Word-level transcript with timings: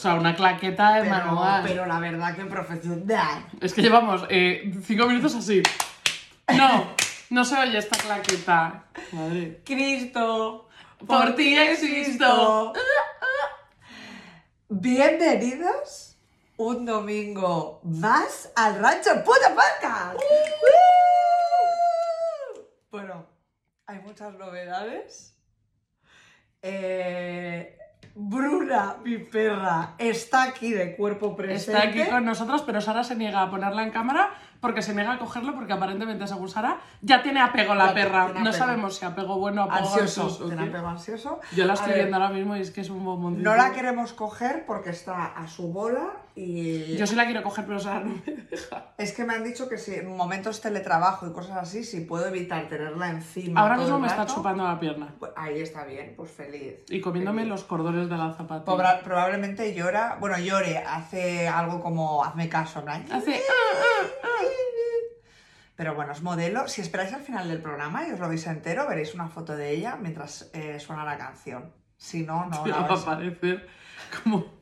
sea, 0.00 0.14
una 0.14 0.34
claqueta 0.34 0.94
de 0.94 1.02
pero, 1.02 1.14
manual. 1.14 1.62
pero 1.66 1.86
la 1.86 2.00
verdad 2.00 2.34
que 2.34 2.46
profesional. 2.46 3.46
Es 3.60 3.74
que 3.74 3.82
llevamos 3.82 4.24
eh, 4.30 4.72
cinco 4.82 5.06
minutos 5.06 5.34
así. 5.34 5.62
No, 6.56 6.94
no 7.28 7.44
se 7.44 7.56
oye 7.58 7.76
esta 7.76 7.98
claqueta. 7.98 8.84
Madre. 9.12 9.60
Cristo, 9.64 10.68
Por 11.06 11.34
ti 11.34 11.54
existo. 11.56 12.72
Bienvenidos 14.70 16.16
un 16.56 16.86
domingo 16.86 17.80
más 17.84 18.50
al 18.56 18.78
Rancho 18.78 19.10
Puta 19.22 19.54
Podcast. 19.54 20.18
Bueno, 22.90 23.26
hay 23.86 23.98
muchas 23.98 24.34
novedades. 24.34 25.36
Eh, 26.62 27.79
Bruna, 28.14 28.96
mi 29.04 29.18
perra, 29.18 29.94
está 29.98 30.42
aquí 30.44 30.72
de 30.72 30.96
cuerpo 30.96 31.36
presente. 31.36 31.72
Está 31.78 31.88
aquí 31.88 32.10
con 32.10 32.24
nosotros, 32.24 32.62
pero 32.62 32.80
Sara 32.80 33.04
se 33.04 33.14
niega 33.16 33.42
a 33.42 33.50
ponerla 33.50 33.82
en 33.82 33.90
cámara 33.90 34.30
porque 34.60 34.82
se 34.82 34.94
niega 34.94 35.12
a 35.12 35.18
cogerlo 35.18 35.54
porque 35.54 35.72
aparentemente, 35.72 36.26
según 36.26 36.48
Sara, 36.48 36.78
ya 37.00 37.22
tiene 37.22 37.40
apego 37.40 37.74
la 37.74 37.94
perra. 37.94 38.28
No 38.28 38.40
apego. 38.40 38.52
sabemos 38.52 38.96
si 38.96 39.04
apego 39.04 39.38
bueno 39.38 39.64
o 39.64 39.70
apego 39.70 39.86
Ansioso, 39.88 40.22
ansioso, 40.24 40.46
tiene 40.48 40.62
apego 40.68 40.88
ansioso. 40.88 41.40
Yo 41.56 41.64
la 41.64 41.72
A 41.72 41.76
estoy 41.76 41.90
ver, 41.90 41.98
viendo 41.98 42.16
ahora 42.16 42.30
mismo 42.30 42.56
y 42.56 42.60
es 42.60 42.70
que 42.70 42.80
es 42.82 42.90
un 42.90 43.04
bomboncito. 43.04 43.48
No 43.48 43.56
la 43.56 43.72
queremos 43.72 44.12
coger 44.12 44.66
porque 44.66 44.90
está 44.90 45.26
a 45.26 45.48
su 45.48 45.72
bola 45.72 46.10
y 46.36 46.96
Yo 46.96 47.06
sí 47.06 47.14
la 47.16 47.24
quiero 47.24 47.42
coger, 47.42 47.64
pero 47.66 47.78
Sara 47.80 48.00
no 48.00 48.20
me 48.26 48.32
deja. 48.50 48.92
es 48.98 49.12
que 49.12 49.24
me 49.24 49.34
han 49.34 49.44
dicho 49.44 49.68
que 49.68 49.78
si 49.78 49.94
en 49.94 50.16
momentos 50.16 50.60
teletrabajo 50.60 51.26
y 51.26 51.32
cosas 51.32 51.56
así, 51.58 51.84
si 51.84 52.00
puedo 52.02 52.26
evitar 52.26 52.68
tenerla 52.68 53.10
encima. 53.10 53.60
Ahora 53.60 53.74
todo 53.76 53.84
mismo 53.84 53.96
el 53.96 54.02
me 54.02 54.08
está 54.08 54.26
chupando 54.26 54.64
la 54.64 54.78
pierna 54.78 55.14
pues 55.18 55.32
ahí 55.36 55.60
está 55.60 55.84
bien, 55.84 56.14
pues 56.16 56.30
feliz. 56.30 56.74
y 56.88 57.00
comiéndome 57.00 57.42
Feliz. 57.42 57.50
los 57.50 57.64
cordones 57.64 58.08
de 58.08 58.16
la 58.16 58.32
zapatilla. 58.32 58.64
Pobra- 58.64 59.00
probablemente 59.02 59.74
llora, 59.74 60.16
bueno, 60.20 60.38
llore, 60.38 60.78
hace 60.78 61.48
algo 61.48 61.80
como 61.80 62.24
hazme 62.24 62.48
caso, 62.48 62.82
¿no? 62.82 62.92
Hace... 62.92 63.40
Pero 65.76 65.94
bueno, 65.94 66.12
es 66.12 66.20
modelo. 66.20 66.68
Si 66.68 66.82
esperáis 66.82 67.12
al 67.14 67.22
final 67.22 67.48
del 67.48 67.62
programa 67.62 68.06
y 68.06 68.12
os 68.12 68.20
lo 68.20 68.28
veis 68.28 68.46
entero, 68.46 68.86
veréis 68.86 69.14
una 69.14 69.28
foto 69.28 69.56
de 69.56 69.70
ella 69.70 69.96
mientras 69.96 70.50
eh, 70.52 70.78
suena 70.78 71.04
la 71.06 71.16
canción. 71.16 71.72
Si 71.96 72.22
no, 72.22 72.44
no 72.46 72.66
la 72.66 72.76
va 72.76 72.84
a 72.84 72.88
vais 72.88 73.02
a- 73.02 73.06
parecer 73.06 73.66
como 74.22 74.59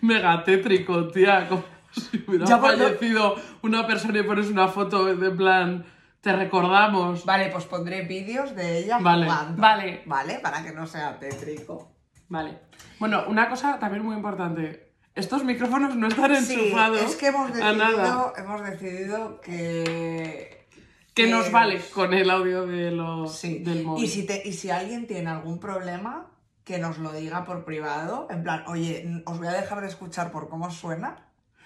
mega 0.00 0.42
tétrico, 0.44 1.08
tía. 1.08 1.48
Como 1.48 1.64
si 1.92 2.24
hubiera 2.26 2.44
Ya, 2.46 2.60
pues, 2.60 2.78
no- 2.78 2.84
fallecido 2.84 3.36
una 3.62 3.86
persona 3.86 4.18
y 4.18 4.22
pones 4.22 4.48
una 4.48 4.68
foto 4.68 5.04
de 5.14 5.30
plan, 5.30 5.84
te 6.20 6.32
recordamos. 6.32 7.24
Vale, 7.24 7.48
pues 7.50 7.64
pondré 7.64 8.02
vídeos 8.02 8.54
de 8.54 8.78
ella 8.78 8.98
Vale, 9.00 9.26
jugando. 9.26 9.60
vale. 9.62 10.02
Vale, 10.06 10.38
para 10.40 10.62
que 10.62 10.72
no 10.72 10.86
sea 10.86 11.18
tétrico. 11.18 11.92
Vale. 12.28 12.58
Bueno, 12.98 13.24
una 13.28 13.48
cosa 13.48 13.78
también 13.78 14.04
muy 14.04 14.16
importante. 14.16 14.92
Estos 15.14 15.44
micrófonos 15.44 15.96
no 15.96 16.08
están 16.08 16.36
Sí, 16.44 16.54
enchufados 16.54 17.00
es 17.00 17.16
que 17.16 17.28
hemos 17.28 17.50
a 17.52 17.72
nada. 17.72 17.86
decidido, 17.88 18.32
hemos 18.36 18.62
decidido 18.62 19.40
que... 19.40 20.66
Que 21.14 21.28
nos 21.28 21.50
vale 21.50 21.80
con 21.94 22.12
el 22.12 22.28
audio 22.28 22.66
de 22.66 22.90
los, 22.90 23.34
Sí. 23.38 23.60
del 23.60 23.84
móvil. 23.84 24.04
Y 24.04 24.08
si, 24.08 24.26
te, 24.26 24.42
y 24.46 24.52
si 24.52 24.68
alguien 24.68 25.06
tiene 25.06 25.30
algún 25.30 25.58
problema, 25.58 26.26
que 26.66 26.78
nos 26.80 26.98
lo 26.98 27.12
diga 27.12 27.44
por 27.44 27.64
privado. 27.64 28.26
En 28.28 28.42
plan, 28.42 28.64
oye, 28.66 29.22
os 29.24 29.38
voy 29.38 29.46
a 29.46 29.52
dejar 29.52 29.80
de 29.80 29.86
escuchar 29.86 30.32
por 30.32 30.48
cómo 30.48 30.68
suena. 30.70 31.16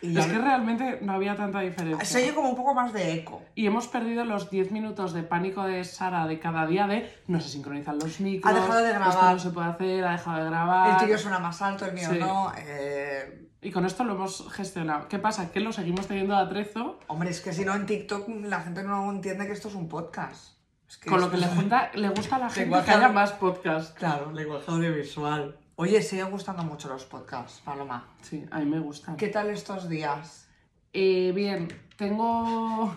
Y 0.03 0.13
ya 0.13 0.21
Es 0.21 0.27
que 0.27 0.39
realmente 0.39 0.99
no 1.03 1.13
había 1.15 1.37
tanta 1.37 1.61
diferencia. 1.61 2.05
se 2.05 2.19
oye 2.23 2.35
como 2.35 2.51
un 2.51 2.57
poco 2.57 2.75
más 2.75 2.93
de 2.93 3.15
eco. 3.15 3.43
Y 3.55 3.67
hemos 3.67 3.89
perdido 3.89 4.25
los 4.27 4.51
10 4.51 4.73
minutos 4.73 5.13
de 5.15 5.23
pánico 5.23 5.65
de 5.65 5.85
Sara 5.85 6.27
de 6.27 6.39
cada 6.39 6.67
día 6.67 6.87
de 6.87 7.11
no 7.29 7.41
se 7.41 7.49
sincronizan 7.49 7.99
los 7.99 8.21
micros. 8.21 8.53
Ha 8.55 8.61
dejado 8.61 8.83
de 8.85 8.91
grabar. 8.91 9.09
Esto 9.11 9.33
no 9.33 9.39
se 9.39 9.51
puede 9.51 9.69
hacer, 9.69 10.05
ha 10.05 10.13
dejado 10.13 10.39
de 10.39 10.51
grabar. 10.51 10.91
El 10.91 10.97
tuyo 11.07 11.19
suena 11.19 11.39
más 11.39 11.61
alto, 11.63 11.87
el 11.87 11.95
mío 11.95 12.09
Sí. 12.13 12.19
no. 12.19 12.53
eh, 12.59 13.49
Y 13.63 13.71
con 13.71 13.85
esto 13.87 14.05
lo 14.05 14.15
hemos 14.15 14.51
gestionado. 14.53 15.09
¿Qué 15.09 15.19
pasa? 15.19 15.51
Que 15.51 15.61
lo 15.61 15.73
seguimos 15.73 16.07
teniendo 16.07 16.35
a 16.35 16.41
atrezo, 16.41 16.99
Hombre, 17.09 17.29
es 17.31 17.41
que 17.41 17.53
si 17.55 17.65
no 17.65 17.75
en 17.75 17.85
TikTok 17.87 18.27
la 18.45 18.61
gente 18.61 18.83
no 18.85 19.11
entiende 19.11 19.47
que 19.47 19.53
esto 19.53 19.69
es 19.69 19.75
un 19.75 19.89
podcast. 19.89 20.60
Es 20.91 20.97
que 20.99 21.09
con 21.09 21.21
lo 21.21 21.31
que 21.31 21.37
le, 21.37 21.47
junta, 21.47 21.91
le 21.95 22.09
gusta 22.09 22.35
a 22.35 22.39
la 22.41 22.49
gente 22.51 22.63
Lenguaje 22.63 22.87
que 22.87 22.93
haya 22.93 23.09
más 23.11 23.31
podcasts. 23.33 23.95
Claro, 23.97 24.33
lenguaje 24.33 24.69
audiovisual. 24.69 25.57
Oye, 25.77 26.03
sigue 26.03 26.25
gustando 26.25 26.65
mucho 26.65 26.89
los 26.89 27.05
podcasts, 27.05 27.61
Paloma. 27.65 28.09
Sí, 28.23 28.45
a 28.51 28.59
mí 28.59 28.67
me 28.67 28.81
gustan. 28.81 29.17
¿Qué 29.17 29.29
tal 29.29 29.51
estos 29.51 29.89
días? 29.89 30.49
Eh, 30.93 31.31
bien, 31.33 31.69
tengo... 31.97 32.93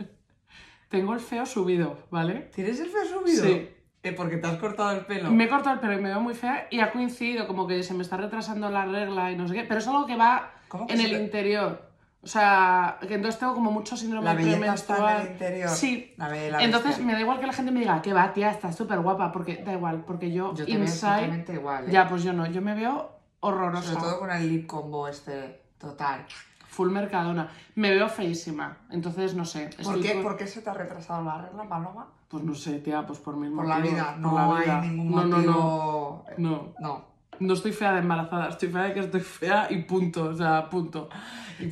tengo 0.88 1.12
el 1.14 1.20
feo 1.20 1.44
subido, 1.46 1.98
¿vale? 2.10 2.50
¿Tienes 2.54 2.80
el 2.80 2.88
feo 2.88 3.04
subido? 3.04 3.44
Sí. 3.44 3.68
Eh, 4.02 4.12
porque 4.12 4.38
te 4.38 4.46
has 4.46 4.56
cortado 4.56 4.92
el 4.92 5.04
pelo. 5.04 5.30
Me 5.30 5.44
he 5.44 5.48
cortado 5.48 5.74
el 5.74 5.80
pelo 5.80 5.92
y 5.92 6.00
me 6.00 6.08
veo 6.08 6.20
muy 6.22 6.32
fea 6.34 6.68
y 6.70 6.80
ha 6.80 6.90
coincidido 6.90 7.46
como 7.46 7.66
que 7.66 7.82
se 7.82 7.92
me 7.92 8.02
está 8.02 8.16
retrasando 8.16 8.70
la 8.70 8.86
regla 8.86 9.30
y 9.30 9.36
no 9.36 9.46
sé 9.46 9.52
qué, 9.54 9.64
pero 9.64 9.78
es 9.80 9.86
algo 9.86 10.06
que 10.06 10.16
va 10.16 10.52
¿Cómo 10.68 10.86
que 10.86 10.94
en 10.94 11.00
el 11.02 11.10
te- 11.10 11.22
interior. 11.22 11.89
O 12.22 12.26
sea, 12.26 12.98
que 13.00 13.14
entonces 13.14 13.40
tengo 13.40 13.54
como 13.54 13.70
mucho 13.72 13.96
síndrome 13.96 14.26
La 14.26 14.34
belleza 14.34 14.74
está 14.74 15.16
en 15.20 15.26
el 15.26 15.32
interior. 15.32 15.68
Sí. 15.70 16.12
La 16.18 16.28
be- 16.28 16.50
la 16.50 16.62
Entonces 16.62 16.88
bestia. 16.90 17.06
me 17.06 17.12
da 17.14 17.20
igual 17.20 17.40
que 17.40 17.46
la 17.46 17.52
gente 17.54 17.72
me 17.72 17.80
diga 17.80 18.02
que 18.02 18.12
va, 18.12 18.30
tía, 18.32 18.50
estás 18.50 18.76
súper 18.76 19.00
guapa, 19.00 19.32
porque 19.32 19.56
da 19.64 19.72
igual, 19.72 20.04
porque 20.06 20.30
yo, 20.30 20.54
Yo 20.54 20.66
te 20.66 20.72
veo 20.72 20.80
inside. 20.82 20.86
exactamente 21.12 21.54
igual. 21.54 21.88
¿eh? 21.88 21.92
Ya, 21.92 22.08
pues 22.08 22.22
yo 22.22 22.32
no, 22.34 22.44
yo 22.46 22.60
me 22.60 22.74
veo 22.74 23.10
horrorosa. 23.40 23.88
Sobre 23.94 24.00
todo 24.04 24.18
con 24.20 24.30
el 24.30 24.48
lip 24.48 24.66
combo 24.66 25.08
este 25.08 25.62
total. 25.78 26.26
Full 26.68 26.90
mercadona. 26.90 27.48
Me 27.74 27.90
veo 27.90 28.08
feísima. 28.08 28.76
Entonces, 28.90 29.34
no 29.34 29.44
sé. 29.46 29.70
¿Por 29.82 30.00
qué, 30.02 30.12
con- 30.12 30.22
¿Por 30.22 30.36
qué 30.36 30.46
se 30.46 30.60
te 30.60 30.68
ha 30.68 30.74
retrasado 30.74 31.24
la 31.24 31.38
regla, 31.40 31.64
Paloma? 31.68 32.06
Pues 32.28 32.44
no 32.44 32.54
sé, 32.54 32.80
tía, 32.80 33.04
pues 33.06 33.18
por 33.18 33.34
mi 33.36 33.48
Por 33.48 33.66
la 33.66 33.78
vida. 33.78 34.14
No 34.18 34.34
la 34.34 34.60
vida. 34.60 34.80
hay 34.82 34.88
ningún 34.90 35.10
No, 35.10 35.24
no, 35.24 35.36
motivo. 35.38 36.24
no. 36.36 36.50
No. 36.50 36.72
No. 36.78 37.10
No 37.40 37.54
estoy 37.54 37.72
fea 37.72 37.92
de 37.94 38.00
embarazada, 38.00 38.50
estoy 38.50 38.68
fea 38.68 38.82
de 38.82 38.92
que 38.92 39.00
estoy 39.00 39.20
fea 39.22 39.66
y 39.70 39.82
punto, 39.84 40.24
o 40.24 40.34
sea, 40.34 40.68
punto. 40.68 41.08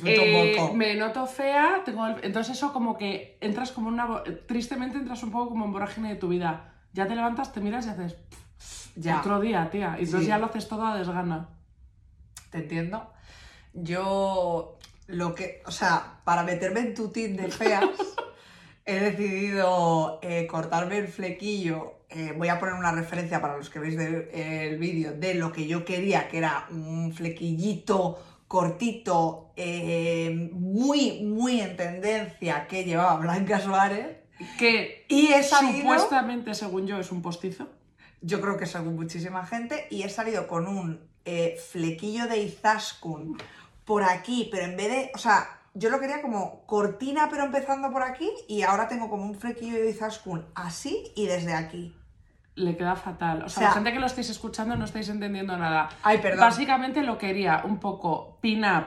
Eh, 0.05 0.71
me 0.75 0.95
noto 0.95 1.25
fea, 1.25 1.81
tengo 1.85 2.05
el- 2.05 2.23
entonces 2.23 2.55
eso 2.57 2.71
como 2.73 2.97
que 2.97 3.37
entras 3.41 3.71
como 3.71 3.87
una... 3.87 4.23
Tristemente 4.47 4.97
entras 4.97 5.23
un 5.23 5.31
poco 5.31 5.49
como 5.49 5.65
en 5.65 5.71
vorágine 5.73 6.09
de 6.09 6.15
tu 6.15 6.27
vida. 6.27 6.73
Ya 6.93 7.07
te 7.07 7.15
levantas, 7.15 7.51
te 7.53 7.59
miras 7.61 7.85
y 7.85 7.89
haces 7.89 8.15
Ya. 8.95 9.19
otro 9.19 9.39
día, 9.39 9.69
tía. 9.71 9.95
Y 9.99 10.03
entonces 10.03 10.21
Sí. 10.21 10.27
ya 10.27 10.37
lo 10.37 10.47
haces 10.47 10.67
todo 10.67 10.85
a 10.85 10.97
desgana. 10.97 11.49
¿Te 12.51 12.59
entiendo? 12.59 13.11
Yo 13.73 14.77
lo 15.07 15.35
que, 15.35 15.61
o 15.65 15.71
sea, 15.71 16.19
para 16.23 16.43
meterme 16.43 16.81
en 16.81 16.93
tu 16.95 17.09
team 17.09 17.35
de 17.35 17.49
feas, 17.49 17.85
he 18.85 18.99
decidido 18.99 20.19
eh, 20.21 20.47
cortarme 20.47 20.97
el 20.97 21.07
flequillo. 21.07 21.93
Eh, 22.09 22.33
voy 22.35 22.47
a 22.47 22.57
poner 22.59 22.73
una 22.75 22.91
referencia 22.91 23.39
para 23.39 23.55
los 23.57 23.69
que 23.69 23.77
veis 23.79 23.95
de- 23.95 24.67
el 24.67 24.77
vídeo 24.79 25.13
de 25.13 25.35
lo 25.35 25.51
que 25.51 25.67
yo 25.67 25.85
quería, 25.85 26.27
que 26.27 26.39
era 26.39 26.65
un 26.71 27.13
flequillito 27.13 28.17
cortito, 28.49 29.51
eh, 29.55 30.49
muy, 30.53 31.21
muy 31.21 31.61
en 31.61 31.77
tendencia 31.77 32.65
que 32.67 32.83
llevaba 32.83 33.17
Blanca 33.17 33.59
Suárez. 33.59 34.17
Que 34.57 35.05
Y 35.07 35.27
he 35.27 35.43
salido... 35.43 35.81
supuestamente, 35.81 36.55
según 36.55 36.87
yo, 36.87 36.97
es 36.97 37.11
un 37.11 37.21
postizo. 37.21 37.69
Yo 38.21 38.41
creo 38.41 38.57
que 38.57 38.65
según 38.65 38.95
muchísima 38.95 39.45
gente. 39.45 39.87
Y 39.91 40.01
he 40.01 40.09
salido 40.09 40.47
con 40.47 40.67
un 40.67 40.99
eh, 41.25 41.57
flequillo 41.71 42.27
de 42.27 42.39
Izaskun 42.39 43.37
por 43.85 44.03
aquí, 44.03 44.49
pero 44.51 44.65
en 44.65 44.75
vez 44.75 44.89
de. 44.89 45.11
O 45.13 45.19
sea, 45.19 45.61
yo 45.75 45.91
lo 45.91 45.99
quería 45.99 46.23
como 46.23 46.65
cortina, 46.65 47.27
pero 47.29 47.43
empezando 47.43 47.91
por 47.91 48.01
aquí. 48.01 48.31
Y 48.47 48.63
ahora 48.63 48.87
tengo 48.87 49.11
como 49.11 49.25
un 49.25 49.35
flequillo 49.35 49.75
de 49.79 49.91
Izaskun 49.91 50.47
así 50.55 51.11
y 51.15 51.27
desde 51.27 51.53
aquí. 51.53 51.95
Le 52.59 52.75
queda 52.77 52.95
fatal. 52.95 53.37
O 53.37 53.39
sea, 53.41 53.45
O 53.45 53.49
sea- 53.49 53.67
la 53.69 53.73
gente 53.75 53.93
que 53.93 53.99
lo 53.99 54.05
estáis 54.07 54.29
escuchando 54.29 54.75
no 54.75 54.85
estáis 54.85 55.07
entendiendo 55.09 55.55
nada. 55.57 55.89
Ay, 56.03 56.17
perdón. 56.19 56.41
Básicamente 56.41 57.01
lo 57.03 57.17
quería 57.17 57.61
un 57.63 57.79
poco 57.79 58.37
pin-up, 58.41 58.85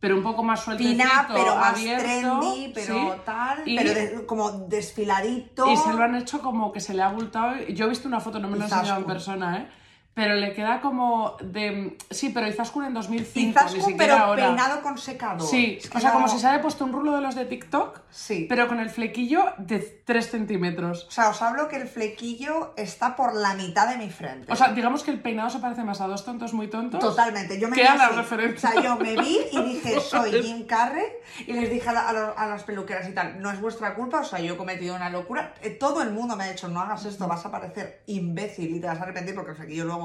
pero 0.00 0.16
un 0.16 0.22
poco 0.22 0.42
más 0.42 0.60
sueltecito, 0.60 1.02
Pina, 1.02 1.28
pero 1.32 1.54
más 1.56 1.72
abierto, 1.74 2.02
trendy, 2.40 2.72
pero 2.74 2.94
¿sí? 2.94 3.08
tal. 3.24 3.68
Y- 3.68 3.76
Pero 3.76 3.94
de- 3.94 4.26
como 4.26 4.50
desfiladito. 4.50 5.70
Y 5.70 5.76
se 5.76 5.92
lo 5.92 6.02
han 6.02 6.14
hecho 6.16 6.40
como 6.40 6.72
que 6.72 6.80
se 6.80 6.94
le 6.94 7.02
ha 7.02 7.06
abultado. 7.06 7.54
Yo 7.68 7.86
he 7.86 7.88
visto 7.88 8.08
una 8.08 8.20
foto, 8.20 8.38
no 8.38 8.48
me 8.48 8.56
lo 8.56 8.62
he 8.64 8.64
enseñado 8.64 9.00
en 9.00 9.06
persona, 9.06 9.58
¿eh? 9.58 9.68
Pero 10.14 10.34
le 10.34 10.52
queda 10.52 10.82
como 10.82 11.36
de... 11.40 11.96
Sí, 12.10 12.28
pero 12.34 12.46
Izaskun 12.46 12.84
en 12.84 12.92
2005, 12.92 13.40
ni 13.40 13.48
Izaskun, 13.50 13.80
siquiera 13.80 13.96
pero 14.14 14.24
ahora. 14.26 14.46
peinado 14.46 14.82
con 14.82 14.98
secador. 14.98 15.48
Sí, 15.48 15.78
Es 15.80 15.88
que 15.88 15.96
o 15.96 16.00
sea, 16.02 16.10
no- 16.10 16.16
como 16.16 16.28
si 16.28 16.38
se 16.38 16.46
haya 16.48 16.60
puesto 16.60 16.84
un 16.84 16.92
rulo 16.92 17.12
de 17.14 17.22
los 17.22 17.34
de 17.34 17.46
TikTok, 17.46 18.00
Sí. 18.10 18.44
pero 18.46 18.68
con 18.68 18.78
el 18.78 18.90
flequillo 18.90 19.42
de 19.56 19.78
3 20.04 20.30
centímetros. 20.30 21.06
O 21.08 21.10
sea, 21.10 21.30
os 21.30 21.40
hablo 21.40 21.66
que 21.68 21.76
el 21.76 21.88
flequillo 21.88 22.74
está 22.76 23.16
por 23.16 23.34
la 23.34 23.54
mitad 23.54 23.88
de 23.88 23.96
mi 23.96 24.10
frente. 24.10 24.52
O 24.52 24.56
sea, 24.56 24.68
digamos 24.74 25.02
que 25.02 25.12
el 25.12 25.20
peinado 25.22 25.48
se 25.48 25.60
parece 25.60 25.82
más 25.82 26.02
a 26.02 26.06
dos 26.06 26.26
tontos 26.26 26.52
muy 26.52 26.68
tontos. 26.68 27.00
Totalmente, 27.00 27.58
yo 27.58 27.68
me 27.70 27.76
vi 27.76 27.82
la 27.82 28.08
referencia. 28.10 28.68
O 28.68 28.72
sea, 28.72 28.82
yo 28.82 28.96
me 28.96 29.16
vi 29.16 29.38
y 29.50 29.62
dije, 29.62 29.98
soy 30.00 30.30
Jim 30.42 30.66
Carrey, 30.66 31.06
y 31.46 31.54
les 31.54 31.70
dije 31.70 31.88
a, 31.88 31.92
la- 31.94 32.08
a 32.10 32.12
lo- 32.12 32.38
a 32.38 32.46
las 32.48 32.64
peluqueras 32.64 33.08
y 33.08 33.12
tal, 33.14 33.40
no 33.40 33.50
es 33.50 33.58
vuestra 33.62 33.94
culpa, 33.94 34.20
o 34.20 34.24
sea, 34.24 34.40
yo 34.40 34.52
he 34.54 34.56
cometido 34.58 34.94
una 34.94 35.08
locura. 35.08 35.54
Eh, 35.62 35.70
Todo 35.70 36.02
el 36.02 36.10
mundo 36.10 36.36
me 36.36 36.44
ha 36.44 36.50
dicho, 36.50 36.68
no 36.68 36.80
hagas 36.80 37.06
esto, 37.06 37.26
vas 37.26 37.46
a 37.46 37.50
parecer 37.50 38.02
imbécil 38.06 38.76
y 38.76 38.78
te 38.80 38.86
vas 38.86 38.98
a 39.00 39.04
arrepentir 39.04 39.34
porque 39.34 39.52
el 39.52 39.56
flequillo 39.56 39.84
luego... 39.86 40.01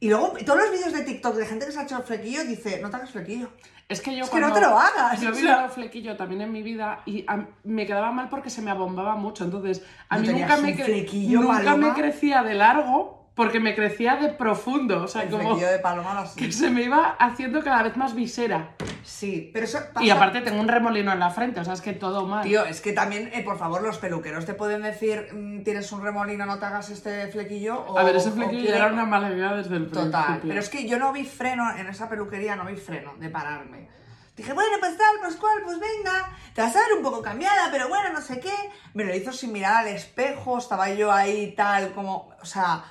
Y 0.00 0.08
luego, 0.08 0.34
todos 0.46 0.60
los 0.60 0.70
vídeos 0.70 0.92
de 0.92 1.02
TikTok 1.02 1.34
de 1.34 1.46
gente 1.46 1.66
que 1.66 1.72
se 1.72 1.80
ha 1.80 1.82
hecho 1.82 1.96
el 1.96 2.04
flequillo 2.04 2.44
dice, 2.44 2.80
no 2.80 2.88
te 2.90 2.96
hagas 2.96 3.10
flequillo. 3.10 3.50
Es 3.88 4.00
que 4.02 4.14
yo 4.14 4.24
Es 4.24 4.30
que 4.30 4.38
cuando- 4.38 4.48
no 4.48 4.54
te 4.54 4.60
lo 4.60 4.78
hagas, 4.78 5.20
Yo 5.20 5.30
he 5.30 5.32
vivido 5.32 5.68
flequillo 5.70 6.16
también 6.16 6.42
en 6.42 6.52
mi 6.52 6.62
vida 6.62 7.00
y 7.06 7.24
a- 7.26 7.46
me 7.64 7.86
quedaba 7.86 8.12
mal 8.12 8.28
porque 8.28 8.50
se 8.50 8.60
me 8.62 8.70
abombaba 8.70 9.16
mucho. 9.16 9.44
Entonces, 9.44 9.82
a 10.10 10.16
¿No 10.18 10.22
mí 10.22 10.28
nunca 10.40 10.56
me, 10.58 10.76
cre- 10.76 11.28
nunca 11.40 11.76
me 11.76 11.92
crecía 11.94 12.42
de 12.42 12.54
largo, 12.54 13.17
porque 13.38 13.60
me 13.60 13.72
crecía 13.76 14.16
de 14.16 14.30
profundo, 14.30 15.04
o 15.04 15.06
sea, 15.06 15.22
El 15.22 15.30
como 15.30 15.56
de 15.56 15.78
paloma 15.78 16.18
así. 16.22 16.40
que 16.40 16.50
se 16.50 16.70
me 16.70 16.82
iba 16.82 17.10
haciendo 17.20 17.62
cada 17.62 17.84
vez 17.84 17.96
más 17.96 18.12
visera. 18.16 18.72
Sí, 19.04 19.50
pero 19.54 19.64
eso 19.64 19.78
Y 19.78 19.94
pasa- 20.08 20.14
aparte 20.14 20.40
tengo 20.40 20.60
un 20.60 20.66
remolino 20.66 21.12
en 21.12 21.20
la 21.20 21.30
frente, 21.30 21.60
o 21.60 21.64
sea, 21.64 21.74
es 21.74 21.80
que 21.80 21.92
todo 21.92 22.26
mal. 22.26 22.42
Tío, 22.42 22.64
es 22.64 22.80
que 22.80 22.92
también, 22.92 23.30
eh, 23.32 23.42
por 23.44 23.56
favor, 23.56 23.80
los 23.80 23.96
peluqueros 23.98 24.44
te 24.44 24.54
pueden 24.54 24.82
decir, 24.82 25.28
mm, 25.32 25.62
tienes 25.62 25.90
un 25.92 26.02
remolino, 26.02 26.46
no 26.46 26.58
te 26.58 26.66
hagas 26.66 26.90
este 26.90 27.28
flequillo. 27.28 27.78
O, 27.86 27.96
a 27.96 28.02
ver, 28.02 28.16
ese 28.16 28.32
flequillo 28.32 28.60
quiere- 28.62 28.76
era 28.76 28.88
una 28.88 29.04
mala 29.06 29.30
idea 29.30 29.54
desde 29.54 29.76
el 29.76 29.88
Total. 29.88 30.10
principio. 30.24 30.48
Pero 30.48 30.60
es 30.60 30.68
que 30.68 30.88
yo 30.88 30.98
no 30.98 31.12
vi 31.12 31.24
freno 31.24 31.76
en 31.76 31.86
esa 31.86 32.08
peluquería, 32.08 32.56
no 32.56 32.64
vi 32.64 32.74
freno 32.74 33.14
de 33.18 33.30
pararme. 33.30 33.88
Dije, 34.36 34.52
bueno, 34.52 34.76
pues 34.80 34.96
tal, 34.98 35.16
pues 35.20 35.36
cual, 35.36 35.58
pues 35.64 35.78
venga. 35.78 36.28
Te 36.54 36.60
vas 36.62 36.74
a 36.74 36.80
ver 36.80 36.92
un 36.96 37.02
poco 37.04 37.22
cambiada, 37.22 37.68
pero 37.70 37.88
bueno, 37.88 38.10
no 38.12 38.20
sé 38.20 38.40
qué. 38.40 38.52
Me 38.94 39.04
lo 39.04 39.14
hizo 39.14 39.32
sin 39.32 39.52
mirar 39.52 39.76
al 39.86 39.88
espejo, 39.88 40.58
estaba 40.58 40.90
yo 40.90 41.12
ahí 41.12 41.54
tal, 41.56 41.92
como, 41.92 42.30
o 42.42 42.44
sea, 42.44 42.84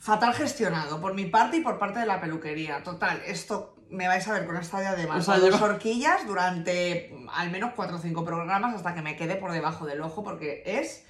fatal 0.00 0.32
gestionado 0.34 1.00
por 1.00 1.14
mi 1.14 1.26
parte 1.26 1.58
y 1.58 1.60
por 1.60 1.78
parte 1.78 2.00
de 2.00 2.06
la 2.06 2.20
peluquería. 2.20 2.82
Total, 2.82 3.22
esto 3.26 3.76
me 3.90 4.08
vais 4.08 4.26
a 4.26 4.32
ver 4.32 4.46
con 4.46 4.56
esta 4.56 4.80
diadema, 4.80 5.16
O 5.16 5.22
sea, 5.22 5.38
con 5.38 5.50
dos 5.50 5.60
horquillas 5.60 6.26
durante 6.26 7.14
al 7.32 7.50
menos 7.50 7.72
cuatro 7.76 7.96
o 7.96 7.98
cinco 8.00 8.24
programas 8.24 8.74
hasta 8.74 8.94
que 8.94 9.02
me 9.02 9.16
quede 9.16 9.36
por 9.36 9.52
debajo 9.52 9.86
del 9.86 10.00
ojo 10.00 10.24
porque 10.24 10.62
es... 10.64 11.04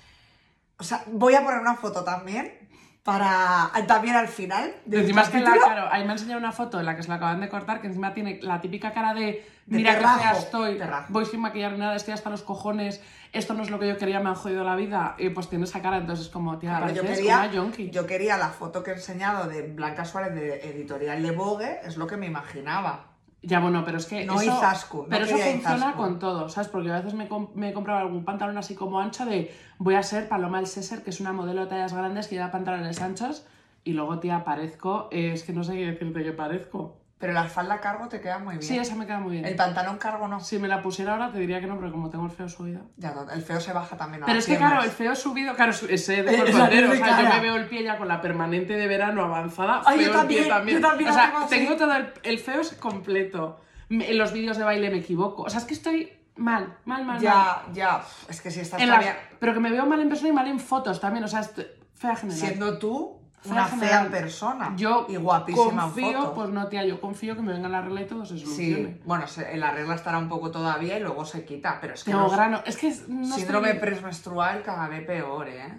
O 0.78 0.82
sea, 0.82 1.04
voy 1.06 1.34
a 1.34 1.44
poner 1.44 1.60
una 1.60 1.76
foto 1.76 2.04
también 2.04 2.59
para 3.02 3.70
también 3.86 4.14
al 4.14 4.28
final 4.28 4.74
del 4.84 5.00
Encima 5.00 5.22
es 5.22 5.30
que 5.30 5.40
la, 5.40 5.52
claro, 5.52 5.88
ahí 5.90 6.04
me 6.04 6.10
ha 6.10 6.12
enseñado 6.12 6.38
una 6.38 6.52
foto 6.52 6.78
en 6.80 6.86
la 6.86 6.96
que 6.96 7.02
se 7.02 7.08
la 7.08 7.14
acaban 7.14 7.40
de 7.40 7.48
cortar, 7.48 7.80
que 7.80 7.86
encima 7.86 8.12
tiene 8.12 8.40
la 8.42 8.60
típica 8.60 8.92
cara 8.92 9.14
de 9.14 9.46
De 9.66 9.76
mira 9.78 9.94
qué 9.94 10.00
fea 10.00 10.32
estoy, 10.32 10.76
te 10.76 10.86
rajo". 10.86 11.06
voy 11.08 11.24
sin 11.24 11.40
maquillar 11.40 11.72
ni 11.72 11.78
nada, 11.78 11.96
estoy 11.96 12.12
hasta 12.12 12.28
los 12.28 12.42
cojones, 12.42 13.00
esto 13.32 13.54
no 13.54 13.62
es 13.62 13.70
lo 13.70 13.78
que 13.78 13.88
yo 13.88 13.96
quería, 13.96 14.20
me 14.20 14.28
han 14.28 14.34
jodido 14.34 14.64
la 14.64 14.76
vida, 14.76 15.14
y 15.18 15.30
pues 15.30 15.48
tiene 15.48 15.64
esa 15.64 15.80
cara, 15.80 15.96
entonces 15.96 16.26
es 16.26 16.32
como, 16.32 16.58
tía, 16.58 16.76
Claro, 16.76 16.92
yo 16.92 17.02
quería, 17.02 17.36
una 17.38 17.50
yonki. 17.50 17.90
yo 17.90 18.06
quería 18.06 18.36
la 18.36 18.48
foto 18.50 18.82
que 18.82 18.90
he 18.90 18.94
enseñado 18.94 19.48
de 19.48 19.62
Blanca 19.62 20.04
Suárez 20.04 20.34
de 20.34 20.70
editorial 20.70 21.22
de 21.22 21.30
Vogue, 21.30 21.78
es 21.84 21.96
lo 21.96 22.06
que 22.06 22.16
me 22.16 22.26
imaginaba. 22.26 23.06
Ya, 23.42 23.60
bueno, 23.60 23.84
pero 23.84 23.96
es 23.96 24.06
que 24.06 24.24
No 24.26 24.40
eso, 24.40 24.54
Izaskun, 24.56 25.02
no 25.02 25.08
pero 25.08 25.24
eso 25.24 25.38
funciona 25.38 25.94
con 25.94 26.18
todo, 26.18 26.48
¿sabes? 26.50 26.68
Porque 26.68 26.90
a 26.90 27.00
veces 27.00 27.14
me 27.14 27.24
he 27.24 27.72
comprado 27.72 28.00
algún 28.00 28.24
pantalón 28.24 28.58
así 28.58 28.74
como 28.74 29.00
ancho 29.00 29.24
de 29.24 29.54
voy 29.78 29.94
a 29.94 30.02
ser 30.02 30.28
Paloma 30.28 30.60
el 30.60 30.66
César, 30.66 31.02
que 31.02 31.10
es 31.10 31.20
una 31.20 31.32
modelo 31.32 31.62
de 31.62 31.66
tallas 31.68 31.94
grandes 31.94 32.28
que 32.28 32.34
lleva 32.34 32.50
pantalones 32.50 33.00
anchos, 33.00 33.46
y 33.82 33.94
luego, 33.94 34.18
tía, 34.18 34.44
parezco, 34.44 35.08
eh, 35.10 35.32
es 35.32 35.42
que 35.42 35.54
no 35.54 35.64
sé 35.64 35.72
qué 35.72 35.86
decirte 35.86 36.22
que 36.22 36.32
parezco. 36.32 36.99
Pero 37.20 37.34
la 37.34 37.44
falda 37.44 37.80
cargo 37.80 38.08
te 38.08 38.18
queda 38.20 38.38
muy 38.38 38.56
bien. 38.56 38.62
Sí, 38.62 38.78
esa 38.78 38.94
me 38.94 39.04
queda 39.04 39.18
muy 39.20 39.32
bien. 39.32 39.44
El 39.44 39.54
pantalón 39.54 39.98
cargo 39.98 40.26
no. 40.26 40.40
Si 40.40 40.58
me 40.58 40.66
la 40.68 40.80
pusiera 40.80 41.12
ahora 41.12 41.30
te 41.30 41.38
diría 41.38 41.60
que 41.60 41.66
no, 41.66 41.78
pero 41.78 41.92
como 41.92 42.08
tengo 42.08 42.24
el 42.24 42.30
feo 42.30 42.48
subido. 42.48 42.80
Ya, 42.96 43.14
el 43.34 43.42
feo 43.42 43.60
se 43.60 43.74
baja 43.74 43.94
también 43.98 44.22
a 44.22 44.26
Pero 44.26 44.38
es 44.38 44.46
que 44.46 44.56
claro, 44.56 44.82
el 44.82 44.90
feo 44.90 45.14
subido, 45.14 45.54
claro, 45.54 45.70
ese 45.72 46.22
de 46.22 46.34
cuerpo 46.34 46.56
entero, 46.58 46.90
o 46.90 46.96
sea, 46.96 47.22
yo 47.22 47.28
me 47.28 47.40
veo 47.40 47.56
el 47.56 47.66
pie 47.66 47.82
ya 47.84 47.98
con 47.98 48.08
la 48.08 48.22
permanente 48.22 48.72
de 48.72 48.86
verano 48.86 49.22
avanzada. 49.22 49.82
Ay, 49.84 49.98
yo 50.02 50.12
feo 50.12 50.22
el 50.22 50.26
pie 50.28 50.46
también, 50.46 50.80
yo 50.80 50.88
también 50.88 51.10
O 51.10 51.12
sea, 51.12 51.26
tengo 51.30 51.48
tengo 51.48 51.76
todo 51.76 51.94
el, 51.94 52.12
el 52.22 52.38
feo 52.38 52.62
es 52.62 52.72
completo. 52.72 53.60
Me- 53.90 54.10
En 54.10 54.16
los 54.16 54.32
vídeos 54.32 54.56
de 54.56 54.64
baile 54.64 54.88
me 54.90 54.98
equivoco. 54.98 55.42
O 55.42 55.50
sea, 55.50 55.60
es 55.60 55.66
que 55.66 55.74
estoy 55.74 56.10
mal, 56.36 56.74
mal, 56.86 57.04
mal, 57.04 57.16
mal. 57.16 57.20
Ya, 57.20 57.62
ya. 57.74 58.02
Es 58.30 58.40
que 58.40 58.50
si 58.50 58.60
estás 58.60 58.80
En 58.80 58.86
todavía 58.88 59.18
Pero 59.38 59.52
que 59.52 59.60
me 59.60 59.70
veo 59.70 59.84
mal 59.84 60.00
en 60.00 60.08
persona 60.08 60.30
y 60.30 60.32
mal 60.32 60.48
en 60.48 60.58
fotos 60.58 60.98
también, 61.02 61.22
o 61.24 61.28
sea, 61.28 61.40
est- 61.40 61.58
fea 61.94 62.16
general. 62.16 62.40
siendo 62.40 62.78
tú 62.78 63.19
Fea 63.42 63.52
una 63.52 63.64
fea 63.66 63.78
general. 63.78 64.08
persona. 64.08 64.72
yo 64.76 65.06
y 65.08 65.16
guapísima 65.16 65.82
confío, 65.84 66.06
en 66.08 66.14
fotos. 66.16 66.32
pues 66.34 66.50
no, 66.50 66.66
tía, 66.68 66.84
yo 66.84 67.00
confío 67.00 67.34
que 67.36 67.42
me 67.42 67.52
venga 67.52 67.68
la 67.70 67.80
regla 67.80 68.02
y 68.02 68.06
todo 68.06 68.24
se 68.26 68.38
solucione. 68.38 68.84
Sí, 68.94 69.00
bueno, 69.04 69.26
se- 69.26 69.56
la 69.56 69.70
regla 69.70 69.94
estará 69.94 70.18
un 70.18 70.28
poco 70.28 70.50
todavía 70.50 70.98
y 70.98 71.00
luego 71.00 71.24
se 71.24 71.44
quita, 71.46 71.78
pero 71.80 71.94
es 71.94 72.04
que 72.04 72.10
Tengo 72.10 72.24
los- 72.24 72.32
grano. 72.32 72.60
Es 72.66 72.76
que 72.76 72.92
no 73.08 73.34
síndrome 73.34 73.70
estoy- 73.70 73.80
premenstrual 73.90 74.62
cada 74.62 74.88
vez 74.88 75.06
peor, 75.06 75.48
¿eh? 75.48 75.72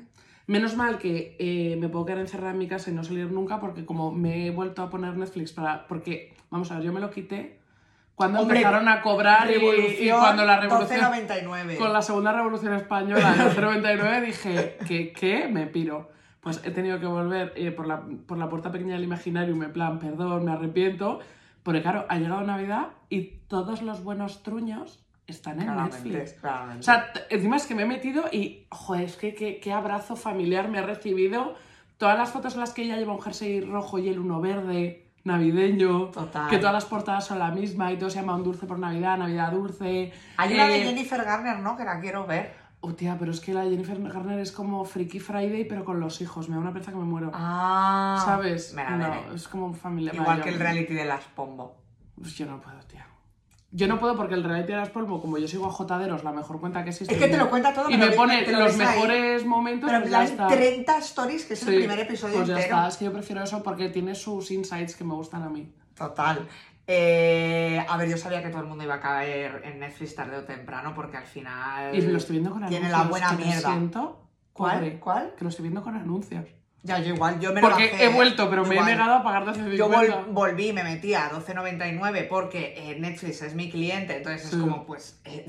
Menos 0.47 0.75
mal 0.75 0.97
que 0.97 1.35
eh, 1.39 1.77
me 1.79 1.87
puedo 1.87 2.05
quedar 2.05 2.19
encerrada 2.19 2.51
en 2.51 2.57
mi 2.57 2.67
casa 2.67 2.89
y 2.89 2.93
no 2.93 3.03
salir 3.03 3.31
nunca 3.31 3.59
porque 3.59 3.85
como 3.85 4.11
me 4.11 4.47
he 4.47 4.51
vuelto 4.51 4.81
a 4.81 4.89
poner 4.89 5.15
Netflix 5.15 5.53
para... 5.53 5.87
Porque, 5.87 6.33
vamos 6.49 6.71
a 6.71 6.75
ver, 6.75 6.83
yo 6.83 6.91
me 6.91 6.99
lo 6.99 7.09
quité 7.11 7.59
cuando 8.15 8.41
Hombre, 8.41 8.57
empezaron 8.57 8.87
a 8.89 9.01
cobrar 9.01 9.49
y- 9.49 9.53
y, 10.07 10.09
cuando 10.09 10.43
la 10.45 10.59
revolución... 10.59 10.99
1299. 10.99 11.77
Con 11.77 11.93
la 11.93 12.01
segunda 12.01 12.33
revolución 12.33 12.73
española, 12.73 13.33
en 13.35 13.41
el 13.41 13.55
099, 13.55 14.21
dije, 14.25 14.77
¿qué, 14.87 15.13
qué? 15.13 15.47
Me 15.47 15.67
piro. 15.67 16.09
Pues 16.41 16.59
he 16.65 16.71
tenido 16.71 16.99
que 16.99 17.05
volver 17.05 17.53
eh, 17.55 17.71
por, 17.71 17.87
la, 17.87 18.01
por 18.27 18.37
la 18.37 18.49
puerta 18.49 18.71
pequeña 18.71 18.95
del 18.95 19.03
imaginario 19.03 19.55
y 19.55 19.57
me 19.57 19.69
plan, 19.69 19.99
perdón, 19.99 20.43
me 20.45 20.51
arrepiento. 20.51 21.19
Porque 21.63 21.81
claro, 21.83 22.05
ha 22.09 22.17
llegado 22.17 22.41
Navidad 22.41 22.87
y 23.09 23.21
todos 23.47 23.81
los 23.83 24.03
buenos 24.03 24.41
truños 24.41 25.03
están 25.27 25.59
en 25.59 25.65
Claramente, 25.67 26.09
Netflix. 26.09 26.33
claramente. 26.41 26.79
O 26.79 26.83
sea, 26.83 27.13
encima 27.29 27.55
es 27.57 27.67
que 27.67 27.75
me 27.75 27.83
he 27.83 27.85
metido 27.85 28.25
y, 28.31 28.65
joder, 28.71 29.03
es 29.03 29.15
que 29.15 29.35
qué, 29.35 29.59
qué 29.59 29.71
abrazo 29.71 30.15
familiar 30.15 30.67
me 30.67 30.79
ha 30.79 30.81
recibido. 30.81 31.53
Todas 31.97 32.17
las 32.17 32.31
fotos 32.31 32.55
en 32.55 32.61
las 32.61 32.73
que 32.73 32.81
ella 32.81 32.97
lleva 32.97 33.13
un 33.13 33.21
jersey 33.21 33.61
rojo 33.61 33.99
y 33.99 34.09
el 34.09 34.17
uno 34.17 34.41
verde, 34.41 35.05
navideño. 35.23 36.05
Total. 36.07 36.49
Que 36.49 36.57
todas 36.57 36.73
las 36.73 36.85
portadas 36.85 37.25
son 37.27 37.37
la 37.37 37.51
misma 37.51 37.91
y 37.91 37.97
todo 37.97 38.09
se 38.09 38.19
llama 38.19 38.35
Un 38.35 38.43
Dulce 38.43 38.65
por 38.65 38.79
Navidad, 38.79 39.19
Navidad 39.19 39.51
Dulce. 39.51 40.11
Hay 40.37 40.53
una 40.55 40.65
de 40.67 40.81
Eh, 40.81 40.85
Jennifer 40.85 41.23
Garner, 41.23 41.59
¿no? 41.59 41.77
Que 41.77 41.83
la 41.83 41.99
quiero 41.99 42.25
ver. 42.25 42.59
Oh, 42.83 42.93
tía, 42.93 43.15
pero 43.19 43.31
es 43.31 43.39
que 43.39 43.53
la 43.53 43.63
Jennifer 43.63 44.01
Garner 44.01 44.39
es 44.39 44.51
como 44.51 44.83
Freaky 44.83 45.19
Friday, 45.19 45.65
pero 45.65 45.85
con 45.85 45.99
los 45.99 46.19
hijos. 46.19 46.49
Me 46.49 46.55
da 46.55 46.61
una 46.61 46.73
pereza 46.73 46.91
que 46.91 46.97
me 46.97 47.03
muero. 47.03 47.29
Ah. 47.33 48.21
¿Sabes? 48.25 48.73
Me 48.73 48.83
la 48.83 48.97
no, 48.97 49.09
veré. 49.09 49.35
es 49.35 49.47
como 49.47 49.71
familia. 49.73 50.11
Igual 50.15 50.41
que 50.41 50.49
el 50.49 50.59
reality 50.59 50.93
de 50.95 51.05
las 51.05 51.23
Pombo. 51.25 51.75
Pues 52.19 52.35
yo 52.35 52.47
no 52.47 52.59
puedo, 52.59 52.79
tía. 52.87 53.05
Yo 53.73 53.87
no 53.87 53.99
puedo 53.99 54.17
porque 54.17 54.33
el 54.33 54.43
reality 54.43 54.73
de 54.73 54.77
las 54.79 54.89
polvo, 54.89 55.21
como 55.21 55.37
yo 55.37 55.47
sigo 55.47 55.65
a 55.65 55.69
Jotaderos, 55.69 56.25
la 56.25 56.33
mejor 56.33 56.59
cuenta 56.59 56.83
que 56.83 56.89
existe. 56.89 57.13
Es 57.13 57.19
que 57.21 57.29
te 57.29 57.37
lo 57.37 57.49
cuenta 57.49 57.73
todo, 57.73 57.89
Y 57.89 57.97
me 57.97 58.11
pone 58.11 58.45
lo 58.51 58.59
los 58.59 58.73
ahí. 58.73 58.77
mejores 58.79 59.45
momentos. 59.45 59.89
Pero 59.89 60.01
pues 60.03 60.31
está. 60.31 60.47
30 60.47 60.97
stories, 60.97 61.45
que 61.45 61.53
es 61.53 61.65
el 61.65 61.75
primer 61.77 61.99
episodio 61.99 62.35
pues 62.35 62.47
ya 62.49 62.55
entero. 62.55 62.75
está, 62.75 62.87
es 62.89 62.97
que 62.97 63.05
yo 63.05 63.13
prefiero 63.13 63.41
eso 63.43 63.63
porque 63.63 63.87
tiene 63.87 64.13
sus 64.13 64.51
insights 64.51 64.95
que 64.95 65.05
me 65.05 65.13
gustan 65.13 65.43
a 65.43 65.49
mí. 65.49 65.71
Total. 65.95 66.45
Eh, 66.93 67.85
a 67.87 67.95
ver, 67.97 68.09
yo 68.09 68.17
sabía 68.17 68.43
que 68.43 68.49
todo 68.49 68.61
el 68.61 68.67
mundo 68.67 68.83
iba 68.83 68.95
a 68.95 68.99
caer 68.99 69.61
en 69.63 69.79
Netflix 69.79 70.13
tarde 70.13 70.35
o 70.37 70.43
temprano 70.43 70.93
porque 70.93 71.15
al 71.17 71.25
final. 71.25 71.95
Y 71.95 72.01
lo 72.01 72.17
estoy 72.17 72.33
viendo 72.37 72.51
con 72.51 72.67
Tiene 72.67 72.87
anuncios. 72.87 73.03
la 73.05 73.09
buena 73.09 73.29
que 73.29 73.35
me 73.37 73.43
mierda. 73.45 73.69
siento 73.71 74.27
¿Cuál? 74.51 74.77
pobre. 74.79 74.99
¿Cuál? 74.99 75.33
Que 75.37 75.43
lo 75.45 75.49
estoy 75.49 75.63
viendo 75.63 75.83
con 75.83 75.95
anuncios. 75.95 76.45
Ya, 76.83 76.97
yo 76.97 77.13
igual, 77.13 77.39
yo 77.39 77.53
me 77.53 77.61
lo 77.61 77.69
Porque 77.69 77.91
bajé, 77.91 78.05
he 78.05 78.09
vuelto, 78.09 78.49
pero 78.49 78.63
me 78.63 78.69
he 78.69 78.73
igual. 78.79 78.89
negado 78.89 79.13
a 79.13 79.23
pagar 79.23 79.45
12 79.45 79.77
Yo 79.77 79.87
vol- 79.87 80.25
volví, 80.31 80.73
me 80.73 80.83
metí 80.83 81.13
a 81.13 81.29
12.99 81.29 82.27
porque 82.27 82.73
eh, 82.75 82.99
Netflix 82.99 83.43
es 83.43 83.53
mi 83.53 83.69
cliente, 83.69 84.17
entonces 84.17 84.49
Sí. 84.49 84.55
es 84.55 84.61
como, 84.63 84.83
pues, 84.87 85.21
eh, 85.25 85.45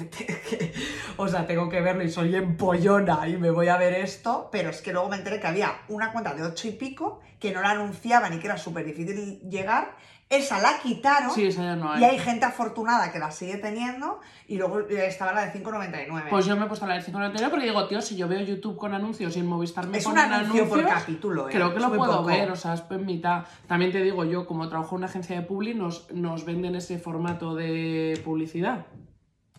o 1.17 1.27
sea, 1.29 1.47
tengo 1.47 1.71
que 1.71 1.81
verlo 1.81 2.05
y 2.05 2.11
soy 2.11 2.37
empollona 2.37 3.27
y 3.29 3.39
me 3.39 3.50
voy 3.50 3.69
a 3.69 3.79
ver 3.79 3.94
esto, 3.94 4.50
pero 4.53 4.69
es 4.69 4.83
que 4.83 4.93
luego 4.93 5.09
me 5.09 5.17
enteré 5.17 5.41
que 5.41 5.47
había 5.47 5.73
una 5.89 6.12
cuenta 6.12 6.35
de 6.35 6.43
8 6.43 6.69
y 6.69 6.73
pico 6.73 7.21
que 7.41 7.50
no 7.50 7.62
la 7.62 7.71
anunciaban 7.71 8.35
y 8.35 8.39
que 8.39 8.47
era 8.49 8.59
súper 8.59 8.85
difícil 8.85 9.41
llegar, 9.49 9.97
esa 10.37 10.61
la 10.61 10.79
quitaron 10.82 11.31
Sí, 11.31 11.46
esa 11.46 11.62
ya 11.62 11.76
no 11.76 11.93
hay. 11.93 12.00
y 12.00 12.05
hay 12.05 12.19
gente 12.19 12.44
afortunada 12.46 13.12
que 13.12 13.19
la 13.19 13.31
sigue 13.31 13.56
teniendo 13.58 14.20
y 14.48 14.56
luego 14.56 14.81
estaba 14.89 15.32
la 15.32 15.46
de 15.46 15.53
5.99. 15.62 16.29
Pues 16.31 16.46
yo 16.46 16.56
me 16.56 16.65
he 16.65 16.67
puesto 16.69 16.86
la 16.86 16.94
de 16.94 17.01
599 17.05 17.51
porque 17.51 17.67
digo, 17.67 17.86
tío, 17.89 18.01
si 18.03 18.17
yo 18.17 18.29
veo 18.29 18.41
YouTube 18.41 18.77
con 18.77 18.94
anuncios 18.94 19.36
y 19.36 19.41
en 19.41 19.46
Movistar 19.46 19.86
me 19.86 19.98
es 19.98 20.06
un 20.06 20.19
anuncio 20.19 20.69
por 20.69 20.84
capítulo, 20.86 21.48
¿eh? 21.48 21.53
Creo 21.53 21.70
que 21.70 21.77
Es 21.77 21.82
lo 21.82 21.89
puedo 21.94 22.12
poco. 22.19 22.24
ver, 22.24 22.51
o 22.51 22.56
sea, 22.56 22.74
es 22.74 22.82
en 22.91 23.06
mitad. 23.06 23.44
También 23.67 23.93
te 23.93 24.01
digo, 24.03 24.24
yo 24.24 24.46
como 24.46 24.69
trabajo 24.69 24.94
en 24.96 24.98
una 24.98 25.06
agencia 25.06 25.36
de 25.36 25.43
publi, 25.43 25.74
nos, 25.74 26.10
nos 26.12 26.44
venden 26.44 26.74
ese 26.77 26.98
formato 26.98 27.55
de 27.55 28.20
publicidad. 28.24 28.86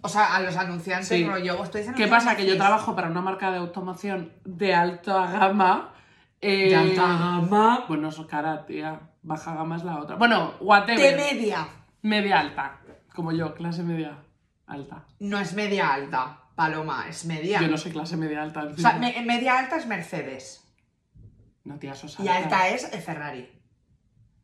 O 0.02 0.10
sea, 0.10 0.36
a 0.36 0.42
los 0.42 0.58
anunciantes, 0.58 1.08
Sí. 1.08 1.24
rollo, 1.26 1.64
estoy 1.64 1.84
¿Qué 1.96 2.08
pasa? 2.08 2.36
Que 2.36 2.46
yo 2.46 2.58
trabajo 2.58 2.94
para 2.94 3.10
una 3.10 3.22
marca 3.22 3.52
de 3.52 3.58
automoción 3.60 4.34
de 4.44 4.74
alta 4.74 5.28
gama. 5.32 5.94
eh, 6.42 6.70
De 6.70 6.76
alta 6.76 7.04
gama. 7.04 7.86
Bueno, 7.88 8.10
eso 8.10 8.28
cara, 8.28 8.66
tía. 8.66 9.00
Baja 9.24 9.56
gama 9.56 9.78
es 9.78 9.84
la 9.84 10.00
otra. 10.00 10.16
Bueno, 10.18 10.54
whatever. 10.60 11.00
De 11.00 11.16
media. 11.34 11.68
Media 12.02 12.40
alta. 12.40 12.80
Como 13.16 13.32
yo, 13.32 13.54
clase 13.56 13.84
media 13.84 14.18
alta. 14.68 15.06
No 15.20 15.40
es 15.40 15.54
media 15.54 15.94
alta, 15.94 16.40
Paloma, 16.56 17.06
es 17.08 17.26
media. 17.26 17.62
Yo 17.62 17.68
no 17.70 17.78
soy 17.78 17.92
clase 17.92 18.18
media 18.18 18.42
alta. 18.42 18.64
O 18.64 18.78
sea, 18.78 18.94
me- 18.94 19.22
media 19.26 19.58
alta 19.60 19.78
es 19.78 19.88
Mercedes. 19.88 20.60
No, 21.64 21.80
tía, 21.80 21.94
eso 21.94 22.08
es 22.08 22.20
Y 22.20 22.28
alta 22.28 22.68
es 22.68 22.92
eh, 22.94 23.00
Ferrari. 23.00 23.50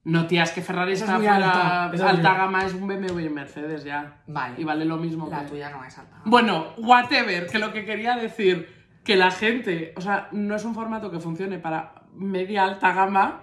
No, 0.06 0.26
tía, 0.28 0.44
es 0.44 0.52
que 0.52 0.62
Ferrari 0.62 0.94
es 0.94 1.02
está 1.02 1.18
muy 1.18 1.28
fuera. 1.28 1.36
alta, 1.84 1.96
esa 1.96 2.06
es 2.06 2.10
alta 2.18 2.30
muy- 2.30 2.38
gama 2.38 2.66
es 2.66 2.74
un 2.74 2.88
BMW 2.88 3.20
y 3.20 3.28
un 3.28 3.34
Mercedes 3.34 3.84
ya. 3.84 4.22
Vale. 4.28 4.56
Y 4.58 4.64
vale 4.64 4.86
lo 4.86 4.96
mismo. 4.96 5.28
La 5.30 5.42
que- 5.42 5.50
tuya 5.50 5.70
no 5.70 5.84
es 5.84 5.98
alta. 5.98 6.22
Bueno, 6.24 6.68
whatever, 6.78 7.48
que 7.48 7.60
lo 7.60 7.74
que 7.74 7.84
quería 7.84 8.16
decir, 8.16 8.88
que 9.04 9.18
la 9.18 9.32
gente, 9.32 9.94
o 9.98 10.02
sea, 10.02 10.30
no 10.32 10.56
es 10.56 10.64
un 10.64 10.74
formato 10.74 11.12
que 11.12 11.20
funcione 11.20 11.60
para 11.60 12.04
media 12.14 12.64
alta 12.64 12.94
gama, 12.94 13.42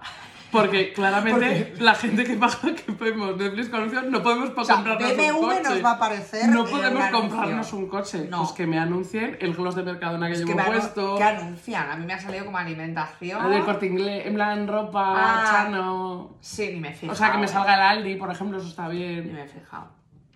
porque 0.51 0.93
claramente 0.93 1.73
la 1.79 1.93
gente 1.95 2.23
que 2.23 2.35
paga, 2.35 2.57
que 2.75 2.91
vemos 2.91 3.35
Netflix 3.37 3.69
con 3.69 3.79
anuncios, 3.81 4.05
no 4.05 4.23
podemos 4.23 4.51
O 4.55 4.63
sea, 4.63 4.75
comprarnos 4.75 5.11
un 5.11 5.17
BMW 5.17 5.39
coche. 5.47 5.61
nos 5.63 5.85
va 5.85 5.89
a 5.89 5.93
aparecer. 5.93 6.49
No 6.49 6.65
podemos 6.65 7.03
un 7.05 7.11
comprarnos 7.11 7.73
un 7.73 7.87
coche. 7.89 8.27
No. 8.29 8.39
Pues 8.39 8.51
que 8.53 8.65
me 8.67 8.79
anuncien 8.79 9.37
el 9.39 9.53
gloss 9.53 9.75
de 9.75 9.83
Mercadona 9.83 10.27
que 10.27 10.33
Es 10.33 10.39
que 10.41 10.45
llevo 10.45 10.59
anu- 10.59 10.65
puesto, 10.67 11.15
¿Qué 11.17 11.23
anuncian? 11.23 11.91
A 11.91 11.95
mí 11.97 12.05
me 12.05 12.13
ha 12.13 12.19
salido 12.19 12.45
como 12.45 12.57
alimentación. 12.57 13.51
de 13.51 13.59
corte 13.63 13.85
inglés, 13.87 14.25
en 14.25 14.33
plan 14.35 14.67
ropa, 14.67 15.13
Ah. 15.17 15.45
chano. 15.51 16.37
Sí, 16.41 16.69
ni 16.73 16.79
me 16.79 16.89
he 16.89 16.93
fijado. 16.93 17.13
O 17.13 17.15
sea, 17.15 17.31
que 17.31 17.37
me 17.37 17.45
eh. 17.45 17.49
salga 17.49 17.75
el 17.75 17.81
Aldi, 17.99 18.15
por 18.15 18.31
ejemplo, 18.31 18.57
eso 18.57 18.67
está 18.67 18.87
Ni 18.89 18.97
bien. 18.97 19.33
me 19.33 19.43
he 19.43 19.47
fijado. 19.47 19.89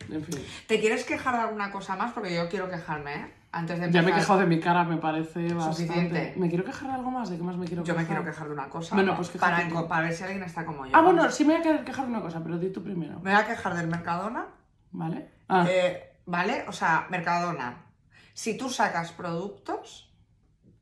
En 0.10 0.24
fin. 0.24 0.44
¿Te 0.68 0.80
quieres 0.80 1.06
quejar 1.06 1.36
de 1.36 1.42
alguna 1.42 1.72
cosa 1.72 1.96
más? 1.96 2.12
Porque 2.12 2.36
yo 2.36 2.50
quiero 2.50 2.70
quejarme, 2.70 3.14
¿eh? 3.16 3.34
Antes 3.54 3.80
de 3.80 3.92
Ya 3.92 4.00
empezar. 4.00 4.04
me 4.06 4.12
he 4.12 4.14
quejado 4.16 4.40
de 4.40 4.46
mi 4.46 4.60
cara, 4.60 4.84
me 4.84 4.98
parece 4.98 5.54
bastante. 5.54 5.76
Suficiente. 5.86 6.34
¿Me 6.38 6.50
quiero 6.50 6.64
quejar 6.64 6.88
de 6.90 6.94
algo 6.96 7.12
más? 7.12 7.30
¿De 7.30 7.38
qué 7.38 7.44
más 7.44 7.58
me 7.58 7.66
quiero 7.66 7.84
Yo 7.84 7.94
quejar? 7.94 8.02
me 8.02 8.08
quiero 8.08 8.24
quejar 8.26 8.48
de 8.48 8.54
una 8.54 8.70
cosa. 8.70 8.96
Bueno, 8.96 9.16
pues 9.16 9.30
para, 9.32 9.68
para 9.88 10.02
ver 10.04 10.14
si 10.14 10.24
alguien 10.24 10.44
está 10.44 10.66
como 10.66 10.86
yo. 10.86 10.92
Ah, 10.96 11.02
bueno, 11.02 11.30
sí 11.32 11.44
me 11.46 11.58
voy 11.60 11.68
a 11.70 11.84
quejar 11.84 12.06
de 12.06 12.12
una 12.12 12.22
cosa, 12.22 12.42
pero 12.44 12.58
di 12.58 12.70
tú 12.72 12.82
primero. 12.84 13.20
Me 13.20 13.32
voy 13.32 13.40
a 13.40 13.46
quejar 13.46 13.76
del 13.76 13.88
Mercadona. 13.88 14.46
¿Vale? 14.92 15.30
Ah, 15.50 15.66
Eh, 15.70 16.18
¿Vale? 16.26 16.66
O 16.68 16.72
sea, 16.74 17.08
Mercadona. 17.10 17.86
Si 18.34 18.58
tú 18.58 18.70
sacas 18.70 19.12
productos, 19.12 20.14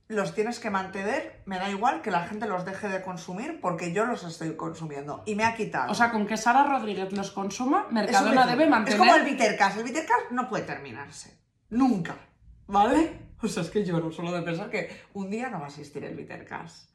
los 0.07 0.33
tienes 0.35 0.59
que 0.59 0.69
mantener. 0.69 1.41
Me 1.45 1.57
da 1.57 1.69
igual 1.69 2.01
que 2.01 2.11
la 2.11 2.21
gente 2.27 2.47
los 2.47 2.65
deje 2.65 2.87
de 2.87 3.01
consumir 3.01 3.59
porque 3.61 3.93
yo 3.93 4.05
los 4.05 4.23
estoy 4.23 4.55
consumiendo. 4.55 5.23
Y 5.25 5.35
me 5.35 5.43
ha 5.43 5.55
quitado. 5.55 5.91
o 5.91 5.95
sea, 5.95 6.11
con 6.11 6.27
que 6.27 6.37
Sara 6.37 6.63
Rodríguez 6.65 7.11
los 7.13 7.31
consuma, 7.31 7.87
Mercadona 7.91 8.45
debe 8.45 8.67
mantener... 8.67 8.93
Es 8.93 8.99
como 8.99 9.15
el 9.15 9.25
Bittercast. 9.25 9.77
El 9.77 9.83
Bittercast 9.83 10.31
no 10.31 10.47
puede 10.49 10.63
terminarse. 10.65 11.37
Nunca. 11.69 12.15
¿Vale? 12.69 13.19
O 13.41 13.47
sea, 13.47 13.63
es 13.63 13.69
que 13.69 13.85
lloro 13.85 14.11
solo 14.11 14.33
de 14.33 14.41
pensar 14.41 14.69
que 14.69 14.89
un 15.13 15.29
día 15.29 15.49
no 15.49 15.59
va 15.61 15.67
a 15.67 15.69
existir 15.69 16.03
el 16.03 16.13
Bittercast. 16.13 16.89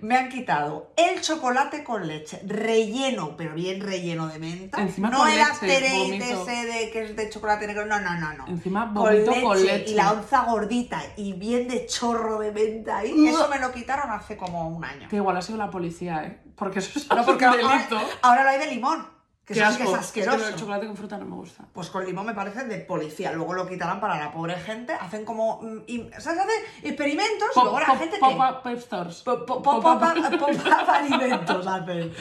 Me 0.00 0.16
han 0.16 0.28
quitado 0.28 0.92
el 0.96 1.20
chocolate 1.20 1.84
con 1.84 2.08
leche, 2.08 2.40
relleno, 2.44 3.36
pero 3.36 3.54
bien 3.54 3.80
relleno 3.80 4.26
de 4.26 4.40
menta. 4.40 4.82
Encima 4.82 5.08
no 5.08 5.18
con 5.18 5.28
el 5.30 5.38
vomito. 5.38 6.24
ese 6.24 6.66
de 6.66 6.90
que 6.90 7.02
es 7.04 7.14
de 7.16 7.30
chocolate 7.30 7.68
negro. 7.68 7.86
No, 7.86 8.00
no, 8.00 8.18
no, 8.18 8.32
no. 8.34 8.48
Encima 8.48 8.92
con 8.92 9.14
leche, 9.14 9.40
con 9.40 9.64
leche. 9.64 9.92
y 9.92 9.94
la 9.94 10.10
onza 10.10 10.42
gordita 10.46 11.00
y 11.16 11.32
bien 11.34 11.68
de 11.68 11.86
chorro 11.86 12.40
de 12.40 12.50
menta 12.50 12.98
ahí. 12.98 13.28
Eso 13.28 13.48
me 13.48 13.60
lo 13.60 13.70
quitaron 13.70 14.10
hace 14.10 14.36
como 14.36 14.68
un 14.68 14.84
año. 14.84 15.08
Que 15.08 15.14
igual 15.16 15.36
ha 15.36 15.42
sido 15.42 15.58
la 15.58 15.70
policía, 15.70 16.24
¿eh? 16.24 16.40
Porque 16.56 16.80
eso 16.80 16.98
es 16.98 17.08
No, 17.08 17.24
porque 17.24 17.44
un 17.46 17.50
ahora, 17.52 17.68
delito. 17.76 18.00
ahora 18.22 18.42
lo 18.42 18.50
hay 18.50 18.58
de 18.58 18.66
limón. 18.74 19.13
Que 19.44 19.52
Qué 19.52 19.60
eso 19.60 19.72
sí 19.72 19.76
que 19.76 19.82
asco. 19.82 19.94
es 19.94 20.00
asqueroso. 20.00 20.38
que 20.38 20.48
el 20.48 20.54
chocolate 20.56 20.86
con 20.86 20.96
fruta 20.96 21.18
no 21.18 21.26
me 21.26 21.36
gusta. 21.36 21.64
Pues 21.72 21.90
con 21.90 22.04
limón 22.06 22.24
me 22.24 22.32
parece 22.32 22.64
de 22.64 22.78
policía. 22.78 23.30
Luego 23.32 23.52
lo 23.52 23.66
quitarán 23.68 24.00
para 24.00 24.18
la 24.18 24.32
pobre 24.32 24.54
gente. 24.54 24.94
Hacen 24.94 25.24
como. 25.26 25.60
mm, 25.60 25.80
im- 25.86 26.10
¿Sabes? 26.18 26.40
Hacen 26.40 26.64
experimentos 26.82 27.48
y 27.54 27.60
luego 27.60 27.78
la 27.80 27.86
pop, 27.86 27.98
gente. 27.98 28.18
pop, 28.18 28.30
te- 28.30 28.36
pop, 28.36 28.62
pop 28.62 28.78
stores. 28.78 29.16
Pop- 29.22 29.46
pop- 29.46 29.62
Pop, 29.62 29.82
pop- 29.82 30.00
pop. 30.00 30.00
pop- 30.40 30.56
pop- 30.56 30.88
alimentos 30.88 31.66
hacen. 31.66 32.12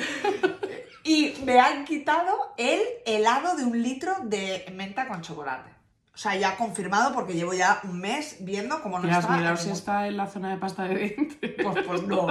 Y 1.05 1.33
me 1.45 1.59
han 1.59 1.85
quitado 1.85 2.53
el 2.57 2.81
helado 3.05 3.55
de 3.55 3.65
un 3.65 3.81
litro 3.81 4.13
de 4.23 4.65
menta 4.73 5.07
con 5.07 5.21
chocolate. 5.21 5.69
O 6.13 6.17
sea, 6.17 6.35
ya 6.35 6.55
confirmado 6.57 7.13
porque 7.13 7.33
llevo 7.33 7.53
ya 7.53 7.79
un 7.85 7.99
mes 7.99 8.37
viendo 8.41 8.81
cómo 8.81 8.99
no 8.99 9.05
¿Qué 9.07 9.11
has 9.13 9.23
está. 9.23 9.35
mirado 9.37 9.57
si 9.57 9.69
está 9.71 10.07
en 10.07 10.15
la 10.17 10.27
zona 10.27 10.51
de 10.51 10.57
pasta 10.57 10.83
de 10.83 10.95
dientes? 10.95 11.51
Pues, 11.63 11.85
pues 11.85 12.03
no. 12.03 12.27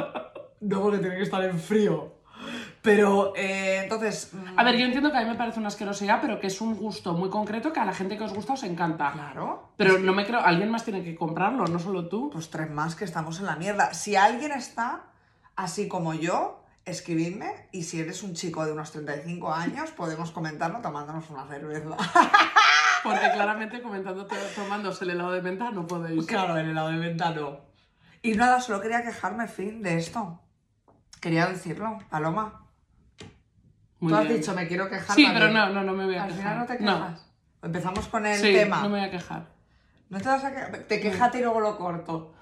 No 0.61 0.81
porque 0.81 0.99
tiene 0.99 1.17
que 1.17 1.23
estar 1.23 1.43
en 1.45 1.59
frío. 1.59 2.15
Pero, 2.83 3.33
eh, 3.37 3.81
entonces. 3.85 4.31
mm, 4.35 4.59
A 4.59 4.65
ver, 4.65 4.77
yo 4.77 4.85
entiendo 4.85 5.13
que 5.13 5.17
a 5.19 5.23
mí 5.23 5.29
me 5.29 5.37
parece 5.37 5.61
una 5.61 5.69
asquerosidad, 5.69 6.21
pero 6.21 6.41
que 6.41 6.49
es 6.49 6.61
un 6.61 6.75
gusto 6.75 7.13
muy 7.15 7.31
concreto 7.31 7.73
que 7.73 7.79
a 7.79 7.85
la 7.85 7.95
gente 7.95 8.19
que 8.19 8.25
os 8.25 8.35
gusta 8.35 8.55
os 8.55 8.63
encanta. 8.65 9.13
Claro. 9.13 9.71
Pero 9.77 9.99
no 9.99 10.13
me 10.13 10.27
creo, 10.27 10.41
alguien 10.41 10.69
más 10.71 10.85
tiene 10.85 11.05
que 11.05 11.15
comprarlo, 11.15 11.67
no 11.67 11.79
solo 11.79 12.09
tú. 12.09 12.29
Pues 12.33 12.51
tres 12.51 12.69
más 12.71 12.97
que 12.97 13.05
estamos 13.05 13.39
en 13.39 13.47
la 13.47 13.55
mierda. 13.57 13.95
Si 13.95 14.17
alguien 14.17 14.51
está 14.51 15.05
así 15.55 15.87
como 15.87 16.13
yo, 16.15 16.65
escribidme. 16.85 17.69
Y 17.71 17.85
si 17.85 18.01
eres 18.01 18.25
un 18.25 18.35
chico 18.35 18.67
de 18.67 18.73
unos 18.73 18.91
35 18.91 19.53
años, 19.53 19.91
podemos 19.97 20.33
comentarlo 20.33 20.81
tomándonos 20.81 21.31
una 21.31 21.47
cerveza. 21.47 21.97
Porque 23.05 23.31
claramente 23.33 23.81
comentando 23.83 24.27
tomándose 24.55 25.05
el 25.05 25.11
helado 25.11 25.33
de 25.33 25.43
menta 25.43 25.71
no 25.71 25.87
podéis. 25.87 26.27
claro, 26.27 26.57
el 26.57 26.71
helado 26.71 26.89
de 26.89 26.99
menta 26.99 27.31
no. 27.31 27.61
Y 28.23 28.35
nada, 28.35 28.61
solo 28.61 28.81
quería 28.81 29.03
quejarme, 29.03 29.47
fin, 29.49 29.83
de 29.83 29.97
esto. 29.99 30.41
Quería 31.21 31.47
decirlo, 31.47 31.99
Paloma. 32.11 32.62
Muy 34.03 34.13
Tú 34.13 34.19
has 34.19 34.25
bien. 34.25 34.37
dicho, 34.41 34.53
me 34.55 34.67
quiero 34.67 34.89
quejar. 34.91 35.15
Sí, 35.17 35.23
también. 35.25 35.33
pero 35.35 35.53
no, 35.53 35.69
no, 35.73 35.85
no 35.85 35.93
me 35.93 36.05
voy 36.07 36.17
a 36.17 36.25
Al 36.25 36.29
quejar. 36.31 36.43
final 36.43 36.59
no 36.59 36.67
te 36.67 36.81
No. 36.81 36.95
quejas. 36.99 37.33
Empezamos 37.63 38.09
con 38.09 38.27
el 38.27 38.37
Sí, 38.37 38.53
tema. 38.53 38.83
no 38.83 38.89
me 38.89 38.99
voy 38.99 39.07
a 39.07 39.11
quejar. 39.13 39.47
No 40.09 40.19
te 40.21 40.29
vas 40.29 40.45
a 40.45 40.51
quejar. 40.53 40.79
Te 40.89 41.01
quejate 41.01 41.39
y 41.39 41.43
luego 41.43 41.61
lo 41.61 41.79
corto. 41.79 42.35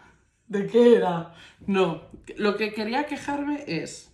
¿De 0.46 0.66
qué 0.66 0.96
era? 0.96 1.34
No, 1.66 2.00
lo 2.38 2.56
que 2.56 2.72
quería 2.72 3.04
quejarme 3.04 3.62
es... 3.66 4.10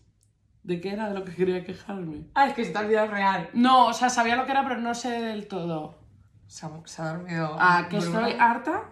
¿De 0.64 0.80
qué 0.80 0.90
era 0.94 1.08
de 1.08 1.14
lo 1.14 1.24
que 1.24 1.32
quería 1.36 1.62
quejarme? 1.64 2.24
Ah, 2.34 2.48
es 2.48 2.54
que 2.54 2.64
se 2.64 2.72
te 2.72 2.78
ha 2.78 2.80
olvidado 2.80 3.06
real. 3.12 3.48
No, 3.52 3.86
o 3.86 3.92
sea, 3.92 4.10
sabía 4.10 4.34
lo 4.34 4.44
que 4.44 4.50
era, 4.50 4.64
pero 4.64 4.80
no 4.80 4.94
sé 4.96 5.10
del 5.22 5.46
todo. 5.46 6.00
Se 6.48 6.66
ha, 6.66 6.70
se 6.84 7.00
ha 7.02 7.12
dormido. 7.14 7.56
Ah, 7.60 7.86
que 7.88 7.98
estoy 7.98 8.32
harta 8.40 8.82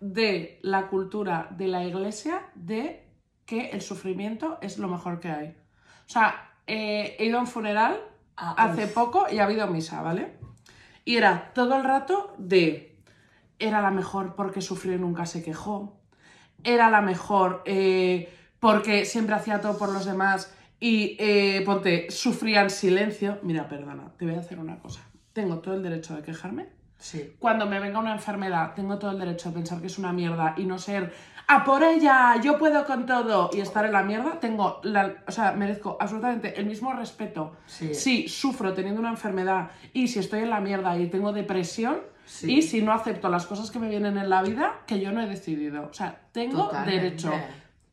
de 0.00 0.58
la 0.62 0.88
cultura 0.88 1.48
de 1.50 1.68
la 1.68 1.84
iglesia 1.84 2.46
de 2.54 3.06
que 3.44 3.68
el 3.70 3.82
sufrimiento 3.82 4.58
es 4.62 4.78
lo 4.78 4.88
mejor 4.88 5.20
que 5.20 5.30
hay. 5.30 5.48
O 6.06 6.08
sea, 6.08 6.51
eh, 6.66 7.16
he 7.18 7.26
ido 7.26 7.38
a 7.38 7.40
un 7.42 7.46
funeral 7.46 7.98
Ah, 8.36 8.54
hace 8.56 8.84
uf. 8.86 8.92
poco 8.94 9.26
y 9.30 9.38
ha 9.38 9.44
habido 9.44 9.66
misa, 9.68 10.00
¿vale? 10.02 10.34
Y 11.04 11.16
era 11.16 11.52
todo 11.54 11.76
el 11.76 11.84
rato 11.84 12.34
de... 12.38 12.96
Era 13.58 13.80
la 13.82 13.90
mejor 13.90 14.34
porque 14.34 14.60
sufrió 14.60 14.94
y 14.94 14.98
nunca 14.98 15.26
se 15.26 15.42
quejó. 15.44 16.00
Era 16.64 16.90
la 16.90 17.00
mejor 17.02 17.62
eh, 17.66 18.32
porque 18.58 19.04
siempre 19.04 19.34
hacía 19.34 19.60
todo 19.60 19.78
por 19.78 19.90
los 19.92 20.04
demás 20.04 20.52
y, 20.80 21.16
eh, 21.20 21.62
ponte, 21.64 22.10
sufría 22.10 22.62
en 22.62 22.70
silencio. 22.70 23.38
Mira, 23.42 23.68
perdona, 23.68 24.12
te 24.18 24.24
voy 24.24 24.34
a 24.34 24.40
hacer 24.40 24.58
una 24.58 24.78
cosa. 24.78 25.02
Tengo 25.32 25.58
todo 25.58 25.74
el 25.74 25.82
derecho 25.82 26.16
de 26.16 26.22
quejarme, 26.22 26.68
Sí. 26.98 27.34
cuando 27.38 27.66
me 27.66 27.80
venga 27.80 27.98
una 27.98 28.12
enfermedad, 28.12 28.74
tengo 28.74 28.98
todo 28.98 29.10
el 29.12 29.18
derecho 29.18 29.48
de 29.50 29.56
pensar 29.56 29.80
que 29.80 29.88
es 29.88 29.98
una 29.98 30.12
mierda 30.12 30.54
y 30.56 30.64
no 30.66 30.78
ser 30.78 31.12
a 31.48 31.64
por 31.64 31.82
ella, 31.82 32.36
yo 32.42 32.58
puedo 32.58 32.84
con 32.86 33.04
todo 33.06 33.50
y 33.52 33.60
estar 33.60 33.84
en 33.84 33.92
la 33.92 34.02
mierda. 34.02 34.40
Tengo, 34.40 34.80
la, 34.84 35.14
o 35.26 35.30
sea, 35.32 35.52
merezco 35.52 35.96
absolutamente 36.00 36.58
el 36.58 36.66
mismo 36.66 36.92
respeto. 36.92 37.56
Sí. 37.66 37.94
Si 37.94 38.28
sufro 38.28 38.72
teniendo 38.72 39.00
una 39.00 39.10
enfermedad 39.10 39.70
y 39.92 40.08
si 40.08 40.18
estoy 40.18 40.40
en 40.40 40.50
la 40.50 40.60
mierda 40.60 40.96
y 40.98 41.06
tengo 41.08 41.32
depresión 41.32 42.00
Sí. 42.24 42.58
y 42.58 42.62
si 42.62 42.80
no 42.82 42.92
acepto 42.92 43.28
las 43.28 43.46
cosas 43.46 43.70
que 43.72 43.80
me 43.80 43.88
vienen 43.88 44.16
en 44.16 44.30
la 44.30 44.42
vida 44.42 44.80
que 44.86 45.00
yo 45.00 45.10
no 45.10 45.20
he 45.20 45.26
decidido. 45.26 45.88
O 45.90 45.92
sea, 45.92 46.20
tengo 46.32 46.66
Totalmente. 46.66 47.02
derecho. 47.02 47.32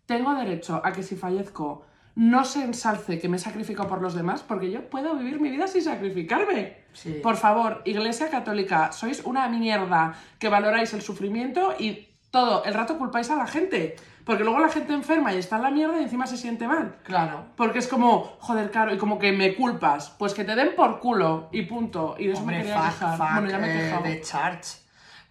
Tengo 0.06 0.34
derecho 0.36 0.82
a 0.84 0.91
que 0.94 1.03
si 1.03 1.15
fallezco 1.15 1.84
no 2.15 2.44
se 2.46 2.63
ensalce 2.63 3.20
que 3.20 3.27
me 3.29 3.38
he 3.38 3.39
sacrificado 3.39 3.89
por 3.89 4.01
los 4.01 4.13
demás 4.13 4.44
porque 4.44 4.70
yo 4.72 4.89
puedo 4.89 5.15
vivir 5.15 5.39
mi 5.41 5.50
vida 5.50 5.68
sin 5.68 5.82
sacrificarme. 5.82 6.77
Sí. 6.94 7.20
Por 7.24 7.38
favor, 7.38 7.82
Iglesia 7.86 8.29
Católica, 8.29 8.91
sois 8.91 9.24
una 9.25 9.48
mierda 9.50 10.13
que 10.38 10.50
valoráis 10.50 10.94
el 10.94 11.01
sufrimiento 11.01 11.74
y 11.79 12.09
todo 12.31 12.63
el 12.63 12.74
rato 12.74 12.98
culpáis 12.98 13.29
a 13.29 13.36
la 13.36 13.48
gente. 13.48 13.95
Porque 14.25 14.43
luego 14.43 14.59
la 14.59 14.69
gente 14.69 14.93
enferma 14.93 15.33
y 15.33 15.39
está 15.39 15.55
en 15.55 15.63
la 15.63 15.71
mierda 15.71 16.00
y 16.00 16.03
encima 16.03 16.27
se 16.27 16.38
siente 16.38 16.67
mal. 16.67 16.98
Claro. 17.03 17.48
Porque 17.55 17.79
es 17.79 17.88
como, 17.88 18.38
joder, 18.39 18.69
caro, 18.69 18.93
y 18.93 18.98
como 19.00 19.17
que 19.17 19.31
me 19.31 19.55
culpas. 19.55 20.12
Pues 20.19 20.36
que 20.36 20.43
te 20.43 20.55
den 20.55 20.75
por 20.75 21.00
culo 21.00 21.50
y 21.51 21.63
punto. 21.63 22.15
Y 22.19 22.27
de 22.27 22.33
eso 22.33 22.45
me 22.45 22.59
quería 22.59 22.79
fuck, 22.79 22.91
quejar. 22.91 23.17
fuck, 23.17 23.31
bueno, 23.33 23.50
ya 23.50 23.57
me 23.57 23.67
he 23.67 23.89
eh, 23.89 24.01
de 24.03 24.21
charge. 24.21 24.77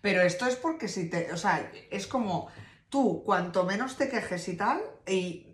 Pero 0.00 0.22
esto 0.22 0.46
es 0.46 0.56
porque 0.56 0.88
si 0.88 1.08
te. 1.08 1.32
O 1.32 1.36
sea, 1.36 1.70
es 1.90 2.08
como 2.08 2.48
tú, 2.88 3.22
cuanto 3.24 3.64
menos 3.64 3.96
te 3.96 4.08
quejes 4.08 4.48
y 4.48 4.56
tal, 4.56 4.80
y. 5.06 5.47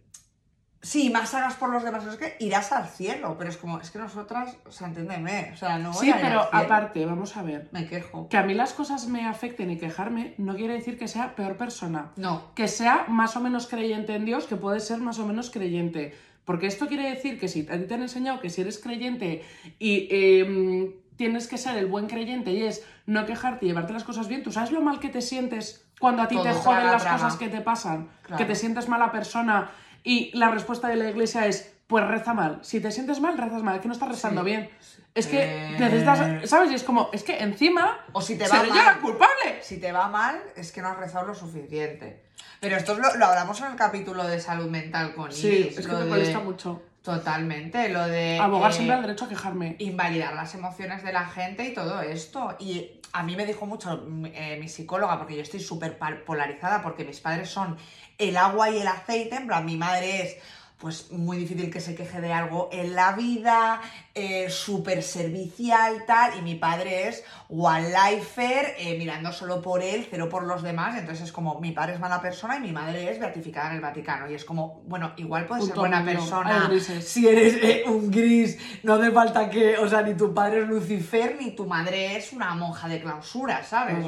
Sí, 0.84 1.08
más 1.08 1.32
hagas 1.34 1.54
por 1.54 1.70
los 1.70 1.82
demás, 1.82 2.04
es 2.04 2.16
que 2.16 2.36
irás 2.40 2.70
al 2.72 2.86
cielo. 2.86 3.36
Pero 3.38 3.48
es 3.48 3.56
como, 3.56 3.80
es 3.80 3.90
que 3.90 3.98
nosotras, 3.98 4.56
o 4.66 4.70
sea, 4.70 4.88
entiéndeme. 4.88 5.50
O 5.54 5.56
sea, 5.56 5.78
no 5.78 5.90
voy 5.92 5.98
Sí, 6.06 6.12
a 6.12 6.16
ir 6.16 6.22
pero 6.22 6.40
al 6.42 6.48
cielo. 6.50 6.64
aparte, 6.64 7.06
vamos 7.06 7.36
a 7.38 7.42
ver. 7.42 7.68
Me 7.72 7.86
quejo. 7.86 8.28
Que 8.28 8.36
a 8.36 8.42
mí 8.42 8.52
las 8.52 8.74
cosas 8.74 9.06
me 9.08 9.26
afecten 9.26 9.70
y 9.70 9.78
quejarme 9.78 10.34
no 10.36 10.54
quiere 10.54 10.74
decir 10.74 10.98
que 10.98 11.08
sea 11.08 11.34
peor 11.34 11.56
persona. 11.56 12.12
No. 12.16 12.52
que 12.54 12.68
sea 12.68 13.06
más 13.08 13.34
o 13.36 13.40
menos 13.40 13.66
creyente 13.66 14.14
en 14.14 14.26
Dios, 14.26 14.44
que 14.46 14.56
puede 14.56 14.80
ser 14.80 14.98
más 14.98 15.18
o 15.18 15.26
menos 15.26 15.50
creyente. 15.50 16.14
Porque 16.44 16.66
esto 16.66 16.86
quiere 16.86 17.08
decir 17.08 17.40
que 17.40 17.48
si 17.48 17.66
a 17.70 17.78
ti 17.78 17.86
te 17.86 17.94
han 17.94 18.02
enseñado 18.02 18.38
que 18.40 18.50
si 18.50 18.60
eres 18.60 18.78
creyente 18.78 19.42
y 19.78 20.06
eh, 20.10 21.00
tienes 21.16 21.48
que 21.48 21.56
ser 21.56 21.78
el 21.78 21.86
buen 21.86 22.06
creyente 22.08 22.50
y 22.52 22.62
es 22.64 22.84
no 23.06 23.24
quejarte 23.24 23.64
y 23.64 23.68
llevarte 23.68 23.94
las 23.94 24.04
cosas 24.04 24.28
bien, 24.28 24.42
¿tú 24.42 24.52
sabes 24.52 24.70
lo 24.70 24.82
mal 24.82 25.00
que 25.00 25.08
te 25.08 25.22
sientes 25.22 25.86
cuando 25.98 26.20
a 26.22 26.28
ti 26.28 26.34
Todo 26.34 26.44
te 26.44 26.52
joden 26.52 26.84
las 26.86 27.04
cosas 27.06 27.36
que 27.36 27.48
te 27.48 27.62
pasan? 27.62 28.10
Claro. 28.22 28.36
Que 28.36 28.44
te 28.44 28.54
sientes 28.54 28.88
mala 28.88 29.10
persona 29.10 29.70
y 30.04 30.30
la 30.38 30.50
respuesta 30.50 30.86
de 30.88 30.94
la 30.96 31.10
iglesia 31.10 31.46
es, 31.46 31.72
pues 31.88 32.06
reza 32.06 32.32
mal. 32.32 32.60
Si 32.62 32.78
te 32.80 32.92
sientes 32.92 33.20
mal, 33.20 33.36
rezas 33.36 33.62
mal, 33.64 33.74
es 33.76 33.82
que 33.82 33.88
no 33.88 33.94
estás 33.94 34.08
rezando 34.08 34.42
Sí. 34.42 34.46
bien. 34.46 34.70
Es 35.14 35.26
que 35.26 35.42
Eh. 35.42 35.76
necesitas, 35.78 36.48
¿sabes? 36.48 36.70
Y 36.70 36.74
es 36.74 36.82
como, 36.84 37.08
es 37.12 37.22
que 37.24 37.38
encima 37.38 37.98
O 38.12 38.20
si 38.20 38.36
te 38.36 38.48
va 38.48 38.56
seré 38.56 38.68
yo 38.68 38.74
mal. 38.74 38.84
la 38.86 39.00
culpable. 39.00 39.58
Si 39.62 39.78
te 39.78 39.90
va 39.92 40.08
mal, 40.08 40.40
es 40.56 40.70
que 40.72 40.80
no 40.82 40.88
has 40.88 40.96
rezado 40.98 41.26
lo 41.26 41.34
suficiente. 41.34 42.24
Pero 42.60 42.76
esto 42.76 42.92
es 42.92 42.98
lo, 42.98 43.14
lo 43.16 43.26
hablamos 43.26 43.60
en 43.60 43.66
el 43.66 43.76
capítulo 43.76 44.24
de 44.26 44.40
salud 44.40 44.68
mental 44.70 45.14
con 45.14 45.30
Sí, 45.32 45.46
Iris, 45.48 45.78
es 45.78 45.86
que 45.86 45.92
me 45.92 46.00
de- 46.00 46.04
molesta 46.10 46.40
mucho. 46.40 46.82
Totalmente, 47.02 47.90
lo 47.90 48.06
de. 48.08 48.38
Abogar 48.40 48.70
eh, 48.70 48.74
siempre 48.74 48.96
al 48.96 49.02
derecho 49.02 49.26
a 49.26 49.28
quejarme. 49.28 49.76
invalidar 49.78 50.34
las 50.34 50.54
emociones 50.54 51.04
de 51.04 51.12
la 51.12 51.26
gente 51.26 51.64
y 51.64 51.74
todo 51.74 52.00
esto. 52.00 52.56
Y 52.58 53.00
a 53.14 53.22
mí 53.22 53.36
me 53.36 53.46
dijo 53.46 53.64
mucho 53.64 54.04
mm, 54.06 54.26
eh, 54.26 54.58
mi 54.60 54.68
psicóloga, 54.68 55.16
porque 55.18 55.36
yo 55.36 55.42
estoy 55.42 55.60
súper 55.60 55.96
polarizada, 56.26 56.82
porque 56.82 57.04
mis 57.04 57.20
padres 57.20 57.48
son 57.48 57.76
el 58.18 58.36
agua 58.36 58.70
y 58.70 58.78
el 58.78 58.88
aceite, 58.88 59.36
en 59.36 59.46
plan, 59.46 59.64
mi 59.64 59.76
madre 59.76 60.22
es 60.22 60.36
pues 60.84 61.10
muy 61.12 61.38
difícil 61.38 61.70
que 61.70 61.80
se 61.80 61.94
queje 61.94 62.20
de 62.20 62.30
algo 62.30 62.68
en 62.70 62.94
la 62.94 63.12
vida, 63.12 63.80
eh, 64.14 64.50
súper 64.50 65.02
servicial, 65.02 66.04
tal, 66.06 66.38
y 66.38 66.42
mi 66.42 66.56
padre 66.56 67.08
es 67.08 67.24
one 67.48 67.88
lifer, 67.88 68.74
eh, 68.76 68.94
mirando 68.98 69.32
solo 69.32 69.62
por 69.62 69.80
él, 69.80 70.06
cero 70.10 70.28
por 70.28 70.44
los 70.44 70.62
demás, 70.62 70.98
entonces 70.98 71.24
es 71.24 71.32
como, 71.32 71.58
mi 71.58 71.72
padre 71.72 71.94
es 71.94 72.00
mala 72.00 72.20
persona 72.20 72.58
y 72.58 72.60
mi 72.60 72.70
madre 72.70 73.10
es 73.10 73.18
beatificada 73.18 73.70
en 73.70 73.76
el 73.76 73.80
Vaticano, 73.80 74.30
y 74.30 74.34
es 74.34 74.44
como, 74.44 74.82
bueno, 74.86 75.14
igual 75.16 75.46
puedes 75.46 75.64
ser 75.64 75.74
buena 75.74 76.04
persona 76.04 76.70
si 77.00 77.28
eres 77.28 77.54
eh, 77.62 77.84
un 77.86 78.10
gris, 78.10 78.58
no 78.82 78.92
hace 78.92 79.10
falta 79.10 79.48
que, 79.48 79.78
o 79.78 79.88
sea, 79.88 80.02
ni 80.02 80.12
tu 80.12 80.34
padre 80.34 80.64
es 80.64 80.68
Lucifer, 80.68 81.38
ni 81.40 81.52
tu 81.52 81.64
madre 81.64 82.18
es 82.18 82.34
una 82.34 82.54
monja 82.54 82.88
de 82.88 83.00
clausura, 83.00 83.64
¿sabes? 83.64 84.04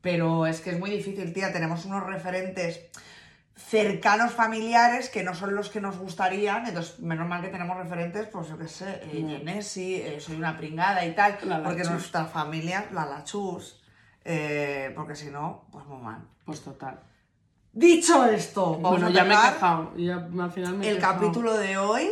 Pero 0.00 0.46
es 0.46 0.60
que 0.60 0.70
es 0.70 0.78
muy 0.78 0.88
difícil, 0.88 1.32
tía. 1.32 1.52
Tenemos 1.52 1.84
unos 1.84 2.06
referentes 2.06 2.80
cercanos 3.68 4.32
familiares 4.32 5.10
que 5.10 5.22
no 5.22 5.34
son 5.34 5.54
los 5.54 5.68
que 5.70 5.80
nos 5.80 5.98
gustarían, 5.98 6.66
entonces 6.66 6.98
menos 7.00 7.28
mal 7.28 7.42
que 7.42 7.48
tenemos 7.48 7.76
referentes, 7.76 8.26
pues 8.28 8.48
yo 8.48 8.58
qué 8.58 8.66
sé, 8.68 9.00
eh. 9.04 9.24
Genesi, 9.28 9.96
eh, 9.96 10.18
soy 10.20 10.36
una 10.36 10.56
pringada 10.56 11.04
y 11.04 11.14
tal, 11.14 11.38
La 11.44 11.62
porque 11.62 11.78
Lachus. 11.80 11.92
nuestra 11.92 12.24
familia, 12.24 12.86
la 12.92 13.06
lachus, 13.06 13.80
eh, 14.24 14.92
porque 14.96 15.14
si 15.14 15.30
no, 15.30 15.66
pues 15.70 15.84
muy 15.86 15.98
mal. 16.02 16.22
Pues 16.44 16.62
total. 16.62 17.00
Dicho 17.72 18.24
esto, 18.26 18.72
vamos 18.80 18.90
bueno, 19.00 19.06
a 19.06 19.10
ya 19.10 19.24
me 19.24 19.34
he 19.34 19.36
quejado. 19.36 19.92
Ya 19.96 20.28
al 20.44 20.50
final 20.52 20.74
me 20.76 20.86
he 20.86 20.90
el 20.90 20.96
quejado. 20.96 21.20
capítulo 21.20 21.56
de 21.56 21.78
hoy, 21.78 22.08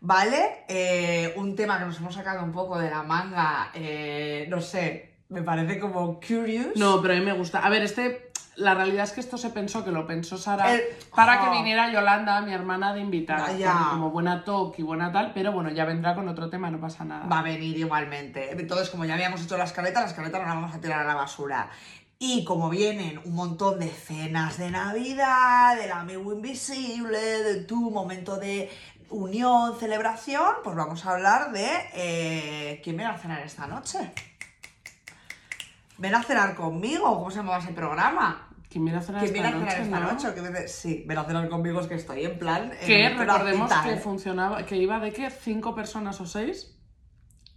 ¿vale? 0.00 0.64
Eh, 0.68 1.32
un 1.36 1.56
tema 1.56 1.78
que 1.78 1.86
nos 1.86 1.96
hemos 1.98 2.14
sacado 2.14 2.44
un 2.44 2.52
poco 2.52 2.78
de 2.78 2.90
la 2.90 3.02
manga, 3.02 3.70
eh, 3.72 4.46
no 4.50 4.60
sé, 4.60 5.14
me 5.30 5.42
parece 5.42 5.78
como 5.78 6.20
curious. 6.20 6.76
No, 6.76 7.00
pero 7.00 7.14
a 7.14 7.16
mí 7.16 7.24
me 7.24 7.32
gusta. 7.32 7.60
A 7.60 7.70
ver, 7.70 7.82
este. 7.82 8.27
La 8.58 8.74
realidad 8.74 9.04
es 9.04 9.12
que 9.12 9.20
esto 9.20 9.38
se 9.38 9.50
pensó, 9.50 9.84
que 9.84 9.92
lo 9.92 10.04
pensó 10.06 10.36
Sara, 10.36 10.72
El- 10.74 10.82
para 11.14 11.40
que 11.40 11.46
Oh. 11.48 11.52
viniera 11.52 11.92
Yolanda, 11.92 12.40
mi 12.40 12.52
hermana, 12.52 12.92
de 12.92 13.00
invitada. 13.00 13.46
Ah, 13.66 13.88
Como 13.92 14.10
buena 14.10 14.42
talk 14.44 14.76
y 14.78 14.82
buena 14.82 15.12
tal, 15.12 15.32
pero 15.32 15.52
bueno, 15.52 15.70
ya 15.70 15.84
vendrá 15.84 16.14
con 16.16 16.28
otro 16.28 16.50
tema, 16.50 16.68
no 16.70 16.80
pasa 16.80 17.04
nada. 17.04 17.26
va 17.26 17.38
a 17.38 17.42
venir 17.42 17.78
igualmente. 17.78 18.50
Entonces, 18.52 18.90
como 18.90 19.04
ya 19.04 19.14
habíamos 19.14 19.42
hecho 19.42 19.56
la 19.56 19.62
escaleta, 19.64 20.00
la 20.00 20.06
escaleta 20.08 20.38
no 20.40 20.46
la 20.46 20.54
vamos 20.54 20.74
a 20.74 20.80
tirar 20.80 21.00
a 21.00 21.04
la 21.04 21.14
basura. 21.14 21.70
Y 22.18 22.44
como 22.44 22.68
vienen 22.68 23.20
un 23.24 23.36
montón 23.36 23.78
de 23.78 23.88
cenas 23.90 24.58
de 24.58 24.72
Navidad, 24.72 25.76
del 25.76 25.92
amigo 25.92 26.32
invisible, 26.32 27.16
de 27.44 27.62
tu 27.62 27.92
momento 27.92 28.38
de 28.38 28.68
unión, 29.10 29.78
celebración, 29.78 30.54
pues 30.64 30.74
vamos 30.74 31.06
a 31.06 31.12
hablar 31.12 31.52
de 31.52 31.68
eh, 31.94 32.80
quién 32.82 32.96
viene 32.96 33.12
a 33.12 33.18
cenar 33.18 33.40
esta 33.42 33.68
noche. 33.68 34.12
Ven 35.98 36.14
a 36.14 36.22
cenar 36.24 36.56
conmigo, 36.56 37.04
¿cómo 37.18 37.30
se 37.30 37.36
llamaba 37.38 37.58
ese 37.58 37.72
programa? 37.72 38.47
¿Quién 38.70 38.84
viene 38.84 38.98
a 38.98 39.02
cenar 39.02 39.22
¿Quién 39.24 39.36
esta 39.36 39.50
noche? 39.58 39.82
esta 39.82 40.00
no? 40.00 40.12
noche? 40.12 40.28
¿O 40.28 40.32
quién 40.34 40.44
viene- 40.52 40.68
Sí, 40.68 41.04
ven 41.06 41.16
a 41.18 41.24
cenar 41.24 41.48
conmigo, 41.48 41.80
es 41.80 41.86
que 41.86 41.94
estoy 41.94 42.24
en 42.24 42.38
plan. 42.38 42.70
Que 42.84 43.08
recordemos 43.08 43.72
que 43.82 43.92
¿eh? 43.94 43.96
funcionaba, 43.96 44.64
que 44.66 44.76
iba 44.76 45.00
de 45.00 45.12
que 45.12 45.30
cinco 45.30 45.74
personas 45.74 46.20
o 46.20 46.26
seis 46.26 46.74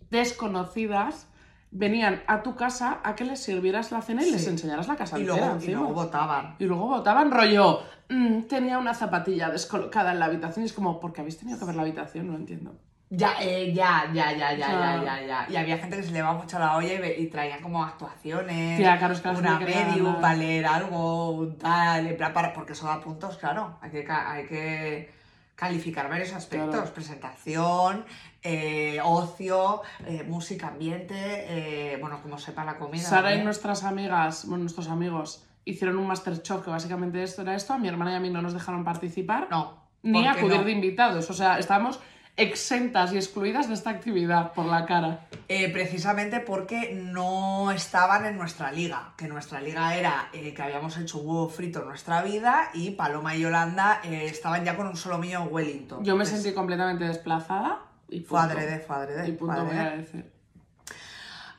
desconocidas 0.10 1.28
venían 1.72 2.22
a 2.28 2.44
tu 2.44 2.56
casa 2.56 3.00
a 3.04 3.16
que 3.16 3.24
les 3.24 3.40
sirvieras 3.42 3.92
la 3.92 4.02
cena 4.02 4.24
y 4.26 4.32
les 4.32 4.46
enseñaras 4.48 4.88
la 4.88 4.96
casa 4.98 5.18
Y 5.18 5.22
entera 5.22 5.38
luego, 5.38 5.54
y 5.54 5.56
encima. 5.58 5.80
luego 5.80 5.94
votaban. 5.94 6.56
Y 6.60 6.66
luego 6.66 6.88
votaban 6.88 7.32
rollo, 7.32 7.80
"Mm, 8.10 8.42
tenía 8.44 8.78
una 8.78 8.94
zapatilla 8.94 9.50
descolocada 9.50 10.12
en 10.12 10.20
la 10.20 10.26
habitación. 10.26 10.64
Y 10.64 10.66
es 10.66 10.74
como, 10.74 11.00
¿por 11.00 11.14
qué 11.14 11.22
habéis 11.22 11.38
tenido 11.38 11.58
que 11.60 11.66
ver 11.66 11.76
la 11.76 11.84
habitación? 11.84 12.28
No 12.28 12.36
entiendo. 12.36 12.76
Ya, 13.14 13.36
eh, 13.42 13.74
ya, 13.74 14.10
ya, 14.14 14.32
ya, 14.32 14.54
ya, 14.54 14.70
ya, 14.80 15.04
ya, 15.04 15.28
ya. 15.28 15.46
Y 15.50 15.58
había 15.58 15.78
gente 15.78 15.98
que 15.98 16.04
se 16.04 16.12
le 16.12 16.20
llevaba 16.20 16.40
mucho 16.40 16.58
la 16.58 16.78
olla 16.78 17.06
y, 17.06 17.28
traían 17.28 17.62
como 17.62 17.84
actuaciones. 17.84 18.78
Tía, 18.78 18.98
claro, 18.98 19.14
es 19.14 19.20
que 19.20 19.28
la 19.28 19.38
una 19.38 19.60
medium 19.60 20.22
para 20.22 20.36
leer 20.36 20.66
algo, 20.66 21.32
un 21.32 21.58
tal, 21.58 22.08
en 22.08 22.16
plan, 22.16 22.32
para, 22.32 22.54
porque 22.54 22.72
eso 22.72 22.88
da 22.88 23.02
puntos, 23.02 23.36
claro. 23.38 23.78
Hay 23.82 23.92
que, 23.92 24.10
hay 24.10 24.46
que 24.46 25.12
calificar 25.56 26.10
varios 26.10 26.32
aspectos. 26.32 26.74
Claro. 26.74 26.94
Presentación, 26.94 28.06
eh, 28.44 29.00
ocio, 29.04 29.82
eh, 30.08 30.24
música, 30.26 30.70
ambiente, 30.70 31.16
eh, 31.16 31.98
bueno, 32.00 32.22
como 32.24 32.40
sepa 32.40 32.64
la 32.64 32.78
comida. 32.78 33.04
Sara 33.04 33.36
y 33.36 33.44
nuestras 33.44 33.84
amigas, 33.84 34.46
bueno, 34.48 34.64
nuestros 34.64 34.88
amigos, 34.88 35.46
hicieron 35.66 35.98
un 35.98 36.08
Masterchef 36.08 36.64
que 36.64 36.70
básicamente 36.70 37.22
esto 37.22 37.42
era 37.42 37.56
esto. 37.56 37.74
A 37.74 37.78
mi 37.78 37.90
hermana 37.90 38.14
y 38.14 38.16
a 38.16 38.20
mí 38.22 38.30
no 38.30 38.42
nos 38.42 38.54
dejaron 38.54 38.86
participar. 38.86 39.50
No. 39.52 39.82
ni 40.02 40.14
¿por 40.14 40.22
qué 40.24 40.40
acudir 40.40 40.58
no? 40.60 40.64
de 40.64 40.72
invitados. 40.72 41.30
O 41.30 41.34
sea, 41.34 41.60
estábamos 41.60 42.00
exentas 42.38 43.12
y 43.14 43.18
excluidas 43.18 43.68
de 43.68 43.74
esta 43.76 43.90
actividad 43.90 44.54
por 44.54 44.66
la 44.66 44.86
cara. 44.86 45.28
Eh, 45.48 45.70
precisamente 45.72 46.40
porque 46.40 46.94
no 46.96 47.72
estaban 47.72 48.26
en 48.26 48.38
nuestra 48.38 48.72
liga, 48.72 49.14
que 49.18 49.28
nuestra 49.28 49.60
liga 49.62 49.96
era 49.96 50.30
eh, 50.34 50.54
que 50.54 50.62
habíamos 50.62 50.98
hecho 50.98 51.20
huevo 51.20 51.50
frito 51.50 51.82
en 51.82 51.90
nuestra 51.90 52.22
vida 52.24 52.70
y 52.74 52.92
Paloma 52.92 53.36
y 53.36 53.42
Yolanda 53.42 54.00
eh, 54.04 54.26
estaban 54.26 54.64
ya 54.64 54.76
con 54.76 54.88
un 54.88 54.96
solomillo 54.96 55.42
en 55.44 55.48
Wellington. 55.54 56.04
Yo 56.04 56.16
me 56.16 56.24
Entonces, 56.24 56.42
sentí 56.44 56.56
completamente 56.56 57.04
desplazada 57.04 57.80
y 58.10 58.22
punto. 58.22 58.38
adrede, 58.38 58.80
fue 58.80 58.96
adrede. 58.96 59.28
Y 59.28 59.32
punto 59.34 59.56
fue 59.56 59.64
voy 59.66 59.76
a 59.76 59.82
adrede. 59.82 59.98
decir. 59.98 60.32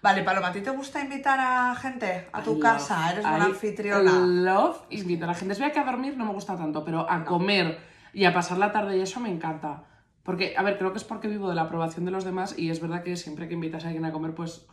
Vale, 0.03 0.25
Paloma, 0.25 0.49
¿a 0.49 0.53
ti 0.53 0.61
te 0.63 0.71
gusta 0.71 1.01
invitar 1.01 1.39
a 1.39 1.77
gente 1.77 2.29
a 2.33 2.43
tu 2.43 2.57
I 2.57 2.61
casa? 2.61 2.97
love- 2.99 3.13
¿Eres 3.13 3.23
buena 3.25 3.39
I 3.47 3.51
anfitriona? 3.51 4.13
love 4.19 4.77
invitar 4.91 5.31
a 5.31 5.35
gente. 5.35 5.53
Es 5.53 5.61
verdad 5.61 5.75
que 5.75 5.81
a 5.81 5.85
dormir 5.85 6.17
no 6.17 6.25
me 6.25 6.33
gusta 6.33 6.57
tanto, 6.57 6.85
pero 6.85 7.09
a 7.09 7.25
comer 7.25 7.79
y 8.13 8.25
a 8.25 8.35
pasar 8.35 8.59
la 8.59 8.73
tarde 8.73 8.97
y 8.97 9.01
eso 9.01 9.21
me 9.21 9.31
encanta. 9.31 9.85
Porque, 10.23 10.55
a 10.57 10.63
ver, 10.63 10.79
creo 10.79 10.93
que 10.93 10.99
es 10.99 11.05
porque 11.05 11.29
vivo 11.29 11.49
de 11.49 11.55
la 11.55 11.63
aprobación 11.63 12.05
de 12.05 12.11
los 12.13 12.25
demás 12.25 12.55
y 12.57 12.71
es 12.71 12.81
verdad 12.81 13.03
que 13.03 13.17
siempre 13.17 13.49
que 13.49 13.55
invitas 13.55 13.85
a 13.85 13.89
alguien 13.89 14.05
a 14.05 14.13
comer, 14.13 14.35
pues 14.35 14.67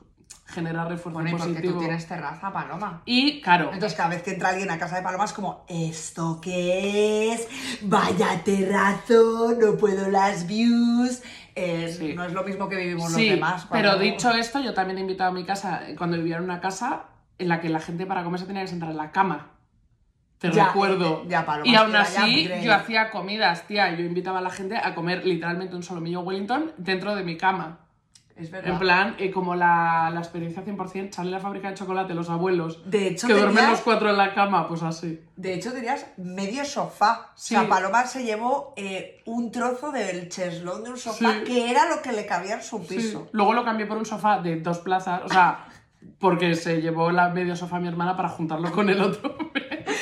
genera 0.46 0.86
refuerzo 0.86 1.20
Bueno, 1.20 1.30
y 1.30 1.32
porque 1.34 1.48
positivo. 1.54 1.74
tú 1.74 1.80
tienes 1.80 2.08
terraza, 2.08 2.52
Paloma. 2.52 3.02
Y, 3.06 3.42
claro, 3.42 3.72
Entonces, 3.74 3.96
cada 3.96 4.10
vez 4.10 4.24
que 4.24 4.32
entra 4.32 4.50
alguien 4.50 4.70
a 4.70 4.78
casa 4.78 4.98
de 4.98 5.02
Paloma 5.02 5.26
es 5.26 5.34
como, 5.34 5.66
¿esto 5.68 6.40
qué 6.42 7.34
es? 7.34 7.48
Vaya 7.82 8.44
terrazo, 8.44 9.56
no 9.60 9.76
puedo 9.78 10.10
las 10.10 10.48
views. 10.48 11.22
Sí. 11.56 12.14
No 12.16 12.24
es 12.24 12.32
lo 12.32 12.44
mismo 12.44 12.70
que 12.70 12.78
vivimos 12.78 13.12
sí, 13.12 13.28
los 13.28 13.36
demás. 13.36 13.68
pero 13.70 13.98
dicho 14.00 14.32
esto, 14.32 14.62
yo 14.62 14.74
también 14.74 14.98
he 14.98 15.02
invitado 15.02 15.32
a 15.32 15.34
mi 15.34 15.44
casa, 15.44 15.82
cuando 15.98 16.16
vivía 16.16 16.38
en 16.38 16.44
una 16.44 16.62
casa 16.62 17.08
en 17.38 17.50
la 17.50 17.60
que 17.60 17.68
la 17.68 17.80
gente 17.80 18.06
para 18.06 18.24
comer 18.24 18.40
se 18.40 18.46
tenía 18.46 18.62
que 18.62 18.70
sentar 18.70 18.90
en 18.90 18.98
la 18.98 19.12
cama. 19.12 19.52
Te 20.40 20.52
Ya, 20.52 20.68
recuerdo. 20.68 21.24
eh, 21.24 21.28
ya, 21.30 21.46
Paloma, 21.46 21.70
y 21.70 21.76
aún 21.76 21.92
ya 21.92 22.00
así, 22.02 22.50
yo 22.64 22.74
hacía 22.74 23.12
comidas, 23.12 23.68
tía. 23.68 23.92
Yo 23.94 24.06
invitaba 24.06 24.40
a 24.40 24.42
la 24.42 24.50
gente 24.50 24.78
a 24.78 24.96
comer 24.96 25.26
literalmente 25.26 25.76
un 25.76 25.84
solomillo 25.84 26.22
Wellington 26.22 26.72
dentro 26.78 27.14
de 27.16 27.24
mi 27.24 27.36
cama. 27.38 27.80
Es 28.38 28.50
verdad. 28.50 28.72
En 28.72 28.80
plan, 28.80 29.16
eh, 29.20 29.32
como 29.32 29.54
la, 29.54 30.10
la 30.14 30.20
experiencia 30.22 30.64
100%, 30.64 31.10
Charlie 31.10 31.30
la 31.32 31.42
fábrica 31.42 31.68
de 31.68 31.74
chocolate, 31.74 32.14
los 32.14 32.30
abuelos, 32.30 32.90
De 32.90 33.08
hecho, 33.10 33.28
que 33.28 33.34
duermen 33.34 33.56
tenías, 33.56 33.72
los 33.72 33.82
cuatro 33.82 34.10
en 34.10 34.16
la 34.16 34.34
cama, 34.34 34.66
pues 34.66 34.82
así. 34.82 35.20
de 35.36 35.56
hecho, 35.56 35.74
tenías 35.74 36.06
medio 36.16 36.64
sofá. 36.64 37.32
Sí. 37.36 37.54
O 37.58 37.60
sea, 37.60 37.68
Paloma 37.68 38.06
se 38.08 38.24
llevó 38.24 38.74
eh, 38.78 39.22
un 39.26 39.52
trozo 39.52 39.92
del 39.92 40.30
cheslón 40.30 40.86
de 40.86 40.92
un 40.92 40.98
sofá 40.98 41.34
Sí. 41.34 41.44
que 41.44 41.70
era 41.70 41.90
lo 41.90 42.02
que 42.02 42.14
le 42.14 42.26
cabía 42.26 42.54
en 42.56 42.64
su 42.64 42.80
Sí. 42.86 42.96
piso. 42.96 43.28
Luego 43.34 43.52
lo 43.54 43.66
cambié 43.66 43.86
por 43.88 43.98
un 43.98 44.06
sofá 44.06 44.40
de 44.40 44.62
dos 44.62 44.80
plazas, 44.80 45.22
o 45.26 45.28
sea, 45.28 45.66
porque 46.20 46.56
se 46.56 46.82
llevó 46.82 47.12
la 47.12 47.30
medio 47.30 47.56
sofá 47.56 47.78
a 47.78 47.80
mi 47.80 47.88
hermana 47.88 48.16
para 48.16 48.30
juntarlo 48.30 48.72
con 48.72 48.90
el 48.90 49.02
otro. 49.02 49.38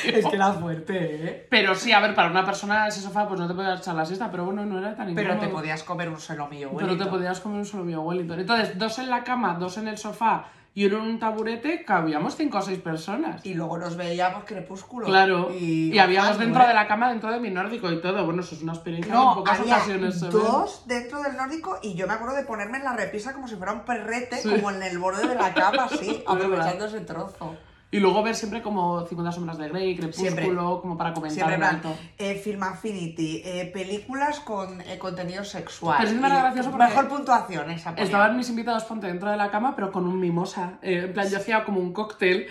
Es 0.08 0.26
que 0.28 0.36
era 0.36 0.54
fuerte, 0.54 1.28
¿eh? 1.28 1.48
Pero 1.50 1.74
sí, 1.76 1.92
a 1.92 2.00
ver, 2.00 2.14
para 2.14 2.30
una 2.30 2.46
persona 2.46 2.88
ese 2.88 3.02
sofá 3.02 3.28
pues 3.28 3.40
no 3.40 3.48
te 3.48 3.54
podías 3.54 3.80
echar 3.80 3.96
la 3.96 4.06
siesta, 4.06 4.30
pero 4.30 4.46
bueno, 4.46 4.66
no 4.66 4.78
era 4.78 4.96
tan 4.96 5.14
Pero 5.16 5.34
incómodo. 5.34 5.48
te 5.48 5.54
podías 5.54 5.84
comer 5.84 6.10
un 6.10 6.20
solomillo, 6.20 6.68
Pero 6.70 6.78
te 6.80 6.84
Wellington. 6.86 7.10
podías 7.10 7.40
comer 7.40 7.60
un 7.60 7.66
solo 7.66 7.84
mío 7.84 8.02
Wellington. 8.02 8.40
Entonces, 8.40 8.78
dos 8.78 9.00
en 9.00 9.10
la 9.10 9.24
cama, 9.24 9.56
dos 9.56 9.78
en 9.78 9.88
el 9.88 9.98
sofá 9.98 10.46
y 10.78 10.86
uno 10.86 10.98
en 11.00 11.06
un 11.06 11.18
taburete, 11.18 11.84
cabíamos 11.84 12.36
cinco 12.36 12.60
o 12.60 12.62
seis 12.62 12.78
personas. 12.78 13.44
Y 13.44 13.56
luego 13.56 13.80
nos 13.80 13.98
veíamos 13.98 14.44
crepúsculo. 14.44 15.08
Claro, 15.08 15.50
Y, 15.52 15.92
y, 15.92 15.98
habíamos 15.98 16.38
dentro 16.38 16.62
¿eh? 16.62 16.68
de 16.68 16.76
la 16.76 16.88
cama, 16.88 17.10
dentro 17.10 17.32
de 17.32 17.40
mi 17.40 17.50
nórdico 17.50 17.92
y 17.92 18.00
todo. 18.00 18.24
Bueno, 18.26 18.42
eso 18.44 18.54
es 18.54 18.62
una 18.62 18.74
experiencia 18.74 19.12
que 19.12 19.18
en 19.20 19.26
No, 19.26 19.34
pocas 19.34 19.60
había 19.60 19.78
ocasiones 19.78 20.20
dos 20.30 20.84
dentro 20.86 21.24
del 21.24 21.36
nórdico 21.36 21.80
y 21.82 21.96
yo 21.96 22.06
me 22.06 22.13
acuerdo 22.13 22.36
de 22.36 22.44
ponerme 22.44 22.78
en 22.78 22.84
la 22.84 22.96
repisa 22.96 23.34
como 23.34 23.48
si 23.48 23.56
fuera 23.56 23.74
un 23.74 23.86
perrete, 23.86 24.36
Sí. 24.38 24.52
como 24.52 24.70
en 24.70 24.84
el 24.84 25.00
borde 25.00 25.28
de 25.28 25.34
la 25.34 25.52
cama, 25.52 25.86
así, 25.86 26.24
aprovechando 26.28 26.86
ese 26.86 27.00
trozo. 27.00 27.56
Y 27.89 28.00
luego 28.00 28.21
ver 28.21 28.36
siempre 28.36 28.62
como 28.62 29.06
50 29.06 29.32
sombras 29.32 29.58
de 29.58 29.69
Grey, 29.69 29.95
Crepúsculo, 29.95 30.32
Siempre. 30.32 30.56
como 30.56 30.97
para 30.97 31.13
comentar 31.13 31.47
Siempre 31.47 31.89
un 31.89 31.95
eh, 32.17 32.36
Film 32.36 32.63
Affinity, 32.63 33.41
eh, 33.45 33.71
películas 33.73 34.41
con 34.41 34.82
eh, 34.82 34.97
contenido 34.97 35.45
sexual. 35.45 35.95
Pero 35.97 36.10
es 36.10 36.15
que 36.15 36.21
me 36.21 36.28
era 36.28 36.41
gracioso 36.41 36.69
porque 36.69 36.86
Mejor 36.86 37.08
puntuación 37.08 37.71
esa 37.71 37.91
ponía. 37.91 38.04
Estaban 38.04 38.36
mis 38.36 38.50
invitados, 38.50 38.84
ponte 38.84 39.08
dentro 39.08 39.32
de 39.32 39.38
la 39.38 39.50
cama, 39.50 39.73
pero 39.73 39.91
con 39.91 40.06
un 40.06 40.19
mimosa. 40.19 40.80
Eh, 40.82 41.04
en 41.06 41.13
plan, 41.13 41.30
yo 41.30 41.38
hacía 41.38 41.63
como 41.63 41.80
un 41.80 41.93
cóctel. 41.93 42.47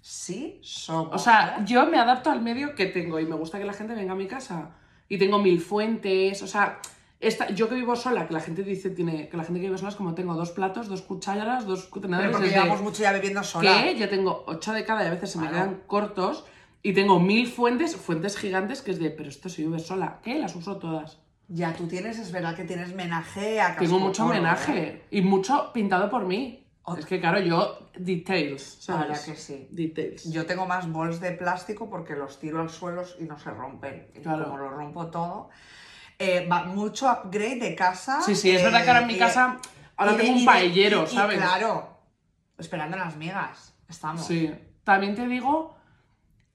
Sí, 0.00 0.60
somos. 0.62 1.12
O 1.12 1.18
sea, 1.18 1.64
yo 1.64 1.84
me 1.86 1.98
adapto 1.98 2.30
al 2.30 2.40
medio 2.40 2.74
que 2.76 2.86
tengo 2.86 3.18
y 3.18 3.26
me 3.26 3.34
gusta 3.34 3.58
que 3.58 3.64
la 3.64 3.72
gente 3.72 3.94
venga 3.94 4.12
a 4.12 4.16
mi 4.16 4.26
casa. 4.26 4.70
Y 5.08 5.18
tengo 5.18 5.40
mil 5.40 5.60
fuentes, 5.60 6.40
o 6.42 6.46
sea, 6.46 6.78
esta, 7.20 7.50
yo 7.50 7.68
que 7.68 7.74
vivo 7.74 7.94
sola, 7.96 8.26
que 8.26 8.32
la 8.32 8.40
gente 8.40 8.62
dice, 8.62 8.90
tiene, 8.90 9.28
que 9.28 9.36
la 9.36 9.44
gente 9.44 9.60
que 9.60 9.66
vive 9.66 9.76
sola 9.78 9.90
es 9.90 9.96
como 9.96 10.14
tengo 10.14 10.34
dos 10.34 10.50
platos, 10.52 10.88
dos 10.88 11.02
cucharas, 11.02 11.66
dos 11.66 11.86
Pero 11.92 12.00
tenedores. 12.02 12.30
porque 12.30 12.46
es 12.46 12.52
de, 12.54 12.58
llevamos 12.60 12.82
mucho 12.82 13.02
ya 13.02 13.12
bebiendo 13.12 13.42
sola. 13.44 13.82
que 13.82 13.98
yo 13.98 14.08
tengo 14.08 14.44
ocho 14.46 14.72
de 14.72 14.84
cada 14.84 15.04
y 15.04 15.06
a 15.06 15.10
veces 15.10 15.30
se 15.32 15.38
me 15.38 15.48
Claro. 15.48 15.64
quedan 15.70 15.80
cortos. 15.86 16.44
Y 16.82 16.94
tengo 16.94 17.20
mil 17.20 17.46
fuentes, 17.46 17.94
fuentes 17.94 18.38
gigantes, 18.38 18.80
que 18.80 18.92
es 18.92 18.98
de, 18.98 19.10
pero 19.10 19.28
esto 19.28 19.50
si 19.50 19.64
vives 19.64 19.82
sola, 19.86 20.20
¿qué? 20.22 20.38
Las 20.38 20.56
uso 20.56 20.78
todas. 20.78 21.18
Ya 21.48 21.74
tú 21.74 21.86
tienes, 21.86 22.18
es 22.18 22.32
verdad 22.32 22.56
que 22.56 22.64
tienes 22.64 22.94
menaje 22.94 23.60
a 23.60 23.76
Tengo 23.76 23.98
mucho 23.98 24.22
cascoporro, 24.22 24.34
¿eh? 24.34 24.38
homenaje 24.38 25.02
y 25.10 25.20
mucho 25.20 25.72
pintado 25.74 26.08
por 26.08 26.24
mí. 26.24 26.64
Es 26.96 27.04
que 27.04 27.20
claro, 27.20 27.38
yo, 27.40 27.90
details, 27.98 28.78
¿sabes? 28.80 29.08
verdad 29.08 29.24
que 29.24 29.36
sí. 29.36 29.68
Details. 29.70 30.24
Yo 30.32 30.46
tengo 30.46 30.64
más 30.66 30.90
bols 30.90 31.20
de 31.20 31.32
plástico 31.32 31.90
porque 31.90 32.16
los 32.16 32.38
tiro 32.40 32.60
al 32.62 32.70
suelo 32.70 33.04
y 33.18 33.24
no 33.24 33.38
se 33.38 33.50
rompen. 33.50 34.08
Y 34.14 34.20
Claro. 34.20 34.44
como 34.44 34.56
lo 34.56 34.70
rompo 34.70 35.06
todo. 35.08 35.50
Eh, 36.20 36.46
va 36.46 36.64
mucho 36.64 37.10
upgrade 37.10 37.56
de 37.56 37.74
casa. 37.74 38.20
Sí, 38.20 38.36
sí, 38.36 38.50
es 38.50 38.62
verdad 38.62 38.84
que 38.84 38.90
ahora 38.90 39.00
en 39.00 39.06
mi 39.06 39.16
casa, 39.16 39.58
ahora 39.96 40.16
tengo 40.18 40.36
un 40.36 40.44
paellero, 40.44 41.06
¿sabes? 41.06 41.38
claro. 41.38 41.96
Esperando 42.58 42.98
las 42.98 43.16
migas. 43.16 43.74
Estamos. 43.88 44.26
Sí. 44.26 44.54
También 44.84 45.14
te 45.14 45.26
digo 45.26 45.74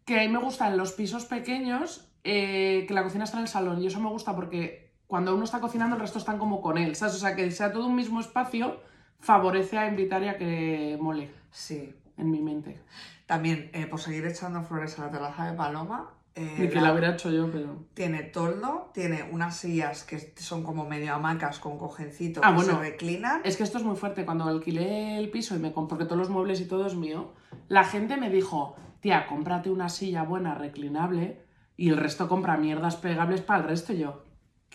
que 0.05 0.19
a 0.19 0.21
mí 0.21 0.29
me 0.29 0.37
gustan 0.37 0.77
los 0.77 0.91
pisos 0.91 1.25
pequeños, 1.25 2.07
eh, 2.23 2.85
que 2.87 2.93
la 2.93 3.01
cocina 3.01 3.23
está 3.23 3.37
en 3.37 3.43
el 3.43 3.49
salón. 3.49 3.81
Y 3.81 3.87
eso 3.87 3.99
me 3.99 4.09
gusta 4.09 4.35
porque 4.35 4.93
cuando 5.07 5.33
uno 5.33 5.45
está 5.45 5.59
cocinando, 5.59 5.95
el 5.95 6.01
resto 6.01 6.19
están 6.19 6.37
como 6.37 6.61
con 6.61 6.77
él, 6.77 6.95
¿sabes? 6.95 7.15
O 7.15 7.17
sea, 7.17 7.35
que 7.35 7.49
sea 7.49 7.71
todo 7.71 7.87
un 7.87 7.95
mismo 7.95 8.21
espacio 8.21 8.79
favorece 9.19 9.79
a 9.79 9.87
invitar 9.87 10.21
y 10.21 10.27
a 10.27 10.37
que 10.37 10.97
mole. 11.01 11.31
Sí. 11.49 11.95
en 12.17 12.29
mi 12.29 12.39
mente. 12.39 12.79
También, 13.25 13.71
eh, 13.73 13.87
por 13.87 13.99
seguir 13.99 14.25
echando 14.27 14.61
flores 14.61 14.99
a 14.99 15.05
la 15.05 15.11
terraza 15.11 15.49
de 15.49 15.57
Paloma, 15.57 16.11
eh, 16.35 16.55
Ni 16.59 16.67
que 16.69 16.75
la- 16.75 16.81
la 16.81 16.91
hubiera 16.91 17.13
hecho 17.13 17.31
yo, 17.31 17.49
pero. 17.49 17.85
tiene 17.93 18.23
toldo, 18.23 18.91
tiene 18.93 19.23
unas 19.31 19.55
sillas 19.55 20.03
que 20.03 20.19
son 20.37 20.63
como 20.63 20.85
medio 20.85 21.13
hamacas 21.13 21.59
con 21.59 21.77
cojencito 21.77 22.41
Ah, 22.43 22.49
que 22.49 22.55
bueno. 22.55 22.73
se 22.73 22.79
reclinan. 22.79 23.41
Es 23.45 23.55
que 23.57 23.63
esto 23.63 23.77
es 23.77 23.83
muy 23.85 23.95
fuerte. 23.95 24.25
Cuando 24.25 24.43
alquilé 24.45 25.17
el 25.17 25.29
piso 25.29 25.55
y 25.55 25.59
me 25.59 25.71
compré, 25.71 25.95
porque 25.97 26.05
todos 26.05 26.19
los 26.19 26.29
muebles 26.29 26.59
y 26.61 26.65
todo 26.67 26.85
es 26.87 26.95
mío, 26.95 27.31
la 27.69 27.83
gente 27.85 28.17
me 28.17 28.29
dijo, 28.29 28.75
tía, 28.99 29.27
cómprate 29.27 29.69
una 29.69 29.87
silla 29.89 30.23
buena, 30.23 30.55
reclinable, 30.55 31.41
y 31.77 31.89
el 31.89 31.97
resto 31.97 32.27
compra 32.27 32.57
mierdas 32.57 32.95
pegables 32.97 33.41
para 33.41 33.61
el 33.63 33.69
resto. 33.69 33.93
Y 33.93 33.99
yo, 33.99 34.23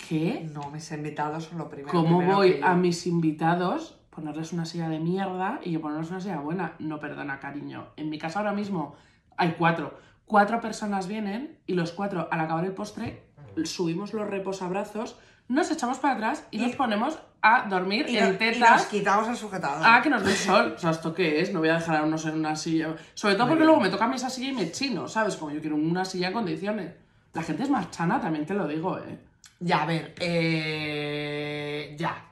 ¿qué? 0.08 0.48
No, 0.52 0.70
mis 0.70 0.90
invitados 0.92 1.44
son 1.44 1.58
lo 1.58 1.68
primero. 1.68 1.90
¿Cómo 1.90 2.18
primero 2.18 2.36
voy 2.38 2.60
a 2.62 2.74
mis 2.74 3.06
invitados 3.06 3.98
ponerles 4.10 4.52
una 4.52 4.64
silla 4.64 4.88
de 4.88 4.98
mierda 4.98 5.60
y 5.62 5.72
yo 5.72 5.80
ponerles 5.80 6.10
una 6.10 6.20
silla 6.20 6.40
buena? 6.40 6.74
No, 6.78 6.98
perdona, 7.00 7.38
cariño. 7.38 7.88
En 7.96 8.08
mi 8.10 8.18
casa 8.18 8.38
ahora 8.40 8.52
mismo 8.52 8.94
hay 9.36 9.54
cuatro. 9.58 9.98
Cuatro 10.30 10.60
personas 10.60 11.08
vienen 11.08 11.58
y 11.66 11.74
los 11.74 11.90
cuatro, 11.90 12.28
al 12.30 12.38
acabar 12.38 12.64
el 12.64 12.70
postre, 12.72 13.24
subimos 13.64 14.12
los 14.12 14.28
reposabrazos, 14.30 15.16
nos 15.48 15.68
echamos 15.72 15.98
para 15.98 16.14
atrás 16.14 16.44
y, 16.52 16.58
Y- 16.58 16.66
nos 16.66 16.76
ponemos 16.76 17.18
a 17.42 17.66
dormir 17.68 18.06
Y, 18.08 18.16
en 18.16 18.24
no- 18.28 18.34
y 18.34 18.36
tetas. 18.36 18.70
nos 18.70 18.86
quitamos 18.86 19.26
el 19.28 19.36
sujetador. 19.36 19.82
Ah, 19.84 20.00
que 20.00 20.08
nos 20.08 20.24
dé 20.24 20.32
sol. 20.36 20.74
O 20.76 20.78
sea, 20.78 20.90
¿esto 20.92 21.12
qué 21.12 21.40
es? 21.40 21.52
No 21.52 21.58
voy 21.58 21.70
a 21.70 21.74
dejar 21.78 21.96
a 21.96 22.02
unos 22.04 22.24
en 22.26 22.34
una 22.36 22.54
silla. 22.54 22.94
Sobre 23.14 23.34
todo 23.34 23.46
Muy 23.46 23.50
porque 23.54 23.62
bien. 23.62 23.66
luego 23.66 23.80
me 23.82 23.88
toca 23.90 24.04
a 24.04 24.08
mí 24.08 24.14
esa 24.14 24.30
silla 24.30 24.50
y 24.50 24.52
me 24.52 24.70
chino, 24.70 25.08
¿sabes? 25.08 25.34
Como 25.34 25.50
yo 25.50 25.60
quiero 25.60 25.74
una 25.74 26.04
silla 26.04 26.28
en 26.28 26.32
condiciones. 26.34 26.94
La 27.32 27.42
gente 27.42 27.64
es 27.64 27.70
más 27.70 27.90
chana, 27.90 28.20
también 28.20 28.46
te 28.46 28.54
lo 28.54 28.68
digo, 28.68 28.98
¿eh? 28.98 29.18
Ya, 29.58 29.82
a 29.82 29.86
ver, 29.86 30.14
eh, 30.20 31.96
ya. 31.98 32.24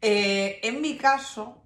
Eh, 0.00 0.58
en 0.64 0.80
mi 0.80 0.96
caso, 0.96 1.62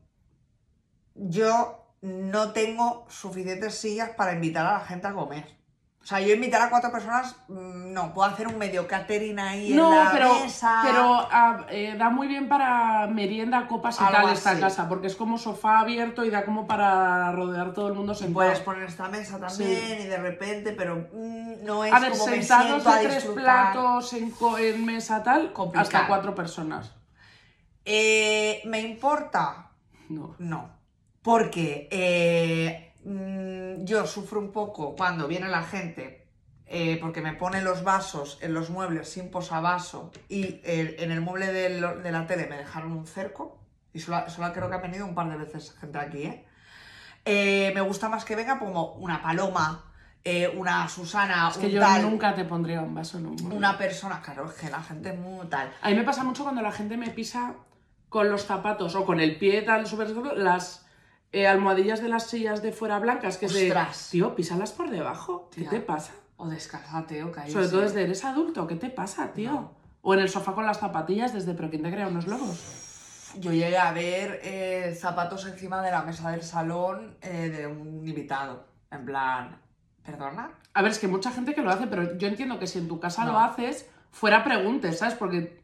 yo 1.14 1.86
no 2.07 2.53
tengo 2.53 3.05
suficientes 3.09 3.75
sillas 3.79 4.11
para 4.11 4.33
invitar 4.33 4.64
a 4.66 4.75
la 4.75 4.81
gente 4.81 5.07
a 5.09 5.12
comer. 5.12 5.57
O 6.03 6.09
sea, 6.09 6.21
yo 6.21 6.33
invitar 6.35 6.62
a 6.62 6.71
cuatro 6.71 6.92
personas, 6.92 7.35
mm, 7.49 7.92
no, 7.92 8.14
puedo 8.14 8.31
hacer 8.31 8.47
un 8.47 8.59
medio 8.59 8.87
catering 8.87 9.40
ahí 9.40 9.75
No, 9.75 9.90
en 9.92 10.05
la 10.05 10.12
pero, 10.12 10.35
mesa. 10.35 10.83
pero 10.85 11.03
ah, 11.33 11.66
eh, 11.69 11.97
da 11.99 12.11
muy 12.11 12.29
bien 12.29 12.49
para 12.49 13.09
merienda, 13.09 13.66
copas 13.66 14.01
y 14.01 14.05
Algo 14.05 14.19
tal 14.29 14.33
esta 14.33 14.51
así. 14.53 14.61
casa, 14.61 14.88
porque 14.88 15.09
es 15.09 15.16
como 15.16 15.37
sofá 15.37 15.81
abierto 15.81 16.25
y 16.25 16.31
da 16.31 16.45
como 16.45 16.69
para 16.69 17.33
rodear 17.33 17.73
todo 17.73 17.88
el 17.88 17.95
mundo 17.95 18.14
sentado. 18.14 18.35
puedes 18.35 18.61
poner 18.61 18.85
esta 18.85 19.09
mesa 19.09 19.40
también 19.40 20.01
y 20.03 20.05
de 20.05 20.16
repente, 20.16 20.71
pero 20.79 21.09
mm, 21.12 21.64
no 21.64 21.85
es 21.85 21.92
a 21.92 21.99
ver, 21.99 22.12
como 22.12 22.27
me 22.27 22.33
sentados 22.40 22.87
a 22.87 22.99
de 22.99 23.09
tres 23.09 23.25
platos 23.25 24.12
en, 24.12 24.85
mesa 24.85 25.25
tal, 25.25 25.53
Complicado. 25.53 25.83
hasta 25.88 26.07
cuatro 26.07 26.37
personas. 26.37 26.92
Eh, 27.85 28.62
¿Me 28.66 28.81
importa? 28.81 29.71
No. 30.09 30.37
No, 30.38 30.71
porque 31.27 31.89
eh, 31.91 32.93
mm, 33.05 33.85
yo 33.85 34.07
sufro 34.07 34.39
un 34.39 34.53
poco 34.53 34.95
cuando 34.95 35.27
viene 35.27 35.49
la 35.49 35.65
gente 35.65 36.25
eh, 36.69 36.99
porque 37.01 37.21
me 37.21 37.33
pone 37.33 37.62
los 37.62 37.83
vasos 37.83 38.39
en 38.43 38.55
los 38.55 38.71
muebles 38.71 39.09
sin 39.09 39.29
posavaso 39.33 40.12
y 40.29 40.61
eh, 40.62 40.95
en 41.01 41.11
el 41.11 41.21
mueble 41.21 41.53
del- 41.53 42.01
de 42.01 42.12
la 42.12 42.29
tele 42.29 42.47
me 42.47 42.57
dejaron 42.57 42.93
un 42.93 43.09
cerco 43.09 43.59
y 43.93 43.99
solo, 43.99 44.31
solo 44.31 44.53
creo 44.53 44.69
que 44.69 44.77
ha 44.77 44.79
venido 44.79 45.05
un 45.05 45.17
par 45.17 45.29
de 45.29 45.37
veces 45.37 45.75
gente 45.81 45.99
aquí, 45.99 46.23
¿eh? 46.23 46.45
Eh, 47.25 47.73
me 47.75 47.81
gusta 47.81 48.09
más 48.09 48.25
que 48.25 48.37
venga 48.37 48.59
como 48.61 48.93
una 48.95 49.21
paloma, 49.21 49.85
una 50.57 50.89
Susana, 50.89 51.49
Es 51.51 51.59
que 51.59 51.67
un 51.67 51.73
yo 51.73 51.81
tal, 51.81 52.03
nunca 52.03 52.35
te 52.37 52.45
pondría 52.45 52.81
un 52.83 52.95
vaso 52.95 53.19
en 53.19 53.27
un 53.27 53.35
mueble. 53.37 53.57
una 53.59 53.77
persona, 53.77 54.23
claro, 54.23 54.47
es 54.49 54.53
que 54.55 54.71
la 54.71 54.81
gente 54.83 55.09
es 55.11 55.19
muy 55.19 55.45
tal. 55.49 55.73
A 55.83 55.89
mí 55.89 55.97
me 55.97 56.05
pasa 56.05 56.23
mucho 56.23 56.45
cuando 56.45 56.62
la 56.62 56.71
gente 56.73 56.97
me 56.97 57.11
pisa 57.11 57.55
con 58.09 58.31
los 58.31 58.45
zapatos 58.45 58.95
o 58.95 59.05
con 59.05 59.19
el 59.19 59.39
pie 59.39 59.62
tal 59.62 59.87
súper 59.89 60.11
las 60.37 60.86
eh, 61.33 61.47
almohadillas 61.47 62.01
de 62.03 62.09
las 62.09 62.27
sillas 62.29 62.62
de 62.62 62.73
fuera 62.73 62.99
blancas, 62.99 63.37
que 63.39 63.49
de, 63.49 63.69
Ostras. 63.69 64.09
tío, 64.11 64.35
písalas 64.35 64.73
por 64.73 64.91
debajo, 64.91 65.51
¿qué 65.55 65.62
te 65.65 65.81
pasa? 65.81 66.12
O 66.37 66.49
descalzate 66.49 67.23
o 67.25 67.33
caíse. 67.33 67.53
Sobre 67.53 67.69
todo 67.69 67.81
desde 67.83 68.03
eres 68.05 68.25
adulto, 68.25 68.67
¿qué 68.67 68.77
te 68.77 68.91
pasa, 68.91 69.33
tío? 69.33 69.51
No. 69.53 69.73
O 70.03 70.15
en 70.15 70.21
el 70.21 70.29
sofá 70.29 70.53
con 70.55 70.65
las 70.67 70.79
zapatillas 70.79 71.33
desde, 71.35 71.55
pero 71.55 71.69
¿quién 71.71 71.83
te 71.83 71.91
crea 71.91 72.07
unos 72.09 72.27
lobos? 72.27 73.33
Yo 73.39 73.53
llegué 73.53 73.77
a 73.77 73.93
ver 73.93 74.41
eh, 74.45 74.97
zapatos 74.99 75.47
encima 75.47 75.83
de 75.83 75.91
la 75.91 76.03
mesa 76.03 76.31
del 76.31 76.43
salón 76.43 77.17
eh, 77.21 77.51
de 77.51 77.67
un 77.67 78.07
invitado. 78.07 78.65
En 78.91 79.05
plan, 79.05 79.59
¿perdona? 80.05 80.51
A 80.75 80.83
ver, 80.83 80.93
es 80.93 80.99
que 80.99 81.09
mucha 81.09 81.31
gente 81.33 81.55
que 81.55 81.61
lo 81.62 81.71
hace, 81.71 81.87
pero 81.87 82.17
yo 82.17 82.29
entiendo 82.29 82.59
que 82.59 82.67
si 82.67 82.79
en 82.79 82.87
tu 82.89 83.01
casa 83.01 83.25
No. 83.25 83.33
lo 83.33 83.39
haces, 83.41 83.89
fuera 84.12 84.45
preguntes, 84.45 84.99
¿sabes? 84.99 85.15
Porque 85.15 85.61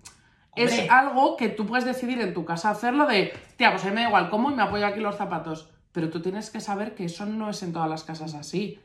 Hombre. 0.54 0.84
es 0.84 0.90
algo 0.90 1.36
que 1.36 1.48
tú 1.48 1.66
puedes 1.66 1.84
decidir 1.84 2.20
en 2.20 2.34
tu 2.34 2.44
casa 2.44 2.70
hacerlo 2.70 3.06
de, 3.06 3.32
tía, 3.56 3.70
pues 3.70 3.84
a 3.84 3.88
mí 3.88 3.94
me 3.94 4.02
da 4.02 4.08
igual 4.08 4.28
cómo 4.30 4.50
y 4.50 4.54
me 4.54 4.62
apoyo 4.62 4.86
aquí 4.86 5.00
los 5.00 5.16
zapatos. 5.16 5.70
Pero 5.92 6.10
tú 6.10 6.20
tienes 6.22 6.50
que 6.50 6.60
saber 6.60 6.94
que 6.94 7.04
eso 7.06 7.26
no 7.26 7.50
es 7.50 7.62
en 7.62 7.72
todas 7.72 7.88
las 7.88 8.04
casas 8.04 8.34
así. 8.34 8.80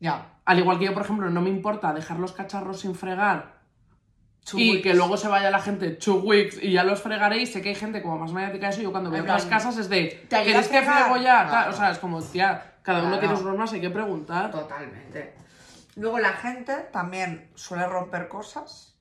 Ya. 0.00 0.26
Al 0.44 0.58
igual 0.58 0.78
que 0.78 0.86
yo, 0.86 0.92
por 0.94 1.02
ejemplo, 1.02 1.30
no 1.30 1.40
me 1.40 1.50
importa 1.50 1.92
dejar 1.92 2.18
los 2.18 2.32
cacharros 2.32 2.80
sin 2.80 2.94
fregar 2.94 3.60
Two 4.44 4.58
y 4.58 4.70
weeks. 4.72 4.82
que 4.82 4.94
luego 4.94 5.16
se 5.16 5.28
vaya 5.28 5.50
la 5.52 5.60
gente 5.60 5.90
two 5.90 6.16
weeks 6.16 6.58
y 6.60 6.72
ya 6.72 6.82
los 6.82 7.00
fregaréis. 7.00 7.52
Sé 7.52 7.62
que 7.62 7.68
hay 7.68 7.74
gente 7.76 8.02
como 8.02 8.18
más 8.18 8.32
mediática 8.32 8.66
de 8.66 8.72
eso. 8.72 8.82
Yo 8.82 8.90
cuando 8.90 9.08
veo 9.10 9.22
plan, 9.24 9.40
casas 9.48 9.76
es 9.78 9.88
de, 9.88 10.26
¿te 10.28 10.34
ayuda 10.34 10.44
¿quieres 10.62 10.68
que 10.68 10.82
frego 10.82 11.16
ya? 11.18 11.46
Tal, 11.48 11.70
O 11.70 11.72
sea, 11.72 11.92
es 11.92 11.98
como, 11.98 12.20
tía, 12.20 12.74
cada 12.82 12.98
uno 13.00 13.08
Claro. 13.10 13.20
tiene 13.20 13.36
sus 13.36 13.44
normas, 13.44 13.72
hay 13.72 13.80
que 13.80 13.90
preguntar. 13.90 14.50
Totalmente. 14.50 15.34
Luego 15.94 16.18
la 16.18 16.32
gente 16.32 16.74
también 16.92 17.50
suele 17.54 17.86
romper 17.86 18.26
cosas. 18.28 18.91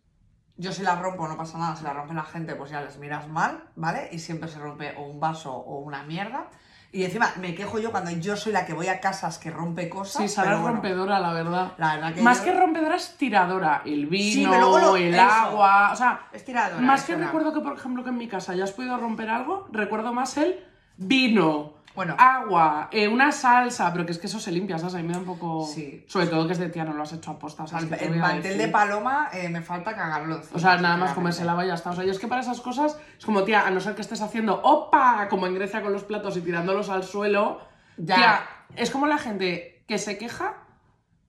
Yo 0.62 0.72
si 0.72 0.84
las 0.84 1.00
rompo 1.00 1.28
no 1.28 1.36
pasa 1.38 1.58
nada, 1.58 1.76
si 1.76 1.84
las 1.84 1.96
rompe 1.96 2.14
la 2.14 2.24
gente 2.24 2.54
pues 2.56 2.70
ya 2.70 2.82
les 2.82 2.98
miras 3.00 3.28
mal, 3.28 3.64
¿vale? 3.76 4.10
Y 4.12 4.20
siempre 4.20 4.48
se 4.48 4.60
rompe 4.60 4.94
o 4.98 5.02
un 5.08 5.20
vaso 5.20 5.52
o 5.52 5.80
una 5.80 6.04
mierda. 6.04 6.46
Y 6.94 7.04
encima 7.06 7.32
me 7.40 7.56
quejo 7.56 7.80
yo 7.80 7.90
cuando 7.90 8.12
yo 8.12 8.36
soy 8.36 8.52
la 8.54 8.66
que 8.66 8.74
voy 8.74 8.88
a 8.90 9.00
casas 9.00 9.40
que 9.40 9.50
rompe 9.50 9.90
cosas. 9.90 10.22
Sí, 10.22 10.28
Sara 10.28 10.46
pero 10.50 10.58
es 10.58 10.62
bueno, 10.62 10.76
rompedora, 10.76 11.20
la 11.20 11.34
verdad. 11.34 11.72
La 11.78 11.96
verdad 11.96 12.14
que 12.14 12.22
Más 12.22 12.40
yo- 12.40 12.44
que 12.46 12.60
rompedora 12.60 12.96
es 12.98 13.16
tiradora. 13.18 13.82
El 13.86 14.06
vino, 14.08 14.52
lo- 14.80 14.96
el 14.98 15.16
eso. 15.16 15.24
agua. 15.24 15.90
O 15.94 15.96
sea, 15.96 16.28
Es 16.34 16.44
tiradora. 16.46 16.82
más 16.82 17.00
es 17.00 17.08
que 17.08 17.16
recuerdo 17.16 17.54
que, 17.54 17.62
por 17.62 17.76
ejemplo, 17.78 18.04
que 18.04 18.10
en 18.10 18.18
mi 18.18 18.28
casa 18.28 18.54
ya 18.54 18.66
has 18.66 18.74
podido 18.74 18.98
romper 18.98 19.30
algo, 19.30 19.68
recuerdo 19.72 20.14
más 20.14 20.38
el 20.38 20.64
vino, 20.98 21.74
Bueno. 21.96 22.16
agua, 22.18 22.90
eh, 22.92 23.08
una 23.08 23.32
salsa, 23.32 23.92
pero 23.92 24.06
que 24.06 24.12
es 24.12 24.18
que 24.18 24.28
eso 24.28 24.40
se 24.40 24.52
limpia, 24.52 24.78
¿sabes? 24.78 24.96
A 24.96 24.98
mí 24.98 25.04
me 25.04 25.14
da 25.14 25.20
un 25.20 25.26
poco. 25.26 25.68
Sí. 25.68 26.04
Sobre 26.08 26.28
todo 26.28 26.48
que 26.48 26.54
es 26.54 26.60
de 26.60 26.70
tía, 26.70 26.84
no 26.84 26.94
lo 26.94 27.04
has 27.04 27.14
hecho 27.14 27.32
sea, 27.32 27.68
¿sabes? 27.68 27.86
el, 27.86 27.90
¿Qué 27.90 27.98
te 27.98 28.06
el 28.06 28.10
voy 28.12 28.20
a 28.20 28.22
mantel 28.22 28.58
de 28.58 28.68
paloma 28.68 29.30
eh, 29.34 29.50
me 29.50 29.62
falta 29.62 29.96
cagarlo 29.96 30.38
encima. 30.38 30.58
O 30.58 30.60
sea, 30.60 30.78
nada 30.78 30.98
más 30.98 31.14
comerse 31.14 31.46
la 31.46 31.66
ya 31.66 31.74
está. 31.74 31.92
O 31.92 31.96
sea, 31.96 32.04
yo 32.04 32.12
es 32.12 32.20
que 32.20 32.28
para 32.28 32.42
esas 32.42 32.62
cosas 32.62 32.98
es 33.18 33.26
como, 33.26 33.44
tía, 33.44 33.68
a 33.68 33.72
no 33.72 33.80
ser 33.80 33.96
que 33.96 34.02
estés 34.02 34.22
haciendo 34.22 34.62
¡opa! 34.64 35.28
Como 35.30 35.48
en 35.48 35.56
Grecia 35.56 35.82
con 35.82 35.94
los 35.94 36.04
platos 36.04 36.38
y 36.38 36.42
tirándolos 36.42 36.90
al 36.90 37.04
suelo. 37.04 37.62
Ya. 37.98 38.16
Tía, 38.16 38.40
es 38.76 38.90
como 38.90 39.08
la 39.08 39.18
gente 39.18 39.84
que 39.88 39.98
se 39.98 40.18
queja 40.18 40.61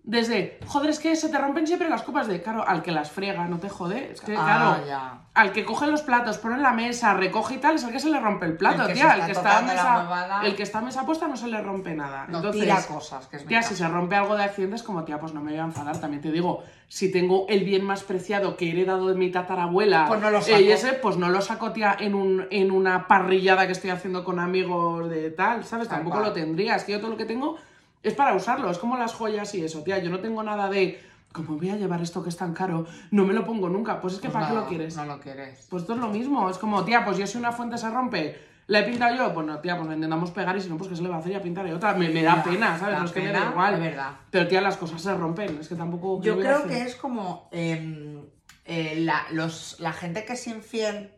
desde, 0.05 0.59
joder, 0.67 0.91
es 0.91 0.99
que 0.99 1.15
se 1.15 1.29
te 1.29 1.39
rompen 1.39 1.65
siempre 1.65 1.89
las 1.89 2.03
copas 2.03 2.27
de, 2.27 2.43
claro, 2.43 2.67
al 2.67 2.83
que 2.83 2.91
las 2.91 3.13
friega, 3.13 3.47
no 3.47 3.59
te 3.59 3.69
jode. 3.69 4.11
Es 4.13 4.21
que, 4.21 4.35
Ah, 4.37 4.43
claro, 4.45 4.87
ya. 4.87 5.19
al 5.33 5.53
que 5.53 5.65
coge 5.65 5.87
los 5.87 6.03
platos, 6.03 6.39
pone 6.39 6.57
en 6.57 6.63
la 6.63 6.73
mesa, 6.73 7.15
recoge 7.15 7.55
y 7.55 7.59
tal, 7.59 7.77
es 7.77 7.85
el 7.85 7.93
que 7.93 8.01
se 8.01 8.11
le 8.11 8.19
rompe 8.19 8.47
el 8.47 8.57
plato, 8.57 8.85
El 8.87 8.95
tía. 8.95 9.15
El 9.15 9.27
que, 9.27 9.33
está 9.33 9.63
mesa, 9.63 10.41
el 10.43 10.57
que 10.57 10.63
está 10.65 10.79
a 10.79 10.83
mesa 10.83 11.07
puesta 11.07 11.29
no 11.29 11.37
se 11.37 11.47
le 11.47 11.63
rompe 11.63 11.95
nada. 11.95 12.27
No 12.29 12.39
Entonces, 12.39 12.63
tira 12.63 12.83
cosas, 12.85 13.29
que 13.29 13.37
es 13.37 13.47
Tía, 13.47 13.63
si 13.63 13.77
se 13.77 13.87
rompe 13.87 14.17
algo 14.17 14.35
de 14.35 14.43
accidentes, 14.43 14.83
como 14.83 15.05
tía, 15.05 15.21
pues 15.21 15.35
no 15.35 15.41
me 15.41 15.53
voy 15.53 15.61
a 15.61 15.65
enfadar. 15.65 15.97
También 16.01 16.21
te 16.21 16.33
digo, 16.33 16.65
si 16.89 17.13
tengo 17.13 17.47
el 17.49 17.63
bien 17.63 17.85
más 17.85 18.03
preciado 18.03 18.57
que 18.57 18.67
he 18.67 18.71
heredado 18.73 19.07
de 19.07 19.15
mi 19.15 19.31
tatarabuela, 19.31 20.07
Pues 20.09 20.21
no 20.21 20.31
lo 20.33 20.41
saco. 20.43 20.57
ese, 20.57 20.95
pues 20.95 21.17
no 21.17 21.29
lo 21.29 21.41
saco, 21.41 21.71
tía, 21.71 21.97
en, 22.01 22.17
un, 22.17 22.49
en 22.51 22.73
una 22.73 23.07
parrillada 23.07 23.67
que 23.67 23.73
estoy 23.73 23.91
haciendo 23.91 24.25
con 24.25 24.41
amigos 24.41 25.09
de 25.09 25.31
tal, 25.31 25.65
¿sabes? 25.65 25.87
Tampoco 25.89 26.19
lo 26.19 26.33
tendría. 26.33 26.75
Es 26.75 26.83
que 26.83 26.91
yo 26.93 26.99
todo 27.01 27.11
lo 27.13 27.17
que 27.17 27.25
tengo 27.25 27.57
es 28.03 28.15
para 28.15 28.35
usarlo. 28.35 28.71
Es 28.71 28.79
como 28.79 28.97
las 28.97 29.15
joyas 29.15 29.55
y 29.55 29.65
eso, 29.65 29.83
tía. 29.83 29.99
Yo 29.99 30.11
no 30.11 30.21
tengo 30.21 30.43
nada 30.43 30.69
de, 30.69 31.01
¿cómo 31.33 31.57
voy 31.57 31.71
a 31.71 31.77
llevar 31.77 32.01
esto 32.03 32.23
que 32.23 32.29
es 32.29 32.37
tan 32.37 32.53
caro? 32.55 32.87
No 33.11 33.25
me 33.25 33.33
lo 33.35 33.45
pongo 33.45 33.69
nunca. 33.69 34.01
Pues 34.01 34.15
es 34.15 34.21
que, 34.21 34.29
Pues 34.29 34.35
¿para 34.35 34.49
qué 34.49 34.55
lo 34.55 34.67
quieres? 34.67 34.97
No 34.97 35.05
lo 35.07 35.21
quieres. 35.21 35.67
Pues 35.71 35.83
esto 35.83 35.95
es 35.95 36.01
lo 36.01 36.09
mismo, 36.09 36.49
es 36.51 36.59
como, 36.59 36.85
tía, 36.85 37.05
pues 37.05 37.17
yo 37.19 37.27
si 37.27 37.39
una 37.39 37.53
fuente 37.53 37.79
se 37.79 37.89
rompe, 37.91 38.39
la 38.69 38.79
he 38.81 38.85
pintado 38.85 39.15
yo, 39.17 39.35
pues 39.35 39.47
no, 39.47 39.59
tía, 39.59 39.77
pues 39.77 39.89
la 39.89 39.95
intentamos 39.95 40.31
pegar 40.31 40.57
y 40.57 40.61
si 40.61 40.69
no, 40.69 40.77
pues 40.77 40.89
que 40.89 40.97
se 40.97 41.03
le 41.03 41.09
va 41.09 41.17
a 41.17 41.19
hacer 41.19 41.33
y 41.33 41.35
a 41.35 41.43
pintar 41.43 41.67
y 41.67 41.73
otra. 41.73 41.95
Me, 41.95 42.09
me 42.09 42.23
da 42.23 42.37
Ya, 42.37 42.43
pena, 42.45 42.79
¿sabes? 42.79 42.99
No 42.99 43.05
es 43.05 43.13
que 43.13 43.21
me 43.21 43.33
da 43.33 43.51
igual. 43.51 43.81
verdad. 43.81 44.11
Pero 44.31 44.49
tía, 44.49 44.61
las 44.61 44.77
cosas 44.77 45.03
se 45.03 45.15
rompen, 45.15 45.59
es 45.61 45.69
que 45.69 45.75
tampoco... 45.75 46.21
¿qué 46.21 46.27
Yo 46.29 46.39
creo 46.39 46.59
hacer? 46.59 46.69
que 46.71 46.83
es 46.83 46.95
como 46.97 47.49
em, 47.51 48.21
eh, 48.65 48.95
la, 49.01 49.25
los, 49.33 49.79
la 49.81 49.93
gente 49.93 50.25
que 50.25 50.35
es 50.35 50.47
infiel, 50.47 51.13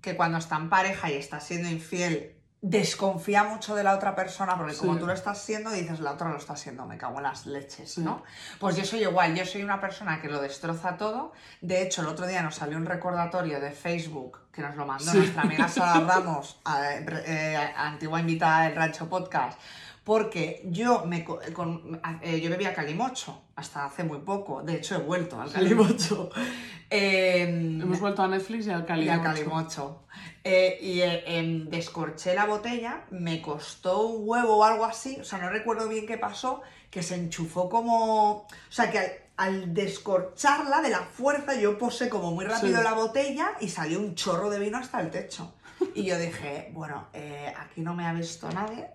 que 0.00 0.16
cuando 0.16 0.38
está 0.38 0.56
en 0.56 0.68
pareja 0.68 1.10
y 1.10 1.14
está 1.14 1.40
siendo 1.40 1.68
infiel, 1.70 2.34
desconfía 2.62 3.42
mucho 3.44 3.74
de 3.74 3.82
la 3.82 3.94
otra 3.94 4.14
persona, 4.14 4.56
porque 4.56 4.76
como 4.76 4.92
Sí. 4.94 5.00
tú 5.00 5.06
lo 5.06 5.12
estás 5.14 5.38
siendo, 5.42 5.70
dices, 5.70 6.00
la 6.00 6.12
otra 6.12 6.28
lo 6.28 6.36
está 6.36 6.52
haciendo, 6.52 6.84
me 6.84 6.98
cago 6.98 7.16
en 7.16 7.22
las 7.22 7.46
leches, 7.46 7.94
Sí. 7.94 8.02
¿no? 8.02 8.22
Pues 8.58 8.76
yo 8.76 8.84
soy 8.84 9.02
igual, 9.02 9.34
yo 9.34 9.46
soy 9.46 9.62
una 9.62 9.80
persona 9.80 10.20
que 10.20 10.28
lo 10.28 10.40
destroza 10.42 10.96
todo. 10.98 11.32
De 11.62 11.80
hecho, 11.82 12.02
el 12.02 12.08
otro 12.08 12.26
día 12.26 12.42
nos 12.42 12.56
salió 12.56 12.76
un 12.76 12.84
recordatorio 12.84 13.60
de 13.60 13.70
Facebook 13.70 14.40
que 14.52 14.60
nos 14.60 14.76
lo 14.76 14.84
mandó 14.84 15.10
Sí. 15.10 15.16
nuestra 15.18 15.42
amiga 15.42 15.68
Sara 15.68 16.00
Ramos, 16.06 16.60
a- 16.64 16.92
eh, 16.96 17.72
antigua 17.76 18.20
invitada 18.20 18.64
del 18.64 18.76
Rancho 18.76 19.08
Podcast, 19.08 19.58
Porque 20.04 20.62
yo 20.64 21.04
me 21.04 21.24
co- 21.24 21.40
con- 21.52 22.00
eh, 22.22 22.40
yo 22.40 22.50
bebía 22.50 22.72
calimocho 22.74 23.42
hasta 23.56 23.84
hace 23.84 24.02
muy 24.02 24.18
poco. 24.20 24.62
De 24.62 24.74
hecho, 24.76 24.94
he 24.96 24.98
vuelto 24.98 25.40
al 25.40 25.52
calimocho. 25.52 26.30
Em, 26.92 27.80
Hemos 27.80 28.00
vuelto 28.00 28.22
a 28.22 28.28
Netflix 28.28 28.66
y 28.66 28.70
al 28.70 28.82
y 28.82 28.84
calimocho. 28.84 29.12
al 29.20 29.22
calimocho. 29.22 30.02
Eh, 30.42 30.78
y 30.80 31.00
eh, 31.02 31.22
em, 31.38 31.68
descorché 31.68 32.34
la 32.34 32.46
botella, 32.46 33.04
me 33.10 33.40
costó 33.40 34.06
un 34.06 34.28
huevo 34.28 34.56
o 34.56 34.64
algo 34.64 34.84
así, 34.84 35.18
o 35.20 35.24
sea, 35.24 35.38
no 35.38 35.50
recuerdo 35.50 35.88
bien 35.88 36.06
qué 36.06 36.18
pasó, 36.18 36.62
que 36.90 37.02
se 37.04 37.14
enchufó 37.14 37.68
como... 37.68 38.30
O 38.38 38.46
sea, 38.70 38.90
que 38.90 38.98
al, 38.98 39.12
al 39.36 39.72
descorcharla 39.74 40.80
de 40.80 40.90
la 40.90 41.00
fuerza 41.02 41.54
yo 41.54 41.78
posé 41.78 42.08
como 42.08 42.32
muy 42.32 42.44
rápido 42.44 42.78
Sí. 42.78 42.84
la 42.84 42.94
botella 42.94 43.52
y 43.60 43.68
salió 43.68 44.00
un 44.00 44.14
chorro 44.16 44.50
de 44.50 44.58
vino 44.58 44.78
hasta 44.78 45.00
el 45.00 45.10
techo. 45.10 45.54
Y 45.94 46.04
yo 46.04 46.18
dije, 46.18 46.70
bueno, 46.72 47.08
eh, 47.12 47.52
aquí 47.58 47.80
no 47.80 47.94
me 47.94 48.06
ha 48.06 48.12
visto 48.12 48.50
nadie. 48.50 48.86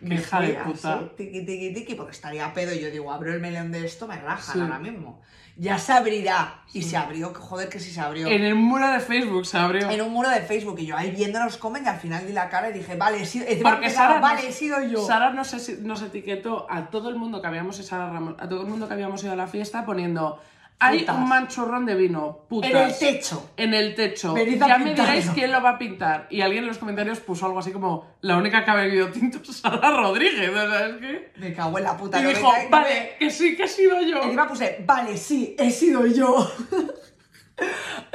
Me 0.00 0.14
Hija 0.14 0.40
de 0.40 0.54
puta. 0.54 0.94
así, 0.94 1.04
tiqui, 1.16 1.44
tiqui, 1.44 1.74
tiqui, 1.74 1.94
porque 1.94 2.12
estaría 2.12 2.52
pedo 2.54 2.72
y 2.74 2.80
yo 2.80 2.90
digo, 2.90 3.12
abro 3.12 3.32
el 3.34 3.40
melón 3.40 3.70
de 3.70 3.84
esto, 3.84 4.06
me 4.08 4.16
rajan 4.16 4.54
Sí. 4.54 4.60
ahora 4.60 4.78
mismo. 4.78 5.20
Ya 5.56 5.76
se 5.78 5.92
abrirá. 5.92 6.62
Y 6.72 6.82
se 6.82 6.96
abrió, 6.96 7.34
joder 7.34 7.68
que 7.68 7.78
sí 7.80 7.90
se 7.90 8.00
abrió 8.00 8.28
En 8.28 8.42
el 8.42 8.54
muro 8.54 8.88
de 8.88 9.00
Facebook 9.00 9.44
se 9.44 9.58
abrió. 9.58 9.90
en 9.90 10.00
un 10.00 10.10
muro 10.10 10.30
de 10.30 10.40
Facebook 10.40 10.78
y 10.78 10.86
yo 10.86 10.96
ahí 10.96 11.10
viéndonos 11.10 11.58
comen 11.58 11.84
y 11.84 11.88
al 11.88 11.98
final 11.98 12.26
di 12.26 12.32
la 12.32 12.48
cara 12.48 12.70
y 12.70 12.72
dije, 12.72 12.96
vale, 12.96 13.20
he 13.20 13.26
sido, 13.26 13.44
Porque 13.62 13.90
Sara, 13.90 14.20
vale, 14.20 14.42
nos, 14.42 14.50
he 14.50 14.52
sido 14.52 14.82
yo. 14.86 15.04
Sara 15.04 15.32
nos, 15.34 15.52
nos 15.80 16.02
etiquetó 16.02 16.66
a 16.70 16.86
todo 16.88 17.10
el 17.10 17.16
mundo 17.16 17.42
que 17.42 17.48
habíamos 17.48 17.76
Sara 17.76 18.10
Ramos, 18.10 18.36
a 18.38 18.48
todo 18.48 18.62
el 18.62 18.68
mundo 18.68 18.86
que 18.88 18.94
habíamos 18.94 19.22
ido 19.22 19.32
a 19.32 19.36
la 19.36 19.48
fiesta 19.48 19.84
poniendo 19.84 20.40
hay 20.82 21.00
Putas. 21.00 21.16
un 21.16 21.28
manchurrón 21.28 21.84
de 21.86 21.94
vino, 21.94 22.46
putas. 22.48 22.70
en 22.70 22.76
el 22.78 22.98
techo. 22.98 23.50
En 23.56 23.74
el 23.74 23.94
techo. 23.94 24.32
Venid 24.32 24.62
a 24.62 24.68
ya 24.68 24.78
me 24.78 24.86
pintarlo. 24.86 25.12
diréis 25.12 25.30
quién 25.32 25.52
lo 25.52 25.62
va 25.62 25.70
a 25.70 25.78
pintar. 25.78 26.26
Y 26.30 26.40
alguien 26.40 26.64
en 26.64 26.68
los 26.68 26.78
comentarios 26.78 27.20
puso 27.20 27.44
algo 27.46 27.58
así 27.58 27.70
como 27.70 28.06
la 28.22 28.36
única 28.38 28.64
que 28.64 28.70
ha 28.70 28.74
bebido 28.76 29.08
tinto 29.10 29.38
es 29.42 29.56
Sara 29.58 29.90
Rodríguez. 29.90 30.48
O 30.48 30.52
sea, 30.54 30.86
es 30.86 30.96
que... 30.96 31.32
Me 31.36 31.52
cago 31.52 31.76
en 31.78 31.84
la 31.84 31.96
puta. 31.96 32.18
Y 32.18 32.22
me 32.24 32.30
dijo, 32.34 32.50
vale, 32.70 33.12
que 33.18 33.30
sí, 33.30 33.56
que 33.56 33.64
he 33.64 33.68
sido 33.68 34.00
yo. 34.00 34.16
me- 34.20 34.24
Encima 34.24 34.48
puse, 34.48 34.82
vale, 34.86 35.16
sí, 35.16 35.54
he 35.58 35.70
sido 35.70 36.06
yo. 36.06 36.50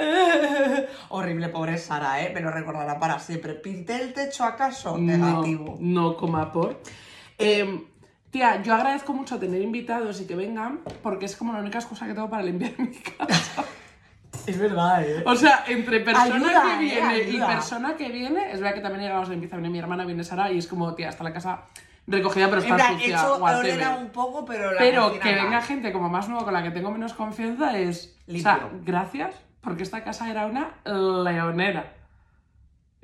Horrible, 1.09 1.49
pobre 1.49 1.77
Sara, 1.77 2.21
¿eh? 2.23 2.31
Me 2.33 2.41
lo 2.41 2.51
recordará 2.51 2.99
para 2.99 3.19
siempre. 3.19 3.53
¿Pinté 3.53 4.01
el 4.01 4.13
techo 4.13 4.43
acaso? 4.43 4.97
Negativo. 4.97 5.77
No, 5.79 6.01
no 6.09 6.17
coma 6.17 6.51
por. 6.51 6.81
Eh, 7.37 7.85
tía, 8.35 8.61
yo 8.61 8.75
agradezco 8.75 9.13
mucho 9.13 9.39
tener 9.39 9.61
invitados 9.61 10.19
y 10.19 10.27
que 10.27 10.35
vengan, 10.35 10.79
porque 11.01 11.25
es 11.25 11.37
como 11.37 11.53
la 11.53 11.59
única 11.59 11.77
excusa 11.79 12.05
que 12.05 12.13
tengo 12.13 12.29
para 12.29 12.43
limpiar 12.43 12.73
mi 12.77 12.91
casa. 12.91 13.63
Es 14.45 14.59
verdad, 14.59 15.03
¿eh? 15.03 15.23
O 15.25 15.35
sea, 15.35 15.63
entre 15.67 16.01
persona 16.01 16.35
Ayuda, 16.35 16.63
que 16.63 16.73
eh, 16.73 16.77
viene 16.79 17.17
y 17.29 17.39
persona 17.39 17.95
que 17.95 18.09
viene, 18.09 18.51
es 18.51 18.59
verdad 18.59 18.75
que 18.75 18.81
también 18.81 19.03
llegamos 19.03 19.27
a 19.29 19.33
empieza 19.33 19.55
a 19.55 19.57
venir 19.57 19.71
mi 19.71 19.79
hermana, 19.79 20.05
viene 20.05 20.23
Sara, 20.23 20.51
y 20.51 20.59
es 20.59 20.67
como, 20.67 20.93
tía, 20.93 21.09
está 21.09 21.23
la 21.23 21.33
casa 21.33 21.61
recogida, 22.05 22.47
pero 22.49 22.61
En 22.61 22.67
está 22.69 22.91
he 22.91 22.93
sucia. 22.93 23.15
hecho 23.15 23.33
olera 23.41 23.95
un 23.95 24.09
poco, 24.09 24.45
pero 24.45 24.73
la 24.73 24.77
Pero 24.77 25.19
que 25.19 25.33
venga 25.33 25.61
gente 25.61 25.91
como 25.91 26.09
más 26.09 26.27
nueva 26.27 26.43
con 26.43 26.53
la 26.53 26.61
que 26.61 26.69
tengo 26.69 26.91
menos 26.91 27.13
confianza 27.13 27.75
es. 27.75 28.15
O 28.27 28.33
Limpio. 28.33 28.51
sea, 28.51 28.69
gracias, 28.83 29.33
porque 29.61 29.81
esta 29.81 30.03
casa 30.03 30.29
era 30.29 30.45
una 30.45 30.73
leonera. 30.85 31.93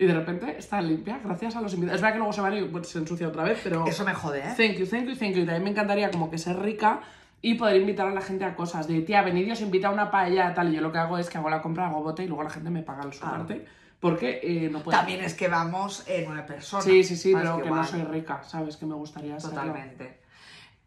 Y 0.01 0.07
de 0.07 0.15
repente 0.15 0.57
está 0.57 0.81
limpia, 0.81 1.19
gracias 1.23 1.55
a 1.55 1.61
los 1.61 1.75
invitados. 1.75 1.97
Es 1.97 2.01
verdad 2.01 2.13
que 2.13 2.17
luego 2.17 2.33
se 2.33 2.41
van 2.41 2.57
y 2.57 2.63
pues, 2.63 2.87
se 2.87 2.97
ensucia 2.97 3.27
otra 3.27 3.43
vez, 3.43 3.59
pero. 3.63 3.85
Eso 3.85 4.03
me 4.03 4.15
jode, 4.15 4.39
¿eh? 4.39 4.53
Thank 4.57 4.79
you, 4.79 4.87
thank 4.87 5.05
you, 5.05 5.15
thank 5.15 5.35
you. 5.35 5.43
Y 5.43 5.45
también 5.45 5.63
me 5.63 5.69
encantaría 5.69 6.09
como 6.09 6.31
que 6.31 6.39
ser 6.39 6.57
rica 6.57 7.01
y 7.39 7.53
poder 7.53 7.79
invitar 7.79 8.07
a 8.07 8.11
la 8.11 8.21
gente 8.21 8.43
a 8.43 8.55
cosas. 8.55 8.87
De 8.87 9.01
tía, 9.01 9.21
venid 9.21 9.45
y 9.45 9.51
os 9.51 9.61
invita 9.61 9.89
a 9.89 9.91
una 9.91 10.09
paella, 10.09 10.55
tal. 10.55 10.71
Y 10.73 10.77
yo 10.77 10.81
lo 10.81 10.91
que 10.91 10.97
hago 10.97 11.19
es 11.19 11.29
que 11.29 11.37
hago 11.37 11.51
la 11.51 11.61
compra, 11.61 11.85
hago 11.85 12.01
bote 12.01 12.23
y 12.23 12.27
luego 12.27 12.41
la 12.41 12.49
gente 12.49 12.71
me 12.71 12.81
paga 12.81 13.03
su 13.11 13.23
Ah. 13.23 13.29
parte. 13.29 13.63
Porque 13.99 14.39
eh, 14.41 14.69
no 14.71 14.81
puedo. 14.81 14.97
También 14.97 15.23
es 15.23 15.35
que 15.35 15.47
vamos 15.47 16.03
eh, 16.07 16.23
nueve 16.27 16.41
personas. 16.47 16.83
Sí, 16.83 17.03
sí, 17.03 17.15
sí, 17.15 17.33
pero 17.35 17.61
que, 17.61 17.69
no 17.69 17.83
soy 17.83 18.01
rica, 18.01 18.41
¿sabes? 18.41 18.77
Que 18.77 18.87
me 18.87 18.95
gustaría 18.95 19.39
serlo. 19.39 19.55
Totalmente. 19.57 20.19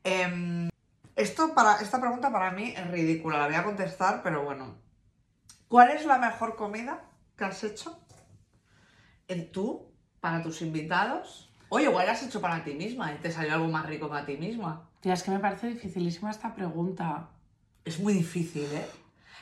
Em, 0.03 0.71
esto 1.15 1.55
para, 1.55 1.77
esta 1.81 2.01
pregunta 2.01 2.33
para 2.33 2.51
mí 2.51 2.75
es 2.77 2.91
ridícula, 2.91 3.39
la 3.39 3.47
voy 3.47 3.55
a 3.55 3.63
contestar, 3.63 4.23
pero 4.25 4.43
bueno. 4.43 4.75
¿Cuál 5.69 5.93
es 5.93 6.05
la 6.05 6.19
mejor 6.19 6.57
comida 6.57 7.05
que 7.37 7.45
has 7.45 7.63
hecho 7.63 8.04
en 9.29 9.51
tú, 9.53 9.87
para 10.21 10.43
tus 10.43 10.63
invitados? 10.63 11.51
Oye, 11.69 11.85
igual 11.87 12.07
la 12.07 12.13
has 12.13 12.23
hecho 12.23 12.41
para 12.41 12.63
ti 12.65 12.75
misma 12.75 13.13
y 13.13 13.17
te 13.19 13.31
salió 13.31 13.55
algo 13.55 13.69
más 13.69 13.87
rico 13.87 14.09
para 14.09 14.25
ti 14.27 14.37
misma. 14.37 14.89
Tía, 15.01 15.15
es 15.15 15.23
que 15.23 15.31
me 15.31 15.39
parece 15.39 15.69
dificilísima 15.69 16.31
esta 16.31 16.55
pregunta. 16.55 17.29
Es 17.85 17.99
muy 18.01 18.13
difícil, 18.15 18.65
¿eh? 18.73 18.87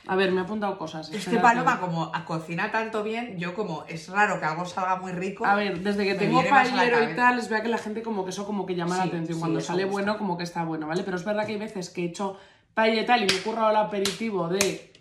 A 0.05 0.17
ver, 0.17 0.31
me 0.33 0.41
he 0.41 0.43
apuntado 0.43 0.77
cosas. 0.77 1.09
Es 1.13 1.25
que. 1.27 1.37
Paloma, 1.37 1.79
como 1.79 2.11
a- 2.13 2.25
cocina 2.25 2.69
tanto 2.71 3.03
bien, 3.03 3.37
yo 3.37 3.53
como 3.53 3.85
es 3.87 4.09
raro 4.09 4.37
que 4.39 4.45
algo 4.45 4.65
salga 4.65 4.97
muy 4.97 5.13
rico. 5.13 5.45
A 5.45 5.55
ver, 5.55 5.79
desde 5.79 6.03
que 6.03 6.15
tengo 6.15 6.41
la 6.43 6.49
paellero 6.49 7.09
y 7.09 7.15
tal, 7.15 7.39
es 7.39 7.47
verdad 7.47 7.63
que 7.63 7.69
la 7.69 7.77
gente 7.77 8.01
como 8.03 8.25
que 8.25 8.31
eso 8.31 8.45
como 8.45 8.65
que 8.65 8.75
llama 8.75 8.97
la 8.97 9.03
Sí, 9.03 9.09
atención. 9.09 9.35
sí, 9.35 9.39
Cuando 9.39 9.61
sale 9.61 9.83
gusta. 9.85 9.93
bueno, 10.01 10.17
como 10.17 10.37
que 10.37 10.43
está 10.43 10.65
bueno, 10.65 10.87
¿vale? 10.87 11.03
Pero 11.03 11.15
es 11.15 11.23
verdad 11.23 11.45
que 11.45 11.53
hay 11.53 11.57
veces 11.59 11.89
que 11.89 12.01
he 12.01 12.05
hecho 12.07 12.37
paella 12.73 13.03
y 13.03 13.05
tal 13.05 13.23
y 13.23 13.27
me 13.27 13.33
he 13.39 13.41
currado 13.43 13.69
el 13.69 13.77
aperitivo 13.77 14.49
de... 14.49 14.91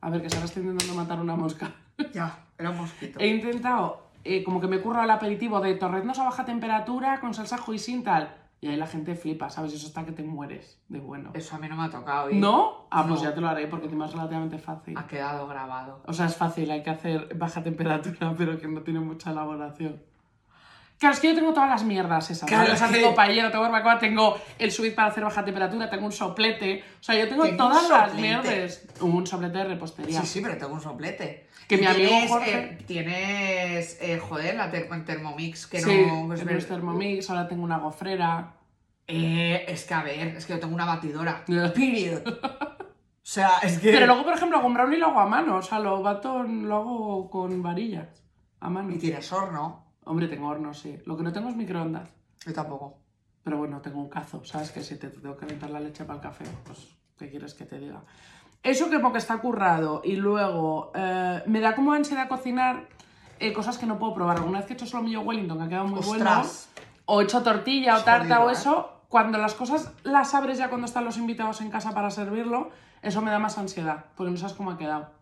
A 0.00 0.10
ver, 0.10 0.22
que 0.22 0.34
ahora 0.34 0.46
estoy 0.46 0.62
intentando 0.64 0.94
matar 0.94 1.20
una 1.20 1.36
mosca. 1.36 1.72
Ya, 2.12 2.44
era 2.58 2.70
un 2.70 2.78
mosquito. 2.78 3.18
He 3.22 3.28
intentado, 3.28 4.07
eh, 4.24 4.42
como 4.44 4.60
que 4.60 4.66
me 4.66 4.76
he 4.76 4.80
currado 4.80 5.04
el 5.04 5.10
aperitivo 5.10 5.60
de 5.60 5.74
torreznos 5.74 6.18
a 6.18 6.24
baja 6.24 6.44
temperatura 6.44 7.20
con 7.20 7.34
salsa 7.34 7.58
sin 7.78 8.02
tal. 8.02 8.34
Y 8.60 8.66
ahí 8.66 8.76
la 8.76 8.88
gente 8.88 9.14
flipa, 9.14 9.50
¿sabes? 9.50 9.72
Eso 9.72 9.86
está 9.86 10.04
que 10.04 10.10
te 10.10 10.24
mueres 10.24 10.80
de 10.88 10.98
bueno. 10.98 11.30
Eso 11.34 11.54
a 11.54 11.58
mí 11.60 11.68
no 11.68 11.76
me 11.76 11.84
ha 11.84 11.90
tocado. 11.90 12.28
¿No? 12.32 12.88
Ah, 12.90 13.06
pues 13.06 13.20
No. 13.20 13.28
ya 13.28 13.34
te 13.34 13.40
lo 13.40 13.48
haré 13.48 13.68
porque 13.68 13.84
encima 13.84 14.06
es 14.06 14.12
relativamente 14.12 14.58
fácil. 14.58 14.98
Ha 14.98 15.06
quedado 15.06 15.46
grabado. 15.46 16.02
O 16.06 16.12
sea, 16.12 16.26
es 16.26 16.34
fácil, 16.34 16.68
hay 16.72 16.82
que 16.82 16.90
hacer 16.90 17.34
baja 17.36 17.62
temperatura, 17.62 18.34
pero 18.36 18.58
que 18.58 18.66
no 18.66 18.82
tiene 18.82 18.98
mucha 18.98 19.30
elaboración. 19.30 20.02
Claro, 20.98 21.14
es 21.14 21.20
que 21.20 21.28
yo 21.28 21.34
tengo 21.36 21.52
todas 21.52 21.68
las 21.70 21.84
mierdas 21.84 22.28
esas. 22.28 22.48
Claro, 22.48 22.64
¿vale? 22.64 22.74
O 22.74 22.76
sea, 22.76 22.88
tengo 22.90 23.14
paellero, 23.14 23.52
tengo 23.52 23.62
barbacoa, 23.62 24.00
tengo 24.00 24.36
el 24.58 24.72
suite 24.72 24.96
para 24.96 25.08
hacer 25.08 25.22
baja 25.22 25.44
temperatura, 25.44 25.88
tengo 25.88 26.06
un 26.06 26.10
soplete. 26.12 26.82
O 26.98 27.02
sea, 27.04 27.14
yo 27.16 27.28
tengo, 27.28 27.44
Tengo 27.44 27.56
todas 27.56 27.88
las 27.88 28.14
mierdas. 28.14 28.84
Un 29.00 29.24
soplete 29.24 29.58
de 29.58 29.64
repostería. 29.64 30.20
Sí, 30.22 30.26
sí, 30.26 30.40
pero 30.40 30.58
tengo 30.58 30.74
un 30.74 30.80
soplete. 30.80 31.47
Que 31.68 31.76
mi 31.78 31.84
amigo 31.86 32.08
tienes, 32.08 32.30
Jorge- 32.30 32.58
eh, 32.58 32.78
tienes, 32.86 33.98
eh, 34.00 34.18
joder, 34.18 34.56
la 34.56 34.70
ter- 34.70 34.88
Thermomix, 35.04 35.66
que 35.66 35.80
sí, 35.80 36.06
no 36.26 36.32
es 36.34 36.40
en 36.40 36.46
ver- 36.46 36.64
Thermomix, 36.64 37.28
ahora 37.30 37.46
tengo 37.46 37.62
una 37.62 37.78
gofrera. 37.78 38.54
Eh, 39.06 39.64
es 39.68 39.84
que 39.84 39.94
a 39.94 40.02
ver, 40.02 40.28
es 40.36 40.46
que 40.46 40.54
yo 40.54 40.60
tengo 40.60 40.74
una 40.74 40.84
batidora. 40.86 41.44
Period. 41.74 42.22
O 42.26 43.30
sea, 43.30 43.58
es 43.62 43.78
que. 43.78 43.92
Pero 43.92 44.06
luego, 44.06 44.24
por 44.24 44.34
ejemplo, 44.34 44.60
con 44.62 44.72
brownie 44.74 44.96
lo 44.98 45.08
hago 45.08 45.20
a 45.20 45.26
mano. 45.26 45.56
O 45.58 45.62
sea, 45.62 45.78
lo 45.78 46.02
bato, 46.02 46.42
lo 46.42 46.76
hago 46.76 47.30
con 47.30 47.62
varillas. 47.62 48.22
A 48.60 48.70
mano. 48.70 48.94
Y 48.94 48.98
tienes 48.98 49.30
horno. 49.32 49.84
Hombre, 50.04 50.26
tengo 50.28 50.48
horno, 50.48 50.72
sí. 50.72 50.98
Lo 51.04 51.16
que 51.16 51.22
no 51.22 51.32
tengo 51.32 51.50
es 51.50 51.56
microondas. 51.56 52.08
Yo 52.46 52.52
tampoco. 52.54 52.98
Pero 53.44 53.58
bueno, 53.58 53.80
tengo 53.82 53.98
un 54.00 54.08
cazo, 54.08 54.42
¿sabes? 54.44 54.70
Que 54.72 54.82
si 54.82 54.96
te 54.96 55.08
tengo 55.10 55.34
que 55.36 55.40
calentar 55.46 55.70
la 55.70 55.80
leche 55.80 56.04
para 56.04 56.16
el 56.16 56.22
café, 56.22 56.44
pues, 56.64 56.96
¿qué 57.18 57.30
quieres 57.30 57.52
que 57.54 57.64
te 57.66 57.78
diga? 57.78 58.02
Eso 58.62 58.90
que 58.90 58.98
porque 58.98 59.18
está 59.18 59.38
currado 59.38 60.02
y 60.04 60.16
luego 60.16 60.90
eh, 60.94 61.42
me 61.46 61.60
da 61.60 61.74
como 61.74 61.92
ansiedad 61.92 62.28
cocinar 62.28 62.88
eh, 63.38 63.52
cosas 63.52 63.78
que 63.78 63.86
no 63.86 63.98
puedo 63.98 64.14
probar. 64.14 64.38
Alguna 64.38 64.58
vez 64.58 64.66
que 64.66 64.72
he 64.72 64.76
hecho 64.76 64.86
solomillo 64.86 65.20
Wellington, 65.20 65.58
que 65.58 65.64
ha 65.64 65.68
quedado 65.68 65.86
muy 65.86 66.00
bueno, 66.00 66.24
Ostras. 66.24 66.68
o 67.04 67.20
he 67.20 67.24
hecho 67.24 67.42
tortilla 67.42 67.96
o 67.96 68.02
tarta 68.02 68.36
jodido, 68.36 68.46
o 68.46 68.50
¿eh? 68.50 68.52
eso, 68.52 68.92
cuando 69.08 69.38
las 69.38 69.54
cosas 69.54 69.92
las 70.02 70.34
abres 70.34 70.58
ya 70.58 70.68
cuando 70.68 70.86
están 70.86 71.04
los 71.04 71.16
invitados 71.16 71.60
en 71.60 71.70
casa 71.70 71.92
para 71.92 72.10
servirlo, 72.10 72.70
eso 73.02 73.22
me 73.22 73.30
da 73.30 73.38
más 73.38 73.58
ansiedad, 73.58 74.06
porque 74.16 74.32
no 74.32 74.36
sabes 74.36 74.54
cómo 74.54 74.72
ha 74.72 74.78
quedado. 74.78 75.17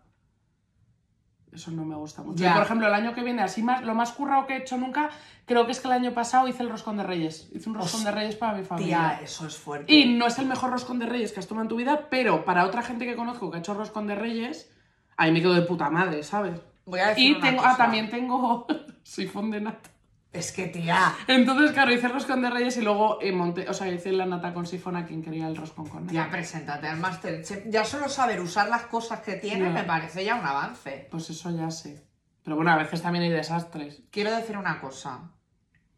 Eso 1.57 1.71
no 1.71 1.85
me 1.87 1.97
gusta 1.97 2.23
mucho. 2.23 2.45
Ya. 2.45 2.53
Por 2.53 2.63
ejemplo, 2.65 2.87
el 2.87 2.93
año 2.95 3.15
que 3.15 3.23
viene, 3.23 3.43
así 3.43 3.63
más, 3.63 3.83
lo 3.83 3.95
más 3.95 4.13
currado 4.13 4.47
que 4.47 4.53
he 4.55 4.57
hecho 4.59 4.77
nunca, 4.77 5.09
creo 5.47 5.65
que 5.65 5.73
es 5.73 5.81
que 5.81 5.89
el 5.89 5.95
año 5.95 6.13
pasado 6.13 6.47
hice 6.49 6.63
el 6.63 6.69
roscón 6.69 6.99
de 6.99 7.03
reyes. 7.03 7.49
Hice 7.55 7.71
un 7.71 7.77
roscón 7.77 8.05
de 8.05 8.11
reyes 8.13 8.37
para 8.37 8.53
mi 8.59 8.63
familia. 8.63 9.17
Tía, 9.17 9.21
eso 9.25 9.47
es 9.47 9.57
fuerte. 9.57 9.91
Y 9.93 10.15
no 10.19 10.27
es 10.27 10.39
el 10.39 10.45
mejor 10.47 10.71
roscón 10.71 10.99
de 10.99 11.07
reyes 11.07 11.33
que 11.33 11.41
has 11.41 11.47
tomado 11.47 11.63
en 11.65 11.69
tu 11.71 11.77
vida, 11.77 12.09
pero 12.11 12.45
para 12.45 12.67
otra 12.67 12.83
gente 12.83 13.07
que 13.07 13.17
conozco 13.17 13.51
que 13.51 13.57
ha 13.57 13.61
hecho 13.61 13.73
roscón 13.73 14.07
de 14.07 14.15
reyes, 14.17 14.71
ahí 15.17 15.33
me 15.33 15.41
quedo 15.41 15.55
de 15.55 15.63
puta 15.63 15.89
madre, 15.89 16.23
¿sabes? 16.23 16.61
Voy 16.85 17.01
a 17.01 17.09
decir 17.09 17.31
Y 17.31 17.33
una 17.37 17.41
tengo, 17.49 17.63
cosa. 17.63 17.73
ah, 17.73 17.77
también 17.79 18.11
tengo 18.11 18.67
sifón 19.03 19.51
de 19.51 19.63
nata. 19.63 19.91
Es 20.37 20.53
que, 20.53 20.67
tía. 20.67 21.15
Entonces, 21.27 21.73
claro, 21.73 21.93
hice 21.93 22.07
el 22.07 22.13
roscón 22.13 22.43
de 22.43 22.51
reyes 22.51 22.77
y 22.77 22.83
luego 22.83 23.19
eh, 23.23 23.33
monté, 23.33 23.69
o 23.69 23.73
sea, 23.75 23.89
hice 23.89 24.13
la 24.13 24.27
nata 24.27 24.53
con 24.53 24.67
sifón 24.67 24.97
a 24.97 25.07
quien 25.07 25.23
quería 25.23 25.47
el 25.49 25.57
roscón 25.57 25.87
con 25.89 26.01
nata. 26.03 26.13
Tía, 26.13 26.29
preséntate 26.31 26.87
al 26.89 26.99
Masterchef. 26.99 27.65
Ya 27.69 27.85
solo 27.85 28.09
saber 28.09 28.41
usar 28.41 28.69
las 28.69 28.83
cosas 28.83 29.21
que 29.21 29.35
tiene 29.35 29.65
Ya. 29.65 29.71
me 29.71 29.85
parece 29.85 30.25
ya 30.25 30.35
un 30.37 30.45
avance. 30.47 31.09
Pues 31.11 31.31
eso 31.31 31.51
ya 31.51 31.71
sé. 31.71 32.05
Pero 32.43 32.57
bueno, 32.57 32.71
a 32.71 32.77
veces 32.77 33.03
también 33.03 33.25
hay 33.25 33.31
desastres. 33.31 34.03
Quiero 34.11 34.31
decir 34.35 34.57
una 34.57 34.81
cosa. 34.81 35.31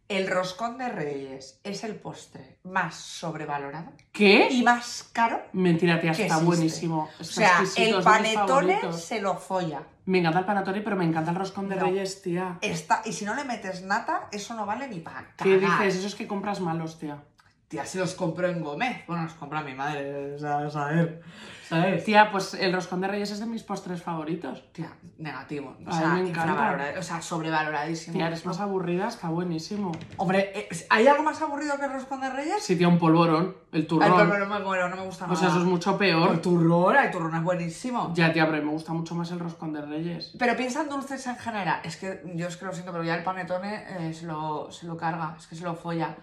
El 0.08 0.26
roscón 0.26 0.78
de 0.78 0.88
reyes 0.88 1.60
es 1.64 1.84
el 1.84 1.94
postre 1.94 2.56
más 2.64 2.94
sobrevalorado 2.94 3.92
¿Qué? 4.10 4.48
y 4.50 4.62
más 4.62 5.10
caro. 5.12 5.42
Mentira, 5.52 6.00
tía, 6.00 6.12
está 6.12 6.38
buenísimo. 6.38 7.10
O 7.20 7.24
sea, 7.24 7.62
el 7.76 8.02
panetone 8.02 8.80
se 8.94 9.20
lo 9.20 9.34
folla. 9.36 9.82
Me 10.06 10.20
encanta 10.20 10.38
el 10.38 10.44
panetone, 10.46 10.80
pero 10.80 10.96
me 10.96 11.04
encanta 11.04 11.32
el 11.32 11.36
roscón 11.36 11.68
de 11.68 11.76
No. 11.76 11.84
reyes, 11.84 12.22
tía. 12.22 12.56
Está, 12.62 13.02
y 13.04 13.12
si 13.12 13.26
no 13.26 13.34
le 13.34 13.44
metes 13.44 13.82
nata, 13.82 14.28
eso 14.32 14.54
no 14.54 14.64
vale 14.64 14.88
ni 14.88 15.00
para 15.00 15.26
¿Qué 15.36 15.58
dices? 15.58 15.96
Eso 15.96 16.06
es 16.06 16.14
que 16.14 16.26
compras 16.26 16.60
malos, 16.60 16.98
tía. 16.98 17.22
Tía, 17.68 17.84
si 17.84 17.98
los 17.98 18.14
compró 18.14 18.48
en 18.48 18.62
Gómez. 18.62 19.04
Bueno, 19.06 19.24
los 19.24 19.34
compra 19.34 19.60
mi 19.62 19.74
madre, 19.74 20.34
o 20.34 20.38
sea, 20.38 20.56
a 20.60 20.86
ver, 20.90 21.20
¿sabes? 21.68 22.02
Tía, 22.02 22.30
pues 22.32 22.54
el 22.54 22.72
roscón 22.72 23.02
de 23.02 23.08
reyes 23.08 23.30
es 23.30 23.40
de 23.40 23.44
mis 23.46 23.62
postres 23.62 24.02
favoritos. 24.02 24.72
Tía, 24.72 24.90
negativo. 25.18 25.76
O 25.84 25.90
Ay, 25.90 25.98
sea, 25.98 26.08
me 26.14 26.20
encanta. 26.30 26.52
infravalorado- 26.54 26.98
o 26.98 27.02
sea, 27.02 27.20
sobrevaloradísimo. 27.20 28.16
Tía, 28.16 28.28
eres 28.28 28.46
más 28.46 28.58
aburrida, 28.60 29.08
está 29.08 29.28
buenísimo. 29.28 29.92
Hombre, 30.16 30.50
eh, 30.54 30.68
¿hay 30.88 31.06
algo 31.08 31.22
más 31.22 31.42
aburrido 31.42 31.76
que 31.78 31.84
el 31.84 31.92
roscón 31.92 32.22
de 32.22 32.30
reyes? 32.30 32.62
Sí, 32.62 32.74
tía, 32.74 32.88
un 32.88 32.98
polvorón, 32.98 33.54
el 33.72 33.86
turrón. 33.86 34.14
pero 34.30 34.46
no 34.46 34.54
me 34.58 34.64
muero, 34.64 34.88
no 34.88 34.96
me 34.96 35.02
gusta 35.04 35.26
nada. 35.26 35.46
eso 35.46 35.58
es 35.58 35.64
mucho 35.66 35.90
El 35.90 35.98
peor. 35.98 36.38
turrón, 36.40 36.96
el 36.96 37.10
turrón 37.10 37.34
es 37.36 37.42
buenísimo. 37.42 38.14
Ya, 38.14 38.32
tía, 38.32 38.50
pero 38.50 38.64
me 38.64 38.72
gusta 38.72 38.94
mucho 38.94 39.14
más 39.14 39.30
el 39.30 39.40
roscón 39.40 39.74
de 39.74 39.82
reyes. 39.82 40.34
Pero 40.38 40.56
piensa 40.56 40.80
en 40.80 40.88
dulces 40.88 41.26
en 41.26 41.36
general. 41.36 41.82
Es 41.84 41.98
que 41.98 42.22
yo 42.34 42.48
es 42.48 42.56
que 42.56 42.64
lo 42.64 42.72
siento, 42.72 42.92
pero 42.92 43.04
ya 43.04 43.14
el 43.14 43.22
panetone 43.24 44.08
eh, 44.08 44.14
se, 44.14 44.24
lo, 44.24 44.72
se 44.72 44.86
lo 44.86 44.96
carga, 44.96 45.34
es 45.38 45.46
que 45.46 45.54
se 45.54 45.64
lo 45.64 45.74
folla. 45.74 46.16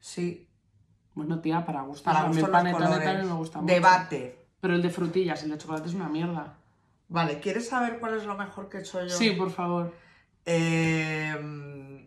Sí, 0.00 0.48
Bueno, 1.14 1.40
tía, 1.40 1.64
para 1.64 1.82
gustos. 1.82 2.02
para 2.12 2.26
el 2.28 2.34
los 2.36 2.48
colores. 2.50 3.24
me 3.26 3.32
gusta 3.34 3.60
mucho. 3.60 3.72
Debate. 3.72 4.46
Pero 4.60 4.74
el 4.74 4.82
de 4.82 4.90
frutillas, 4.90 5.42
el 5.44 5.50
de 5.50 5.58
chocolate 5.58 5.88
es 5.88 5.94
una 5.94 6.08
mierda. 6.08 6.54
Vale, 7.08 7.38
¿quieres 7.38 7.68
saber 7.68 7.98
cuál 8.00 8.14
es 8.16 8.24
lo 8.24 8.34
mejor 8.34 8.68
que 8.68 8.78
he 8.78 8.80
hecho 8.80 9.02
yo? 9.04 9.10
Sí, 9.14 9.30
por 9.32 9.50
favor. 9.50 9.92
Eh, 10.46 12.06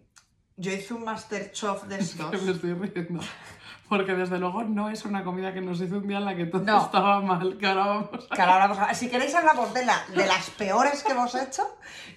yo 0.58 0.72
hice 0.72 0.94
un 0.94 1.04
Masterchef 1.04 1.84
de 1.84 1.98
estos. 2.00 2.42
Me 2.44 2.52
estoy 2.52 2.74
riendo. 2.74 3.22
Porque 3.88 4.14
desde 4.16 4.38
luego 4.38 4.64
no 4.64 4.90
es 4.90 5.06
una 5.06 5.24
comida 5.24 5.54
que 5.54 5.62
nos 5.62 5.80
hizo 5.80 5.98
un 6.00 6.08
día 6.08 6.18
en 6.18 6.26
la 6.26 6.36
que 6.36 6.46
todo 6.48 6.62
No. 6.64 6.84
estaba 6.84 7.22
mal. 7.22 7.58
Que 7.58 7.68
ahora 7.68 7.86
vamos 7.86 8.28
a... 8.30 8.36
Que 8.36 8.42
ahora 8.42 8.58
vamos 8.68 8.80
a- 8.80 8.94
Si 8.94 9.08
queréis 9.10 9.34
hablamos 9.34 9.74
de, 9.74 9.86
la, 9.86 10.04
de 10.14 10.26
las 10.26 10.50
peores 10.50 11.04
que 11.04 11.14
hemos 11.14 11.34
hecho, 11.36 11.64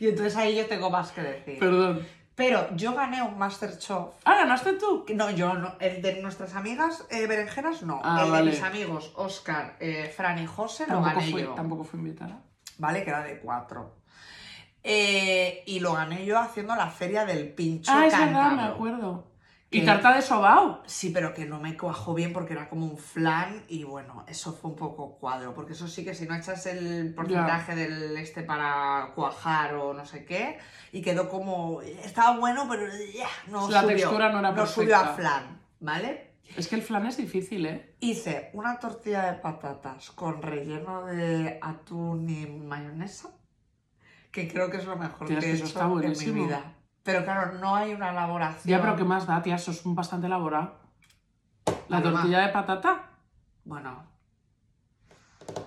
y 0.01 0.09
entonces 0.09 0.37
ahí 0.37 0.57
yo 0.57 0.67
tengo 0.67 0.91
más 0.91 1.13
que 1.13 1.21
decir. 1.23 1.59
Perdón. 1.61 2.05
Pero 2.35 2.75
yo 2.75 2.95
gané 2.95 3.23
un 3.23 3.37
Masterchef. 3.39 4.15
Ah, 4.25 4.37
¿ganaste 4.37 4.75
tú? 4.75 5.05
No, 5.15 5.31
yo 5.31 5.55
no. 5.55 5.75
El 5.79 6.01
de 6.01 6.23
nuestras 6.23 6.55
amigas 6.55 7.05
eh, 7.11 7.27
berenjenas, 7.27 7.83
no. 7.83 8.01
Ah, 8.03 8.23
el 8.25 8.31
vale. 8.31 8.47
de 8.47 8.51
mis 8.53 8.63
amigos, 8.63 9.13
Oscar, 9.17 9.77
eh, 9.81 10.11
Fran 10.17 10.39
y 10.39 10.47
José, 10.47 10.85
lo 10.87 10.95
Tampoco 10.95 11.15
gané 11.17 11.31
fui, 11.33 11.43
yo. 11.43 11.55
tampoco 11.55 11.85
fui 11.85 11.99
invitada. 12.01 12.41
¿Vale? 12.79 13.05
Que 13.05 13.11
era 13.11 13.23
de 13.25 13.41
cuatro. 13.41 13.97
Eh, 14.83 15.63
y 15.67 15.81
lo 15.81 15.93
gané 15.93 16.25
yo 16.25 16.39
haciendo 16.39 16.75
la 16.75 16.87
feria 16.91 17.27
del 17.27 17.53
pincho 17.53 17.93
Ah, 17.95 18.07
es 18.07 18.19
verdad, 18.19 18.53
me 18.53 18.63
acuerdo. 18.63 19.30
Y 19.73 19.85
tarta 19.85 20.15
de 20.15 20.21
sobao. 20.21 20.83
Sí, 20.85 21.11
pero 21.11 21.33
que 21.33 21.47
no 21.47 21.61
me 21.61 21.77
cuajó 21.77 22.13
bien 22.13 22.33
porque 22.33 22.55
era 22.55 22.69
como 22.69 22.87
un 22.87 22.99
flan 22.99 23.63
y 23.69 23.85
bueno, 23.85 24.25
eso 24.27 24.53
fue 24.53 24.71
un 24.71 24.77
poco 24.77 25.17
cuadro, 25.19 25.55
porque 25.55 25.75
eso 25.75 25.87
sí 25.87 26.05
que 26.05 26.13
si 26.13 26.27
no 26.27 26.35
echas 26.35 26.67
el 26.67 27.15
porcentaje 27.15 27.77
del 27.77 28.17
este 28.17 28.43
para 28.43 29.13
cuajar 29.15 29.75
o 29.75 29.95
no 29.95 30.05
sé 30.05 30.25
qué, 30.25 30.59
y 30.91 31.03
quedó 31.03 31.29
como, 31.29 31.83
estaba 31.83 32.37
bueno, 32.37 32.67
pero 32.69 32.85
ya, 32.89 33.29
no 33.49 33.71
La 33.71 33.83
subió, 33.83 33.97
textura 33.97 34.33
no 34.33 34.41
era 34.41 34.67
subió 34.67 34.97
a 34.97 35.01
perfecta. 35.03 35.15
flan, 35.15 35.61
¿vale? 35.79 36.31
Es 36.57 36.67
que 36.67 36.75
el 36.75 36.83
flan 36.83 37.07
es 37.07 37.17
difícil, 37.17 37.65
¿eh? 37.67 37.95
Hice 38.01 38.51
una 38.55 38.81
tortilla 38.81 39.31
de 39.31 39.39
patatas 39.39 40.11
con 40.11 40.43
relleno 40.43 41.07
de 41.07 41.61
atún 41.63 42.29
y 42.29 42.45
mayonesa, 42.47 43.31
que 44.33 44.49
creo 44.49 44.69
que 44.69 44.79
es 44.79 44.85
lo 44.85 44.97
mejor 44.97 45.29
que 45.29 45.35
he 45.35 45.53
hecho 45.53 46.01
en 46.03 46.35
mi 46.35 46.43
vida. 46.43 46.75
Pero 47.13 47.25
claro, 47.25 47.53
no 47.59 47.75
hay 47.77 47.93
una 47.95 48.11
elaboración. 48.11 48.71
Ya, 48.71 48.81
pero 48.81 48.97
¿qué 48.97 49.05
más 49.05 49.27
da, 49.27 49.43
tía? 49.43 49.57
Eso 49.57 49.71
es 49.71 49.83
bastante 49.85 50.27
elaborado. 50.27 50.75
La 51.89 51.99
Además- 51.99 52.13
tortilla 52.23 52.41
de 52.41 52.49
patata. 52.53 53.03
Bueno. 53.65 54.05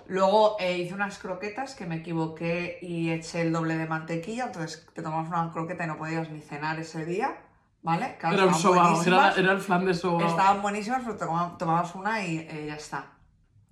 Luego 0.06 0.56
eh, 0.58 0.78
hice 0.78 0.94
unas 0.94 1.18
croquetas 1.18 1.74
que 1.74 1.86
me 1.86 1.96
equivoqué 1.96 2.78
y 2.80 3.10
eché 3.10 3.42
el 3.42 3.52
doble 3.52 3.76
de 3.76 3.86
mantequilla, 3.86 4.46
entonces 4.46 4.86
te 4.94 5.02
tomabas 5.02 5.28
una 5.28 5.50
croqueta 5.52 5.84
y 5.84 5.86
no 5.86 5.96
podías 5.98 6.30
ni 6.30 6.40
cenar 6.40 6.78
ese 6.78 7.04
día, 7.04 7.36
¿vale? 7.82 8.16
Claro, 8.18 8.36
Era 8.36 8.46
un 8.46 8.54
sobao, 8.54 9.02
era, 9.02 9.32
el 9.34 9.60
flan 9.60 9.84
de 9.84 9.94
sobao. 9.94 10.26
estaban 10.26 10.62
buenísimas, 10.62 11.02
pero 11.04 11.16
tomabas 11.58 11.94
una 11.94 12.24
y 12.24 12.38
eh, 12.38 12.64
ya 12.68 12.76
está. 12.76 13.06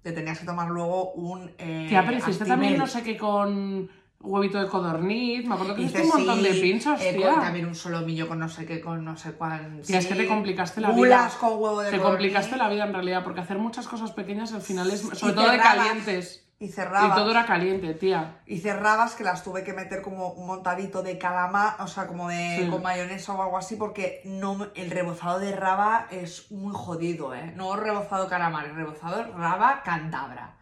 Te 0.02 0.12
tenías 0.12 0.38
que 0.38 0.46
tomar 0.46 0.68
luego 0.68 1.12
un 1.12 1.50
eh, 1.58 1.86
Tía, 1.88 2.02
pero 2.04 2.18
hiciste 2.18 2.44
también 2.44 2.76
no 2.76 2.86
sé 2.86 3.02
qué 3.02 3.16
con 3.16 3.88
huevito 4.22 4.58
de 4.60 4.68
codorniz. 4.68 5.46
Me 5.46 5.54
acuerdo 5.54 5.74
que 5.74 5.82
hiciste 5.82 6.02
un 6.02 6.08
montón 6.08 6.42
de 6.42 6.52
sí, 6.54 6.60
pinchos, 6.60 7.00
eh, 7.00 7.14
tía. 7.14 7.30
con 7.32 7.40
también 7.40 7.66
un 7.66 7.74
solomillo 7.74 8.28
con 8.28 8.38
no 8.38 8.48
sé 8.48 8.64
qué, 8.66 8.80
con 8.80 9.04
no 9.04 9.16
sé 9.16 9.32
cuál. 9.32 9.80
Tía, 9.86 9.98
es 9.98 10.06
que 10.06 10.14
te 10.14 10.26
complicaste 10.26 10.80
la 10.80 10.90
vida. 10.92 11.30
con 11.40 11.50
huevo 11.54 11.80
de 11.80 11.90
Te 11.90 11.96
codorniz. 11.98 12.10
complicaste 12.10 12.56
la 12.56 12.68
vida 12.68 12.84
en 12.84 12.92
realidad, 12.92 13.24
porque 13.24 13.40
hacer 13.40 13.58
muchas 13.58 13.86
cosas 13.88 14.12
pequeñas 14.12 14.52
al 14.52 14.62
final 14.62 14.90
es, 14.90 15.02
Y 15.04 15.16
sobre 15.16 15.32
todo 15.34 15.44
de 15.44 15.50
cerrabas, 15.58 15.76
calientes. 15.76 16.38
Y 16.58 16.66
Y 16.66 16.68
cerrabas. 16.68 17.16
todo 17.16 17.30
era 17.32 17.44
caliente, 17.44 17.92
tía. 17.94 18.36
Hice 18.46 18.72
rabas 18.72 19.16
que 19.16 19.24
las 19.24 19.42
tuve 19.42 19.64
que 19.64 19.72
meter 19.72 20.00
como 20.00 20.28
un 20.28 20.46
montadito 20.46 21.02
de 21.02 21.18
calamar, 21.18 21.74
o 21.80 21.88
sea, 21.88 22.06
como 22.06 22.28
de 22.28 22.58
Sí. 22.60 22.68
con 22.70 22.80
mayonesa 22.82 23.32
o 23.34 23.42
algo 23.42 23.58
así, 23.58 23.74
porque 23.74 24.20
no 24.24 24.68
el 24.76 24.90
rebozado 24.92 25.40
de 25.40 25.56
raba 25.56 26.06
es 26.12 26.52
muy 26.52 26.72
jodido, 26.72 27.34
¿eh? 27.34 27.52
No 27.56 27.74
rebozado 27.74 28.28
calamar, 28.28 28.66
el 28.66 28.76
rebozado 28.76 29.24
raba 29.36 29.82
candabra. 29.82 30.54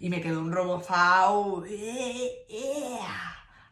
Y 0.00 0.10
me 0.10 0.20
quedó 0.20 0.40
un 0.40 0.52
rebozado 0.52 1.64
eh, 1.66 2.30
eh, 2.48 2.98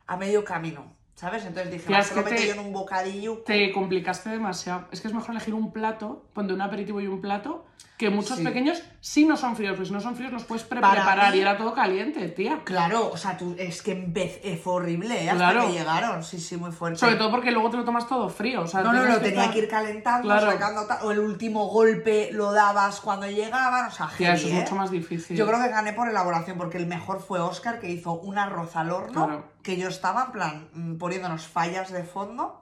a 0.07 0.17
medio 0.17 0.45
camino, 0.45 0.93
¿sabes? 1.15 1.45
Entonces 1.45 1.73
dije, 1.73 1.93
va, 1.93 2.01
es 2.01 2.11
que 2.11 2.23
te- 2.23 2.47
yo 2.47 2.53
en 2.55 2.59
un 2.59 2.73
bocadillo. 2.73 3.39
Te 3.47 3.73
complicaste 3.73 4.31
demasiado. 4.31 4.87
Es 4.91 5.01
que 5.01 5.09
es 5.09 5.15
mejor 5.15 5.31
elegir 5.33 5.55
un 5.55 5.73
plato, 5.73 6.27
ponte 6.33 6.53
un 6.53 6.61
aperitivo 6.62 7.01
y 7.01 7.07
un 7.07 7.21
plato, 7.21 7.65
que 7.97 8.11
muchos 8.11 8.39
Sí. 8.39 8.45
pequeños 8.45 8.83
sí 9.09 9.25
no 9.25 9.37
son 9.37 9.55
fríos, 9.55 9.77
pues 9.77 9.87
si 9.88 9.95
no 9.95 10.01
son 10.01 10.16
fríos 10.16 10.33
los 10.33 10.42
puedes 10.42 10.64
pre 10.64 10.81
Para 10.81 10.95
preparar 10.95 11.31
mí- 11.33 11.38
y 11.38 11.40
era 11.40 11.57
todo 11.57 11.73
caliente, 11.75 12.27
tía. 12.29 12.62
Claro, 12.64 13.09
o 13.12 13.16
sea, 13.16 13.37
tú, 13.37 13.55
es 13.57 13.81
que 13.81 13.92
en 13.92 14.12
vez, 14.12 14.40
eh, 14.42 14.61
fue 14.62 14.73
horrible, 14.75 15.23
¿eh? 15.25 15.31
Hasta 15.31 15.51
Claro. 15.53 15.66
que 15.69 15.75
llegaron, 15.75 16.25
sí, 16.25 16.40
sí, 16.40 16.57
muy 16.57 16.73
fuerte. 16.73 16.99
Sobre 16.99 17.14
todo 17.14 17.31
porque 17.31 17.53
luego 17.53 17.71
te 17.71 17.77
lo 17.77 17.85
tomas 17.85 18.09
todo 18.09 18.29
frío. 18.29 18.62
O 18.62 18.66
sea, 18.66 18.81
No, 18.81 18.92
no, 18.92 18.99
tienes 18.99 19.14
lo 19.16 19.23
tenía 19.23 19.40
estar- 19.45 19.53
que 19.53 19.59
ir 19.61 19.69
calentando, 19.69 20.27
Claro. 20.27 20.51
sacando 20.51 20.87
o 21.05 21.12
el 21.12 21.21
último 21.21 21.69
golpe 21.69 22.31
lo 22.33 22.51
dabas 22.53 23.01
cuando 23.01 23.31
llegaban, 23.31 23.87
o 23.87 23.90
sea, 23.92 24.09
Tía, 24.19 24.35
eso 24.35 24.49
es 24.49 24.53
¿eh? 24.55 24.57
mucho 24.62 24.75
más 24.75 24.90
difícil. 24.90 25.37
Yo 25.37 25.47
creo 25.47 25.62
que 25.62 25.69
gané 25.69 25.92
por 25.92 26.09
elaboración, 26.09 26.59
porque 26.59 26.79
el 26.79 26.88
mejor 26.88 27.21
fue 27.21 27.38
Oscar, 27.38 27.79
que 27.79 27.88
hizo 27.88 28.12
un 28.14 28.38
arroz 28.38 28.75
al 28.75 28.90
horno, 28.90 29.25
Claro. 29.27 29.45
que 29.62 29.77
yo 29.77 29.87
estaba 29.88 30.25
en 30.25 30.33
plan 30.33 30.69
mm, 30.73 30.97
poniéndonos 30.97 31.47
fallas 31.47 31.92
de 31.92 32.03
fondo, 32.03 32.61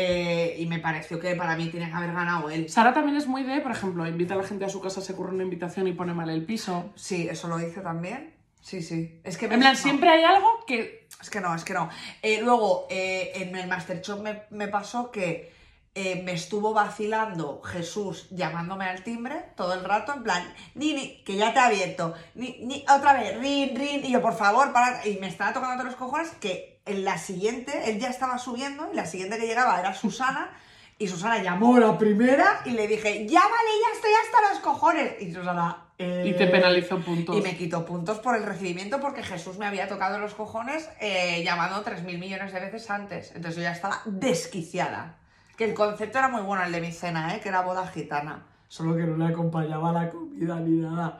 eh, 0.00 0.54
y 0.56 0.66
me 0.66 0.78
pareció 0.78 1.18
que 1.18 1.34
para 1.34 1.56
mí 1.56 1.66
tenía 1.70 1.88
que 1.88 1.94
haber 1.94 2.12
ganado 2.12 2.48
él. 2.50 2.70
Sara 2.70 2.94
también 2.94 3.16
es 3.16 3.26
muy 3.26 3.42
de, 3.42 3.60
por 3.60 3.72
ejemplo, 3.72 4.06
invita 4.06 4.34
a 4.34 4.36
la 4.36 4.44
gente 4.44 4.64
a 4.64 4.68
su 4.68 4.80
casa, 4.80 5.00
se 5.00 5.12
ocurre 5.12 5.34
una 5.34 5.42
invitación 5.42 5.88
y 5.88 5.92
pone 5.92 6.14
mal 6.14 6.30
el 6.30 6.44
piso. 6.44 6.92
Sí, 6.94 7.26
eso 7.28 7.48
lo 7.48 7.58
hice 7.58 7.80
también. 7.80 8.32
Sí, 8.60 8.80
sí. 8.80 9.20
Es 9.24 9.36
que 9.36 9.46
En 9.46 9.58
plan, 9.58 9.74
siempre 9.74 10.10
hay 10.10 10.22
algo 10.22 10.64
que... 10.68 11.08
Es 11.20 11.30
que 11.30 11.40
no, 11.40 11.52
es 11.52 11.64
que 11.64 11.74
no. 11.74 11.90
Eh, 12.22 12.40
luego, 12.40 12.86
eh, 12.90 13.32
en 13.34 13.56
el 13.56 13.66
Masterchef 13.66 14.20
me, 14.20 14.42
me 14.50 14.68
pasó 14.68 15.10
que 15.10 15.56
me 15.96 16.32
estuvo 16.32 16.72
vacilando 16.72 17.60
Jesús 17.60 18.28
llamándome 18.30 18.84
al 18.84 19.02
timbre 19.02 19.46
todo 19.56 19.74
el 19.74 19.82
rato, 19.82 20.14
en 20.14 20.22
plan, 20.22 20.54
Nini, 20.76 21.24
que 21.24 21.34
ya 21.34 21.52
te 21.52 21.58
ha 21.58 21.66
abierto, 21.66 22.14
ni, 22.36 22.56
ni, 22.60 22.84
otra 22.88 23.14
vez, 23.14 23.36
rin, 23.36 23.74
rin, 23.74 24.04
y 24.04 24.12
yo, 24.12 24.22
por 24.22 24.36
favor, 24.36 24.72
para. 24.72 25.04
Y 25.04 25.18
me 25.18 25.26
estaba 25.26 25.52
tocando 25.52 25.74
todos 25.74 25.86
los 25.86 25.96
cojones 25.96 26.30
que 26.40 26.77
en 26.88 27.04
la 27.04 27.18
siguiente, 27.18 27.90
él 27.90 27.98
ya 27.98 28.08
estaba 28.08 28.38
subiendo, 28.38 28.88
y 28.92 28.96
la 28.96 29.06
siguiente 29.06 29.38
que 29.38 29.46
llegaba 29.46 29.78
era 29.78 29.94
Susana. 29.94 30.50
Y 30.98 31.06
Susana 31.06 31.42
llamó 31.42 31.76
a 31.76 31.80
la 31.80 31.98
primera 31.98 32.60
y 32.64 32.70
le 32.70 32.88
dije, 32.88 33.26
ya 33.28 33.40
vale, 33.40 33.70
ya 33.86 33.94
estoy 33.94 34.10
hasta 34.24 34.52
los 34.52 34.58
cojones. 34.60 35.22
Y 35.22 35.32
Susana... 35.32 35.84
Y 36.00 36.32
te 36.34 36.44
eh, 36.44 36.46
penalizó 36.46 37.00
puntos. 37.00 37.36
y 37.36 37.40
me 37.40 37.56
quitó 37.56 37.84
puntos 37.84 38.20
por 38.20 38.36
el 38.36 38.44
recibimiento 38.44 39.00
porque 39.00 39.24
Jesús 39.24 39.58
me 39.58 39.66
había 39.66 39.88
tocado 39.88 40.20
los 40.20 40.32
cojones 40.32 40.88
eh, 41.00 41.42
llamando 41.44 41.84
3.000 41.84 42.18
millones 42.18 42.52
de 42.52 42.60
veces 42.60 42.88
antes. 42.88 43.32
Entonces 43.34 43.56
yo 43.56 43.62
ya 43.62 43.72
estaba 43.72 44.02
desquiciada. 44.06 45.16
Que 45.56 45.64
el 45.64 45.74
concepto 45.74 46.18
era 46.18 46.28
muy 46.28 46.42
bueno, 46.42 46.62
el 46.64 46.70
de 46.70 46.80
mi 46.80 46.92
cena, 46.92 47.34
¿eh? 47.34 47.40
que 47.40 47.48
era 47.48 47.62
boda 47.62 47.84
gitana. 47.88 48.44
Solo 48.68 48.96
que 48.96 49.02
no 49.02 49.16
le 49.16 49.32
acompañaba 49.32 49.92
la 49.92 50.08
comida 50.08 50.60
ni 50.60 50.76
nada. 50.80 51.18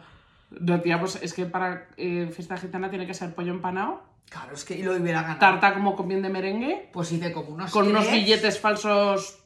No, 0.50 0.80
tía, 0.80 1.00
pues 1.00 1.18
es 1.22 1.34
que 1.34 1.46
para 1.46 1.88
eh, 1.96 2.30
fiesta 2.32 2.56
gitana 2.56 2.88
tiene 2.88 3.06
que 3.06 3.14
ser 3.14 3.34
pollo 3.34 3.52
empanado, 3.52 4.02
Claro, 4.30 4.54
es 4.54 4.64
que 4.64 4.74
y 4.74 4.82
lo 4.82 4.92
hubiera 4.94 5.22
ganado. 5.22 5.38
tarta 5.38 5.72
como 5.74 5.96
con 5.96 6.06
bien 6.08 6.20
de 6.22 6.28
merengue, 6.28 6.90
Pues 6.92 7.10
hice 7.12 7.32
como 7.32 7.48
unos 7.50 7.70
con 7.70 7.88
unos 7.88 8.10
billetes 8.10 8.60
falsos 8.60 9.38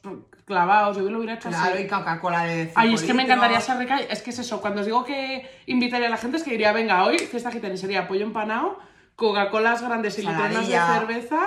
clavados. 0.45 0.97
Yo 0.97 1.03
lo 1.09 1.17
hubiera 1.19 1.35
hecho 1.35 1.47
Claro, 1.49 1.73
así. 1.75 1.83
y 1.83 1.87
Coca-Cola 1.87 2.43
de 2.43 2.71
Ay, 2.75 2.93
es 2.93 3.03
que 3.03 3.13
me 3.13 3.23
encantaría 3.23 3.61
ser 3.61 3.77
rica. 3.77 3.99
Es 3.99 4.21
que 4.21 4.31
es 4.31 4.39
eso, 4.39 4.59
cuando 4.59 4.81
os 4.81 4.85
digo 4.85 5.05
que 5.05 5.49
invitaría 5.67 6.07
a 6.07 6.09
la 6.09 6.17
gente, 6.17 6.35
es 6.37 6.43
que 6.43 6.51
diría, 6.51 6.73
venga, 6.73 7.05
hoy 7.05 7.17
fiesta 7.17 7.49
gitana 7.51 7.77
sería 7.77 8.07
pollo 8.09 8.23
empanado, 8.25 8.77
Coca-Colas 9.15 9.81
grandes 9.81 10.17
y 10.19 10.23
litronas 10.23 10.67
de 10.67 10.73
cerveza, 10.77 11.39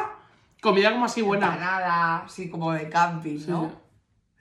comida 0.62 0.92
como 0.92 1.05
así 1.05 1.20
buena. 1.20 1.49
Empanada, 1.49 2.22
así 2.25 2.49
como 2.49 2.72
de 2.72 2.88
camping, 2.88 3.38
Sí. 3.38 3.51
¿no? 3.51 3.70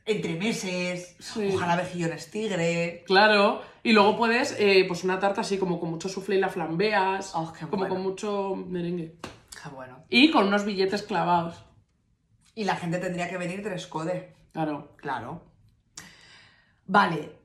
Entre 0.06 0.36
meses, 0.36 1.16
Sí. 1.20 1.52
ojalá 1.54 1.76
vejillones 1.76 2.30
tigre. 2.32 3.04
Claro, 3.08 3.62
y 3.86 3.93
luego 3.93 4.17
puedes, 4.17 4.56
eh, 4.60 4.84
pues 4.88 5.04
una 5.04 5.19
tarta 5.19 5.41
así 5.41 5.58
como 5.58 5.80
con 5.80 5.89
mucho 5.91 6.10
soufflé 6.10 6.36
y 6.36 6.39
la 6.39 6.50
flambeas, 6.50 7.32
Oh, 7.36 7.54
qué 7.54 7.65
como 7.67 7.78
bueno. 7.84 7.93
con 7.95 8.04
mucho 8.04 8.56
merengue. 8.56 9.15
Qué 9.63 9.69
bueno. 9.69 10.04
Y 10.10 10.32
con 10.32 10.48
unos 10.48 10.65
billetes 10.65 11.04
clavados, 11.04 11.63
Y 12.56 12.63
la 12.65 12.76
gente 12.76 12.98
tendría 13.00 13.30
que 13.30 13.38
venir 13.38 13.62
tres 13.63 13.88
code. 13.88 14.34
claro. 14.54 14.93
Claro. 14.98 15.41
Vale. 16.88 17.39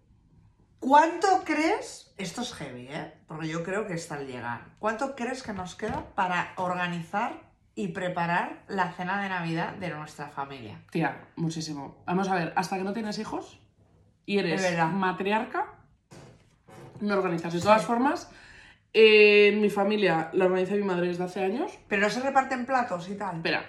¿Cuánto 0.78 1.42
crees? 1.44 2.14
Esto 2.16 2.42
es 2.42 2.54
heavy, 2.54 2.88
¿eh? 2.88 3.12
Porque 3.26 3.48
yo 3.48 3.62
creo 3.62 3.86
que 3.86 3.94
está 3.94 4.14
al 4.16 4.26
llegar. 4.26 4.76
¿Cuánto 4.78 5.14
crees 5.14 5.42
que 5.42 5.52
nos 5.52 5.74
queda 5.74 6.14
para 6.14 6.52
organizar 6.56 7.50
y 7.74 7.88
preparar 7.88 8.64
la 8.68 8.92
cena 8.92 9.22
de 9.22 9.28
Navidad 9.28 9.74
de 9.74 9.90
nuestra 9.90 10.28
familia? 10.28 10.82
Tía, 10.90 11.28
muchísimo. 11.36 12.02
Vamos 12.06 12.28
a 12.28 12.34
ver, 12.34 12.52
¿hasta 12.56 12.76
que 12.78 12.84
no 12.84 12.92
tienes 12.92 13.18
hijos? 13.18 13.58
y 14.26 14.38
eres 14.38 14.62
matriarca, 14.92 15.79
no 17.00 17.14
organizas. 17.14 17.52
De 17.52 17.60
todas 17.60 17.84
formas, 17.84 18.30
eh, 18.92 19.50
en 19.52 19.60
mi 19.60 19.70
familia 19.70 20.30
la 20.32 20.46
organiza 20.46 20.74
mi 20.74 20.82
madre 20.82 21.08
desde 21.08 21.24
hace 21.24 21.44
años. 21.44 21.78
Pero 21.88 22.02
no 22.02 22.10
se 22.10 22.20
reparten 22.20 22.66
platos 22.66 23.08
y 23.08 23.16
tal. 23.16 23.36
Espera, 23.36 23.64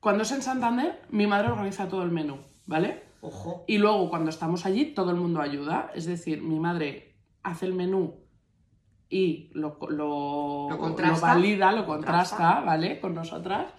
cuando 0.00 0.22
es 0.22 0.32
en 0.32 0.42
Santander, 0.42 1.02
mi 1.10 1.26
madre 1.26 1.48
organiza 1.48 1.88
todo 1.88 2.02
el 2.02 2.10
menú, 2.10 2.38
¿vale? 2.66 3.04
Ojo. 3.20 3.64
Y 3.66 3.78
luego 3.78 4.08
cuando 4.10 4.30
estamos 4.30 4.66
allí, 4.66 4.86
todo 4.94 5.10
el 5.10 5.16
mundo 5.16 5.40
ayuda. 5.40 5.90
Es 5.94 6.06
decir, 6.06 6.42
mi 6.42 6.60
madre 6.60 7.14
hace 7.42 7.66
el 7.66 7.74
menú 7.74 8.20
y 9.08 9.50
lo, 9.54 9.78
lo, 9.88 10.68
Lo 10.70 10.78
contrasta. 10.78 11.26
valida, 11.28 11.70
lo 11.72 11.86
Contrasta. 11.86 12.36
contrasta, 12.36 12.60
¿vale? 12.66 13.00
Con 13.00 13.14
nosotras. 13.14 13.72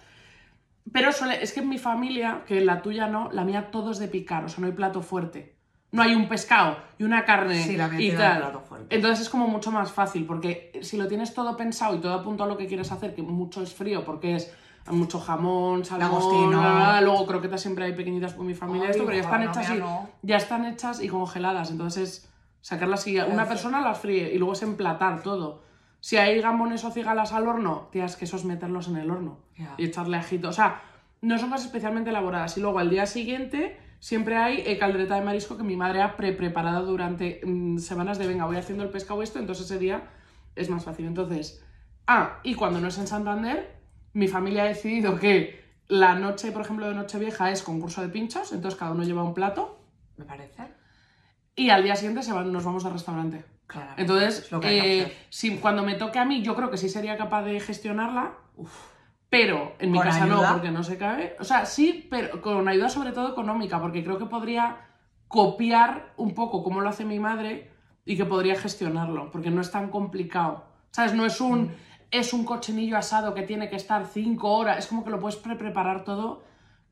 Pero 0.90 1.12
suele- 1.12 1.42
es 1.42 1.52
que 1.52 1.60
en 1.60 1.68
mi 1.68 1.76
familia, 1.78 2.44
que 2.46 2.62
la 2.62 2.80
tuya 2.80 3.08
no, 3.08 3.30
la 3.30 3.44
mía 3.44 3.70
todo 3.70 3.90
es 3.90 3.98
de 3.98 4.08
picar, 4.08 4.44
o 4.44 4.48
sea, 4.48 4.60
no 4.62 4.66
hay 4.68 4.72
plato 4.72 5.02
fuerte. 5.02 5.57
No 5.90 6.02
hay 6.02 6.14
un 6.14 6.28
pescado 6.28 6.76
y 6.98 7.04
una 7.04 7.24
carne 7.24 7.62
Sí, 7.62 7.76
la 7.76 7.88
y 7.98 8.12
tal. 8.12 8.52
Entonces 8.90 9.20
es 9.22 9.28
como 9.30 9.48
mucho 9.48 9.70
más 9.70 9.90
fácil, 9.90 10.26
porque 10.26 10.78
si 10.82 10.96
lo 10.98 11.08
tienes 11.08 11.32
todo 11.32 11.56
pensado 11.56 11.96
y 11.96 11.98
todo 12.00 12.12
apuntado 12.12 12.50
a 12.50 12.52
lo 12.52 12.58
que 12.58 12.66
quieres 12.66 12.92
hacer, 12.92 13.14
que 13.14 13.22
mucho 13.22 13.62
es 13.62 13.72
frío, 13.72 14.04
porque 14.04 14.34
es 14.36 14.52
mucho 14.90 15.18
jamón, 15.20 15.84
salmón, 15.84 16.50
bla, 16.50 16.58
bla, 16.60 16.74
bla, 16.74 17.00
luego 17.00 17.26
croquetas 17.26 17.60
siempre 17.60 17.84
hay 17.86 17.92
pequeñitas 17.92 18.32
por 18.34 18.44
mi 18.44 18.54
familia, 18.54 18.84
Ay, 18.86 18.90
esto, 18.92 19.04
pero 19.06 19.16
ya 19.18 19.22
están 19.24 19.42
hechas 19.42 19.68
mía 19.68 19.76
y 19.76 19.80
no. 19.80 20.10
ya 20.22 20.36
están 20.36 20.64
hechas 20.66 21.02
y 21.02 21.08
congeladas. 21.08 21.70
Entonces, 21.70 22.30
sacarlas 22.60 23.06
y 23.06 23.18
una 23.20 23.46
persona 23.46 23.80
las 23.80 23.98
fríe 23.98 24.32
y 24.32 24.38
luego 24.38 24.52
es 24.54 24.62
emplatar 24.62 25.22
todo. 25.22 25.62
Si 26.00 26.16
hay 26.16 26.40
gamones 26.40 26.84
o 26.84 26.90
cigalas 26.90 27.32
al 27.32 27.48
horno, 27.48 27.88
tía, 27.92 28.04
es 28.04 28.16
que 28.16 28.24
eso 28.26 28.36
es 28.36 28.44
meterlos 28.44 28.88
en 28.88 28.96
el 28.96 29.10
horno 29.10 29.38
Ya. 29.56 29.74
y 29.78 29.86
echarle 29.86 30.16
ajito. 30.16 30.48
O 30.48 30.52
sea, 30.52 30.80
no 31.22 31.38
son 31.38 31.50
cosas 31.50 31.66
especialmente 31.66 32.10
elaboradas. 32.10 32.56
Y 32.56 32.60
luego 32.60 32.78
al 32.78 32.88
día 32.88 33.04
siguiente 33.06 33.78
siempre 34.00 34.36
hay 34.36 34.62
eh, 34.66 34.78
caldereta 34.78 35.16
de 35.16 35.22
marisco 35.22 35.56
que 35.56 35.62
mi 35.62 35.76
madre 35.76 36.02
ha 36.02 36.16
pre-preparado 36.16 36.86
durante 36.86 37.40
mm, 37.44 37.78
semanas 37.78 38.18
de 38.18 38.26
venga, 38.26 38.46
voy 38.46 38.56
haciendo 38.56 38.84
el 38.84 38.90
pescado 38.90 39.22
esto, 39.22 39.38
entonces 39.38 39.66
ese 39.66 39.78
día 39.78 40.10
es 40.56 40.70
más 40.70 40.84
fácil. 40.84 41.06
Entonces, 41.06 41.64
ah, 42.06 42.40
y 42.42 42.54
cuando 42.54 42.80
no 42.80 42.88
es 42.88 42.98
en 42.98 43.06
Santander, 43.06 43.76
mi 44.12 44.28
familia 44.28 44.64
ha 44.64 44.66
decidido 44.66 45.18
que 45.18 45.64
la 45.88 46.14
noche, 46.14 46.52
por 46.52 46.62
ejemplo, 46.62 46.88
de 46.88 46.94
Nochevieja 46.94 47.50
es 47.50 47.62
concurso 47.62 48.02
de 48.02 48.08
pinchos, 48.08 48.52
entonces 48.52 48.78
cada 48.78 48.92
uno 48.92 49.04
lleva 49.04 49.22
un 49.24 49.34
plato 49.34 49.80
Me 50.16 50.24
parece. 50.24 50.64
y 51.56 51.70
al 51.70 51.82
día 51.82 51.96
siguiente 51.96 52.22
se 52.22 52.32
van, 52.32 52.52
nos 52.52 52.64
vamos 52.64 52.84
al 52.84 52.92
restaurante. 52.92 53.44
Claro. 53.66 53.92
Entonces, 53.96 54.38
Es 54.40 54.52
lo 54.52 54.60
que 54.60 55.02
eh, 55.02 55.12
si, 55.28 55.58
cuando 55.58 55.82
me 55.82 55.94
toque 55.94 56.18
a 56.18 56.24
mí, 56.24 56.42
yo 56.42 56.54
creo 56.56 56.70
que 56.70 56.76
sí 56.78 56.88
sería 56.88 57.16
capaz 57.16 57.42
de 57.42 57.60
gestionarla, 57.60 58.32
pero 59.30 59.74
en 59.78 59.90
mi 59.90 59.98
¿Con 59.98 60.06
casa 60.06 60.24
ayuda? 60.24 60.48
no, 60.48 60.52
porque 60.54 60.70
no 60.70 60.82
se 60.82 60.96
cabe. 60.98 61.36
O 61.40 61.44
sea, 61.44 61.66
sí, 61.66 62.06
pero 62.10 62.40
con 62.40 62.66
ayuda 62.68 62.88
sobre 62.88 63.12
todo 63.12 63.28
económica, 63.30 63.80
porque 63.80 64.02
creo 64.02 64.18
que 64.18 64.26
podría 64.26 64.76
copiar 65.28 66.12
un 66.16 66.34
poco 66.34 66.62
cómo 66.62 66.80
lo 66.80 66.88
hace 66.88 67.04
mi 67.04 67.18
madre 67.18 67.70
y 68.04 68.16
que 68.16 68.24
podría 68.24 68.58
gestionarlo, 68.58 69.30
porque 69.30 69.50
no 69.50 69.60
es 69.60 69.70
tan 69.70 69.90
complicado. 69.90 70.64
¿Sabes? 70.90 71.12
No 71.14 71.26
es 71.26 71.38
Mm. 71.40 71.44
un, 71.44 71.72
es 72.10 72.32
un 72.32 72.44
cochinillo 72.44 72.96
asado 72.96 73.34
que 73.34 73.42
tiene 73.42 73.68
que 73.68 73.76
estar 73.76 74.06
cinco 74.06 74.50
horas, 74.52 74.78
es 74.78 74.86
como 74.86 75.04
que 75.04 75.10
lo 75.10 75.20
puedes 75.20 75.36
pre 75.36 75.56
preparar 75.56 76.04
todo. 76.04 76.42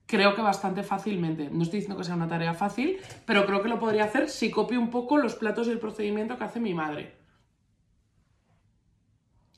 Creo 0.05 0.37
que 0.37 0.43
bastante 0.43 0.83
fácilmente. 0.85 1.49
No 1.51 1.63
estoy 1.65 1.79
diciendo 1.81 1.97
que 1.99 2.05
sea 2.05 2.15
una 2.15 2.29
tarea 2.29 2.53
fácil, 2.55 2.99
pero 3.25 3.45
creo 3.47 3.63
que 3.63 3.69
lo 3.69 3.81
podría 3.81 4.05
hacer 4.05 4.29
si 4.29 4.51
copio 4.51 4.79
un 4.79 4.91
poco 4.91 5.17
los 5.17 5.35
platos 5.35 5.67
y 5.67 5.71
el 5.71 5.79
procedimiento 5.81 6.37
que 6.37 6.45
hace 6.45 6.61
mi 6.61 6.75
madre. 6.75 7.16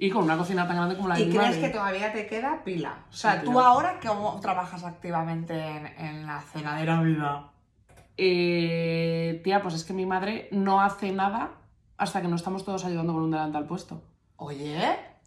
Y 0.00 0.10
con 0.10 0.22
una 0.24 0.36
cocina 0.36 0.66
tan 0.66 0.76
grande 0.76 0.96
como 0.96 1.08
la 1.08 1.16
de 1.16 1.22
¿Y 1.22 1.26
mi 1.26 1.32
crees 1.34 1.56
madre. 1.56 1.60
que 1.60 1.68
todavía 1.70 2.12
te 2.12 2.26
queda 2.28 2.62
pila? 2.64 3.04
O 3.10 3.12
sea, 3.12 3.40
Sí, 3.40 3.46
tú 3.46 3.58
ahora 3.58 3.98
cómo 4.06 4.38
trabajas 4.40 4.84
activamente 4.84 5.54
en, 5.60 5.86
en 5.98 6.26
la 6.26 6.40
cena 6.40 6.76
de 6.76 6.84
Navidad. 6.84 7.40
Eh, 8.30 9.40
tía, 9.44 9.62
pues 9.62 9.74
es 9.74 9.84
que 9.84 9.92
mi 9.92 10.04
madre 10.06 10.48
no 10.52 10.80
hace 10.80 11.12
nada 11.12 11.50
hasta 11.96 12.20
que 12.20 12.28
no 12.28 12.36
estamos 12.36 12.64
todos 12.64 12.84
ayudando 12.84 13.12
con 13.12 13.22
un 13.22 13.30
delantal 13.30 13.64
puesto. 13.66 14.02
Oye, 14.36 14.78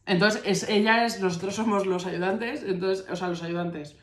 Entonces, 0.06 0.42
es, 0.46 0.70
ella 0.70 1.06
es, 1.06 1.20
nosotros 1.22 1.56
somos 1.56 1.86
los 1.86 2.06
ayudantes, 2.06 2.64
entonces, 2.64 3.06
o 3.10 3.16
sea, 3.16 3.28
los 3.28 3.44
ayudantes. 3.44 3.98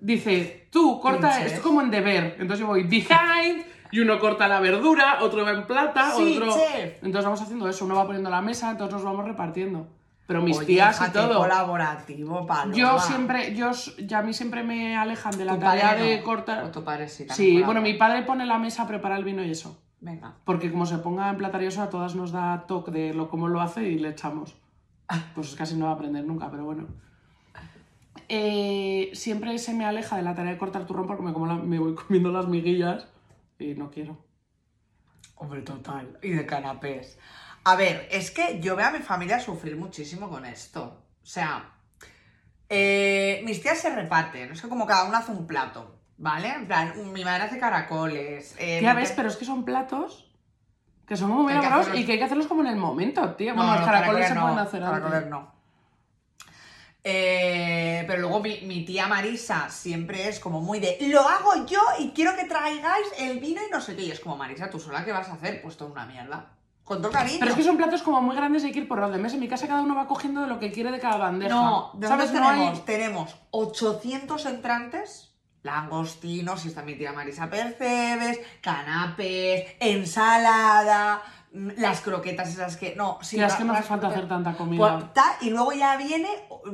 Dice, 0.00 0.68
tú 0.70 1.00
corta 1.00 1.42
esto 1.44 1.62
como 1.62 1.80
en 1.82 1.90
deber. 1.90 2.36
Entonces 2.38 2.60
yo 2.60 2.66
voy 2.66 2.82
behind, 2.84 3.64
y 3.90 4.00
uno 4.00 4.18
corta 4.18 4.48
la 4.48 4.60
verdura, 4.60 5.18
otro 5.20 5.44
va 5.44 5.52
en 5.52 5.66
plata, 5.66 6.12
Sí, 6.16 6.36
otro. 6.38 6.52
chef. 6.54 6.94
Entonces 7.02 7.24
vamos 7.24 7.40
haciendo 7.42 7.68
eso, 7.68 7.84
uno 7.84 7.94
va 7.96 8.04
poniendo 8.06 8.28
la 8.30 8.40
mesa, 8.42 8.70
entonces 8.70 8.94
nos 8.94 9.04
vamos 9.04 9.24
repartiendo. 9.26 9.86
Pero 10.26 10.40
mis 10.40 10.56
oye, 10.56 10.66
tías 10.66 11.00
y 11.06 11.12
todo. 11.12 11.38
colaborativo, 11.40 12.46
Paloma. 12.46 12.74
Yo 12.74 12.98
siempre, 12.98 13.54
yo, 13.54 13.72
ya 14.06 14.20
a 14.20 14.22
mí 14.22 14.32
siempre 14.32 14.62
me 14.62 14.96
alejan 14.96 15.36
de 15.36 15.44
la 15.44 15.58
tarea 15.58 15.94
de 15.94 16.22
cortar. 16.22 16.64
O 16.64 16.70
tu 16.70 16.82
padre 16.82 17.08
sí. 17.08 17.26
Sí, 17.30 17.62
bueno, 17.62 17.82
mi 17.82 17.92
padre 17.94 18.22
pone 18.22 18.46
la 18.46 18.58
mesa, 18.58 18.86
prepara 18.86 19.16
el 19.16 19.24
vino 19.24 19.44
y 19.44 19.50
eso. 19.50 19.82
Venga. 20.00 20.34
Porque 20.44 20.70
como 20.70 20.86
se 20.86 20.98
ponga 20.98 21.28
en 21.30 21.36
platarioso, 21.36 21.82
a 21.82 21.90
todas 21.90 22.14
nos 22.14 22.32
da 22.32 22.64
toque 22.66 22.90
de 22.90 23.12
lo, 23.14 23.28
cómo 23.28 23.48
lo 23.48 23.60
hace 23.60 23.82
y 23.88 23.98
le 23.98 24.10
echamos. 24.10 24.54
Pues 25.34 25.54
casi 25.54 25.76
no 25.76 25.86
va 25.86 25.92
a 25.92 25.94
aprender 25.94 26.24
nunca, 26.24 26.50
pero 26.50 26.64
bueno. 26.64 26.86
Eh, 28.28 29.10
siempre 29.12 29.58
se 29.58 29.74
me 29.74 29.84
aleja 29.84 30.16
de 30.16 30.22
la 30.22 30.34
tarea 30.34 30.52
de 30.52 30.58
cortar 30.58 30.86
turrón 30.86 31.06
porque 31.06 31.22
me, 31.22 31.32
como 31.32 31.46
la- 31.46 31.56
me 31.56 31.78
voy 31.78 31.94
comiendo 31.94 32.32
las 32.32 32.48
miguillas 32.48 33.06
y 33.58 33.74
no 33.74 33.90
quiero. 33.90 34.16
Hombre, 35.36 35.60
total. 35.62 36.18
Y 36.22 36.30
de 36.30 36.46
canapés. 36.46 37.18
A 37.64 37.76
ver, 37.76 38.08
es 38.10 38.30
que 38.30 38.60
yo 38.60 38.76
veo 38.76 38.86
a 38.86 38.90
mi 38.90 38.98
familia 38.98 39.40
sufrir 39.40 39.76
muchísimo 39.76 40.28
con 40.28 40.44
esto. 40.44 40.82
O 41.22 41.26
sea, 41.26 41.70
eh, 42.68 43.42
mis 43.44 43.62
tías 43.62 43.78
se 43.78 43.94
reparten. 43.94 44.52
Es 44.52 44.60
que 44.60 44.68
como 44.68 44.86
cada 44.86 45.04
una 45.04 45.18
hace 45.18 45.32
un 45.32 45.46
plato, 45.46 45.98
¿vale? 46.18 46.48
En 46.52 46.66
plan, 46.66 46.92
mi 47.12 47.24
madre 47.24 47.44
hace 47.44 47.58
caracoles. 47.58 48.54
Eh, 48.58 48.80
Tía, 48.80 48.92
mi 48.94 49.00
ves, 49.00 49.12
pero 49.16 49.28
es 49.28 49.36
que 49.36 49.44
son 49.44 49.64
platos 49.64 50.30
que 51.06 51.16
son 51.16 51.30
muy 51.30 51.52
elaborados 51.52 51.86
hacerlos- 51.86 52.00
y 52.02 52.06
que 52.06 52.12
hay 52.12 52.18
que 52.18 52.24
hacerlos 52.24 52.46
como 52.46 52.62
en 52.62 52.68
el 52.68 52.76
momento, 52.76 53.34
tío. 53.34 53.50
No, 53.54 53.56
Bueno, 53.56 53.72
los 53.72 53.80
los 53.80 53.90
caracoles 53.90 54.28
se 54.28 54.34
no, 54.34 54.42
pueden 54.42 54.58
hacer 54.58 54.80
caracoles 54.80 55.26
no. 55.26 55.54
Eh, 57.06 58.04
pero 58.06 58.22
luego 58.22 58.40
mi, 58.40 58.62
mi 58.62 58.82
tía 58.86 59.06
Marisa 59.06 59.68
siempre 59.68 60.26
es 60.28 60.40
como 60.40 60.62
muy 60.62 60.80
de 60.80 60.96
lo 61.08 61.20
hago 61.28 61.66
yo 61.66 61.80
y 61.98 62.12
quiero 62.12 62.34
que 62.34 62.44
traigáis 62.44 63.06
el 63.18 63.38
vino 63.40 63.60
y 63.66 63.70
no 63.70 63.80
sé 63.82 63.94
qué. 63.94 64.02
Y 64.02 64.10
es 64.10 64.20
como, 64.20 64.36
Marisa, 64.38 64.70
¿tú 64.70 64.80
sola 64.80 65.04
qué 65.04 65.12
vas 65.12 65.28
a 65.28 65.34
hacer? 65.34 65.60
Pues 65.60 65.76
toda 65.76 65.90
una 65.92 66.06
mierda. 66.06 66.52
Con 66.84 67.00
todo 67.00 67.10
cariño. 67.10 67.36
Pero 67.40 67.50
es 67.52 67.56
que 67.56 67.64
son 67.64 67.76
platos 67.78 68.02
como 68.02 68.20
muy 68.20 68.36
grandes 68.36 68.62
y 68.62 68.66
hay 68.66 68.72
que 68.72 68.80
ir 68.80 68.88
por 68.88 69.00
orden. 69.00 69.22
¿Ves? 69.22 69.32
En 69.34 69.40
mi 69.40 69.48
casa 69.48 69.66
cada 69.66 69.80
uno 69.82 69.94
va 69.94 70.06
cogiendo 70.06 70.42
de 70.42 70.48
lo 70.48 70.58
que 70.58 70.70
quiere 70.70 70.90
de 70.90 71.00
cada 71.00 71.16
bandeja. 71.16 71.54
No, 71.54 71.90
¿de 71.94 72.06
¿sabes? 72.08 72.32
No 72.32 72.40
tenemos? 72.46 72.74
hay- 72.74 72.82
Tenemos 72.84 73.34
800 73.50 74.44
entrantes, 74.46 75.34
langostinos, 75.62 76.60
si 76.60 76.68
está 76.68 76.82
mi 76.82 76.94
tía 76.94 77.12
Marisa 77.12 77.48
Percebes, 77.48 78.38
canapés, 78.60 79.64
ensalada, 79.80 81.22
mm, 81.52 81.68
las 81.78 82.00
croquetas 82.02 82.48
esas 82.50 82.76
que... 82.76 82.94
No, 82.96 83.18
es 83.22 83.32
ra- 83.40 83.56
que 83.58 83.64
no 83.64 83.72
hace 83.72 83.80
las 83.80 83.88
falta 83.88 84.08
hacer 84.08 84.28
tanta 84.28 84.54
comida. 84.54 84.98
Pues, 85.14 85.24
y 85.40 85.50
luego 85.50 85.72
ya 85.72 85.96
viene, 85.96 86.28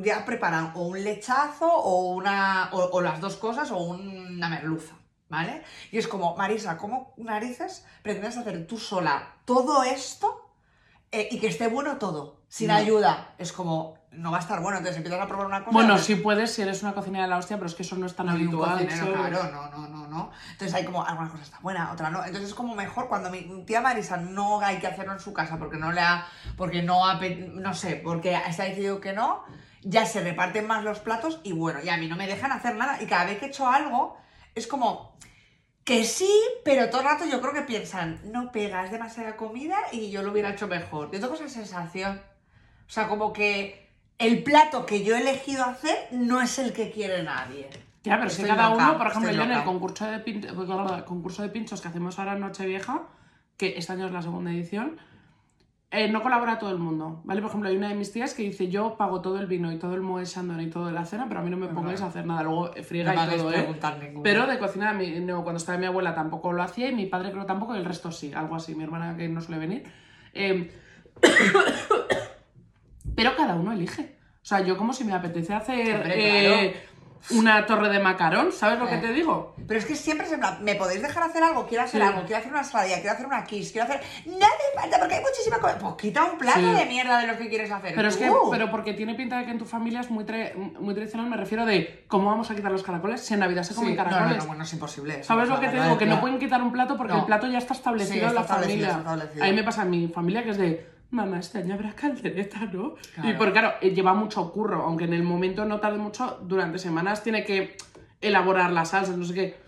ya 0.04 0.24
preparan 0.24 0.72
o 0.74 0.82
un 0.88 1.02
lechazo 1.04 1.72
o 1.72 2.14
una 2.14 2.68
o, 2.72 2.80
o 2.92 3.00
las 3.00 3.20
dos 3.20 3.36
cosas 3.36 3.70
o 3.70 3.78
una 3.78 4.48
merluza, 4.48 4.94
¿vale? 5.30 5.62
Y 5.90 5.98
es 5.98 6.08
como, 6.08 6.36
Marisa, 6.36 6.76
¿cómo 6.76 7.14
narices 7.16 7.86
pretendes 8.02 8.36
hacer 8.36 8.66
tú 8.66 8.76
sola 8.78 9.36
todo 9.46 9.82
esto 9.84 10.50
eh, 11.12 11.28
y 11.30 11.38
que 11.38 11.46
esté 11.46 11.68
bueno 11.68 11.96
todo, 11.96 12.42
sin 12.48 12.68
No. 12.68 12.74
ayuda? 12.74 13.34
Es 13.38 13.52
como, 13.52 13.98
no 14.10 14.32
va 14.32 14.38
a 14.38 14.40
estar 14.40 14.60
bueno, 14.60 14.78
entonces 14.78 14.96
empiezas 14.98 15.22
a 15.22 15.26
probar 15.28 15.46
una 15.46 15.60
cosa... 15.60 15.70
Bueno, 15.72 15.94
pues, 15.94 16.04
si 16.04 16.16
puedes, 16.16 16.52
si 16.52 16.62
eres 16.62 16.82
una 16.82 16.92
cocinera 16.94 17.24
de 17.24 17.30
la 17.30 17.38
hostia, 17.38 17.56
pero 17.56 17.68
es 17.68 17.74
que 17.74 17.84
eso 17.84 17.96
no 17.96 18.06
es 18.06 18.16
tan 18.16 18.26
no 18.26 18.32
habitual. 18.32 18.84
cocinero, 18.86 19.12
claro, 19.12 19.44
no, 19.52 19.68
no, 19.70 19.88
no, 19.88 20.06
no. 20.08 20.30
Entonces 20.50 20.74
hay 20.74 20.84
como, 20.84 21.04
alguna 21.06 21.30
cosa 21.30 21.44
está 21.44 21.58
buena, 21.60 21.92
otra 21.92 22.10
no. 22.10 22.24
Entonces 22.24 22.50
es 22.50 22.54
como 22.54 22.74
mejor 22.74 23.08
cuando 23.08 23.30
mi 23.30 23.64
tía 23.64 23.80
Marisa 23.80 24.16
no 24.16 24.60
hay 24.60 24.78
que 24.78 24.88
hacerlo 24.88 25.12
en 25.12 25.20
su 25.20 25.32
casa 25.32 25.58
porque 25.58 25.76
no 25.78 25.92
le 25.92 26.00
ha, 26.00 26.26
porque 26.56 26.82
no 26.82 27.06
ha, 27.06 27.20
no 27.20 27.72
sé, 27.74 27.96
porque 27.96 28.34
está 28.34 28.64
decidido 28.64 29.00
que 29.00 29.12
no, 29.12 29.44
ya 29.82 30.04
se 30.06 30.20
reparten 30.22 30.66
más 30.66 30.82
los 30.82 30.98
platos 30.98 31.40
y 31.44 31.52
bueno, 31.52 31.78
y 31.82 31.88
a 31.88 31.96
mí 31.96 32.08
no 32.08 32.16
me 32.16 32.26
dejan 32.26 32.50
hacer 32.50 32.74
nada. 32.74 33.00
Y 33.00 33.06
cada 33.06 33.26
vez 33.26 33.38
que 33.38 33.46
he 33.46 33.48
hecho 33.48 33.68
algo, 33.68 34.16
es 34.54 34.66
como 34.66 35.16
que 35.84 36.04
sí, 36.04 36.30
pero 36.64 36.88
todo 36.90 37.00
el 37.00 37.06
rato 37.08 37.24
yo 37.24 37.40
creo 37.40 37.52
que 37.54 37.62
piensan, 37.62 38.20
no 38.30 38.52
pega, 38.52 38.84
es 38.84 38.90
demasiada 38.92 39.36
comida 39.36 39.76
y 39.92 40.10
yo 40.10 40.22
lo 40.22 40.30
hubiera 40.32 40.50
hecho 40.50 40.68
mejor. 40.68 41.10
Yo 41.10 41.20
tengo 41.20 41.34
esa 41.34 41.48
sensación. 41.48 42.20
O 42.86 42.90
sea, 42.92 43.08
como 43.08 43.32
que 43.32 43.88
el 44.18 44.42
plato 44.42 44.84
que 44.86 45.02
yo 45.04 45.16
he 45.16 45.20
elegido 45.20 45.64
hacer 45.64 45.96
no 46.12 46.40
es 46.42 46.58
el 46.58 46.72
que 46.72 46.90
quiere 46.90 47.22
nadie. 47.22 47.68
Ya, 48.02 48.16
pero 48.16 48.28
Estoy 48.28 48.48
cada 48.48 48.70
loca, 48.70 48.88
uno, 48.90 48.98
por 48.98 49.06
ejemplo, 49.08 49.30
yo 49.32 49.42
en 49.42 49.52
el 49.52 49.64
concurso 49.64 50.06
de, 50.06 50.24
pin- 50.24 51.04
concurso 51.04 51.42
de 51.42 51.48
pinchos 51.50 51.80
que 51.80 51.88
hacemos 51.88 52.18
ahora 52.18 52.32
en 52.32 52.40
Nochevieja, 52.40 53.02
que 53.56 53.76
este 53.76 53.92
año 53.92 54.06
es 54.06 54.12
la 54.12 54.22
segunda 54.22 54.50
edición, 54.50 54.98
eh, 55.92 56.08
no 56.08 56.22
colabora 56.22 56.60
todo 56.60 56.70
el 56.70 56.78
mundo, 56.78 57.20
¿vale? 57.24 57.40
Por 57.40 57.48
ejemplo, 57.48 57.68
hay 57.68 57.76
una 57.76 57.88
de 57.88 57.96
mis 57.96 58.12
tías 58.12 58.32
que 58.32 58.44
dice, 58.44 58.68
yo 58.68 58.96
pago 58.96 59.20
todo 59.20 59.40
el 59.40 59.46
vino 59.46 59.72
y 59.72 59.78
todo 59.78 59.94
el 59.94 60.02
moe 60.02 60.24
chandon 60.24 60.60
y 60.60 60.70
todo 60.70 60.86
de 60.86 60.92
la 60.92 61.04
cena, 61.04 61.26
pero 61.26 61.40
a 61.40 61.42
mí 61.42 61.50
no 61.50 61.56
me 61.56 61.66
pongáis 61.66 62.00
a 62.00 62.06
hacer 62.06 62.24
nada. 62.26 62.44
Luego 62.44 62.72
eh, 62.76 62.84
friega 62.84 63.12
No 63.12 63.24
y 63.26 63.36
todo, 63.36 63.52
¿eh? 63.52 63.74
Pero 64.22 64.46
de 64.46 64.58
cocina, 64.60 64.96
cuando 65.42 65.56
estaba 65.56 65.78
mi 65.78 65.86
abuela 65.86 66.14
tampoco 66.14 66.52
lo 66.52 66.62
hacía 66.62 66.88
y 66.90 66.94
mi 66.94 67.06
padre 67.06 67.32
creo 67.32 67.44
tampoco 67.44 67.74
y 67.74 67.78
el 67.78 67.84
resto 67.84 68.12
sí, 68.12 68.32
algo 68.32 68.54
así. 68.54 68.76
Mi 68.76 68.84
hermana 68.84 69.16
que 69.16 69.28
no 69.28 69.40
suele 69.40 69.58
venir. 69.58 69.82
Eh, 70.32 70.70
pero 73.16 73.34
cada 73.34 73.56
uno 73.56 73.72
elige. 73.72 74.16
O 74.42 74.46
sea, 74.46 74.60
yo 74.60 74.76
como 74.76 74.92
si 74.92 75.02
me 75.02 75.12
apetece 75.12 75.54
hacer 75.54 75.96
Hombre, 75.96 76.66
eh, 76.66 76.82
una 77.30 77.66
torre 77.66 77.88
de 77.90 77.98
macarón, 78.00 78.50
¿sabes 78.52 78.78
lo 78.78 78.86
que 78.88 78.96
Eh. 78.96 78.98
te 78.98 79.12
digo? 79.12 79.54
Pero 79.68 79.78
es 79.78 79.84
que 79.86 79.94
siempre 79.94 80.26
plan, 80.26 80.58
¿me 80.64 80.74
podéis 80.74 81.02
dejar 81.02 81.22
hacer 81.24 81.42
algo? 81.42 81.66
Quiero 81.66 81.84
hacer 81.84 82.00
Sí. 82.00 82.06
algo, 82.06 82.22
quiero 82.22 82.38
hacer 82.38 82.50
una 82.52 82.64
saladilla, 82.64 82.96
quiero 83.00 83.12
hacer 83.12 83.26
una 83.26 83.44
kiss, 83.44 83.72
quiero 83.72 83.84
hacer... 83.86 84.00
No 84.26 84.36
hace 84.46 84.78
falta 84.80 84.98
porque 84.98 85.14
hay 85.16 85.20
muchísima 85.22 85.58
cosa. 85.58 85.78
Pues 85.78 85.94
quita 85.96 86.24
un 86.24 86.38
plato 86.38 86.58
Sí. 86.60 86.74
de 86.74 86.86
mierda 86.86 87.18
de 87.20 87.26
los 87.26 87.36
que 87.36 87.48
quieres 87.48 87.70
hacer. 87.70 87.94
Pero 87.94 88.08
es 88.08 88.16
que, 88.16 88.30
pero 88.50 88.70
porque 88.70 88.94
tiene 88.94 89.14
pinta 89.14 89.38
de 89.38 89.44
que 89.44 89.50
en 89.50 89.58
tu 89.58 89.64
familia 89.66 90.00
es 90.00 90.10
muy, 90.10 90.24
tra- 90.24 90.54
muy 90.80 90.94
tradicional, 90.94 91.28
me 91.28 91.36
refiero 91.36 91.66
de 91.66 92.04
cómo 92.08 92.30
vamos 92.30 92.50
a 92.50 92.54
quitar 92.54 92.72
los 92.72 92.82
caracoles 92.82 93.20
si 93.20 93.34
en 93.34 93.40
Navidad 93.40 93.62
se 93.62 93.74
Sí, 93.74 93.80
comen 93.80 93.96
no, 93.96 94.02
no, 94.04 94.10
caracoles. 94.10 94.38
no, 94.38 94.46
bueno, 94.46 94.64
es 94.64 94.72
imposible. 94.72 95.22
¿Sabes 95.22 95.48
lo 95.48 95.60
que 95.60 95.68
te 95.68 95.80
digo? 95.80 95.98
Que 95.98 96.06
no 96.06 96.20
pueden 96.20 96.38
quitar 96.38 96.62
un 96.62 96.72
plato 96.72 96.96
porque 96.96 97.12
No. 97.12 97.20
el 97.20 97.24
plato 97.26 97.46
ya 97.46 97.58
está 97.58 97.74
establecido 97.74 98.28
en 98.28 98.34
la 98.34 98.44
familia. 98.44 99.02
A 99.40 99.44
mí 99.46 99.52
me 99.52 99.62
pasa 99.62 99.82
en 99.82 99.90
mi 99.90 100.08
familia 100.08 100.42
que 100.42 100.50
es 100.50 100.58
de, 100.58 100.89
mamá, 101.10 101.38
este 101.38 101.58
año 101.58 101.74
habrá 101.74 101.92
caldereta, 101.92 102.60
¿no? 102.72 102.94
Claro. 103.14 103.30
Y 103.30 103.34
porque, 103.34 103.52
claro, 103.52 103.74
eh, 103.80 103.90
lleva 103.90 104.14
mucho 104.14 104.52
curro, 104.52 104.82
aunque 104.82 105.04
en 105.04 105.14
el 105.14 105.22
momento 105.22 105.64
no 105.64 105.80
tarde 105.80 105.98
mucho, 105.98 106.38
durante 106.42 106.78
semanas 106.78 107.22
tiene 107.22 107.44
que 107.44 107.76
elaborar 108.20 108.72
las 108.72 108.90
salsas, 108.90 109.16
no 109.16 109.24
sé 109.24 109.34
qué. 109.34 109.60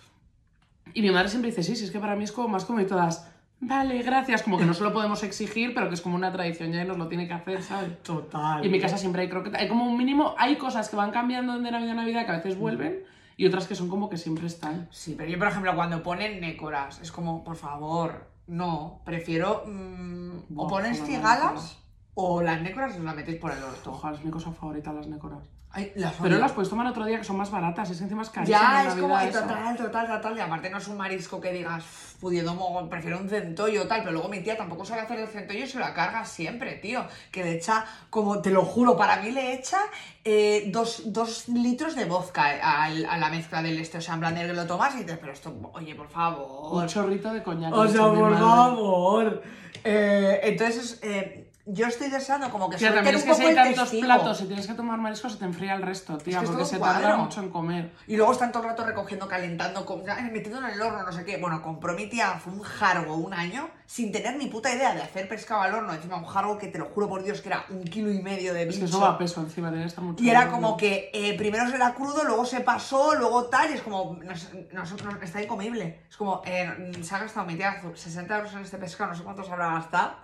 Y 0.95 1.03
mi 1.03 1.11
madre 1.11 1.29
siempre 1.29 1.51
dice, 1.51 1.63
sí, 1.63 1.77
sí, 1.77 1.85
es 1.85 1.91
que 1.91 1.99
para 1.99 2.17
mí 2.17 2.25
es 2.25 2.33
como 2.33 2.49
más 2.49 2.65
como 2.65 2.81
y 2.81 2.87
todas, 2.87 3.29
vale, 3.61 4.03
gracias, 4.03 4.43
como 4.43 4.59
que 4.59 4.65
no 4.65 4.75
se 4.75 4.83
lo 4.83 4.93
podemos 4.93 5.23
exigir, 5.23 5.75
pero 5.75 5.89
que 5.89 5.95
es 5.95 6.01
como 6.01 6.17
una 6.17 6.31
tradición 6.31 6.73
ya 6.73 6.83
y 6.83 6.87
nos 6.87 6.99
lo 6.99 7.09
tiene 7.09 7.27
que 7.27 7.35
hacer, 7.35 7.63
¿sabes? 7.63 8.03
Total. 8.03 8.63
Y 8.63 8.67
en 8.67 8.73
mi 8.73 8.81
casa 8.81 8.99
siempre 8.99 9.23
hay 9.23 9.29
croquetas. 9.29 9.61
Hay 9.61 9.69
como 9.69 9.87
un 9.87 9.97
mínimo, 9.97 10.35
hay 10.39 10.57
cosas 10.57 10.89
que 10.89 10.97
van 10.97 11.11
cambiando 11.11 11.59
de 11.59 11.71
Navidad 11.71 11.93
a 11.93 11.95
Navidad 11.95 12.27
que 12.27 12.33
a 12.33 12.37
veces 12.37 12.59
vuelven 12.59 13.05
y 13.37 13.47
otras 13.47 13.67
que 13.67 13.75
son 13.75 13.89
como 13.89 14.09
que 14.09 14.19
siempre 14.19 14.47
están. 14.47 14.89
Sí, 14.91 15.15
pero 15.17 15.31
yo, 15.31 15.39
por 15.39 15.49
ejemplo, 15.49 15.75
cuando 15.75 16.03
ponen 16.03 16.41
nécoras, 16.41 17.01
es 17.01 17.11
como, 17.11 17.43
por 17.43 17.57
favor, 17.57 18.32
no, 18.47 19.03
prefiero... 19.05 19.65
mm, 19.67 20.57
o 20.57 20.69
ponéis 20.69 21.01
joder, 21.01 21.17
cigalas 21.17 21.79
o 22.15 22.43
las 22.43 22.61
nécoras 22.61 22.97
os 22.97 23.05
las 23.05 23.15
metéis 23.15 23.39
por 23.39 23.53
el 23.53 23.63
orto. 23.63 23.93
Ojalá, 23.93 24.17
es 24.19 24.25
mi 24.25 24.31
cosa 24.31 24.53
favorita 24.53 24.93
las 24.93 25.07
nécoras. 25.07 25.45
Ay, 25.75 25.91
las 25.97 26.13
Pero 26.21 26.37
las 26.39 26.53
puedes 26.53 26.69
tomar 26.69 26.87
otro 26.87 27.07
día 27.07 27.17
que 27.19 27.25
son 27.25 27.37
más 27.39 27.51
baratas, 27.51 27.89
es 27.91 27.97
que 27.97 28.05
encima 28.05 28.21
es 28.23 28.29
carísimo 28.31 28.59
Ya, 28.59 28.85
es 28.89 28.95
como 28.95 29.19
eh, 29.19 29.29
eso. 29.29 29.41
total, 29.41 29.77
total, 29.77 30.07
total. 30.07 30.37
Y 30.37 30.41
aparte 30.41 30.69
no 30.69 30.77
es 30.77 30.87
un 30.89 30.99
marisco 30.99 31.41
que 31.41 31.51
digas, 31.51 31.83
"Uf, 31.83 32.15
pudiendo 32.21 32.55
prefiero 32.91 33.19
un 33.19 33.29
centollo 33.29 33.89
tal. 33.89 34.01
Pero 34.01 34.13
luego 34.13 34.29
mi 34.29 34.41
tía 34.41 34.57
tampoco 34.57 34.85
sabe 34.85 35.01
hacer 35.01 35.19
el 35.21 35.29
centollo 35.29 35.65
y 35.65 35.67
se 35.67 35.79
la 35.79 35.95
carga 35.95 36.27
siempre, 36.27 36.75
tío. 36.75 37.05
Que 37.31 37.43
le 37.43 37.53
echa, 37.57 37.87
como 38.11 38.43
te 38.43 38.51
lo 38.51 38.65
juro, 38.67 38.97
para 38.99 39.17
mí 39.23 39.31
le 39.31 39.55
echa 39.55 39.79
eh, 40.25 40.65
dos, 40.71 41.05
dos 41.13 41.49
litros 41.49 41.97
de 41.97 42.05
vodka 42.05 42.45
al- 42.85 43.07
a, 43.07 43.17
la 43.17 43.29
mezcla 43.31 43.63
del 43.63 43.79
este. 43.81 43.97
O 43.97 44.01
sea, 44.03 44.15
en 44.15 44.21
plan 44.21 44.35
que 44.35 44.47
lo 44.53 44.67
tomas 44.67 44.95
y 44.95 44.99
dices, 44.99 45.17
pero 45.19 45.33
esto, 45.33 45.55
oye, 45.73 45.95
por 45.95 46.09
favor. 46.11 46.83
Un 46.83 46.87
chorrito 46.87 47.33
de 47.33 47.43
coñac. 47.43 47.73
O 47.73 47.89
sea, 47.89 48.13
por 48.13 48.39
favor. 48.39 49.43
Eh, 49.85 50.41
entonces, 50.45 51.01
eh, 51.03 51.51
yo 51.65 51.87
estoy 51.87 52.09
deseando 52.11 52.51
como 52.51 52.69
que 52.69 52.77
Tía, 52.77 52.93
también 52.93 53.15
es 53.17 53.23
un 53.23 53.29
que 53.29 53.35
si 53.37 53.43
hay 53.45 53.55
tantos 53.55 53.83
testigo. 53.91 54.03
platos 54.05 54.41
y 54.41 54.47
tienes 54.47 54.67
que 54.67 54.75
tomar 54.75 54.99
marisco 54.99 55.29
se 55.31 55.37
te 55.39 55.45
enfría 55.45 55.75
el 55.75 55.83
resto, 55.83 56.19
tía, 56.19 56.39
que 56.41 56.45
es 56.45 56.51
porque 56.51 56.63
todo 56.63 56.71
se 56.71 56.77
un 56.77 56.83
tarda 56.83 57.01
cuadro. 57.01 57.19
mucho 57.19 57.41
en 57.41 57.51
comer. 57.51 57.93
Y 58.09 58.17
luego 58.17 58.33
están 58.33 58.51
todo 58.51 58.65
el 58.65 58.71
rato 58.71 58.85
recogiendo, 58.85 59.29
calentando, 59.29 59.87
con- 59.87 60.03
ay, 60.11 60.25
metiendo 60.33 60.59
en 60.59 60.75
el 60.75 60.83
horno, 60.83 61.03
no 61.05 61.13
sé 61.13 61.25
qué. 61.25 61.37
Bueno, 61.37 61.63
compró 61.63 61.95
mi 61.95 62.07
tía, 62.09 62.33
fue 62.43 62.53
un 62.53 62.63
jargo 62.63 63.15
un 63.15 63.33
año, 63.33 63.69
sin 63.87 64.11
tener 64.11 64.37
ni 64.37 64.47
puta 64.47 64.75
idea 64.75 64.95
de 64.95 65.03
hacer 65.03 65.29
pescado 65.29 65.61
al 65.63 65.75
horno. 65.75 65.93
Encima 65.95 66.17
un 66.17 66.25
jargo 66.25 66.59
que 66.59 66.67
te 66.69 66.79
lo 66.79 66.87
juro 66.87 67.09
por 67.09 67.23
Dios 67.23 67.41
que 67.41 67.49
era 67.51 67.65
un 67.71 67.85
kilo 67.85 68.11
y 68.11 68.21
medio 68.21 68.55
de 68.55 68.63
Es 68.63 68.69
bicho. 68.69 68.81
que 68.81 68.85
eso 68.87 69.01
va 69.01 69.11
a 69.11 69.19
peso 69.19 69.41
encima, 69.41 69.69
tiene 69.69 69.85
que 69.85 69.89
estar 69.89 70.03
mucho 70.03 70.23
y 70.25 70.31
era 70.31 70.51
como 70.51 70.77
que 70.77 71.11
eh, 71.13 71.37
primero 71.37 71.69
era 71.73 71.95
crudo, 71.95 72.25
luego 72.25 72.45
se 72.45 72.61
pasó, 72.61 73.15
luego 73.15 73.45
tal, 73.45 73.71
y 73.71 73.75
es 73.75 73.83
como, 73.83 74.19
nos, 74.25 74.49
nos- 74.73 75.03
nos- 75.05 75.23
está 75.23 75.41
incomible. 75.43 76.03
Es 76.09 76.17
como, 76.17 76.43
eh, 76.45 76.93
se 77.03 77.15
ha 77.15 77.19
gastado 77.19 77.47
mi 77.47 77.55
tía 77.57 77.81
60 77.95 78.37
euros 78.37 78.53
en 78.55 78.61
este 78.63 78.79
pescado, 78.79 79.11
no 79.13 79.17
sé 79.17 79.23
cuántos 79.23 79.49
habrá 79.51 79.69
gastado, 79.75 80.15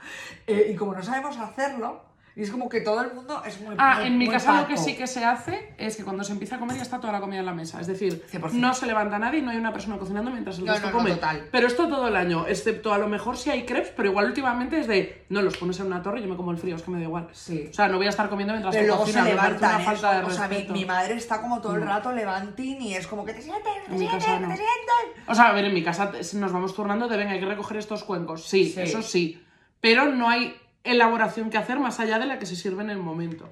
eh, 0.47 0.71
y 0.73 0.75
como 0.75 0.95
no 0.95 1.03
sabemos 1.03 1.28
hacerlo, 1.37 2.07
y 2.37 2.43
es 2.43 2.53
como 2.53 2.69
que 2.69 2.83
todo 2.83 3.03
el 3.03 3.13
mundo 3.15 3.43
es 3.45 3.61
muy 3.61 3.75
Ah, 3.79 3.97
muy- 3.99 4.07
en 4.07 4.17
mi 4.19 4.27
muy 4.27 4.33
casa 4.35 4.61
lo 4.61 4.69
que 4.69 4.77
sí 4.77 4.95
que 4.97 5.09
se 5.09 5.25
hace 5.25 5.75
es 5.77 5.97
que 5.97 6.05
cuando 6.05 6.23
se 6.23 6.31
empieza 6.31 6.55
a 6.55 6.61
comer 6.61 6.77
ya 6.77 6.83
está 6.85 7.01
toda 7.01 7.13
la 7.13 7.19
comida 7.19 7.41
en 7.41 7.47
la 7.47 7.53
mesa. 7.53 7.81
Es 7.81 7.89
decir, 7.89 8.25
100%. 8.31 8.61
no 8.61 8.75
se 8.75 8.87
levanta 8.87 9.19
nadie 9.19 9.41
y 9.41 9.43
no 9.43 9.51
hay 9.51 9.57
una 9.57 9.73
persona 9.73 9.99
cocinando 9.99 10.31
mientras 10.31 10.57
el 10.61 10.65
No, 10.67 10.73
resto 10.73 10.87
no, 10.87 10.93
no, 10.93 10.99
come. 11.01 11.11
total. 11.17 11.49
Pero 11.51 11.67
esto 11.67 11.89
todo 11.89 12.07
el 12.07 12.15
año, 12.15 12.47
excepto 12.47 12.93
a 12.95 12.99
lo 12.99 13.09
mejor 13.09 13.37
si 13.37 13.51
hay 13.51 13.65
crepes, 13.67 13.93
pero 13.97 14.11
igual 14.11 14.27
últimamente 14.27 14.79
es 14.79 14.87
de, 14.87 15.25
no, 15.31 15.43
los 15.43 15.57
pones 15.57 15.81
en 15.81 15.87
una 15.87 16.01
torre 16.01 16.21
y 16.21 16.23
yo 16.23 16.29
me 16.29 16.37
como 16.37 16.53
el 16.53 16.59
frío, 16.59 16.77
es 16.77 16.83
que 16.83 16.93
me 16.93 16.99
da 16.99 17.05
igual. 17.07 17.27
Sí. 17.33 17.67
O 17.73 17.75
sea, 17.75 17.89
no 17.89 17.97
voy 17.97 18.07
a 18.07 18.11
estar 18.11 18.29
comiendo 18.29 18.53
mientras 18.55 18.73
Pero 18.73 18.87
luego 18.87 19.05
se 19.07 19.13
me 19.15 19.19
parece 19.35 19.35
levantan, 19.35 19.75
una 19.75 19.83
¿eh? 19.83 19.85
falta 19.85 20.21
de 20.21 20.25
O 20.27 20.31
sea, 20.31 20.47
mi, 20.47 20.65
mi 20.69 20.85
madre 20.85 21.15
está 21.15 21.41
como 21.41 21.61
todo 21.61 21.75
el 21.75 21.83
rato 21.83 22.13
levantín 22.13 22.81
y 22.81 22.95
es 22.95 23.09
como 23.09 23.25
que 23.25 23.33
te 23.35 23.43
sientes, 23.43 23.65
te 23.65 23.87
En 23.87 23.93
mi 23.95 23.99
sientes, 24.07 24.25
casa 24.25 24.39
te 24.39 24.47
no. 24.47 24.55
sientes. 24.55 25.25
O 25.27 25.35
sea, 25.35 25.49
a 25.49 25.53
ver, 25.55 25.65
en 25.65 25.75
mi 25.75 25.83
casa 25.83 26.13
nos 26.35 26.53
vamos 26.53 26.73
turnando 26.73 27.09
de, 27.09 27.17
venga, 27.17 27.33
hay 27.33 27.41
que 27.41 27.47
recoger 27.47 27.79
estos 27.79 28.05
cuencos. 28.05 28.45
Sí, 28.47 28.67
Sí. 28.71 28.81
eso 28.83 29.03
sí. 29.03 29.43
Pero 29.81 30.07
no 30.07 30.29
hay 30.29 30.55
elaboración 30.91 31.51
que 31.51 31.59
hacer 31.59 31.79
más 31.79 32.01
allá 32.01 32.19
de 32.19 32.27
la 32.27 32.39
que 32.39 32.47
se 32.47 32.57
sirve 32.57 32.83
en 32.83 32.91
el 32.91 32.99
momento. 32.99 33.45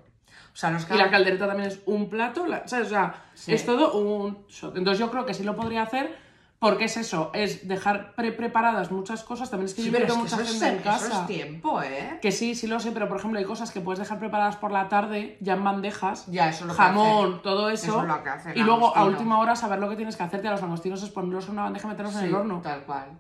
O 0.53 0.59
sea, 0.59 0.71
nos 0.71 0.91
Y 0.91 0.95
la 0.95 1.11
caldereta 1.11 1.47
también 1.47 1.69
es 1.69 1.81
un 1.87 2.09
plato, 2.09 2.47
la- 2.47 2.67
¿sabes? 2.67 2.87
O 2.87 2.91
sea, 2.91 3.25
Sí. 3.35 3.53
es 3.53 3.67
todo 3.67 3.93
un 3.99 4.47
shot. 4.49 4.77
Entonces 4.77 4.99
yo 4.99 5.11
creo 5.11 5.27
que 5.27 5.35
sí 5.35 5.43
lo 5.45 5.55
podría 5.55 5.83
hacer 5.83 6.17
porque 6.59 6.85
es 6.85 6.97
eso, 6.97 7.31
es 7.35 7.69
dejar 7.69 8.15
pre-preparadas 8.15 8.91
muchas 8.91 9.23
cosas. 9.23 9.51
También 9.51 9.67
es 9.67 9.75
que 9.75 9.83
Sí, 9.83 9.89
yo 9.89 9.93
pero 9.93 10.07
es 10.07 10.11
invito 10.15 10.27
que 10.31 10.35
mucha 10.37 10.43
eso 10.43 10.55
es, 10.55 10.61
gente 10.63 10.75
en 10.77 10.81
eso 10.97 11.05
casa. 11.09 11.21
es 11.21 11.27
tiempo, 11.27 11.83
¿eh? 11.83 12.19
Que 12.23 12.33
sí, 12.33 12.55
sí 12.55 12.67
lo 12.67 12.81
sé, 12.81 12.93
pero 12.93 13.07
por 13.07 13.19
ejemplo 13.19 13.39
hay 13.39 13.45
cosas 13.45 13.71
que 13.71 13.83
puedes 13.83 13.99
dejar 13.99 14.19
preparadas 14.19 14.57
por 14.57 14.73
la 14.73 14.89
tarde, 14.89 15.37
ya 15.43 15.53
en 15.53 15.63
bandejas, 15.65 16.25
Ya, 16.29 16.49
eso 16.49 16.67
que 16.67 16.73
jamón, 16.73 17.43
todo 17.43 17.69
eso. 17.69 17.87
Eso 17.89 18.01
es 18.01 18.09
lo 18.09 18.23
que 18.25 18.31
hace 18.31 18.53
el 18.53 18.57
y 18.57 18.63
luego 18.63 18.97
a 18.97 19.05
última 19.05 19.39
hora 19.39 19.55
saber 19.55 19.79
lo 19.79 19.91
que 19.91 19.97
tienes 19.97 20.17
que 20.17 20.23
hacerte 20.23 20.49
a 20.49 20.53
los 20.53 20.63
langostinos 20.63 21.03
es 21.03 21.11
ponerlos 21.11 21.45
en 21.45 21.51
una 21.53 21.65
bandeja 21.65 21.87
y 21.87 21.91
meterlos 21.91 22.17
en 22.17 22.25
el 22.25 22.35
horno. 22.35 22.61
Tal 22.63 22.81
cual. 22.85 23.19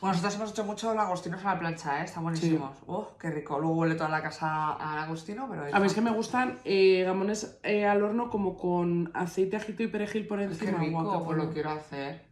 Bueno, 0.00 0.16
nosotros 0.16 0.34
hemos 0.36 0.50
hecho 0.50 0.64
mucho 0.64 0.94
langostinos 0.94 1.44
a 1.44 1.54
la 1.54 1.58
plancha, 1.60 2.00
¿eh? 2.00 2.04
Están 2.04 2.22
buenísimos. 2.22 2.76
Uf, 2.86 3.06
qué 3.20 3.30
rico. 3.30 3.58
Luego 3.58 3.74
huele 3.74 3.94
toda 3.94 4.08
la 4.08 4.22
casa 4.22 4.72
a 4.72 4.96
langostino, 4.96 5.46
pero... 5.48 5.64
A 5.74 5.80
mí 5.80 5.86
es 5.86 5.94
que 5.94 6.00
me 6.00 6.10
gustan 6.10 6.58
eh, 6.64 7.02
gamones 7.04 7.58
eh, 7.62 7.86
al 7.86 8.02
horno 8.02 8.30
como 8.30 8.56
con 8.56 9.10
aceite, 9.14 9.56
ajito 9.56 9.82
y 9.82 9.88
perejil 9.88 10.26
por 10.26 10.38
Qué 10.38 10.44
encima. 10.44 10.78
rico, 10.78 11.12
qué 11.12 11.24
pues 11.24 11.38
lo 11.38 11.52
quiero 11.52 11.70
hacer. 11.70 12.24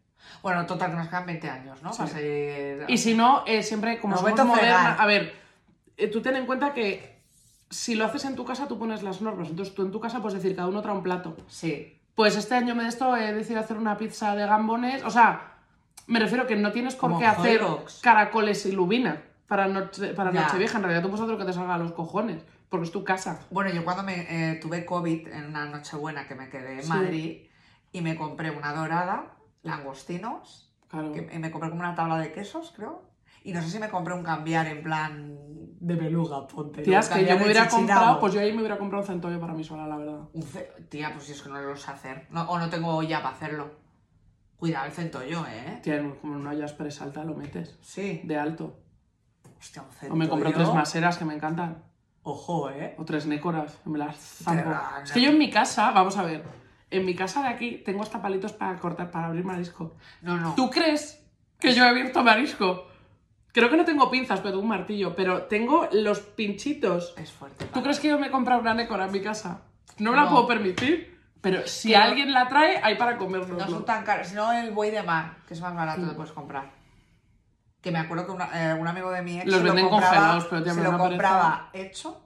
Bueno, 0.42 0.64
total, 0.66 0.90
que 0.90 0.96
nos 0.96 1.09
quedan 1.09 1.26
20 1.26 1.51
años, 1.51 1.82
¿no? 1.82 1.92
Sí. 1.92 1.98
Para 1.98 2.11
seguir... 2.11 2.84
Y 2.88 2.98
si 2.98 3.14
no, 3.14 3.44
eh, 3.46 3.62
siempre 3.62 4.01
como 4.01 4.14
Nos 4.14 4.22
somos 4.22 4.46
moderna... 4.46 4.94
A 4.94 5.07
ver, 5.07 5.34
eh, 5.96 6.09
tú 6.09 6.20
ten 6.22 6.36
en 6.36 6.46
cuenta 6.46 6.72
que 6.72 7.20
si 7.70 7.94
lo 7.94 8.05
haces 8.05 8.24
en 8.24 8.36
tu 8.36 8.44
casa, 8.44 8.66
tú 8.68 8.78
pones 8.78 9.03
las 9.03 9.20
normas. 9.20 9.48
Entonces 9.48 9.74
tú 9.74 9.82
en 9.82 9.92
tu 9.92 10.01
casa 10.01 10.20
puedes 10.20 10.42
decir, 10.42 10.57
cada 10.57 10.68
uno 10.68 10.82
trae 10.82 10.94
un 10.94 11.03
plato. 11.03 11.36
Sí. 11.48 11.96
Pues 12.14 12.36
este 12.36 12.55
año 12.55 12.74
me 12.74 12.82
de 12.82 12.88
esto 12.88 13.16
he 13.16 13.32
decidido 13.32 13.61
hacer 13.61 13.76
una 13.78 13.96
pizza 13.96 14.34
de 14.34 14.44
gambones. 14.46 15.05
O 15.05 15.11
sea, 15.11 15.49
me 16.11 16.19
refiero 16.19 16.47
que 16.47 16.57
no 16.57 16.73
tienes 16.73 16.95
por 16.95 17.11
Como 17.11 17.19
qué 17.21 17.27
hacer 17.27 17.61
caracoles 18.03 18.67
y 18.67 18.73
lubina 18.73 19.23
para, 19.47 19.67
noche, 19.69 20.13
para 20.15 20.33
Ya. 20.33 20.43
Nochevieja. 20.43 20.77
En 20.79 20.85
realidad 20.85 21.03
tú 21.03 21.09
puedes 21.09 21.23
hacer 21.23 21.33
lo 21.33 21.39
que 21.39 21.45
te 21.47 21.53
salga 21.53 21.75
a 21.75 21.79
los 21.79 21.93
cojones, 21.93 22.43
porque 22.69 22.87
es 22.87 22.93
tu 22.93 23.03
casa. 23.05 23.41
Bueno, 23.51 23.71
yo 23.71 23.85
cuando 23.85 24.03
me 24.03 24.27
eh, 24.29 24.57
tuve 24.57 24.85
COVID 24.85 25.29
en 25.29 25.47
una 25.47 25.65
noche 25.67 25.97
buena 25.97 26.27
que 26.27 26.35
me 26.35 26.49
quedé 26.51 26.75
en 26.75 26.83
Sí. 26.83 26.89
Madrid 26.89 27.43
y 27.93 28.01
me 28.03 28.17
compré 28.17 28.51
una 28.51 28.73
dorada, 28.73 29.33
langostinos, 29.63 30.73
Claro. 30.89 31.13
que 31.13 31.23
me 31.39 31.51
compré 31.51 31.71
como 31.71 31.81
una 31.83 31.95
tabla 31.95 32.19
de 32.19 32.33
quesos, 32.33 32.73
creo. 32.77 33.03
Y 33.43 33.53
no 33.53 33.63
sé 33.63 33.71
si 33.71 33.79
me 33.79 33.89
compré 33.89 34.13
un 34.15 34.23
cambiar 34.23 34.67
en 34.67 34.83
plan 34.83 35.35
de 35.81 35.95
beluga, 35.95 36.47
ponte. 36.47 36.83
Tías, 36.83 37.09
que 37.09 37.25
yo 37.25 37.37
me 37.39 37.45
hubiera 37.45 37.69
comprado, 37.69 38.21
pues 38.21 38.35
yo 38.35 38.41
ahí 38.41 38.53
me 38.53 38.59
hubiera 38.59 38.77
comprado 38.79 39.03
un 39.03 39.07
centollo 39.07 39.41
para 39.41 39.55
mí 39.55 39.65
sola, 39.65 39.87
la 39.87 39.97
verdad. 39.97 40.19
Tía, 40.91 41.13
pues 41.15 41.25
si 41.25 41.33
es 41.33 41.43
que 41.43 41.49
no 41.49 41.61
lo 41.61 41.75
sé 41.77 41.91
hacer. 41.91 42.27
No- 42.31 42.43
o 42.51 42.59
no 42.59 42.69
tengo 42.69 42.95
olla 42.95 43.23
para 43.23 43.35
hacerlo. 43.35 43.71
Cuidado 44.61 44.87
el 44.87 44.93
centollo, 44.93 45.45
¿eh? 45.47 45.81
Tía, 45.83 45.97
en- 45.97 46.13
como 46.17 46.37
no 46.37 46.51
hayas 46.51 46.73
presalta, 46.75 47.25
lo 47.25 47.35
metes. 47.35 47.77
Sí. 47.81 48.21
De 48.25 48.37
alto. 48.39 48.79
Hostia, 49.59 49.83
un 49.83 49.89
centollo. 49.91 50.13
O 50.13 50.17
me 50.17 50.29
compro 50.29 50.53
tres 50.53 50.73
maseras 50.73 51.17
que 51.19 51.25
me 51.25 51.35
encantan. 51.35 51.83
Ojo, 52.23 52.71
¿eh? 52.71 52.95
O 52.99 53.05
tres 53.05 53.25
nécoras, 53.27 53.79
me 53.87 53.99
las 53.99 54.17
zampo. 54.17 54.71
Es 55.03 55.13
que 55.13 55.21
yo 55.23 55.31
en 55.31 55.39
mi 55.39 55.51
casa, 55.51 55.91
vamos 55.93 56.17
a 56.19 56.23
ver, 56.23 56.45
en 56.91 57.05
mi 57.07 57.15
casa 57.15 57.43
de 57.43 57.49
aquí 57.49 57.83
tengo 57.85 58.03
hasta 58.03 58.21
palitos 58.21 58.53
para 58.53 58.79
cortar, 58.79 59.11
para 59.11 59.29
abrir 59.29 59.45
marisco. 59.45 59.97
No, 60.21 60.37
no. 60.37 60.55
¿Tú 60.55 60.69
crees 60.71 61.25
que 61.59 61.73
yo 61.75 61.83
he 61.85 61.89
abierto 61.89 62.23
marisco? 62.23 62.87
Creo 63.53 63.71
que 63.71 63.77
no 63.79 63.85
tengo 63.87 64.11
pinzas, 64.11 64.41
pero 64.41 64.51
tengo 64.53 64.63
un 64.63 64.69
martillo. 64.69 65.17
Pero 65.17 65.45
tengo 65.45 65.89
los 65.93 66.21
pinchitos. 66.21 67.15
Es 67.17 67.33
fuerte. 67.33 67.65
¿Tú 67.65 67.83
crees 67.83 67.99
que 67.99 68.09
yo 68.09 68.19
me 68.19 68.27
he 68.27 68.31
comprado 68.31 68.61
una 68.61 68.75
nécora 68.75 69.07
en 69.07 69.13
mi 69.13 69.21
casa? 69.23 69.63
No 69.99 70.11
me 70.13 70.17
No. 70.19 70.25
la 70.25 70.31
puedo 70.31 70.47
permitir. 70.47 71.19
Pero 71.41 71.66
si 71.66 71.93
no- 71.93 71.99
alguien 72.01 72.32
la 72.32 72.49
trae, 72.49 72.78
hay 72.82 72.97
para 72.97 73.16
comerlo. 73.16 73.57
No 73.57 73.66
son 73.68 73.84
tan 73.84 74.05
caros. 74.05 74.28
Si 74.28 74.34
no, 74.34 74.53
el 74.53 74.72
buey 74.72 74.91
de 74.91 75.03
mar, 75.03 75.36
que 75.49 75.55
es 75.55 75.61
más 75.61 75.74
barato, 75.74 76.07
te 76.09 76.14
puedes 76.14 76.32
comprar. 76.32 76.70
Que 77.80 77.91
me 77.91 77.99
acuerdo 77.99 78.26
que 78.26 78.32
una- 78.32 78.72
eh, 78.72 78.74
un 78.74 78.86
amigo 78.86 79.11
de 79.11 79.22
mi 79.22 79.38
ex 79.38 79.47
Los 79.47 79.55
se 79.57 79.61
lo 79.62 79.66
venden 79.72 79.88
compraba, 79.88 80.14
congelados, 80.16 80.47
pero, 80.51 80.74
se 80.74 80.82
lo 80.84 80.99
compraba 80.99 81.70
hecho, 81.72 82.22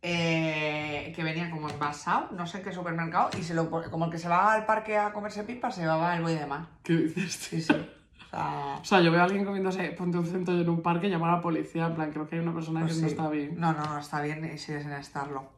eh, 0.00 1.12
que 1.14 1.22
venía 1.22 1.50
como 1.50 1.68
envasado, 1.68 2.28
no 2.32 2.46
sé 2.46 2.58
en 2.58 2.64
qué 2.64 2.72
supermercado, 2.72 3.28
y 3.38 3.42
se 3.42 3.52
lo 3.52 3.70
como 3.70 4.06
el 4.06 4.10
que 4.10 4.18
se 4.18 4.28
va 4.28 4.54
al 4.54 4.64
parque 4.64 4.96
a 4.96 5.12
comerse 5.12 5.44
pipas, 5.44 5.74
se 5.74 5.82
llevaba 5.82 6.16
el 6.16 6.22
buey 6.22 6.34
de 6.36 6.46
mar. 6.46 6.66
¿Qué 6.82 6.94
dices, 6.94 7.34
Sí, 7.34 7.60
sí. 7.62 7.72
O 7.72 8.36
sea, 8.36 8.76
O 8.80 8.84
sea, 8.84 9.00
yo 9.00 9.10
veo 9.10 9.20
a 9.20 9.24
alguien 9.24 9.44
comiéndose, 9.44 9.82
ponte 9.90 10.16
un 10.16 10.24
centollo 10.26 10.60
en 10.62 10.68
un 10.70 10.82
parque 10.82 11.08
y 11.08 11.10
llamar 11.10 11.30
a 11.30 11.36
la 11.36 11.40
policía. 11.42 11.86
En 11.86 11.94
plan, 11.96 12.12
creo 12.12 12.28
que 12.28 12.36
hay 12.36 12.40
una 12.42 12.54
persona 12.54 12.80
pues 12.80 12.94
que 12.94 13.02
no 13.02 13.08
sí. 13.08 13.12
está 13.14 13.28
bien. 13.28 13.58
No, 13.60 13.72
no, 13.72 13.82
no 13.84 13.98
está 13.98 14.22
bien 14.22 14.44
y 14.44 14.56
sigue 14.56 14.80
sin 14.80 14.92
estarlo. 14.92 15.50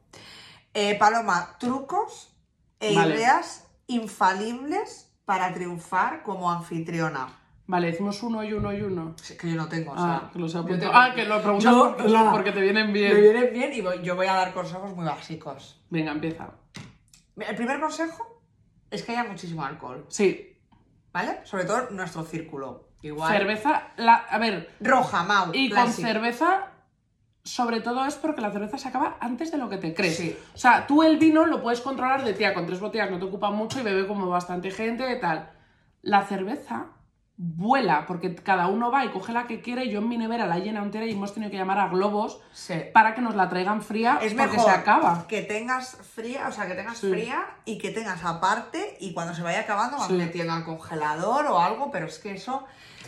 Eh, 0.73 0.97
Paloma, 0.97 1.55
trucos 1.59 2.32
e 2.83 2.93
Vale. 2.95 3.15
ideas 3.15 3.65
infalibles 3.87 5.09
para 5.25 5.53
triunfar 5.53 6.21
como 6.23 6.51
anfitriona. 6.51 7.27
Vale, 7.65 7.87
decimos 7.87 8.21
uno 8.23 8.43
y 8.43 8.51
uno 8.51 8.73
y 8.73 8.81
uno. 8.81 9.15
Sí, 9.21 9.37
que 9.37 9.49
yo 9.49 9.55
no 9.55 9.69
tengo, 9.69 9.91
o 9.91 9.95
Ah, 9.97 10.19
sea, 10.21 10.29
que 10.33 10.39
los 10.39 10.51
he 10.51 10.55
yo 10.55 10.59
apuntado. 10.59 10.91
tengo- 10.91 10.93
Ah, 11.01 11.15
que 11.15 11.25
lo 11.25 11.41
preguntas 11.41 11.71
Yo, 11.71 11.95
porque, 11.95 12.09
la- 12.09 12.31
porque 12.31 12.51
te 12.51 12.59
vienen 12.61 12.91
bien. 12.91 13.13
Me 13.13 13.21
vienen 13.21 13.53
bien 13.53 13.73
y 13.73 13.81
voy- 13.81 14.01
yo 14.03 14.15
voy 14.17 14.27
a 14.27 14.33
dar 14.33 14.53
consejos 14.53 14.93
muy 14.93 15.05
básicos. 15.05 15.81
Venga, 15.89 16.11
empieza. 16.11 16.49
El 17.37 17.55
primer 17.55 17.79
consejo 17.79 18.41
es 18.91 19.01
que 19.03 19.13
haya 19.13 19.23
muchísimo 19.23 19.63
alcohol, 19.63 20.05
Sí, 20.09 20.59
¿vale? 21.13 21.39
Sobre 21.45 21.63
todo 21.65 21.89
nuestro 21.91 22.23
círculo. 22.23 22.89
Igual. 23.01 23.33
cerveza, 23.37 23.89
la, 23.97 24.15
a 24.15 24.37
ver, 24.37 24.69
Roja, 24.79 25.23
Mau. 25.23 25.49
y 25.53 25.69
con 25.69 25.91
cerveza, 25.91 26.67
sobre 27.43 27.81
todo 27.81 28.05
es 28.05 28.15
porque 28.15 28.41
la 28.41 28.51
cerveza 28.51 28.77
se 28.77 28.87
acaba 28.87 29.17
antes 29.19 29.51
de 29.51 29.57
lo 29.57 29.69
que 29.69 29.77
te 29.77 29.93
crees. 29.93 30.17
Sí. 30.17 30.37
O 30.55 30.57
sea, 30.57 30.87
tú 30.87 31.03
el 31.03 31.17
vino 31.17 31.45
lo 31.45 31.61
puedes 31.61 31.81
controlar 31.81 32.23
de 32.23 32.33
tía, 32.33 32.53
con 32.53 32.65
tres 32.65 32.79
botellas 32.79 33.11
no 33.11 33.19
te 33.19 33.25
ocupa 33.25 33.51
mucho 33.51 33.79
y 33.79 33.83
bebe 33.83 34.07
como 34.07 34.29
bastante 34.29 34.71
gente 34.71 35.11
y 35.11 35.19
tal. 35.19 35.49
La 36.01 36.23
cerveza 36.25 36.87
vuela, 37.35 38.05
porque 38.05 38.35
cada 38.35 38.67
uno 38.67 38.91
va 38.91 39.03
y 39.05 39.09
coge 39.09 39.33
la 39.33 39.47
que 39.47 39.59
quiere. 39.59 39.89
Yo 39.89 39.99
en 39.99 40.07
mi 40.07 40.17
nevera 40.17 40.45
la 40.45 40.59
llena 40.59 40.81
entera 40.83 41.05
y 41.05 41.11
hemos 41.11 41.33
tenido 41.33 41.51
que 41.51 41.57
llamar 41.57 41.79
a 41.79 41.87
globos 41.89 42.39
Sí. 42.53 42.75
para 42.93 43.15
que 43.15 43.21
nos 43.21 43.35
la 43.35 43.49
traigan 43.49 43.81
fría 43.81 44.19
Es 44.21 44.33
porque 44.35 44.51
mejor 44.55 44.65
se 44.65 44.77
acaba. 44.77 45.25
que 45.27 45.41
tengas 45.41 45.97
fría, 46.13 46.47
o 46.47 46.51
sea, 46.51 46.67
que 46.67 46.75
tengas 46.75 46.99
Sí. 46.99 47.09
fría 47.09 47.43
y 47.65 47.77
que 47.79 47.89
tengas 47.89 48.23
aparte 48.23 48.97
y 49.01 49.13
cuando 49.13 49.33
se 49.33 49.41
vaya 49.41 49.61
acabando 49.61 49.97
vas 49.97 50.11
metiendo 50.11 50.53
al 50.53 50.63
congelador 50.63 51.47
o 51.47 51.59
algo, 51.59 51.91
pero 51.91 52.05
es 52.05 52.19
que 52.19 52.31
eso... 52.33 52.65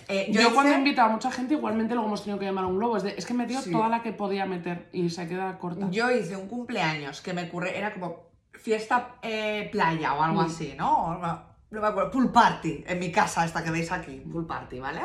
eh, 0.07 0.27
Yo, 0.31 0.41
hice- 0.41 0.53
cuando 0.53 0.73
he 0.73 0.77
invitado 0.77 1.09
a 1.09 1.11
mucha 1.11 1.31
gente, 1.31 1.53
igualmente 1.55 1.93
luego 1.93 2.07
hemos 2.07 2.21
tenido 2.23 2.39
que 2.39 2.45
llamar 2.45 2.65
a 2.65 2.67
un 2.67 2.77
globo. 2.77 2.97
Es, 2.97 3.03
de- 3.03 3.15
es 3.17 3.25
que 3.25 3.33
he 3.33 3.35
metido 3.35 3.61
Sí. 3.61 3.71
toda 3.71 3.89
la 3.89 4.01
que 4.03 4.11
podía 4.13 4.45
meter 4.45 4.89
y 4.93 5.09
se 5.09 5.27
queda 5.27 5.57
corta. 5.57 5.87
Yo 5.91 6.09
hice 6.11 6.35
un 6.35 6.47
cumpleaños 6.47 7.21
que 7.21 7.33
me 7.33 7.43
ocurre, 7.45 7.77
era 7.77 7.93
como 7.93 8.25
fiesta 8.53 9.15
eh, 9.21 9.69
playa 9.71 10.13
o 10.13 10.23
algo 10.23 10.41
Mm. 10.41 10.45
así, 10.45 10.73
¿no? 10.77 11.17
No, 11.19 11.55
me 11.81 11.87
acuerdo, 11.87 12.11
pool 12.11 12.31
party, 12.31 12.83
en 12.87 12.99
mi 12.99 13.11
casa 13.11 13.43
esta 13.45 13.63
que 13.63 13.71
veis 13.71 13.91
aquí, 13.91 14.19
pool 14.31 14.45
party, 14.47 14.79
¿vale? 14.79 15.01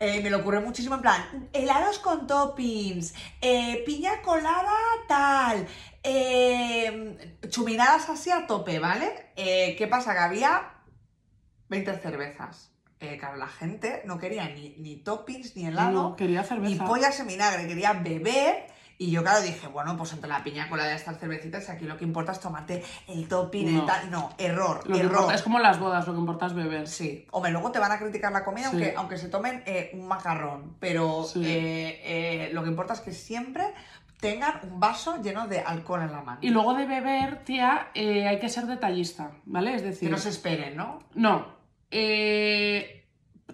Eh, 0.00 0.20
me 0.22 0.28
lo 0.28 0.38
ocurre 0.38 0.60
muchísimo 0.60 0.96
en 0.96 1.00
plan, 1.02 1.48
helados 1.52 2.00
con 2.00 2.26
toppings, 2.26 3.14
eh, 3.40 3.82
piña 3.86 4.20
colada 4.22 4.72
tal, 5.06 5.66
eh, 6.02 7.38
chuminadas 7.48 8.08
así 8.10 8.30
a 8.30 8.46
tope, 8.46 8.78
¿vale? 8.80 9.32
¿Qué 9.36 9.86
pasa? 9.88 10.12
Que 10.12 10.18
había 10.18 10.70
20 11.68 11.96
cervezas. 11.98 12.73
Eh, 13.12 13.18
claro, 13.18 13.36
la 13.36 13.48
gente 13.48 14.02
no 14.06 14.18
quería 14.18 14.48
ni, 14.48 14.74
ni 14.78 14.96
toppings, 14.96 15.56
ni 15.56 15.66
helado, 15.66 15.92
No, 16.10 16.16
quería 16.16 16.40
ni 16.42 16.46
cerveza. 16.48 16.84
pollas 16.86 17.18
en 17.20 17.26
vinagre, 17.26 17.66
quería 17.66 17.92
beber. 17.92 18.66
Y 18.96 19.10
yo, 19.10 19.22
claro, 19.22 19.42
dije, 19.42 19.66
bueno, 19.66 19.96
pues 19.96 20.12
entre 20.12 20.28
la 20.28 20.44
piña 20.44 20.68
colada 20.68 20.92
y 20.92 20.94
estas 20.96 21.18
cervecitas, 21.18 21.68
aquí 21.68 21.84
lo 21.84 21.96
que 21.98 22.04
importa 22.04 22.30
es 22.30 22.38
tomarte 22.38 22.82
el 23.08 23.26
topping, 23.26 23.66
el 23.66 23.74
No. 23.78 23.84
tal. 23.86 24.08
No, 24.10 24.30
error, 24.38 24.88
Lo 24.88 24.94
que 24.94 25.00
error. 25.00 25.12
importa- 25.16 25.34
es 25.34 25.42
como 25.42 25.58
las 25.58 25.80
bodas, 25.80 26.06
lo 26.06 26.12
que 26.14 26.20
importa 26.20 26.46
es 26.46 26.54
beber. 26.54 26.86
Sí, 26.86 27.26
hombre, 27.32 27.50
luego 27.50 27.72
te 27.72 27.80
van 27.80 27.90
a 27.90 27.98
criticar 27.98 28.30
la 28.32 28.44
comida 28.44 28.66
Sí. 28.70 28.76
aunque, 28.76 28.94
aunque 28.96 29.18
se 29.18 29.28
tomen 29.28 29.62
eh, 29.66 29.90
un 29.94 30.06
macarrón, 30.06 30.76
pero 30.78 31.24
Sí. 31.24 31.42
eh, 31.44 32.00
eh, 32.04 32.50
lo 32.52 32.62
que 32.62 32.68
importa 32.70 32.94
es 32.94 33.00
que 33.00 33.12
siempre 33.12 33.64
tengan 34.20 34.60
un 34.62 34.78
vaso 34.80 35.20
lleno 35.20 35.48
de 35.48 35.58
alcohol 35.60 36.00
en 36.02 36.12
la 36.12 36.22
mano. 36.22 36.38
Y 36.40 36.50
luego 36.50 36.72
de 36.74 36.86
beber, 36.86 37.44
tía, 37.44 37.88
eh, 37.94 38.26
hay 38.28 38.38
que 38.38 38.48
ser 38.48 38.66
detallista, 38.66 39.32
¿vale? 39.44 39.74
Es 39.74 39.82
que 39.82 39.88
decir, 39.88 40.10
no 40.10 40.16
se 40.18 40.28
esperen, 40.30 40.76
¿no? 40.76 41.00
no. 41.14 41.53
Eh, 41.94 43.06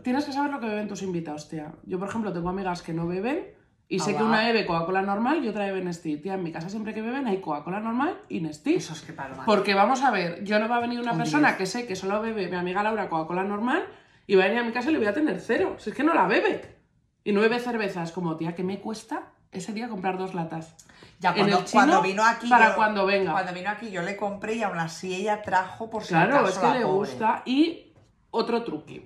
tienes 0.03 0.25
que 0.25 0.33
saber 0.33 0.51
lo 0.51 0.61
que 0.61 0.67
beben 0.67 0.89
tus 0.89 1.03
invitados, 1.03 1.49
tía. 1.49 1.73
Yo, 1.85 1.99
por 1.99 2.09
ejemplo, 2.09 2.33
tengo 2.33 2.49
amigas 2.49 2.83
que 2.83 2.93
no 2.93 3.07
beben 3.07 3.47
y 3.89 4.01
Ah, 4.01 4.05
sé 4.05 4.17
que 4.17 4.23
una 4.23 4.45
bebe 4.47 4.67
Coca-Cola 4.67 5.03
normal 5.03 5.45
y 5.45 5.49
otra 5.49 5.67
bebe 5.67 5.83
Nestí. 5.85 6.17
Tía, 6.17 6.35
en 6.35 6.43
mi 6.45 6.53
casa 6.53 6.69
siempre 6.71 6.95
que 6.95 7.03
beben 7.03 7.27
hay 7.27 7.41
Coca-Cola 7.41 7.81
normal 7.81 8.19
y 8.29 8.41
Nestí. 8.41 8.75
Eso 8.75 8.93
es 8.93 9.03
que 9.03 9.13
paloma. 9.13 9.45
Porque 9.45 9.75
vamos 9.75 10.03
a 10.03 10.11
ver, 10.11 10.43
yo 10.45 10.59
no 10.59 10.69
va 10.69 10.77
a 10.77 10.81
venir 10.81 11.01
una 11.01 11.13
Un 11.13 11.19
persona 11.19 11.49
diez. 11.49 11.59
que 11.59 11.67
sé 11.67 11.87
que 11.87 11.97
solo 11.97 12.21
bebe 12.23 12.49
mi 12.49 12.57
amiga 12.57 12.83
Laura 12.83 13.09
Coca-Cola 13.09 13.43
normal 13.45 13.85
y 14.27 14.37
va 14.37 14.45
a 14.45 14.47
venir 14.47 14.63
a 14.63 14.65
mi 14.65 14.73
casa 14.73 14.91
y 14.91 14.93
le 14.93 14.99
voy 14.99 15.09
a 15.09 15.13
tener 15.15 15.41
cero. 15.41 15.77
Si 15.79 15.91
es 15.91 15.97
que 15.97 16.05
no 16.05 16.15
la 16.15 16.27
bebe. 16.27 16.77
Y 17.25 17.33
no 17.33 17.41
bebe 17.41 17.59
cervezas. 17.59 18.13
Como, 18.13 18.37
tía, 18.37 18.55
¿qué 18.55 18.63
me 18.63 18.79
cuesta 18.81 19.25
ese 19.53 19.73
día 19.75 19.89
comprar 19.89 20.17
dos 20.19 20.35
latas? 20.35 20.75
Ya 21.19 21.31
en 21.31 21.37
cuando, 21.37 21.59
el 21.59 21.65
chino, 21.65 21.73
cuando 21.83 22.03
vino 22.03 22.25
aquí. 22.25 22.49
para 22.49 22.69
yo- 22.71 22.77
cuando 22.77 23.05
venga. 23.07 23.33
Cuando 23.33 23.53
vino 23.53 23.69
aquí 23.71 23.91
yo 23.91 24.03
le 24.03 24.17
compré 24.17 24.55
y 24.55 24.63
aún 24.63 24.79
así 24.79 25.15
ella 25.15 25.43
trajo 25.43 25.91
por 25.91 26.03
si 26.05 26.11
Claro, 26.11 26.37
acaso 26.39 26.49
es 26.49 26.59
que 26.73 26.79
le 26.79 26.85
pobre. 26.87 26.95
gusta. 27.11 27.43
Y 27.45 27.90
otro 28.31 28.63
truqui. 28.65 29.05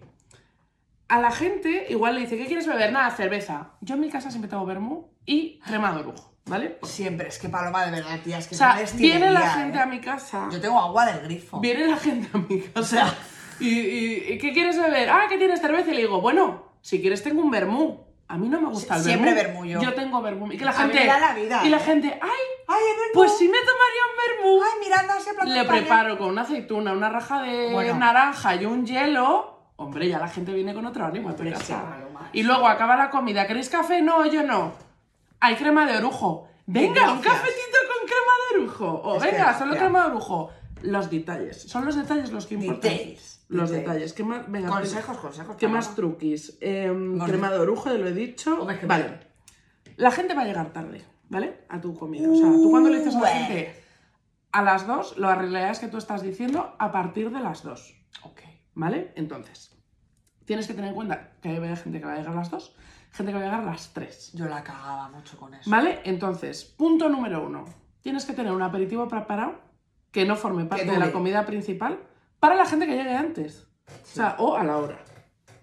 A 1.09 1.21
la 1.21 1.31
gente 1.31 1.87
igual 1.91 2.15
le 2.15 2.23
dice, 2.23 2.37
¿qué 2.37 2.47
quieres 2.47 2.67
beber? 2.67 2.93
Nada, 2.93 3.11
cerveza. 3.11 3.73
Yo 3.81 3.95
en 3.95 4.01
mi 4.01 4.09
casa 4.11 4.31
siempre 4.31 4.49
tengo 4.51 4.65
vermú 4.65 5.11
y 5.27 5.59
crema 5.61 5.93
de 5.93 6.01
orujo, 6.01 6.35
¿vale? 6.47 6.79
Siempre, 6.83 7.29
es 7.29 7.39
que 7.39 7.49
paloma 7.49 7.85
de 7.85 7.91
verdad, 7.93 8.19
tía, 8.25 8.39
es 8.39 8.49
que 8.49 8.55
O 8.55 8.59
sea, 8.59 8.81
es 8.81 8.97
viene 8.97 9.31
la 9.31 9.51
gente 9.51 9.79
¿eh? 9.79 9.83
a 9.83 9.87
mi 9.87 10.01
casa. 10.01 10.49
Yo 10.51 10.61
tengo 10.61 10.81
agua 10.81 11.07
del 11.07 11.21
grifo. 11.23 11.61
Viene 11.61 11.87
la 11.87 11.97
gente 11.97 12.29
a 12.33 12.39
mi 12.39 12.61
casa. 12.61 13.15
y, 13.61 13.69
y- 13.69 14.33
y 14.33 14.39
¿qué 14.39 14.53
quieres 14.53 14.79
beber? 14.79 15.11
Ah, 15.11 15.27
¿qué 15.29 15.37
tienes 15.37 15.61
cerveza? 15.61 15.91
Y 15.91 15.95
le 15.95 16.01
digo, 16.03 16.21
bueno, 16.21 16.73
si 16.81 17.01
quieres 17.01 17.23
tengo 17.23 17.43
un 17.43 17.51
vermú. 17.51 18.04
A 18.35 18.37
mí 18.37 18.49
no 18.49 18.61
me 18.61 18.67
gusta 18.69 18.97
el 18.97 19.03
Siempre 19.05 19.33
vermú. 19.33 19.61
vermú 19.63 19.81
yo. 19.81 19.95
tengo 19.95 20.21
vermú. 20.21 20.51
Y 20.51 20.59
que 20.59 20.65
la 20.65 20.73
A 20.73 20.75
mí 20.75 20.81
gente. 20.93 21.01
me 21.01 21.07
da 21.07 21.21
la 21.21 21.35
vida, 21.35 21.65
Y 21.65 21.69
la 21.69 21.79
gente, 21.79 22.09
ay, 22.21 22.31
Ay, 22.67 22.83
verdad. 22.83 23.11
pues 23.15 23.39
si 23.39 23.45
me 23.47 23.59
tomaría 23.59 24.03
un 24.11 24.43
vermú. 24.43 24.63
Ay, 24.65 24.91
plan 25.37 25.55
Le 25.55 25.65
preparo 25.65 26.19
con 26.19 26.31
una 26.31 26.43
aceituna, 26.43 26.93
una 26.93 27.09
raja 27.11 27.43
de 27.43 27.71
Bueno. 27.73 27.95
naranja 27.97 28.57
y 28.57 28.65
un 28.67 28.85
hielo. 28.85 29.61
Hombre, 29.77 30.09
ya 30.09 30.19
la 30.19 30.27
gente 30.27 30.53
viene 30.53 30.75
con 30.75 30.85
otro 30.85 31.05
ánimo 31.07 31.29
a 31.29 31.37
tu 31.37 31.49
casa. 31.49 31.81
Y 32.33 32.43
luego 32.43 32.67
acaba 32.67 32.97
la 32.97 33.09
comida. 33.11 33.47
¿Queréis 33.47 33.69
café? 33.71 34.03
No, 34.03 34.27
yo 34.27 34.43
no. 34.43 34.73
Hay 35.39 35.55
crema 35.55 35.87
de 35.87 35.99
orujo. 35.99 36.49
Venga, 36.67 37.13
un 37.13 37.21
cafetito 37.21 37.79
con 37.87 38.07
crema 38.09 38.33
de 38.51 38.59
orujo. 38.59 39.01
O 39.11 39.17
Es 39.19 39.23
que 39.23 39.31
venga, 39.31 39.57
solo 39.57 39.77
crema 39.77 40.01
de 40.01 40.07
orujo. 40.11 40.51
Los 40.83 41.09
detalles. 41.09 41.63
Son 41.63 41.85
los 41.85 41.95
detalles 41.95 42.33
los 42.33 42.47
que 42.47 42.55
importan. 42.55 42.91
Los 43.49 43.71
detalles. 43.71 44.13
¿Qué 44.13 44.25
más? 44.25 44.51
Venga, 44.51 44.69
Consejos, 44.69 45.19
consejos. 45.19 45.57
¿Qué 45.57 45.69
más 45.69 45.95
truquis? 45.95 46.57
Em, 46.61 47.19
crema 47.19 47.51
de 47.51 47.59
orujo, 47.59 47.91
ya 47.91 47.99
lo 47.99 48.09
he 48.09 48.13
dicho. 48.13 48.61
Hombre, 48.61 48.81
vale. 48.87 49.21
La 49.97 50.11
gente 50.11 50.35
va 50.35 50.43
a 50.43 50.45
llegar 50.45 50.73
tarde, 50.73 51.05
¿vale? 51.29 51.65
A 51.69 51.81
tu 51.81 51.95
comida. 51.95 52.29
O 52.29 52.35
sea, 52.35 52.51
tú 52.51 52.71
cuando 52.71 52.91
le 52.91 52.99
dices 52.99 53.15
a 53.15 53.21
la 53.21 53.29
gente 53.29 53.85
a 54.53 54.63
las 54.63 54.87
2, 54.87 55.19
la 55.19 55.35
realidad 55.35 55.71
es 55.71 55.79
que 55.79 55.89
tú 55.89 55.99
estás 55.99 56.23
diciendo 56.23 56.75
a 56.79 56.91
partir 56.93 57.31
de 57.31 57.41
las 57.41 57.63
2, 57.63 57.95
Ok. 58.23 58.41
¿vale? 58.75 59.13
Entonces, 59.17 59.77
tienes 60.45 60.67
que 60.67 60.75
tener 60.75 60.91
en 60.91 60.95
cuenta 60.95 61.33
que 61.41 61.49
hay 61.49 61.77
gente 61.77 62.01
que 62.01 62.07
va 62.07 62.15
a 62.15 62.17
llegar 62.17 62.33
a 62.33 62.37
las 62.37 62.51
2, 62.51 62.77
gente 63.11 63.33
que 63.33 63.39
va 63.39 63.45
a 63.45 63.47
llegar 63.47 63.61
a 63.63 63.65
las 63.71 63.93
3, 63.93 64.33
Yo 64.35 64.47
la 64.47 64.63
cagaba 64.63 65.09
mucho 65.11 65.37
con 65.37 65.55
eso. 65.55 65.69
¿vale? 65.71 66.01
Entonces, 66.05 66.65
punto 66.65 67.09
número 67.09 67.45
uno, 67.45 67.65
tienes 68.01 68.25
que 68.25 68.33
tener 68.33 68.53
un 68.53 68.63
aperitivo 68.63 69.09
preparado 69.09 69.61
que 70.11 70.25
no 70.25 70.37
forme 70.37 70.65
parte 70.65 70.87
de 70.91 70.99
la 70.99 71.11
comida 71.13 71.45
principal 71.45 71.99
para 72.45 72.57
la 72.57 72.67
gente 72.67 72.87
que 72.87 72.95
llegue 72.95 73.15
antes, 73.17 73.67
o 73.89 74.07
sea, 74.07 74.37
o 74.39 74.55
a 74.55 74.63
la 74.63 74.77
hora. 74.77 74.99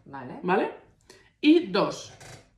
Vale. 0.06 0.40
¿Vale? 0.42 0.72
Y 1.40 1.68
dos, 1.68 2.12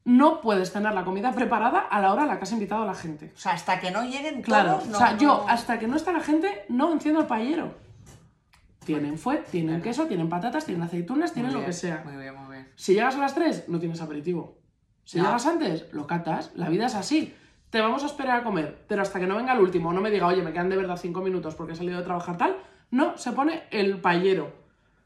no 0.05 0.39
puedes 0.39 0.71
tener 0.71 0.93
la 0.93 1.03
comida 1.03 1.33
preparada 1.33 1.79
a 1.79 1.99
la 1.99 2.13
hora 2.13 2.23
a 2.23 2.25
la 2.25 2.37
que 2.37 2.43
has 2.43 2.51
invitado 2.53 2.83
a 2.83 2.85
la 2.85 2.93
gente. 2.93 3.33
O 3.35 3.37
sea, 3.37 3.51
hasta 3.51 3.81
que 3.81 3.91
no 3.91 4.01
lleguen 4.05 4.41
Claro, 4.41 4.75
todos, 4.75 4.87
no, 4.87 4.95
o 4.95 4.99
sea, 5.01 5.17
yo 5.17 5.45
hasta 5.49 5.77
que 5.77 5.89
no 5.89 5.97
está 5.97 6.13
la 6.13 6.21
gente 6.21 6.63
no 6.69 6.93
enciendo 6.93 7.19
el 7.19 7.27
paellero. 7.27 7.73
Tienen 8.85 9.17
fuet, 9.17 9.43
tienen 9.49 9.75
Claro. 9.75 9.83
queso, 9.83 10.05
tienen 10.07 10.29
patatas, 10.29 10.63
tienen 10.63 10.83
aceitunas, 10.83 11.31
Muy 11.31 11.33
tienen 11.33 11.53
lo 11.53 11.65
que 11.65 11.73
sea. 11.73 12.01
Muy 12.05 12.15
bien, 12.15 12.33
muy 12.33 12.55
bien. 12.55 12.71
Si 12.77 12.93
llegas 12.93 13.15
a 13.15 13.19
las 13.19 13.35
3, 13.35 13.67
no 13.67 13.77
tienes 13.77 13.99
aperitivo. 14.01 14.57
Si 15.03 15.17
No. 15.17 15.25
llegas 15.25 15.45
antes, 15.47 15.91
lo 15.91 16.07
catas. 16.07 16.51
La 16.55 16.69
vida 16.69 16.85
es 16.85 16.95
así. 16.95 17.35
Te 17.69 17.81
vamos 17.81 18.03
a 18.03 18.05
esperar 18.05 18.39
a 18.39 18.43
comer, 18.45 18.85
pero 18.87 19.01
hasta 19.01 19.19
que 19.19 19.27
no 19.27 19.35
venga 19.35 19.51
el 19.51 19.59
último, 19.59 19.91
no 19.91 19.99
me 19.99 20.11
diga, 20.11 20.27
oye, 20.27 20.41
me 20.43 20.53
quedan 20.53 20.69
de 20.69 20.77
verdad 20.77 20.95
5 20.95 21.19
minutos 21.19 21.55
porque 21.55 21.73
he 21.73 21.75
salido 21.75 21.97
de 21.97 22.05
trabajar 22.05 22.37
tal, 22.37 22.55
no, 22.93 23.17
se 23.17 23.31
pone 23.33 23.63
el 23.71 23.99
paellero. 23.99 24.61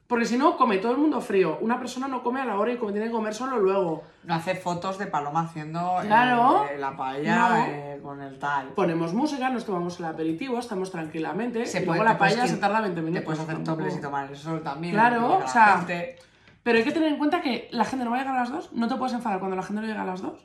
Porque 0.07 0.23
si 0.25 0.37
no, 0.37 0.55
come 0.55 0.77
todo 0.77 0.93
el 0.93 0.97
mundo 0.99 1.19
frío. 1.19 1.57
Una 1.59 1.77
persona 1.79 2.07
no 2.07 2.23
come 2.23 2.39
a 2.39 2.45
la 2.45 2.57
hora 2.57 2.71
y 2.71 2.77
come, 2.77 2.93
tiene 2.93 3.07
que 3.07 3.11
comer 3.11 3.33
solo 3.33 3.59
luego. 3.59 4.03
No 4.23 4.35
hace 4.35 4.55
fotos 4.55 4.97
de 4.97 5.07
Paloma 5.07 5.41
haciendo 5.41 5.97
Claro. 6.01 6.65
la 6.79 6.95
paella 6.95 7.35
No. 7.35 7.55
eh, 7.65 7.99
con 8.01 8.21
el 8.21 8.39
tal. 8.39 8.67
Ponemos 8.69 9.13
música, 9.13 9.49
nos 9.49 9.65
tomamos 9.65 9.99
el 9.99 10.05
aperitivo, 10.05 10.59
estamos 10.59 10.91
tranquilamente. 10.91 11.65
Se 11.65 11.81
y 11.81 11.85
puede- 11.85 11.99
luego 11.99 12.13
la 12.13 12.17
paella 12.17 12.47
se 12.47 12.55
tarda 12.55 12.79
20 12.79 13.01
minutos. 13.01 13.19
Te 13.19 13.25
puedes 13.25 13.41
hacer 13.41 13.63
toples 13.65 13.97
y 13.97 14.01
tomar 14.01 14.29
el 14.29 14.37
sol 14.37 14.61
también. 14.63 14.93
Claro, 14.93 15.39
o 15.43 15.47
sea, 15.47 15.79
gente- 15.79 16.15
Pero 16.63 16.77
hay 16.77 16.83
que 16.85 16.91
tener 16.93 17.09
en 17.11 17.17
cuenta 17.17 17.41
que 17.41 17.67
la 17.71 17.83
gente 17.83 18.05
no 18.05 18.11
va 18.11 18.17
a 18.17 18.19
llegar 18.21 18.35
a 18.35 18.39
las 18.41 18.49
2. 18.51 18.71
No 18.73 18.87
te 18.87 18.95
puedes 18.95 19.13
enfadar 19.13 19.39
cuando 19.39 19.57
la 19.57 19.63
gente 19.63 19.81
no 19.81 19.87
llega 19.87 20.03
a 20.03 20.05
las 20.05 20.21
2. 20.21 20.39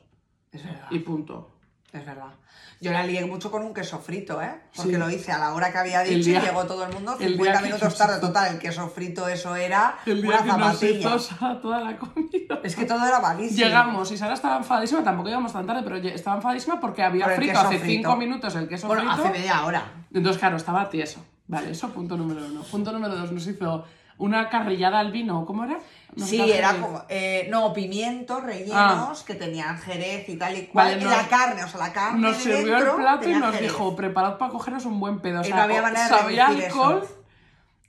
Es 0.51 0.63
verdad. 0.65 0.87
Y 0.89 0.99
punto. 0.99 1.51
Es 1.93 2.05
verdad. 2.05 2.33
Yo 2.81 2.91
la 2.91 3.03
lié 3.03 3.23
mucho 3.25 3.49
con 3.51 3.63
un 3.63 3.73
queso 3.73 3.99
frito, 3.99 4.41
¿eh? 4.41 4.51
Porque 4.75 4.93
Sí. 4.93 4.97
lo 4.97 5.09
hice 5.09 5.31
a 5.31 5.37
la 5.37 5.53
hora 5.53 5.71
que 5.71 5.77
había 5.77 6.01
El 6.03 6.15
dicho 6.15 6.31
día- 6.31 6.39
y 6.39 6.45
llegó 6.47 6.65
todo 6.65 6.83
el 6.85 6.91
mundo 6.91 7.13
el 7.19 7.29
50 7.33 7.43
día 7.51 7.61
que 7.61 7.65
minutos 7.67 7.97
tarde. 7.97 8.19
Total, 8.19 8.53
el 8.53 8.59
queso 8.59 8.89
frito 8.89 9.27
eso 9.27 9.55
era 9.55 9.99
El 10.05 10.21
día 10.21 10.31
una 10.31 10.37
que 10.41 10.47
nos 10.59 10.79
zapatilla. 10.79 11.61
toda 11.61 11.79
la 11.81 11.97
comida. 11.97 12.59
Es 12.63 12.75
que 12.75 12.85
todo 12.85 13.05
era 13.05 13.19
malísimo. 13.19 13.63
Llegamos 13.65 14.11
y 14.11 14.17
Sara 14.17 14.33
estaba 14.33 14.57
enfadísima, 14.57 15.03
tampoco 15.03 15.29
íbamos 15.29 15.53
tan 15.53 15.65
tarde, 15.67 15.81
pero 15.83 15.95
estaba 15.97 16.37
enfadísima 16.37 16.79
porque 16.79 17.03
había 17.03 17.25
Por 17.25 17.33
el 17.33 17.37
frito 17.37 17.59
hace 17.59 17.79
frito. 17.79 18.09
5 18.09 18.15
minutos 18.17 18.55
el 18.55 18.67
queso 18.67 18.87
Bueno, 18.87 19.03
frito. 19.03 19.21
hace 19.27 19.37
media 19.39 19.63
hora. 19.65 19.83
Entonces, 20.13 20.39
claro, 20.39 20.57
estaba 20.57 20.89
tieso. 20.89 21.23
Vale, 21.47 21.71
eso 21.71 21.89
punto 21.89 22.17
número 22.17 22.43
uno. 22.45 22.63
Punto 22.63 22.91
número 22.91 23.15
dos, 23.15 23.31
nos 23.31 23.45
hizo 23.47 23.85
una 24.17 24.49
carrillada 24.49 24.99
al 24.99 25.11
vino. 25.11 25.45
¿Cómo 25.45 25.63
era? 25.63 25.77
No 26.15 26.25
Sí, 26.25 26.39
era 26.51 26.75
como. 26.79 27.03
eh, 27.09 27.47
no, 27.49 27.73
pimientos 27.73 28.43
rellenos 28.43 28.75
Ah. 28.75 29.23
que 29.25 29.35
tenían 29.35 29.77
jerez 29.79 30.29
y 30.29 30.37
tal 30.37 30.55
y 30.57 30.67
cual. 30.67 30.87
Vale, 30.89 31.01
y 31.01 31.03
nos- 31.05 31.17
la 31.17 31.27
carne, 31.27 31.63
o 31.63 31.67
sea, 31.67 31.79
la 31.79 31.93
carne. 31.93 32.19
Nos 32.21 32.37
de 32.43 32.55
sirvió 32.55 32.77
el 32.77 32.95
plato 32.95 33.29
y 33.29 33.33
nos 33.33 33.55
jerez. 33.55 33.61
dijo, 33.71 33.95
preparad 33.95 34.37
para 34.37 34.51
cogeros 34.51 34.85
un 34.85 34.99
buen 34.99 35.19
pedo. 35.21 35.41
O 35.41 35.45
Y 35.45 35.49
no 35.49 35.61
había 35.61 35.81
manera 35.81 36.03
de 36.03 36.09
sabía 36.09 36.47
reducir 36.47 36.65
alcohol. 36.67 37.01
eso. 37.03 37.17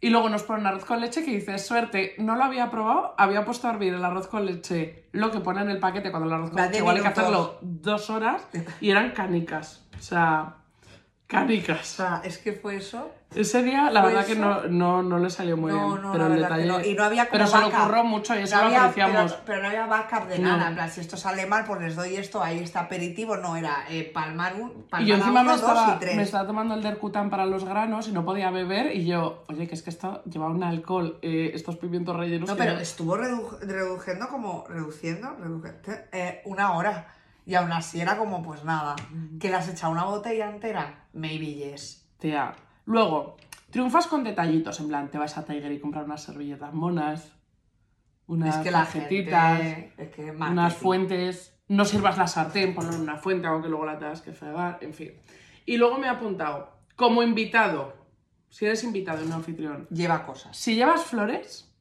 Y 0.00 0.10
luego 0.10 0.28
nos 0.28 0.42
ponen 0.42 0.66
arroz 0.66 0.84
con 0.84 1.00
leche 1.00 1.24
que 1.24 1.30
dices, 1.30 1.66
suerte, 1.66 2.14
no 2.18 2.36
lo 2.36 2.44
había 2.44 2.70
probado, 2.70 3.14
había 3.16 3.44
puesto 3.44 3.68
a 3.68 3.70
hervir 3.70 3.94
el 3.94 4.04
arroz 4.04 4.26
con 4.26 4.44
leche, 4.44 5.06
lo 5.12 5.30
que 5.30 5.40
pone 5.40 5.62
en 5.62 5.70
el 5.70 5.78
paquete 5.78 6.10
cuando 6.10 6.28
el 6.28 6.34
arroz 6.34 6.50
con 6.50 6.56
de 6.60 6.66
leche 6.66 6.78
igual 6.78 6.96
hay 6.96 7.02
que 7.02 7.08
hacerlo 7.08 7.58
dos 7.62 8.10
horas 8.10 8.42
y 8.82 8.90
eran 8.90 9.12
canicas. 9.12 9.82
O 9.98 10.02
sea, 10.02 10.56
canicas. 11.34 11.80
O 11.92 11.96
sea, 11.96 12.20
es 12.24 12.38
que 12.38 12.52
fue 12.52 12.76
eso. 12.76 13.10
Ese 13.34 13.64
día, 13.64 13.90
la 13.90 14.02
¿Fue 14.02 14.10
verdad 14.12 14.26
que 14.26 14.36
no, 14.36 14.62
no, 14.68 15.02
no 15.02 15.18
le 15.18 15.28
salió 15.28 15.56
muy 15.56 15.72
No, 15.72 15.88
bien. 15.90 16.02
no, 16.02 16.12
pero 16.12 16.26
el 16.28 16.36
detalle. 16.40 16.66
no. 16.66 16.80
Y 16.84 16.94
no 16.94 17.02
había 17.02 17.24
como 17.28 17.32
pero 17.32 17.46
se 17.48 17.58
lo 17.58 17.66
ocurrió 17.66 18.04
mucho 18.04 18.38
y 18.38 18.42
eso 18.42 18.54
No 18.54 18.60
lo 18.62 18.66
había- 18.68 18.84
apreciamos. 18.84 19.32
Pero, 19.32 19.42
pero 19.44 19.62
no 19.62 19.68
había 19.68 19.86
backup 19.86 20.28
de 20.28 20.38
nada. 20.38 20.68
En 20.68 20.74
plan, 20.74 20.88
si 20.90 21.00
esto 21.00 21.16
sale 21.16 21.44
mal, 21.46 21.64
pues 21.64 21.80
les 21.80 21.96
doy 21.96 22.14
esto, 22.14 22.40
ahí 22.42 22.60
está 22.60 22.80
aperitivo. 22.82 23.36
No, 23.36 23.56
era 23.56 23.86
eh, 23.90 24.08
palmar 24.14 24.54
un. 24.54 24.84
Palmar 24.88 25.02
Y 25.02 25.06
yo 25.06 25.14
encima 25.16 25.40
uno, 25.40 25.50
me 25.50 25.58
dos 25.58 25.60
estaba, 25.68 25.94
y 25.96 25.98
tres. 25.98 26.16
me 26.16 26.22
estaba 26.22 26.46
tomando 26.46 26.74
el 26.74 26.82
Dercutan 26.84 27.28
para 27.28 27.44
los 27.44 27.64
granos 27.64 28.06
y 28.06 28.12
no 28.12 28.24
podía 28.24 28.50
beber. 28.52 28.94
Y 28.94 29.04
yo, 29.06 29.42
oye, 29.48 29.66
que 29.66 29.74
es 29.74 29.82
que 29.82 29.90
esto 29.90 30.22
lleva 30.30 30.46
un 30.46 30.62
alcohol, 30.62 31.18
eh, 31.22 31.50
estos 31.54 31.76
pimientos 31.76 32.14
rellenos. 32.16 32.48
No, 32.48 32.54
pero 32.56 32.78
estuvo 32.78 33.16
redu- 33.16 33.58
reduciendo 33.60 34.28
como. 34.28 34.64
Reduciendo, 34.68 35.34
reduciendo 35.40 35.80
eh, 36.12 36.40
una 36.44 36.74
hora. 36.74 37.08
Y 37.46 37.54
aún 37.54 37.72
así 37.72 38.00
era 38.00 38.16
como, 38.16 38.42
pues 38.42 38.64
nada. 38.64 38.96
Que 39.38 39.48
le 39.48 39.56
has 39.56 39.68
echado 39.68 39.92
una 39.92 40.04
botella 40.04 40.48
entera. 40.48 41.06
Maybe 41.12 41.54
yes. 41.54 42.08
Tía. 42.18 42.54
Luego, 42.86 43.36
triunfas 43.70 44.06
con 44.06 44.24
detallitos. 44.24 44.80
En 44.80 44.88
plan, 44.88 45.10
te 45.10 45.18
vas 45.18 45.36
a 45.36 45.44
Tiger 45.44 45.72
y 45.72 45.80
comprar 45.80 46.04
unas 46.04 46.22
servilletas 46.22 46.72
monas, 46.72 47.32
unas 48.26 48.56
es 48.56 48.62
que 48.62 48.70
tarjetitas, 48.70 49.58
gente. 49.60 49.94
Es 49.98 50.08
que 50.10 50.30
unas 50.30 50.74
fuentes. 50.74 51.50
No 51.68 51.84
sirvas 51.84 52.18
la 52.18 52.26
sartén, 52.26 52.74
ponlo 52.74 52.92
en 52.94 53.00
una 53.00 53.16
fuente, 53.16 53.46
aunque 53.46 53.68
luego 53.68 53.86
la 53.86 53.98
tengas 53.98 54.20
que 54.20 54.32
fregar, 54.32 54.78
en 54.82 54.92
fin. 54.92 55.12
Y 55.64 55.78
luego 55.78 55.98
me 55.98 56.06
he 56.06 56.10
apuntado, 56.10 56.76
como 56.94 57.22
invitado, 57.22 57.94
si 58.50 58.66
eres 58.66 58.84
invitado 58.84 59.24
y 59.24 59.28
no 59.28 59.36
anfitrión, 59.36 59.88
Lleva 59.88 60.26
cosas. 60.26 60.54
si 60.56 60.74
llevas 60.74 61.04
flores, 61.04 61.73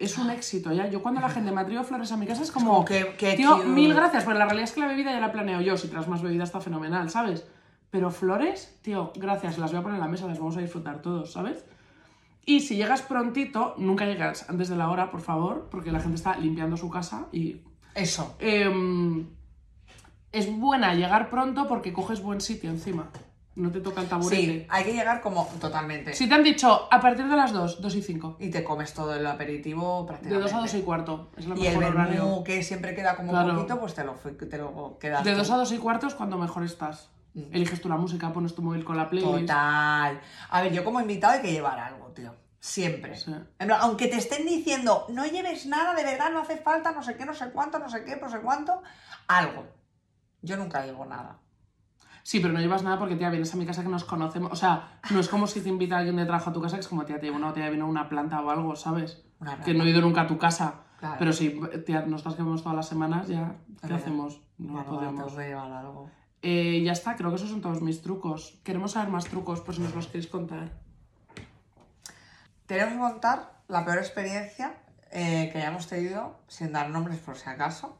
es 0.00 0.16
un 0.16 0.30
éxito 0.30 0.72
ya. 0.72 0.88
Yo 0.88 1.02
cuando 1.02 1.20
la 1.20 1.28
gente 1.28 1.52
me 1.52 1.60
ha 1.60 1.64
traído 1.64 1.84
flores 1.84 2.10
a 2.10 2.16
mi 2.16 2.26
casa 2.26 2.42
es 2.42 2.50
como, 2.50 2.84
tío, 2.86 3.06
cute. 3.12 3.66
mil 3.66 3.94
gracias, 3.94 4.24
pero 4.24 4.38
la 4.38 4.46
realidad 4.46 4.64
es 4.64 4.72
que 4.72 4.80
la 4.80 4.86
bebida 4.86 5.12
ya 5.12 5.20
la 5.20 5.30
planeo 5.30 5.60
yo. 5.60 5.76
Si 5.76 5.88
traes 5.88 6.08
más 6.08 6.22
bebida 6.22 6.44
está 6.44 6.60
fenomenal, 6.60 7.10
¿sabes? 7.10 7.46
Pero 7.90 8.10
flores, 8.10 8.78
tío, 8.82 9.12
gracias, 9.14 9.58
las 9.58 9.70
voy 9.72 9.80
a 9.80 9.82
poner 9.82 9.96
en 9.96 10.00
la 10.00 10.08
mesa, 10.08 10.26
las 10.26 10.38
vamos 10.38 10.56
a 10.56 10.60
disfrutar 10.60 11.02
todos, 11.02 11.32
¿sabes? 11.32 11.64
Y 12.46 12.60
si 12.60 12.76
llegas 12.76 13.02
prontito, 13.02 13.74
nunca 13.76 14.06
llegas 14.06 14.48
antes 14.48 14.70
de 14.70 14.76
la 14.76 14.90
hora, 14.90 15.10
por 15.10 15.20
favor, 15.20 15.68
porque 15.70 15.92
la 15.92 16.00
gente 16.00 16.16
está 16.16 16.36
limpiando 16.38 16.76
su 16.76 16.88
casa 16.88 17.26
y... 17.30 17.60
Eso. 17.94 18.36
em, 18.38 19.26
es 20.32 20.50
buena 20.58 20.94
llegar 20.94 21.28
pronto 21.28 21.68
porque 21.68 21.92
coges 21.92 22.22
buen 22.22 22.40
sitio 22.40 22.70
encima. 22.70 23.10
No 23.56 23.70
te 23.70 23.80
toca 23.80 24.00
el 24.00 24.08
taburete. 24.08 24.36
Sí, 24.42 24.66
hay 24.68 24.84
que 24.84 24.92
llegar 24.92 25.20
como 25.20 25.44
totalmente. 25.60 26.14
Si 26.14 26.28
te 26.28 26.34
han 26.34 26.44
dicho 26.44 26.88
a 26.90 27.00
partir 27.00 27.26
de 27.26 27.36
las 27.36 27.52
2, 27.52 27.80
2 27.82 27.94
y 27.96 28.02
5. 28.02 28.36
Y 28.38 28.50
te 28.50 28.62
comes 28.62 28.94
todo 28.94 29.14
el 29.14 29.26
aperitivo 29.26 30.02
De 30.02 30.06
prácticamente. 30.08 30.52
2 30.52 30.52
a 30.52 30.58
2 30.60 30.74
y 30.74 30.82
cuarto. 30.82 31.30
Es 31.36 31.46
el 31.46 31.58
Y 31.58 31.66
el 31.66 31.78
mejor 31.78 32.44
que 32.44 32.62
siempre 32.62 32.94
queda 32.94 33.16
como 33.16 33.32
Claro. 33.32 33.56
poquito, 33.56 33.80
pues 33.80 33.94
te 33.94 34.04
lo, 34.04 34.14
te 34.14 34.58
lo 34.58 34.98
quedas. 34.98 35.24
De 35.24 35.32
tú. 35.32 35.38
2 35.38 35.50
a 35.50 35.56
2 35.56 35.72
y 35.72 35.78
cuarto 35.78 36.06
es 36.06 36.14
cuando 36.14 36.38
mejor 36.38 36.62
estás. 36.64 37.10
Mm. 37.34 37.42
Eliges 37.52 37.80
tú 37.80 37.88
la 37.88 37.96
música, 37.96 38.32
pones 38.32 38.54
tu 38.54 38.62
móvil 38.62 38.84
con 38.84 38.96
la 38.96 39.08
playlist. 39.10 39.40
Total. 39.40 40.20
A 40.50 40.62
ver, 40.62 40.72
yo 40.72 40.84
como 40.84 41.00
invitado 41.00 41.34
hay 41.34 41.42
que 41.42 41.52
llevar 41.52 41.78
algo, 41.78 42.06
tío. 42.08 42.34
Siempre. 42.60 43.16
Sí. 43.16 43.32
En 43.58 43.66
plan, 43.66 43.80
aunque 43.80 44.06
te 44.06 44.16
estén 44.16 44.46
diciendo, 44.46 45.06
no 45.08 45.26
lleves 45.26 45.66
nada, 45.66 45.94
de 45.94 46.04
verdad, 46.04 46.30
no 46.30 46.40
hace 46.40 46.56
falta, 46.56 46.92
no 46.92 47.02
sé 47.02 47.16
qué, 47.16 47.24
no 47.24 47.34
sé 47.34 47.50
cuánto, 47.50 47.78
no 47.78 47.88
sé 47.88 48.04
qué, 48.04 48.16
no 48.16 48.28
sé 48.28 48.40
cuánto, 48.40 48.82
algo. 49.28 49.64
Yo 50.42 50.56
nunca 50.56 50.84
llevo 50.84 51.04
nada. 51.06 51.38
Sí, 52.22 52.40
pero 52.40 52.52
no 52.52 52.60
llevas 52.60 52.82
nada 52.82 52.98
porque, 52.98 53.16
tía, 53.16 53.30
vienes 53.30 53.52
a 53.54 53.56
mi 53.56 53.66
casa 53.66 53.82
que 53.82 53.88
nos 53.88 54.04
conocemos. 54.04 54.52
O 54.52 54.56
sea, 54.56 55.00
no 55.10 55.20
es 55.20 55.28
como 55.28 55.46
si 55.46 55.60
te 55.60 55.68
invita 55.68 55.98
alguien 55.98 56.16
de 56.16 56.24
trabajo 56.24 56.50
a 56.50 56.52
tu 56.52 56.60
casa, 56.60 56.76
que 56.76 56.80
es 56.80 56.88
como, 56.88 57.04
tía, 57.04 57.18
te 57.18 57.26
llevo 57.26 57.38
una 57.38 57.48
botella 57.48 57.66
de 57.66 57.72
vino, 57.72 57.86
una 57.88 58.08
planta 58.08 58.40
o 58.40 58.50
algo, 58.50 58.76
¿sabes? 58.76 59.22
Que 59.64 59.74
no 59.74 59.84
he 59.84 59.90
ido 59.90 60.00
nunca 60.00 60.22
a 60.22 60.26
tu 60.26 60.38
casa. 60.38 60.82
Claro. 60.98 61.16
Pero 61.18 61.32
sí, 61.32 61.58
tía, 61.86 62.02
nosotras 62.02 62.34
que 62.34 62.42
vemos 62.42 62.62
todas 62.62 62.76
las 62.76 62.86
semanas, 62.88 63.26
ya, 63.28 63.56
¿qué 63.86 63.94
hacemos? 63.94 64.40
No 64.58 64.74
Bueno, 64.74 64.86
podemos. 64.90 65.36
llevar 65.36 65.72
algo. 65.72 66.10
Eh, 66.42 66.82
ya 66.84 66.92
está, 66.92 67.16
creo 67.16 67.30
que 67.30 67.36
esos 67.36 67.48
son 67.50 67.60
todos 67.62 67.80
mis 67.80 68.02
trucos. 68.02 68.60
Queremos 68.64 68.92
saber 68.92 69.08
más 69.10 69.24
trucos, 69.26 69.60
pues 69.62 69.76
si 69.78 69.82
nos 69.82 69.94
los 69.94 70.06
queréis 70.06 70.26
contar. 70.26 70.72
Tenemos 72.66 72.94
que 72.94 72.98
contar 73.12 73.62
la 73.68 73.84
peor 73.84 73.98
experiencia 73.98 74.74
eh, 75.10 75.48
que 75.52 75.58
hayamos 75.58 75.86
tenido, 75.86 76.38
sin 76.48 76.72
dar 76.72 76.90
nombres 76.90 77.18
por 77.18 77.36
si 77.36 77.48
acaso. 77.48 77.98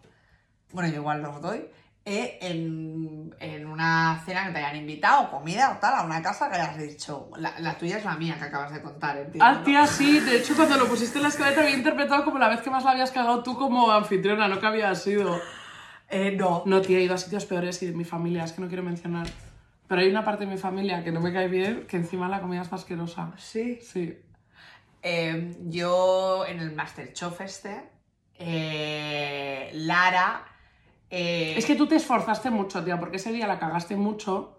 Bueno, 0.73 0.89
yo 0.91 0.97
igual 0.97 1.23
los 1.23 1.41
doy. 1.41 1.65
Eh, 2.13 2.39
en, 2.41 3.33
en 3.39 3.67
una 3.67 4.21
cena 4.27 4.47
que 4.47 4.53
te 4.53 4.59
hayan 4.59 4.75
invitado, 4.75 5.31
comida 5.31 5.75
o 5.77 5.79
tal, 5.79 5.95
a 5.95 6.03
una 6.03 6.21
casa 6.21 6.51
que 6.51 6.57
hayas 6.57 6.77
dicho. 6.77 7.31
La, 7.37 7.57
la 7.61 7.79
tuya 7.79 7.99
es 7.99 8.05
la 8.05 8.17
mía 8.17 8.37
que 8.37 8.47
acabas 8.47 8.73
de 8.73 8.83
contar, 8.83 9.17
entiendo. 9.17 9.45
Ah, 9.45 9.63
tía, 9.65 9.87
sí. 9.87 10.19
De 10.19 10.39
hecho, 10.39 10.57
cuando 10.57 10.77
lo 10.77 10.89
pusiste 10.89 11.19
en 11.19 11.23
la 11.23 11.29
escaleta 11.29 11.61
había 11.61 11.77
interpretado 11.77 12.25
como 12.25 12.41
la 12.41 12.49
vez 12.49 12.63
que 12.63 12.71
más 12.71 12.83
la 12.83 12.91
habías 12.91 13.13
cagado 13.13 13.45
tú 13.45 13.57
como 13.57 13.93
anfitriona, 13.93 14.49
no 14.49 14.59
que 14.59 14.67
había 14.67 14.93
sido. 14.97 15.41
Eh, 16.13 16.33
no. 16.33 16.65
No, 16.67 16.81
tía, 16.81 16.99
he 16.99 17.03
ido 17.03 17.15
a 17.15 17.19
sitios 17.19 17.45
peores 17.47 17.81
y 17.85 17.87
de 17.87 17.93
mi 17.93 18.03
familia, 18.03 18.43
es 18.43 18.51
que 18.51 18.61
no 18.61 18.67
quiero 18.67 18.83
mencionar. 18.83 19.29
Pero 19.87 20.01
hay 20.01 20.09
una 20.09 20.25
parte 20.25 20.45
de 20.45 20.51
mi 20.51 20.59
familia 20.59 21.05
que 21.05 21.13
no 21.13 21.21
me 21.21 21.33
cae 21.33 21.47
bien, 21.47 21.87
que 21.87 21.99
encima 21.99 22.29
la 22.29 22.41
comida 22.41 22.63
es 22.63 22.73
asquerosa. 22.73 23.31
Sí. 23.37 23.79
Sí. 23.81 24.19
Eh, 25.05 25.57
yo 25.67 26.45
en 26.47 26.59
el 26.59 26.75
Masterchef 26.75 27.41
este, 27.43 27.81
eh, 28.41 29.71
Lara. 29.75 30.47
Eh, 31.11 31.55
Es 31.57 31.67
que 31.67 31.75
tú 31.77 31.87
te 31.87 31.97
esforzaste 31.97 32.51
mucho, 32.51 32.83
tía, 32.85 32.99
porque 32.99 33.17
ese 33.17 33.33
día 33.33 33.47
la 33.47 33.59
cagaste 33.59 33.97
mucho, 33.97 34.57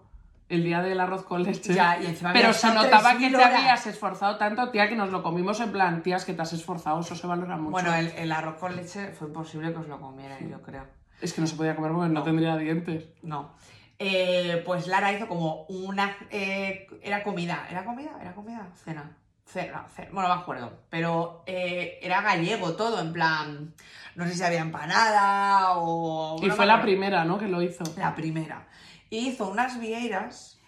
el 0.48 0.64
día 0.64 0.82
del 0.82 1.00
arroz 1.00 1.24
con 1.24 1.42
leche. 1.42 1.72
Ya, 1.74 1.98
y 2.00 2.06
encima 2.06 2.32
pero 2.32 2.52
se 2.52 2.72
notaba 2.74 3.16
que 3.16 3.28
3.000 3.28 3.30
te 3.30 3.36
horas. 3.36 3.54
habías 3.60 3.86
esforzado 3.86 4.36
tanto, 4.36 4.70
tía, 4.70 4.88
que 4.88 4.96
nos 4.96 5.10
lo 5.10 5.22
comimos 5.22 5.60
en 5.60 5.72
plan, 5.72 6.02
tías, 6.02 6.24
que 6.24 6.34
te 6.34 6.42
has 6.42 6.52
esforzado, 6.52 7.00
eso 7.00 7.14
se 7.16 7.26
valora 7.26 7.56
mucho. 7.56 7.70
Bueno, 7.70 7.94
el, 7.94 8.08
el 8.08 8.30
arroz 8.32 8.56
con 8.58 8.76
leche 8.76 9.12
fue 9.12 9.28
imposible 9.28 9.72
que 9.72 9.78
os 9.78 9.88
lo 9.88 9.98
comierais, 10.00 10.48
yo 10.50 10.60
creo. 10.60 10.84
Es 11.22 11.32
que 11.32 11.40
no 11.40 11.46
se 11.46 11.56
podía 11.56 11.74
comer 11.76 11.92
porque 11.92 12.08
no, 12.08 12.14
No. 12.20 12.22
tendría 12.22 12.56
dientes. 12.56 13.04
No. 13.22 13.52
Eh, 13.98 14.60
pues 14.66 14.88
Lara 14.88 15.12
hizo 15.12 15.28
como 15.28 15.62
una. 15.68 16.16
eh, 16.30 16.86
era 17.02 17.22
comida. 17.22 17.66
¿Era 17.70 17.84
comida? 17.84 18.10
¿Era 18.20 18.34
comida? 18.34 18.66
Cena. 18.84 19.16
Bueno, 19.54 20.28
no 20.28 20.34
me 20.36 20.40
acuerdo. 20.40 20.72
Pero 20.90 21.42
eh, 21.46 21.98
era 22.02 22.20
gallego 22.22 22.72
todo, 22.74 23.00
en 23.00 23.12
plan. 23.12 23.74
No 24.14 24.26
sé 24.26 24.34
si 24.34 24.42
había 24.42 24.60
empanada 24.60 25.72
o. 25.76 26.36
Y 26.44 26.50
fue 26.50 26.66
la 26.66 26.82
primera, 26.82 27.24
¿no? 27.24 27.38
Que 27.38 27.48
lo 27.48 27.62
hizo. 27.62 27.84
La 27.96 28.14
primera. 28.14 28.66
Y 29.10 29.28
hizo 29.28 29.48
unas 29.50 29.78
vieiras. 29.80 30.58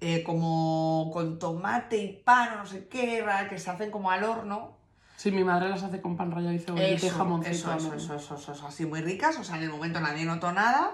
eh, 0.00 0.22
como 0.22 1.10
con 1.12 1.38
tomate 1.38 1.96
y 1.96 2.12
pan 2.22 2.52
o 2.52 2.56
no 2.58 2.66
sé 2.66 2.86
qué, 2.88 3.22
ra- 3.22 3.48
que 3.48 3.58
se 3.58 3.70
hacen 3.70 3.90
como 3.90 4.10
al 4.10 4.24
horno. 4.24 4.76
Sí, 5.16 5.30
mi 5.30 5.42
madre 5.42 5.70
las 5.70 5.82
hace 5.82 6.02
con 6.02 6.14
pan 6.18 6.30
rallado 6.30 6.52
y 6.52 6.58
cebollita 6.58 6.90
y 6.90 6.94
Eso, 7.08 7.16
jamoncito. 7.16 7.56
eso, 7.56 7.72
eso, 7.74 7.94
eso, 7.94 8.14
eso, 8.16 8.34
eso, 8.36 8.52
eso, 8.52 8.66
así 8.66 8.84
muy 8.84 9.00
ricas. 9.00 9.38
O 9.38 9.44
sea, 9.44 9.56
en 9.56 9.62
el 9.62 9.70
momento 9.70 9.98
nadie 10.00 10.26
notó 10.26 10.52
nada. 10.52 10.92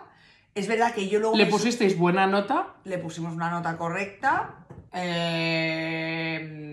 Es 0.54 0.68
verdad 0.68 0.94
que 0.94 1.08
yo 1.08 1.18
luego. 1.18 1.36
¿Le 1.36 1.46
pusisteis 1.46 1.98
buena 1.98 2.28
nota? 2.28 2.68
le 2.84 2.98
pusimos 2.98 3.34
una 3.34 3.50
nota 3.50 3.76
correcta. 3.76 4.54
Eh, 4.92 6.71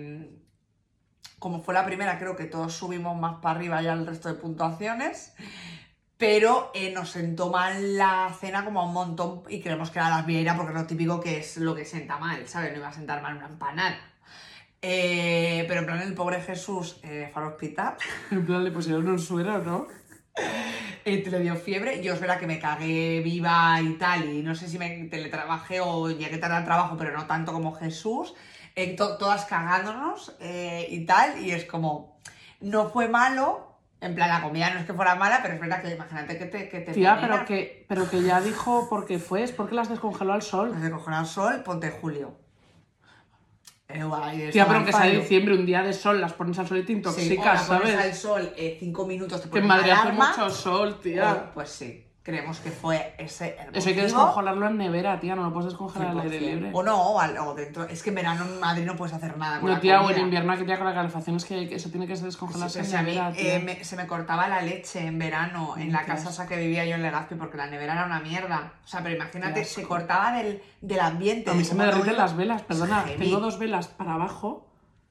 como 1.40 1.60
fue 1.60 1.74
la 1.74 1.84
primera, 1.84 2.18
creo 2.18 2.36
que 2.36 2.44
todos 2.44 2.72
subimos 2.72 3.18
más 3.18 3.40
para 3.40 3.56
arriba 3.56 3.82
ya 3.82 3.94
el 3.94 4.06
resto 4.06 4.28
de 4.28 4.34
puntuaciones. 4.34 5.34
Pero 6.16 6.70
eh, 6.74 6.92
nos 6.92 7.10
sentó 7.10 7.50
mal 7.50 7.96
la 7.96 8.32
cena 8.38 8.64
como 8.64 8.80
a 8.80 8.84
un 8.84 8.92
montón 8.92 9.42
y 9.48 9.60
creemos 9.60 9.90
que 9.90 9.98
era 9.98 10.10
la 10.10 10.22
vieira 10.22 10.54
porque 10.54 10.72
es 10.72 10.78
lo 10.78 10.86
típico 10.86 11.18
que 11.18 11.38
es 11.38 11.56
lo 11.56 11.74
que 11.74 11.86
sienta 11.86 12.18
mal, 12.18 12.46
¿sabes? 12.46 12.70
No 12.72 12.78
iba 12.78 12.88
a 12.88 12.92
sentar 12.92 13.22
mal 13.22 13.38
una 13.38 13.46
empanada. 13.46 13.98
Eh, 14.82 15.64
pero 15.66 15.80
en 15.80 15.86
plan 15.86 16.02
el 16.02 16.14
pobre 16.14 16.40
Jesús 16.40 17.00
eh, 17.02 17.30
fue 17.32 17.42
al 17.42 17.48
hospital, 17.48 17.96
En 18.30 18.46
plan, 18.46 18.62
le 18.62 18.70
pusieron 18.70 19.08
un 19.08 19.18
suero, 19.18 19.58
¿no? 19.58 19.86
eh, 21.04 21.24
le 21.30 21.40
dio 21.40 21.56
fiebre, 21.56 22.02
yo 22.02 22.14
es 22.14 22.20
verdad 22.20 22.38
que 22.38 22.46
me 22.46 22.58
cagué 22.58 23.20
viva 23.22 23.78
y 23.82 23.94
tal, 23.94 24.28
y 24.28 24.42
no 24.42 24.54
sé 24.54 24.68
si 24.68 24.78
me 24.78 25.06
teletrabajé 25.10 25.80
o 25.80 26.10
llegué 26.10 26.38
tarde 26.38 26.56
al 26.56 26.64
trabajo, 26.64 26.96
pero 26.96 27.16
no 27.16 27.26
tanto 27.26 27.52
como 27.52 27.72
Jesús, 27.74 28.34
eh, 28.76 28.96
to- 28.96 29.16
todas 29.16 29.44
cagándonos 29.44 30.36
eh, 30.40 30.86
y 30.90 31.04
tal, 31.06 31.40
y 31.44 31.50
es 31.52 31.64
como, 31.64 32.18
no 32.60 32.88
fue 32.90 33.08
malo, 33.08 33.76
en 34.00 34.14
plan 34.14 34.28
la 34.30 34.40
comida 34.42 34.70
no 34.70 34.80
es 34.80 34.86
que 34.86 34.94
fuera 34.94 35.14
mala, 35.14 35.40
pero 35.42 35.54
es 35.54 35.60
verdad 35.60 35.82
que 35.82 35.94
imagínate 35.94 36.38
que 36.38 36.46
te... 36.46 36.68
Que 36.68 36.80
te 36.80 36.92
Tía, 36.92 37.18
pero 37.20 37.44
que, 37.44 37.84
pero 37.88 38.08
que 38.08 38.22
ya 38.22 38.40
dijo 38.40 38.88
por 38.88 39.06
qué 39.06 39.18
fue, 39.18 39.42
es 39.42 39.52
porque 39.52 39.74
las 39.74 39.88
descongeló 39.88 40.32
al 40.32 40.42
sol. 40.42 40.74
Desde 40.74 40.90
coger 40.90 41.14
al 41.14 41.26
sol, 41.26 41.62
ponte 41.62 41.90
julio. 41.90 42.34
Eh, 43.88 44.04
guay, 44.04 44.50
Tía, 44.52 44.66
pero 44.68 44.84
que 44.84 44.92
sea 44.92 45.06
diciembre, 45.06 45.54
un 45.54 45.66
día 45.66 45.82
de 45.82 45.92
sol, 45.92 46.20
las 46.20 46.32
pones 46.32 46.56
al 46.60 46.68
sol 46.68 46.78
y 46.78 46.82
te 46.82 46.86
Sí, 46.88 46.92
o 46.94 46.96
intoxicas, 46.98 47.68
la 47.68 47.78
pones 47.78 47.92
¿sabes? 47.94 48.06
al 48.06 48.14
sol 48.14 48.52
eh, 48.56 48.76
cinco 48.78 49.04
minutos, 49.04 49.42
te 49.42 49.50
Que 49.50 49.58
en 49.58 49.66
Madrid 49.66 49.90
hace 49.90 50.12
mucho 50.12 50.48
sol, 50.48 51.00
tía. 51.00 51.46
o- 51.50 51.54
pues 51.54 51.70
sí, 51.70 52.06
creemos 52.22 52.60
que 52.60 52.70
fue 52.70 53.14
ese 53.18 53.56
el 53.68 53.74
Eso 53.74 53.88
hay 53.88 53.94
que 53.94 54.02
descongelarlo 54.02 54.66
en 54.68 54.76
nevera, 54.76 55.18
tía, 55.18 55.34
no 55.34 55.42
lo 55.42 55.52
puedes 55.52 55.70
descongelar 55.70 56.10
al 56.10 56.20
aire 56.20 56.38
100%. 56.38 56.40
libre. 56.54 56.70
O 56.74 56.82
no, 56.82 57.00
o, 57.00 57.18
al- 57.20 57.38
o 57.38 57.54
dentro. 57.54 57.84
Es 57.84 58.02
que 58.02 58.10
en 58.10 58.16
verano 58.16 58.44
en 58.44 58.60
Madrid 58.60 58.84
no 58.84 58.94
puedes 58.94 59.14
hacer 59.14 59.38
nada 59.38 59.58
con 59.60 59.68
No, 59.70 59.74
la 59.74 59.80
tía, 59.80 59.98
o 59.98 60.02
en 60.02 60.06
comida. 60.08 60.20
invierno 60.20 60.52
aquí, 60.52 60.64
tía, 60.64 60.76
con 60.76 60.86
la 60.86 60.94
calefacción 60.94 61.36
es 61.36 61.44
que 61.46 61.74
eso 61.74 61.90
tiene 61.90 62.06
que 62.06 62.14
descongelarse 62.16 62.80
Pero 62.80 62.84
en 62.84 62.90
si 62.90 62.96
a 62.96 63.02
mí, 63.02 63.10
nevera, 63.14 63.32
tía. 63.32 63.56
eh, 63.56 63.58
me- 63.60 63.84
se 63.84 63.96
me 63.96 64.06
cortaba 64.06 64.48
la 64.48 64.60
leche 64.62 65.06
en 65.06 65.18
verano 65.18 65.74
en 65.78 65.92
la 65.92 66.00
Qué 66.00 66.06
casa 66.08 66.30
esa 66.30 66.46
que 66.46 66.56
vivía 66.56 66.84
yo 66.84 66.94
en 66.94 67.02
Legazpi 67.02 67.34
porque 67.36 67.56
la 67.56 67.66
nevera 67.66 67.94
era 67.94 68.04
una 68.06 68.20
mierda. 68.20 68.74
O 68.84 68.86
sea, 68.88 69.02
pero 69.02 69.14
imagínate, 69.16 69.64
se 69.64 69.82
cortaba 69.84 70.32
del, 70.32 70.62
del 70.82 71.00
ambiente. 71.00 71.50
A 71.50 71.54
mí 71.54 71.64
se 71.64 71.74
me 71.74 71.84
derriten 71.86 72.16
las 72.16 72.36
velas, 72.36 72.62
perdona. 72.62 73.02
Heavy. 73.06 73.24
Tengo 73.24 73.40
dos 73.40 73.58
velas 73.58 73.88
para 73.88 74.12
abajo 74.14 74.69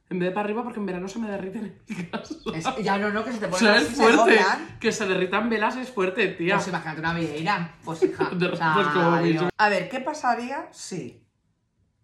en 0.09 0.19
vez 0.19 0.29
de 0.29 0.33
para 0.33 0.45
arriba 0.45 0.63
porque 0.63 0.79
en 0.79 0.85
verano 0.87 1.07
se 1.07 1.19
me 1.19 1.29
derriten 1.29 1.81
casa. 2.11 2.33
Es- 2.55 2.83
ya 2.83 2.97
no, 2.97 3.09
no, 3.11 3.23
que 3.23 3.31
se 3.31 3.39
te 3.39 3.45
O 3.45 3.49
ponen 3.51 3.65
sea, 3.65 3.75
así, 3.75 3.83
es 3.85 3.89
se 3.89 3.95
fuerte. 4.01 4.17
doblan. 4.17 4.77
Que 4.79 4.91
se 4.91 5.05
derritan 5.07 5.49
velas 5.49 5.75
es 5.77 5.89
fuerte, 5.91 6.27
tía. 6.29 6.55
Pues 6.55 6.67
imagínate 6.67 6.99
una 6.99 7.13
vieira. 7.13 7.75
Pues 7.83 8.03
hija. 8.03 8.29
O 8.53 8.55
sea, 8.55 8.73
pues 8.73 8.87
como 8.87 9.19
yo- 9.21 9.25
yo. 9.43 9.49
A 9.57 9.69
ver, 9.69 9.87
¿qué 9.89 9.99
pasaría 9.99 10.67
si 10.71 11.23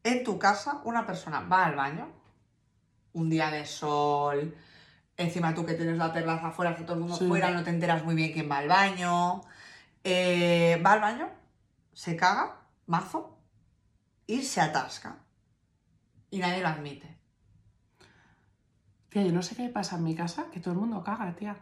en 0.03 0.23
tu 0.23 0.37
casa 0.37 0.81
una 0.83 1.05
persona 1.05 1.39
va 1.41 1.65
al 1.65 1.75
baño, 1.75 2.11
un 3.13 3.29
día 3.29 3.49
de 3.49 3.65
sol, 3.65 4.55
encima 5.17 5.55
tú 5.55 5.65
que 5.65 5.73
tienes 5.73 5.97
la 5.97 6.11
terraza 6.13 6.47
afuera, 6.47 6.75
que 6.75 6.83
todo 6.83 6.93
el 6.95 6.99
mundo 6.99 7.15
Sí. 7.15 7.27
fuera, 7.27 7.49
no 7.51 7.63
te 7.63 7.69
enteras 7.71 8.03
muy 8.03 8.13
bien 8.13 8.33
quién 8.33 8.51
va 8.51 8.57
al 8.59 8.67
baño, 8.67 9.41
eh, 10.03 10.79
va 10.85 10.91
al 10.93 10.99
baño, 11.01 11.29
se 11.93 12.15
caga, 12.15 12.57
mazo, 12.85 13.39
y 14.27 14.41
se 14.43 14.59
atasca. 14.61 15.17
Y 16.29 16.39
nadie 16.39 16.61
lo 16.61 16.67
admite. 16.67 17.14
Tía, 19.15 19.23
yo 19.23 19.31
no 19.31 19.41
sé 19.41 19.55
qué 19.55 19.69
pasa 19.69 19.95
en 19.95 20.03
mi 20.03 20.13
casa, 20.13 20.47
que 20.51 20.59
todo 20.59 20.73
el 20.73 20.79
mundo 20.81 21.01
caga, 21.01 21.31
tía. 21.31 21.55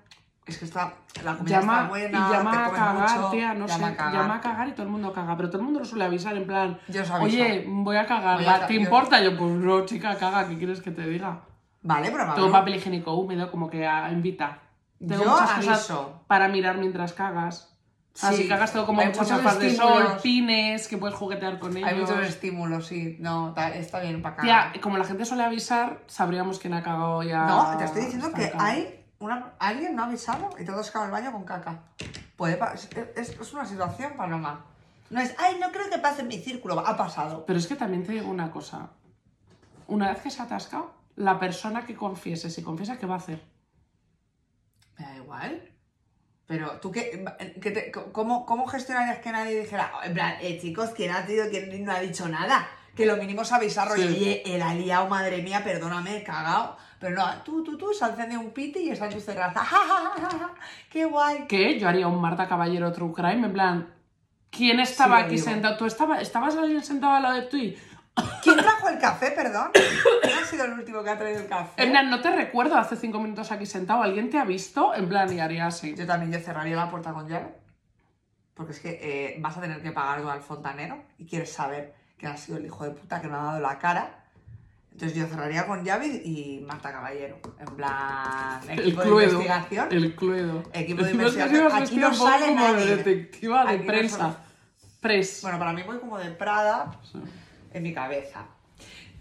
Es 0.43 0.58
que 0.58 0.66
está, 0.66 0.91
la 1.24 1.38
comida 1.38 1.60
Llama 1.60 1.76
está 1.76 1.88
buena, 1.88 2.18
y 2.18 2.32
llama 2.34 2.51
te 2.51 2.58
a 2.58 2.72
cagar, 2.72 3.20
mucho, 3.20 3.30
tía, 3.30 3.54
no 3.54 3.68
llama 3.68 3.88
sé. 3.89 3.93
a 3.93 3.95
cagar. 3.95 4.14
Llama 4.14 4.36
a 4.38 4.41
cagar 4.41 4.68
y 4.70 4.72
todo 4.72 4.84
el 4.88 4.89
mundo 4.91 5.14
caga, 5.14 5.38
pero 5.38 5.49
todo 5.51 5.60
el 5.60 5.66
mundo 5.66 5.80
lo 5.82 5.86
suele 5.86 6.06
avisar 6.06 6.36
en 6.36 6.47
plan, 6.47 6.80
Yo 6.88 7.04
oye, 7.22 7.64
voy 7.68 7.95
a 7.95 8.08
cagar, 8.08 8.38
Voy 8.39 8.47
a 8.47 8.66
¿te 8.66 8.74
yo- 8.74 8.80
importa? 8.82 9.22
Yo, 9.22 9.38
pues 9.38 9.51
no, 9.51 9.86
chica, 9.86 10.18
caga, 10.18 10.47
¿qué 10.47 10.58
quieres 10.58 10.82
que 10.82 10.89
te 10.89 11.04
diga? 11.08 11.41
Vale, 11.84 12.10
pero 12.10 12.34
Tengo 12.34 12.51
papel 12.51 12.74
higiénico 12.78 13.14
húmedo, 13.14 13.51
como 13.51 13.70
que 13.70 13.86
a, 13.86 14.12
invita. 14.12 14.58
Tengo 14.97 15.24
Yo 15.24 15.30
muchas 15.30 15.51
cosas 15.51 15.68
aviso. 15.91 16.24
para 16.26 16.47
mirar 16.47 16.80
mientras 16.80 17.14
cagas. 17.14 17.72
Así 18.22 18.43
Sí, 18.43 18.47
cagas 18.47 18.72
tengo 18.72 18.86
como 18.86 19.03
muchas 19.03 19.28
gafas 19.28 19.57
de 19.59 19.76
sol, 19.76 20.18
pines, 20.22 20.88
que 20.88 20.97
puedes 20.99 21.16
juguetear 21.18 21.57
con 21.57 21.76
ellos. 21.76 21.89
Hay 21.89 21.99
muchos 21.99 22.20
estímulos, 22.24 22.86
sí. 22.86 23.18
No, 23.20 23.55
está 23.74 23.99
bien 24.01 24.22
para 24.22 24.38
Tía, 24.38 24.57
cagar. 24.66 24.82
como 24.82 24.97
la 24.99 25.03
gente 25.05 25.26
suele 25.26 25.43
avisar, 25.43 25.99
sabríamos 26.05 26.59
quién 26.59 26.76
ha 26.76 26.84
cagado 26.84 27.24
ya. 27.24 27.45
No, 27.45 27.76
te 27.78 27.86
estoy 27.86 28.03
diciendo 28.03 28.32
que 28.32 28.43
estancado. 28.43 28.70
hay 28.72 29.03
una, 29.20 29.53
alguien 29.57 29.95
no 29.95 30.03
ha 30.03 30.05
avisado 30.05 30.49
y 30.59 30.64
todos 30.64 30.91
cagan 30.91 31.07
al 31.07 31.11
baño 31.11 31.32
con 31.32 31.43
caca. 31.43 31.80
Puede 32.36 32.59
es, 32.76 32.89
es- 33.16 33.30
es 33.39 33.53
una 33.53 33.66
situación, 33.66 34.14
Paloma. 34.16 34.64
No 35.09 35.20
es, 35.20 35.34
ay, 35.39 35.57
no 35.59 35.72
creo 35.72 35.89
que 35.89 35.97
pase 35.97 36.22
en 36.22 36.28
mi 36.28 36.38
círculo. 36.39 36.80
Ha 36.86 36.95
pasado. 36.95 37.45
Pero 37.47 37.57
es 37.57 37.66
que 37.68 37.76
también 37.76 38.03
te 38.05 38.11
digo 38.11 38.30
una 38.30 38.51
cosa. 38.51 38.89
Una 39.88 40.09
vez 40.11 40.22
que 40.22 40.30
se 40.30 40.41
ha 40.41 40.45
atascado, 40.45 40.93
la 41.16 41.39
persona 41.39 41.84
que 41.86 41.95
confiese, 41.95 42.49
si 42.51 42.61
confiesa, 42.64 42.97
¿qué 42.97 43.05
va 43.07 43.16
a 43.16 43.18
hacer? 43.18 43.43
Me 44.97 45.05
da 45.05 45.16
igual. 45.16 45.70
Pero 46.46 46.72
tú, 46.82 46.91
qué, 46.91 47.24
qué 47.62 47.72
te- 47.72 47.91
cómo, 47.91 48.46
¿cómo 48.46 48.68
gestionarías 48.68 49.20
que 49.20 49.32
nadie 49.32 49.62
dijera, 49.62 49.91
"Oh, 49.96 50.04
en 50.04 50.14
plan, 50.14 50.36
eh, 50.41 50.60
chicos, 50.62 50.89
¿quién 50.96 51.12
ha 51.12 51.26
sido? 51.26 51.50
¿Quién 51.50 51.86
no 51.86 51.91
ha 51.94 52.00
dicho 52.00 52.28
nada? 52.28 52.68
Que 52.96 53.06
lo 53.06 53.18
mínimo 53.18 53.41
es 53.44 53.52
avisar, 53.52 53.88
rollo, 53.88 54.08
Sí. 54.10 54.16
oye, 54.16 54.44
el 54.56 54.62
ha 54.62 54.74
liado, 54.74 55.08
madre 55.08 55.41
mía, 55.41 55.64
perdóname, 55.64 56.18
he 56.18 56.24
cagado. 56.24 56.78
Pero 57.00 57.16
no, 57.16 57.26
tú, 57.44 57.64
tú, 57.64 57.78
tú, 57.78 57.94
se 57.94 58.06
encende 58.06 58.38
un 58.38 58.52
piti 58.52 58.80
y 58.80 58.89
está 58.91 59.08
en 59.08 59.14
tu 59.14 59.22
terraza. 59.22 59.60
¡Ja, 59.62 59.78
ja, 59.78 59.96
ja, 60.16 60.22
ja, 60.22 60.30
ja! 60.38 60.52
¡Qué 60.89 61.06
guay! 61.06 61.46
¿Qué? 61.48 61.80
Yo 61.80 61.88
haría 61.89 62.08
un 62.08 62.22
Marta 62.22 62.48
Caballero 62.48 62.91
True 62.94 63.14
Crime, 63.14 63.48
en 63.48 63.54
plan. 63.54 63.94
¿Quién 64.50 64.80
estaba 64.80 65.18
aquí 65.20 65.38
sentado? 65.38 65.76
¿Tú 65.78 65.86
estaba, 65.86 66.22
estabas 66.22 66.56
alguien 66.56 66.84
sentado 66.84 67.14
al 67.14 67.24
lado 67.24 67.36
de 67.36 67.41
ti? 67.48 67.76
¿Quién 68.43 68.57
trajo 68.57 68.89
el 68.89 68.99
café, 68.99 69.32
perdón? 69.32 69.70
¿Quién 70.22 70.38
ha 70.38 70.45
sido 70.45 70.66
el 70.66 70.74
último 70.74 71.03
que 71.03 71.09
ha 71.09 71.18
traído 71.18 71.39
el 71.39 71.47
café? 71.47 71.88
Plan, 71.88 72.09
no 72.09 72.22
te 72.22 72.36
recuerdo 72.36 72.76
hace 72.78 72.95
cinco 72.95 73.20
minutos 73.20 73.51
aquí 73.51 73.66
sentado. 73.66 74.03
¿Alguien 74.03 74.30
te 74.30 74.38
ha 74.38 74.45
visto? 74.45 74.93
En 74.93 75.07
plan, 75.09 75.32
y 75.34 75.39
haría 75.39 75.68
así. 75.68 75.95
Yo 75.95 76.05
también 76.05 76.32
yo 76.32 76.39
cerraría 76.39 76.76
la 76.76 76.89
puerta 76.91 77.11
con 77.14 77.28
llave. 77.28 77.53
Porque 78.53 78.74
es 78.74 78.80
que 78.80 78.99
eh, 79.01 79.38
vas 79.39 79.57
a 79.57 79.61
tener 79.61 79.82
que 79.82 79.91
pagar 79.91 80.20
al 80.30 80.41
fontanero 80.41 81.03
y 81.18 81.26
quieres 81.26 81.51
saber 81.51 81.95
quién 82.18 82.32
ha 82.34 82.38
sido 82.38 82.57
el 82.59 82.66
hijo 82.66 82.84
de 82.84 82.91
puta 82.91 83.20
que 83.22 83.28
me 83.28 83.34
ha 83.36 83.38
dado 83.43 83.59
la 83.59 83.80
cara. 83.80 84.20
Entonces 84.91 85.18
yo 85.18 85.26
cerraría 85.26 85.66
con 85.66 85.84
llave 85.84 86.05
y 86.05 86.64
Marta 86.68 86.91
Caballero. 86.91 87.39
En 87.59 87.76
plan, 87.76 88.59
El 88.70 88.80
equipo 88.80 89.01
de 89.01 89.07
cluedo. 89.07 89.41
investigación. 89.41 89.88
El 89.91 90.16
cluedo. 90.16 90.64
Equipo 90.72 91.03
de 91.03 91.11
investigación. 91.14 91.72
Aquí 91.74 91.95
no 91.97 92.14
sale 92.14 92.45
como 92.47 92.59
nadie. 92.59 92.86
de 92.86 92.95
detectiva 92.97 93.64
de 93.66 93.70
Aquí 93.72 93.80
no 93.80 93.88
prensa. 93.88 94.18
sale- 94.18 94.36
Pres. 95.01 95.39
Bueno, 95.41 95.57
para 95.57 95.74
mí 95.74 95.82
voy 95.84 95.97
como 95.99 96.20
de 96.20 96.30
Prada 96.30 96.91
Sí. 97.11 97.20
En 97.74 97.84
mi 97.84 97.93
cabeza. 97.93 98.47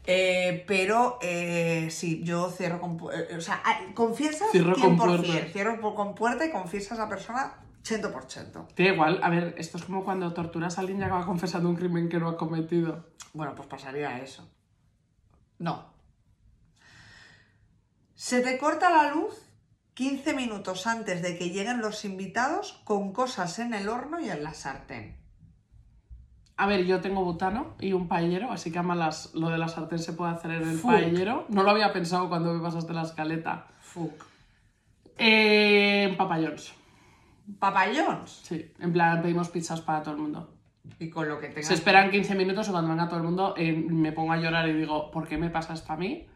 Eh, 0.04 0.64
pero 0.66 1.18
eh, 1.22 1.88
sí, 1.90 2.22
yo 2.24 2.50
cierro 2.50 2.80
con... 2.80 2.98
pu- 2.98 3.12
eh, 3.14 3.36
o 3.36 3.40
sea, 3.40 3.62
ah, 3.64 3.78
confiesas 3.94 4.50
Cierro 4.50 4.74
con 4.74 4.98
100%. 4.98 5.06
puerta. 5.06 5.48
Cierro 5.52 5.80
por- 5.80 5.94
con 5.94 6.14
puerta 6.14 6.44
y 6.44 6.50
confiesas 6.50 6.92
a 6.92 6.94
esa 7.02 7.08
persona 7.08 7.54
100%. 7.84 8.66
Te 8.74 8.82
da 8.84 8.88
igual, 8.90 9.20
a 9.22 9.30
ver, 9.30 9.54
esto 9.58 9.76
es 9.78 9.84
como 9.84 10.04
cuando 10.04 10.32
torturas 10.32 10.76
a 10.76 10.80
alguien 10.80 10.98
y 11.00 11.04
acaba 11.04 11.24
confesando 11.24 11.68
un 11.68 11.76
crimen 11.76 12.08
que 12.08 12.18
no 12.18 12.28
ha 12.28 12.36
cometido. 12.36 13.10
Bueno, 13.32 13.54
pues 13.54 13.68
pasaría 13.68 14.18
eso. 14.18 14.48
No. 15.58 15.92
Se 18.14 18.40
te 18.40 18.58
corta 18.58 18.90
la 18.90 19.12
luz 19.14 19.34
15 19.94 20.34
minutos 20.34 20.86
antes 20.86 21.22
de 21.22 21.38
que 21.38 21.50
lleguen 21.50 21.80
los 21.80 22.04
invitados 22.04 22.80
con 22.84 23.12
cosas 23.12 23.58
en 23.58 23.74
el 23.74 23.88
horno 23.88 24.18
y 24.20 24.30
en 24.30 24.42
la 24.42 24.54
sartén. 24.54 25.16
A 26.56 26.66
ver, 26.66 26.84
yo 26.84 27.00
tengo 27.00 27.24
butano 27.24 27.74
y 27.80 27.92
un 27.92 28.08
paellero, 28.08 28.52
así 28.52 28.70
que 28.70 28.78
a 28.78 28.82
malas 28.82 29.30
lo 29.34 29.48
de 29.48 29.58
la 29.58 29.68
sartén 29.68 29.98
se 29.98 30.12
puede 30.12 30.32
hacer 30.32 30.50
en 30.52 30.68
el 30.68 30.78
Fuck. 30.78 30.90
paellero. 30.92 31.46
No 31.48 31.62
lo 31.62 31.70
había 31.70 31.92
pensado 31.92 32.28
cuando 32.28 32.52
me 32.52 32.60
pasaste 32.60 32.92
la 32.92 33.02
escaleta. 33.02 33.66
Fuck. 33.80 34.24
Eh, 35.18 36.14
papayons. 36.16 36.74
Papayons. 37.58 38.40
Sí, 38.44 38.72
en 38.78 38.92
plan, 38.92 39.22
pedimos 39.22 39.48
pizzas 39.48 39.80
para 39.80 40.02
todo 40.02 40.14
el 40.14 40.20
mundo. 40.20 40.54
Y 40.98 41.10
con 41.10 41.28
lo 41.28 41.38
que 41.40 41.48
tengas. 41.48 41.66
Se 41.66 41.74
esperan 41.74 42.10
15 42.10 42.34
minutos 42.34 42.68
y 42.68 42.70
cuando 42.70 42.90
venga 42.90 43.08
todo 43.08 43.18
el 43.18 43.24
mundo 43.24 43.54
eh, 43.56 43.72
me 43.72 44.12
pongo 44.12 44.32
a 44.32 44.36
llorar 44.36 44.68
y 44.68 44.72
digo, 44.74 45.10
¿por 45.10 45.26
qué 45.26 45.38
me 45.38 45.50
pasa 45.50 45.74
esto 45.74 45.92
a 45.92 45.96
mí? 45.96 46.26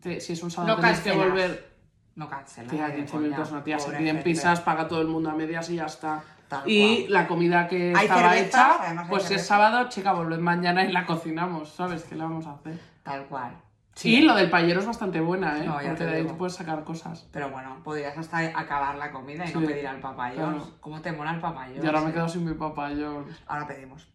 Te- 0.00 0.20
si 0.20 0.32
es 0.32 0.42
un 0.42 0.50
sábado 0.50 0.74
No 0.76 0.80
tenéis 0.80 1.00
que 1.00 1.12
volver. 1.12 1.74
No 2.16 2.28
cancelas. 2.28 2.70
Tía, 2.70 2.88
eh, 2.88 2.96
15 2.96 3.12
coña. 3.12 3.22
minutos 3.24 3.52
no, 3.52 3.62
tía. 3.62 3.78
Se 3.78 3.90
piden 3.90 4.06
gente. 4.06 4.22
pizzas, 4.22 4.60
paga 4.60 4.86
todo 4.86 5.00
el 5.00 5.08
mundo 5.08 5.30
a 5.30 5.34
medias 5.34 5.68
y 5.70 5.76
ya 5.76 5.86
está. 5.86 6.22
Tal 6.48 6.62
y 6.68 7.02
cual. 7.04 7.12
la 7.12 7.26
comida 7.26 7.68
que 7.68 7.92
Hay 7.96 8.06
estaba 8.06 8.36
hecha, 8.36 9.06
pues 9.08 9.24
si 9.24 9.34
es 9.34 9.46
sábado, 9.46 9.88
chica, 9.88 10.12
volved 10.12 10.38
mañana 10.38 10.84
y 10.84 10.92
la 10.92 11.06
cocinamos, 11.06 11.70
¿sabes? 11.70 12.04
¿Qué 12.04 12.14
le 12.14 12.22
vamos 12.22 12.46
a 12.46 12.52
hacer? 12.52 12.78
Tal 13.02 13.24
cual. 13.26 13.56
Sí, 13.94 14.22
lo 14.22 14.34
del 14.34 14.50
paellero 14.50 14.80
es 14.80 14.86
bastante 14.86 15.20
buena, 15.20 15.56
¿eh? 15.62 15.66
No, 15.66 15.80
ya 15.80 15.90
Porque 15.90 16.04
de 16.04 16.16
ahí 16.16 16.24
puedes 16.24 16.54
sacar 16.54 16.82
cosas. 16.82 17.28
Pero 17.32 17.50
bueno, 17.50 17.80
podrías 17.84 18.18
hasta 18.18 18.38
acabar 18.38 18.96
la 18.96 19.12
comida 19.12 19.44
y 19.48 19.52
no 19.54 19.60
pedir 19.60 19.86
al 19.86 20.00
papayón. 20.00 20.54
claro. 20.56 20.70
¿Cómo 20.80 21.00
te 21.00 21.12
mola 21.12 21.30
el 21.32 21.40
papayón? 21.40 21.82
Y 21.82 21.86
ahora 21.86 22.00
me 22.00 22.08
Sí. 22.08 22.12
quedo 22.14 22.28
sin 22.28 22.44
mi 22.44 22.54
papayón. 22.54 23.26
Ahora 23.46 23.66
pedimos. 23.68 24.08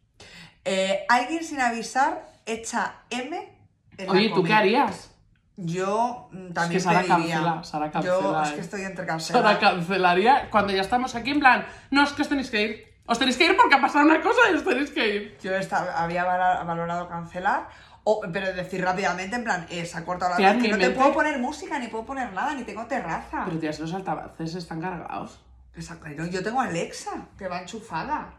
Eh, 0.65 1.05
alguien 1.07 1.43
sin 1.45 1.61
avisar 1.61 2.29
echa 2.45 2.95
M 3.09 3.57
en 3.97 4.05
la 4.05 4.11
Oye, 4.11 4.27
¿tú 4.27 4.35
qué 4.35 4.39
comida. 4.41 4.57
harías? 4.57 5.15
Yo 5.61 6.29
mm, 6.31 6.53
también 6.53 6.79
Sara 6.81 6.99
pediría. 7.01 7.35
cancela, 7.35 7.63
Sara 7.63 7.85
Yo 7.87 7.91
cancela, 8.21 8.43
es 8.43 8.49
eh. 8.51 8.55
que 8.55 8.61
estoy 8.61 8.81
entre 8.83 9.05
cancelar. 9.05 9.43
Sara 9.43 9.59
cancelaría 9.59 10.49
cuando 10.49 10.71
ya 10.73 10.81
estamos 10.81 11.15
aquí 11.15 11.31
en 11.31 11.39
plan, 11.39 11.65
no, 11.91 12.03
es 12.03 12.13
que 12.13 12.21
os 12.21 12.29
tenéis 12.29 12.49
que 12.49 12.61
ir. 12.63 12.89
Os 13.05 13.17
tenéis 13.19 13.37
que 13.37 13.45
ir 13.45 13.57
porque 13.57 13.75
ha 13.75 13.81
pasado 13.81 14.05
una 14.05 14.21
cosa 14.21 14.39
y 14.51 14.55
os 14.55 14.63
tenéis 14.63 14.91
que 14.91 15.15
ir. 15.15 15.37
Yo 15.41 15.53
esta- 15.55 16.01
había 16.01 16.23
valorado 16.23 17.09
cancelar, 17.09 17.67
o, 18.03 18.21
pero 18.31 18.53
decir 18.53 18.83
rápidamente, 18.83 19.35
en 19.35 19.43
plan, 19.43 19.65
eh, 19.69 19.85
se 19.85 19.97
ha 19.97 20.05
cortado 20.05 20.31
la 20.31 20.37
Tía, 20.37 20.57
que 20.57 20.67
no 20.69 20.77
te 20.77 20.91
puedo 20.91 21.11
poner 21.13 21.39
música, 21.39 21.77
ni 21.79 21.87
puedo 21.87 22.05
poner 22.05 22.31
nada, 22.33 22.53
ni 22.53 22.63
tengo 22.63 22.85
terraza. 22.85 23.41
Pero 23.45 23.57
tía, 23.59 23.73
si 23.73 23.81
los 23.81 23.93
altavoces 23.93 24.55
están 24.55 24.79
cargados. 24.79 25.41
Exacto, 25.75 26.07
Yo 26.29 26.43
tengo 26.43 26.61
Alexa, 26.61 27.11
que 27.37 27.47
va 27.47 27.59
enchufada. 27.61 28.33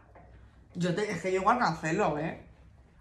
Yo 0.73 0.95
te- 0.95 1.11
es 1.11 1.21
que 1.21 1.31
yo 1.33 1.41
igual 1.41 1.59
cancelo, 1.59 2.17
¿eh? 2.17 2.41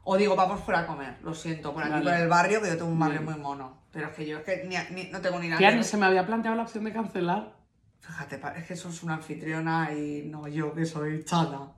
O 0.05 0.16
digo, 0.16 0.35
vamos 0.35 0.61
fuera 0.61 0.81
a 0.81 0.87
comer, 0.87 1.16
lo 1.23 1.35
siento, 1.35 1.73
por 1.73 1.83
aquí 1.85 1.93
Vale. 1.93 2.05
por 2.05 2.14
el 2.14 2.29
barrio, 2.29 2.61
que 2.61 2.68
yo 2.68 2.77
tengo 2.77 2.91
un 2.91 2.99
barrio 2.99 3.21
Bien. 3.21 3.33
muy 3.33 3.41
mono. 3.41 3.80
Pero 3.93 4.09
es 4.09 4.14
que 4.14 4.26
yo 4.26 4.38
es 4.38 4.45
que 4.45 4.64
ni, 4.64 4.76
ni- 4.95 5.11
no 5.11 5.20
tengo 5.20 5.38
ni 5.38 5.49
nada. 5.49 5.59
Tía, 5.59 5.72
ni 5.72 5.82
se 5.82 5.97
me 5.97 6.07
había 6.07 6.26
planteado 6.26 6.57
la 6.57 6.62
opción 6.62 6.84
de 6.84 6.93
cancelar. 6.93 7.57
Fíjate, 8.01 8.41
es 8.57 8.66
que 8.66 8.76
sos 8.76 9.03
una 9.03 9.14
anfitriona 9.14 9.93
y 9.93 10.22
no 10.26 10.49
yo 10.49 10.72
que 10.74 10.86
soy 10.86 11.24
chana. 11.24 11.72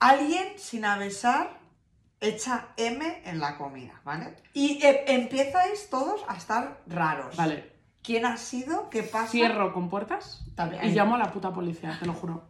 Alguien 0.00 0.46
sin 0.58 0.84
avisar 0.84 1.58
echa 2.20 2.68
M 2.76 3.22
en 3.24 3.38
la 3.40 3.56
comida, 3.56 4.00
¿vale? 4.04 4.36
Y 4.52 4.84
eh, 4.84 5.04
empiezais 5.08 5.88
todos 5.90 6.22
a 6.28 6.36
estar 6.36 6.82
raros. 6.86 7.36
Vale, 7.36 7.72
¿Quién 8.02 8.24
ha 8.26 8.36
sido? 8.36 8.88
¿Qué 8.90 9.02
pasa? 9.02 9.28
cierro 9.30 9.72
con 9.72 9.88
puertas 9.90 10.44
También. 10.54 10.84
y 10.84 10.90
llamo 10.92 11.16
a 11.16 11.18
la 11.18 11.30
puta 11.32 11.52
policía, 11.52 11.96
te 11.98 12.06
lo 12.06 12.14
juro. 12.14 12.48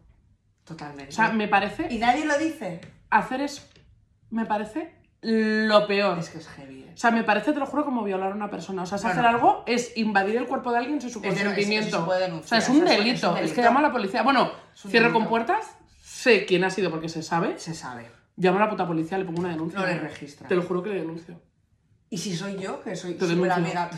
Totalmente. 0.64 1.10
O 1.10 1.12
sea, 1.14 1.30
me 1.30 1.48
parece, 1.48 1.88
Y 1.92 1.98
nadie 1.98 2.24
lo 2.26 2.36
dice. 2.38 2.80
hacer 3.10 3.40
eso, 3.40 3.62
me 4.30 4.44
parece 4.44 4.94
lo 5.22 5.86
peor. 5.86 6.18
Es 6.18 6.30
que 6.30 6.38
es 6.38 6.48
heavy. 6.48 6.82
¿eh? 6.82 6.92
O 6.94 6.96
sea, 6.96 7.10
me 7.10 7.22
parece, 7.24 7.52
te 7.52 7.58
lo 7.58 7.66
juro, 7.66 7.84
como 7.84 8.02
violar 8.04 8.32
a 8.32 8.34
una 8.34 8.50
persona. 8.50 8.82
O 8.82 8.86
sea, 8.86 8.96
es 8.98 9.04
No, 9.04 9.10
hacer 9.10 9.24
algo 9.26 9.62
es 9.66 9.96
invadir 9.96 10.36
el 10.36 10.46
cuerpo 10.46 10.72
de 10.72 10.78
alguien 10.78 11.00
sin 11.00 11.10
su 11.10 11.22
consentimiento. 11.22 12.06
o 12.08 12.42
sea, 12.42 12.58
es 12.58 12.68
un 12.68 12.76
eso 12.76 12.84
es- 12.84 12.98
un 12.98 13.04
delito. 13.04 13.30
Es, 13.36 13.40
que 13.40 13.46
delito. 13.48 13.62
llamo 13.62 13.78
a 13.78 13.82
la 13.82 13.92
policía. 13.92 14.22
Bueno, 14.22 14.50
cierro 14.74 15.06
delito. 15.06 15.12
con 15.20 15.28
puertas, 15.28 15.66
sé 16.02 16.44
quién 16.46 16.64
ha 16.64 16.70
sido 16.70 16.90
porque 16.90 17.08
se 17.08 17.22
sabe. 17.22 17.58
Se 17.58 17.74
sabe. 17.74 18.10
Llamo 18.36 18.58
a 18.58 18.60
la 18.62 18.70
puta 18.70 18.86
policía, 18.86 19.18
le 19.18 19.24
pongo 19.24 19.40
una 19.40 19.50
denuncia. 19.50 19.78
No 19.80 19.86
le 19.86 19.98
registra. 19.98 20.46
Te 20.48 20.54
lo 20.54 20.62
juro 20.62 20.82
que 20.82 20.90
le 20.90 20.96
denuncio. 21.00 21.40
Y 22.10 22.18
si 22.18 22.34
soy 22.36 22.56
yo, 22.56 22.80
que 22.82 22.96
soy 22.96 23.18
súper 23.18 23.50
amiga. 23.52 23.90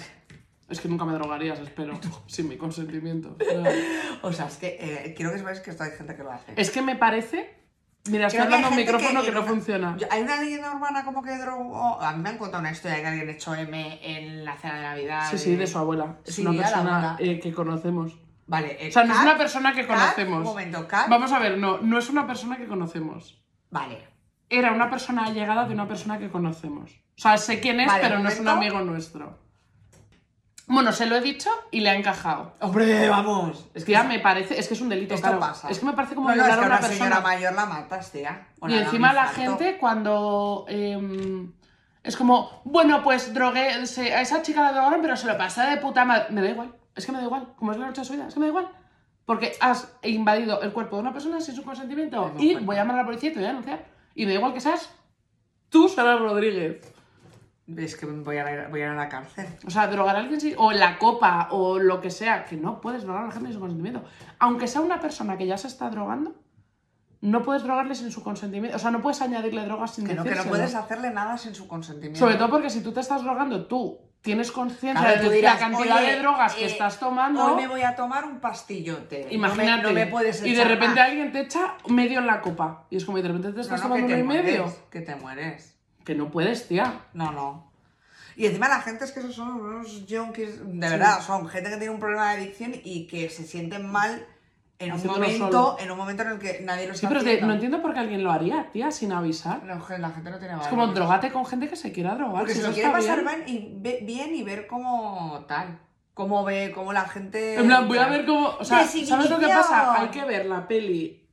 Es 0.68 0.80
que 0.80 0.88
nunca 0.88 1.04
me 1.04 1.12
drogarías, 1.14 1.58
espero. 1.60 1.98
sin 2.26 2.48
mi 2.48 2.56
consentimiento. 2.56 3.36
O 4.22 4.32
sea, 4.32 4.46
es 4.48 4.56
que 4.56 4.76
eh, 4.78 5.14
quiero 5.16 5.32
que 5.32 5.38
sepáis 5.38 5.60
que 5.60 5.70
esto 5.70 5.82
hay 5.82 5.92
gente 5.92 6.14
que 6.14 6.22
lo 6.22 6.30
hace. 6.30 6.52
Es 6.56 6.70
que 6.70 6.82
me 6.82 6.94
parece. 6.96 7.59
Mira, 8.08 8.28
estoy 8.28 8.40
hablando 8.40 8.68
un 8.70 8.76
micrófono 8.76 9.22
que, 9.22 9.30
no 9.30 9.40
una- 9.40 9.48
funciona. 9.48 9.96
Hay 10.10 10.22
una 10.22 10.36
leyenda 10.40 10.74
urbana 10.74 11.04
como 11.04 11.22
que 11.22 11.36
drogó. 11.36 12.00
A 12.00 12.12
mí 12.12 12.22
me 12.22 12.30
han 12.30 12.38
contado 12.38 12.60
una 12.60 12.70
historia 12.72 12.96
de 12.96 13.02
que 13.02 13.08
alguien 13.08 13.28
echó 13.30 13.54
M 13.54 14.00
en 14.02 14.44
la 14.44 14.56
cena 14.56 14.74
de 14.76 14.80
Navidad. 14.82 15.30
Sí, 15.30 15.38
sí, 15.38 15.56
de 15.56 15.66
su 15.66 15.78
abuela. 15.78 16.16
Es 16.24 16.34
Sí, 16.36 16.46
una 16.46 16.62
persona 16.62 17.16
eh, 17.18 17.38
que 17.40 17.52
conocemos. 17.52 18.18
Vale, 18.46 18.76
eh, 18.84 18.88
O 18.88 18.92
sea, 18.92 19.04
no 19.04 19.14
es 19.14 19.20
una 19.20 19.36
persona 19.38 19.72
que 19.74 19.86
Kat, 19.86 19.96
conocemos. 19.98 20.38
Un 20.38 20.44
momento, 20.44 20.88
Kat. 20.88 21.08
Vamos 21.08 21.30
a 21.32 21.38
ver, 21.38 21.58
no, 21.58 21.78
no 21.78 21.98
es 21.98 22.08
una 22.08 22.26
persona 22.26 22.56
que 22.56 22.66
conocemos. 22.66 23.42
Vale. 23.70 24.08
era 24.48 24.72
una 24.72 24.90
persona 24.90 25.26
allegada 25.26 25.66
de 25.66 25.74
una 25.74 25.86
persona 25.86 26.18
que 26.18 26.28
conocemos. 26.30 26.90
O 27.16 27.22
sea, 27.22 27.36
sé 27.36 27.60
quién 27.60 27.78
es, 27.78 27.86
Vale, 27.86 28.02
pero 28.02 28.18
no 28.18 28.28
es 28.28 28.40
un 28.40 28.48
amigo 28.48 28.80
nuestro. 28.80 29.38
Bueno, 30.72 30.92
se 30.92 31.06
lo 31.06 31.16
he 31.16 31.20
dicho 31.20 31.50
y 31.72 31.80
le 31.80 31.90
ha 31.90 31.94
encajado. 31.96 32.52
Hombre, 32.60 33.08
vamos. 33.08 33.66
Es 33.74 33.84
que 33.84 33.92
ya 33.92 34.04
me 34.04 34.20
parece, 34.20 34.58
es 34.58 34.68
que 34.68 34.74
es 34.74 34.80
un 34.80 34.88
delito, 34.88 35.14
Esto 35.14 35.26
claro. 35.26 35.40
pasa. 35.40 35.68
Es 35.68 35.78
que 35.80 35.86
me 35.86 35.92
parece 35.94 36.14
como 36.14 36.28
No, 36.28 36.36
no, 36.36 36.42
es 36.42 36.46
violar 36.46 36.58
que 36.60 36.64
a 36.64 36.66
una 36.68 36.76
una 36.78 36.86
persona. 36.88 37.04
señora 37.06 37.20
mayor 37.22 37.52
la 37.54 37.66
matas, 37.66 38.12
tía. 38.12 38.46
Y 38.68 38.74
encima 38.74 39.12
la 39.12 39.22
infarto. 39.22 39.40
gente 39.40 39.78
cuando 39.78 40.64
em, 40.68 41.52
es 42.04 42.16
como, 42.16 42.62
bueno, 42.64 43.02
pues 43.02 43.34
drogué, 43.34 43.84
se- 43.86 44.14
a 44.14 44.20
esa 44.20 44.42
chica 44.42 44.62
la 44.62 44.72
drogaron, 44.72 45.02
pero 45.02 45.16
se 45.16 45.26
lo 45.26 45.36
pasé 45.36 45.62
de 45.62 45.76
puta 45.78 46.04
madre. 46.04 46.26
Me 46.30 46.40
da 46.40 46.48
igual, 46.50 46.72
es 46.94 47.04
que 47.04 47.12
me 47.12 47.18
da 47.18 47.24
igual, 47.24 47.52
como 47.56 47.72
es 47.72 47.78
la 47.78 47.86
noche 47.86 48.02
de 48.02 48.06
su 48.06 48.12
vida, 48.12 48.28
es 48.28 48.34
que 48.34 48.40
me 48.40 48.46
da 48.46 48.50
igual. 48.50 48.68
Porque 49.26 49.52
has 49.60 49.92
invadido 50.02 50.62
el 50.62 50.72
cuerpo 50.72 50.96
de 50.96 51.02
una 51.02 51.12
persona 51.12 51.40
sin 51.40 51.54
su 51.56 51.62
consentimiento 51.64 52.32
y 52.38 52.52
cuenta. 52.52 52.66
voy 52.66 52.76
a 52.76 52.78
llamar 52.80 52.94
a 52.96 52.98
la 53.00 53.04
policía 53.06 53.30
y 53.30 53.32
te 53.32 53.38
voy 53.40 53.46
a 53.46 53.48
denunciar. 53.48 53.84
Y 54.14 54.24
me 54.24 54.32
da 54.32 54.38
igual 54.38 54.52
que 54.54 54.60
seas 54.60 54.88
tú, 55.68 55.88
Sara 55.88 56.16
Rodríguez. 56.16 56.80
Es 57.76 57.96
que 57.96 58.06
voy 58.06 58.36
a, 58.38 58.52
ir, 58.52 58.68
voy 58.70 58.80
a 58.80 58.84
ir 58.84 58.90
a 58.90 58.94
la 58.94 59.08
cárcel. 59.08 59.46
O 59.66 59.70
sea, 59.70 59.86
drogar 59.88 60.16
a 60.16 60.20
alguien 60.20 60.40
sí, 60.40 60.54
o 60.56 60.72
la 60.72 60.98
copa, 60.98 61.48
o 61.50 61.78
lo 61.78 62.00
que 62.00 62.10
sea, 62.10 62.44
que 62.44 62.56
no 62.56 62.80
puedes 62.80 63.02
drogar 63.02 63.24
a 63.24 63.26
la 63.26 63.32
gente 63.32 63.48
sin 63.48 63.54
su 63.54 63.60
consentimiento. 63.60 64.04
Aunque 64.38 64.66
sea 64.66 64.80
una 64.80 65.00
persona 65.00 65.36
que 65.36 65.46
ya 65.46 65.56
se 65.58 65.68
está 65.68 65.90
drogando, 65.90 66.34
no 67.22 67.42
puedes 67.42 67.62
drogarle 67.62 67.94
sin 67.94 68.10
su 68.10 68.22
consentimiento. 68.22 68.76
O 68.76 68.80
sea, 68.80 68.90
no 68.90 69.02
puedes 69.02 69.20
añadirle 69.20 69.64
drogas 69.64 69.94
sin 69.94 70.06
Que 70.06 70.14
no, 70.14 70.24
que 70.24 70.34
no 70.34 70.44
puedes 70.44 70.74
hacerle 70.74 71.10
nada 71.10 71.36
sin 71.36 71.54
su 71.54 71.68
consentimiento. 71.68 72.18
Sobre 72.18 72.36
todo 72.36 72.48
porque 72.50 72.70
si 72.70 72.82
tú 72.82 72.92
te 72.92 73.00
estás 73.00 73.22
drogando, 73.22 73.66
tú 73.66 73.98
tienes 74.22 74.50
conciencia 74.52 75.00
Claro, 75.14 75.30
de 75.30 75.42
la 75.42 75.58
cantidad 75.58 75.96
"Oye, 75.98 76.12
de 76.12 76.18
drogas 76.18 76.54
que 76.54 76.64
eh, 76.64 76.66
estás 76.66 76.98
tomando. 76.98 77.44
Hoy 77.44 77.62
me 77.62 77.68
voy 77.68 77.82
a 77.82 77.94
tomar 77.94 78.24
un 78.24 78.38
pastillote. 78.40 79.28
Imagínate. 79.30 79.82
No 79.82 79.88
me, 79.88 79.94
no 80.00 80.06
me 80.06 80.06
puedes 80.06 80.44
y 80.44 80.54
de 80.54 80.64
repente 80.64 81.00
más. 81.00 81.08
alguien 81.08 81.32
te 81.32 81.40
echa 81.40 81.74
medio 81.88 82.20
en 82.20 82.26
la 82.26 82.40
copa. 82.40 82.86
Y 82.90 82.96
es 82.96 83.04
como, 83.04 83.18
y 83.18 83.22
de 83.22 83.28
repente 83.28 83.52
te 83.52 83.60
estás 83.60 83.80
no, 83.80 83.86
que 83.86 83.88
tomando 84.00 84.06
te 84.14 84.22
uno 84.22 84.34
y 84.34 84.36
medio. 84.42 84.62
mueres, 84.64 84.80
Que 84.90 85.00
te 85.02 85.14
mueres. 85.16 85.79
Que 86.04 86.14
no 86.14 86.30
puedes, 86.30 86.66
tía. 86.68 87.00
No, 87.14 87.30
no. 87.32 87.70
Y 88.36 88.46
encima 88.46 88.68
la 88.68 88.80
gente 88.80 89.04
es 89.04 89.12
que 89.12 89.20
esos 89.20 89.34
son 89.34 89.48
unos 89.60 90.04
junkies, 90.08 90.60
de 90.64 90.88
verdad, 90.88 91.20
son 91.20 91.46
gente 91.48 91.68
que 91.70 91.76
tiene 91.76 91.92
un 91.92 92.00
problema 92.00 92.32
de 92.32 92.38
adicción 92.42 92.72
y 92.84 93.06
que 93.06 93.28
se 93.28 93.44
sienten 93.44 93.90
mal 93.90 94.24
en 94.78 94.92
un 94.92 95.06
momento, 95.06 95.50
solo. 95.52 95.76
en 95.78 95.90
un 95.90 95.98
momento 95.98 96.22
en 96.22 96.28
el 96.30 96.38
que 96.38 96.60
nadie 96.62 96.86
lo 96.88 96.94
Sí, 96.94 96.98
está 97.04 97.08
pero 97.08 97.20
te- 97.20 97.26
haciendo. 97.26 97.46
no 97.48 97.52
entiendo 97.52 97.82
por 97.82 97.92
qué 97.92 98.00
alguien 98.00 98.24
lo 98.24 98.30
haría, 98.32 98.70
tía, 98.72 98.90
sin 98.92 99.12
avisar. 99.12 99.62
No, 99.64 99.74
la 99.74 100.10
gente 100.10 100.30
no 100.30 100.38
tiene 100.38 100.54
Es 100.54 100.60
valores. 100.60 100.68
como 100.68 100.86
drogate 100.86 101.30
con 101.32 101.44
gente 101.44 101.68
que 101.68 101.76
se 101.76 101.92
quiera 101.92 102.14
drogar. 102.14 102.38
Porque 102.38 102.54
si 102.54 102.60
se 102.62 102.68
lo 102.68 102.72
quiere 102.72 102.90
pasar 102.90 103.22
bien. 103.22 103.44
y, 103.46 104.04
bien 104.04 104.34
y 104.34 104.42
ver 104.42 104.66
cómo 104.66 105.44
tal. 105.46 105.78
Cómo 106.14 106.42
ve, 106.44 106.72
cómo 106.74 106.92
la 106.94 107.06
gente. 107.08 107.56
En 107.56 107.66
plan, 107.66 107.86
voy 107.88 107.98
a 107.98 108.08
ver 108.08 108.24
cómo. 108.24 108.48
O 108.58 108.64
sea, 108.64 108.86
¿sabes 108.86 109.28
lo 109.28 109.38
que 109.38 109.48
pasa? 109.48 110.00
Hay 110.00 110.08
que 110.08 110.24
ver 110.24 110.46
la 110.46 110.66
peli. 110.66 111.26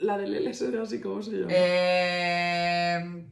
La 0.00 0.16
del 0.18 0.34
LSD, 0.34 0.80
así 0.82 1.00
como 1.00 1.22
se 1.22 1.30
llama. 1.32 1.52
Eh, 1.52 3.26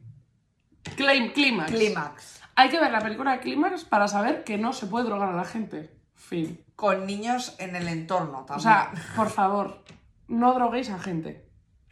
Claim, 1.03 1.31
Clímax. 1.33 1.71
Clímax. 1.71 2.41
Hay 2.55 2.69
que 2.69 2.79
ver 2.79 2.91
la 2.91 2.99
película 2.99 3.31
de 3.33 3.39
Clímax 3.39 3.85
para 3.85 4.07
saber 4.07 4.43
que 4.43 4.57
no 4.57 4.73
se 4.73 4.87
puede 4.87 5.05
drogar 5.05 5.29
a 5.29 5.35
la 5.35 5.45
gente. 5.45 5.89
Fin. 6.13 6.63
Con 6.75 7.05
niños 7.05 7.55
en 7.59 7.75
el 7.75 7.87
entorno 7.87 8.45
también. 8.45 8.57
O 8.57 8.59
sea, 8.59 8.91
por 9.15 9.29
favor, 9.29 9.83
no 10.27 10.53
droguéis 10.53 10.89
a 10.89 10.99
gente. 10.99 11.47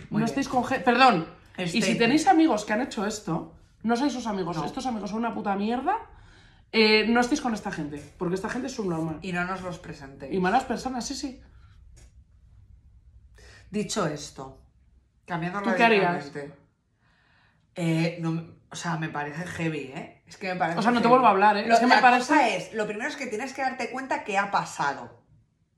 Muy 0.10 0.20
no 0.22 0.26
bien. 0.26 0.26
estéis 0.26 0.48
con 0.50 0.64
gente. 0.66 0.84
Perdón. 0.84 1.28
Y 1.58 1.82
si 1.82 1.98
tenéis 1.98 2.28
amigos 2.28 2.66
que 2.66 2.74
han 2.74 2.82
hecho 2.82 3.06
esto, 3.06 3.56
no 3.84 3.96
sois 3.96 4.14
sus 4.14 4.28
amigos. 4.28 4.58
No. 4.58 4.66
Estos 4.66 4.86
amigos 4.86 5.10
son 5.10 5.20
una 5.20 5.34
puta 5.34 5.56
mierda. 5.56 5.96
eh, 6.72 7.06
no 7.08 7.22
estéis 7.22 7.42
con 7.42 7.54
esta 7.54 7.72
gente. 7.72 7.98
Porque 8.18 8.36
esta 8.36 8.50
gente 8.50 8.68
es 8.68 8.74
subnormal. 8.74 9.20
Y 9.22 9.32
no 9.32 9.46
nos 9.46 9.62
los 9.62 9.80
presentéis. 9.80 10.34
Y 10.34 10.40
malas 10.40 10.66
personas, 10.66 11.06
sí, 11.08 11.16
sí. 11.16 11.42
Dicho 13.72 14.06
esto, 14.08 14.62
cambiando 15.26 15.62
¿Tú 15.62 15.72
qué 15.76 15.84
harías? 15.84 16.32
Eh, 17.76 18.18
no, 18.22 18.57
o 18.70 18.76
sea, 18.76 18.98
me 18.98 19.10
parece 19.10 19.46
heavy, 19.46 19.92
¿eh? 19.96 20.24
Es 20.28 20.38
que 20.38 20.50
me 20.54 20.56
parece 20.60 20.80
O 20.80 20.82
sea, 20.82 20.92
no 20.92 20.98
te 20.98 21.04
heavy. 21.04 21.10
vuelvo 21.12 21.28
a 21.28 21.32
hablar, 21.32 21.58
¿eh? 21.58 21.68
Lo- 21.68 21.74
Es 21.76 21.80
que 21.80 21.88
me 21.88 21.96
la 21.96 22.02
parece- 22.02 22.20
cosa 22.28 22.50
es, 22.50 22.74
lo 22.74 22.86
primero 22.86 23.10
es 23.10 23.16
que 23.16 23.28
tienes 23.28 23.54
que 23.54 23.62
darte 23.62 23.90
cuenta 23.92 24.24
que 24.24 24.38
ha 24.38 24.52
pasado, 24.52 25.24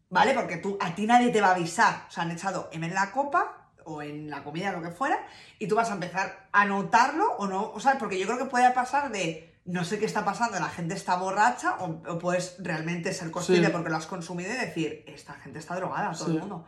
¿vale? 0.10 0.34
Porque 0.34 0.58
tú, 0.58 0.78
a 0.82 0.96
ti 0.96 1.06
nadie 1.06 1.30
te 1.32 1.42
va 1.42 1.50
a 1.50 1.56
avisar. 1.56 2.06
O 2.08 2.12
sea, 2.12 2.24
han 2.24 2.32
echado 2.32 2.70
M 2.72 2.86
en 2.88 2.94
la 2.94 3.12
copa 3.12 3.70
o 3.86 4.02
en 4.02 4.30
la 4.30 4.44
comida, 4.44 4.72
lo 4.72 4.82
que 4.82 4.92
fuera, 4.92 5.18
y 5.58 5.68
tú 5.68 5.76
vas 5.76 5.90
a 5.90 5.94
empezar 5.94 6.48
a 6.52 6.66
notarlo 6.66 7.32
o 7.38 7.48
no, 7.48 7.72
o 7.72 7.80
sea, 7.80 7.98
porque 7.98 8.20
yo 8.20 8.26
creo 8.28 8.38
que 8.38 8.46
puede 8.46 8.70
pasar 8.72 9.12
de 9.12 9.46
no 9.66 9.84
sé 9.84 10.00
qué 10.00 10.06
está 10.06 10.26
pasando, 10.26 10.60
la 10.60 10.70
gente 10.70 10.96
está 10.96 11.16
borracha, 11.16 11.76
o, 11.80 12.02
o 12.08 12.18
puedes 12.18 12.56
realmente 12.60 13.14
ser 13.14 13.30
consciente 13.30 13.68
Sí. 13.68 13.72
porque 13.72 13.90
lo 13.90 13.98
has 13.98 14.08
consumido 14.08 14.52
y 14.52 14.58
decir, 14.58 15.04
esta 15.08 15.34
gente 15.34 15.60
está 15.60 15.76
drogada, 15.76 16.12
todo 16.14 16.26
Sí. 16.26 16.34
el 16.34 16.40
mundo. 16.40 16.66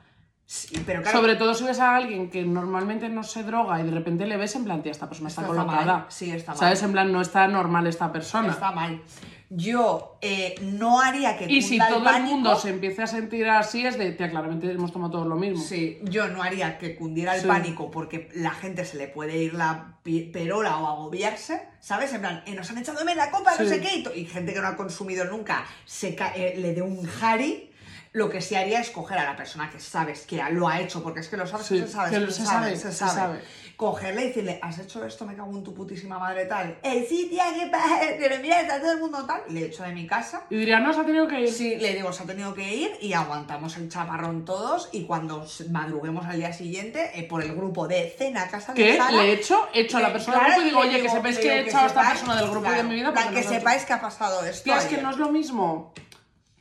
Sí, 0.51 0.83
pero 0.85 1.01
claro, 1.01 1.17
Sobre 1.17 1.37
todo 1.37 1.53
si 1.53 1.63
ves 1.63 1.79
a 1.79 1.95
alguien 1.95 2.29
que 2.29 2.43
normalmente 2.43 3.07
no 3.07 3.23
se 3.23 3.41
droga 3.43 3.79
y 3.79 3.83
de 3.83 3.91
repente 3.91 4.25
le 4.25 4.35
ves 4.35 4.53
en 4.57 4.65
plan, 4.65 4.83
tía, 4.83 4.91
esta 4.91 5.07
persona 5.07 5.29
está, 5.29 5.43
está 5.43 5.53
colocada. 5.53 5.85
mal. 5.85 6.05
Sí, 6.09 6.29
está 6.29 6.51
mal. 6.51 6.59
¿Sabes? 6.59 6.83
En 6.83 6.91
plan, 6.91 7.09
no 7.09 7.21
está 7.21 7.47
normal 7.47 7.87
esta 7.87 8.11
persona. 8.11 8.51
está 8.51 8.73
mal. 8.73 9.01
Yo 9.49 10.17
eh, 10.19 10.55
no 10.61 10.99
haría 10.99 11.37
que 11.37 11.45
Y 11.49 11.61
si 11.61 11.77
todo 11.77 11.99
el 11.99 12.03
pánico. 12.03 12.25
mundo 12.35 12.55
se 12.57 12.67
empiece 12.69 13.01
a 13.01 13.07
sentir 13.07 13.47
así, 13.47 13.85
es 13.85 13.97
de, 13.97 14.11
tía, 14.11 14.29
claramente 14.29 14.69
hemos 14.69 14.91
tomado 14.91 15.11
todos 15.13 15.27
lo 15.27 15.37
mismo. 15.37 15.63
Sí, 15.63 15.99
yo 16.03 16.27
no 16.27 16.43
haría 16.43 16.77
que 16.77 16.97
cundiera 16.97 17.35
el 17.35 17.43
Sí. 17.43 17.47
pánico 17.47 17.89
porque 17.89 18.27
la 18.35 18.51
gente 18.51 18.83
se 18.83 18.97
le 18.97 19.07
puede 19.07 19.37
ir 19.37 19.53
la 19.53 19.99
perola 20.03 20.79
o 20.79 20.87
agobiarse, 20.87 21.65
¿sabes? 21.79 22.13
En 22.13 22.19
plan, 22.19 22.43
eh, 22.45 22.55
nos 22.55 22.69
han 22.69 22.77
echado 22.77 22.99
en 23.07 23.15
la 23.15 23.31
copa, 23.31 23.51
no 23.57 23.63
Sí. 23.63 23.69
sé 23.69 23.79
qué, 23.79 24.19
y, 24.19 24.25
gente 24.25 24.53
que 24.53 24.59
no 24.59 24.67
ha 24.67 24.75
consumido 24.75 25.23
nunca 25.23 25.63
se 25.85 26.09
eh, 26.35 26.55
le 26.57 26.73
dé 26.73 26.81
un 26.81 27.05
jari. 27.05 27.70
Lo 28.13 28.29
que 28.29 28.41
sí 28.41 28.55
haría 28.55 28.81
es 28.81 28.89
coger 28.89 29.17
a 29.19 29.23
la 29.23 29.37
persona 29.37 29.69
que 29.69 29.79
sabes 29.79 30.21
que 30.25 30.41
lo 30.51 30.67
ha 30.67 30.81
hecho, 30.81 31.01
porque 31.01 31.21
es 31.21 31.29
que 31.29 31.37
lo 31.37 31.47
sabes 31.47 31.65
Sí, 31.65 31.79
que 31.79 31.87
se 31.87 31.93
sabe, 31.93 32.09
que 32.09 32.15
es 32.17 32.21
lo- 32.21 32.27
que 32.27 32.33
se 32.33 32.45
sabe, 32.45 32.75
se 32.75 32.91
sabe. 32.91 33.39
Cogerle 33.77 34.25
y 34.25 34.27
decirle, 34.27 34.59
has 34.61 34.77
hecho 34.79 35.03
esto, 35.05 35.25
me 35.25 35.33
cago 35.33 35.49
en 35.57 35.63
tu 35.63 35.73
putísima 35.73 36.19
madre 36.19 36.45
tal. 36.45 36.77
Eh, 36.83 37.05
sí, 37.09 37.27
tía, 37.31 37.45
¿qué 37.57 37.67
pasa? 37.67 37.99
Pero 38.19 38.35
mira, 38.41 38.59
está 38.61 38.79
todo 38.81 38.91
el 38.91 38.99
mundo 38.99 39.25
tal. 39.25 39.41
Le 39.49 39.65
echo 39.67 39.81
de 39.83 39.93
mi 39.93 40.05
casa. 40.05 40.43
Y 40.49 40.57
diría, 40.57 40.79
no, 40.79 40.93
se 40.93 40.99
ha 40.99 41.05
tenido 41.05 41.25
que 41.27 41.39
ir. 41.39 41.51
Sí, 41.51 41.77
le 41.77 41.93
digo, 41.95 42.11
se 42.13 42.23
ha 42.23 42.25
tenido 42.27 42.53
que 42.53 42.75
ir 42.75 42.91
y 43.01 43.13
aguantamos 43.13 43.77
el 43.77 43.89
chaparrón 43.89 44.43
todos 44.45 44.89
y 44.91 45.05
cuando 45.05 45.47
madruguemos 45.71 46.25
al 46.27 46.35
día 46.37 46.51
siguiente, 46.53 47.11
eh, 47.17 47.23
por 47.23 47.41
el 47.41 47.55
grupo 47.55 47.87
de 47.87 48.13
cena 48.17 48.47
casa 48.49 48.73
de 48.73 48.83
¿Qué? 48.83 48.97
Sara... 48.97 49.11
Le 49.23 49.31
he 49.31 49.33
hecho 49.33 49.67
a 49.95 49.99
la 50.01 50.11
persona 50.11 50.37
del 50.43 50.45
grupo 50.47 50.61
y 50.61 50.65
digo, 50.65 50.79
oye, 50.81 50.91
que 50.97 51.01
digo- 51.03 51.13
sepáis 51.15 51.39
que 51.39 51.47
he 51.49 51.59
echado 51.61 51.85
a 51.85 51.87
esta 51.87 52.07
persona 52.09 52.35
del 52.35 52.45
grupo 52.51 52.61
claro, 52.67 52.77
de 52.77 52.83
mi 52.83 52.95
vida. 52.95 53.13
porque 53.13 53.23
que 53.23 53.25
no 53.29 53.31
lo 53.31 53.37
he 53.37 53.41
hecho". 53.41 53.49
sepáis 53.53 53.85
que 53.85 53.93
ha 53.93 54.01
pasado 54.01 54.45
esto 54.45 54.63
Tía, 54.65 54.77
es 54.77 54.85
que 54.85 54.97
no 55.01 55.09
es 55.11 55.17
lo 55.17 55.29
mismo. 55.31 55.93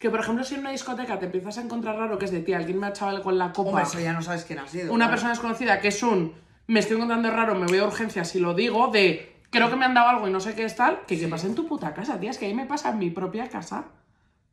Que, 0.01 0.11
por 0.11 0.19
ejemplo, 0.19 0.43
si 0.43 0.55
en 0.55 0.61
una 0.63 0.71
discoteca 0.73 1.19
te 1.21 1.27
empiezas 1.27 1.59
a 1.59 1.61
encontrar 1.63 1.97
raro 1.97 2.19
que 2.19 2.25
es 2.25 2.33
de, 2.33 2.41
tía, 2.41 2.57
alguien 2.57 2.79
me 2.81 2.87
ha 2.87 2.91
echado 2.91 3.11
algo 3.11 3.31
en 3.31 3.39
la 3.39 3.53
copa. 3.53 3.69
Hombre, 3.71 3.85
eso 3.85 4.01
ya 4.01 4.13
no 4.13 4.23
sabes 4.23 4.45
quién 4.45 4.59
ha 4.59 4.67
sido. 4.67 4.87
una 4.93 5.05
claro. 5.05 5.11
persona 5.13 5.31
desconocida 5.31 5.79
que 5.81 5.89
es 5.89 6.03
un 6.03 6.35
me 6.67 6.81
estoy 6.81 6.97
encontrando 6.97 7.31
raro, 7.31 7.55
me 7.55 7.67
voy 7.67 7.79
a 7.79 7.85
urgencias 7.85 8.35
y 8.35 8.41
lo 8.41 8.55
digo, 8.55 8.89
de 8.89 9.37
creo 9.51 9.69
que 9.71 9.77
me 9.77 9.85
han 9.85 9.93
dado 9.95 10.09
algo 10.09 10.27
y 10.29 10.31
no 10.33 10.41
sé 10.41 10.55
qué 10.55 10.65
es 10.65 10.75
tal, 10.77 11.01
que, 11.07 11.19
que 11.19 11.29
pasa 11.29 11.47
en 11.49 11.55
tu 11.55 11.67
puta 11.69 11.93
casa, 11.95 12.19
tía, 12.19 12.31
es 12.31 12.39
que 12.39 12.47
ahí 12.47 12.55
me 12.55 12.65
pasa 12.67 12.91
en 12.91 12.99
mi 12.99 13.11
propia 13.11 13.49
casa. 13.49 13.85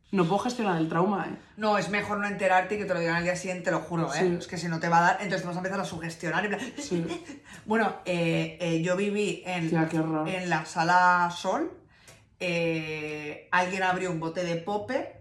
No 0.09 0.23
puedo 0.25 0.39
gestionar 0.39 0.77
el 0.79 0.87
trauma, 0.89 1.27
¿eh? 1.29 1.37
No, 1.57 1.77
es 1.77 1.89
mejor 1.89 2.17
no 2.19 2.27
enterarte 2.27 2.75
y 2.75 2.77
que 2.79 2.85
te 2.85 2.93
lo 2.93 2.99
digan 3.01 3.17
al 3.17 3.23
día 3.23 3.35
siguiente, 3.35 3.65
te 3.65 3.71
lo 3.71 3.79
juro, 3.81 4.13
¿eh? 4.13 4.17
Sí. 4.19 4.35
Es 4.39 4.47
que 4.47 4.57
si 4.57 4.67
no 4.69 4.79
te 4.79 4.87
va 4.89 4.99
a 4.99 5.01
dar, 5.01 5.17
entonces 5.19 5.41
te 5.41 5.47
vas 5.47 5.57
a 5.57 5.59
empezar 5.59 5.79
a 5.79 5.85
sugestionar. 5.85 6.47
plan- 6.47 6.59
Sí. 6.77 7.05
Bueno, 7.65 7.93
eh, 8.05 8.57
eh, 8.59 8.81
yo 8.81 8.95
viví 8.95 9.43
en, 9.45 9.69
Tía, 9.69 9.87
en 10.27 10.49
la 10.49 10.65
sala 10.65 11.29
Sol. 11.35 11.71
eh, 12.39 13.47
alguien 13.51 13.83
abrió 13.83 14.11
un 14.11 14.19
bote 14.19 14.43
de 14.43 14.55
popper. 14.55 15.16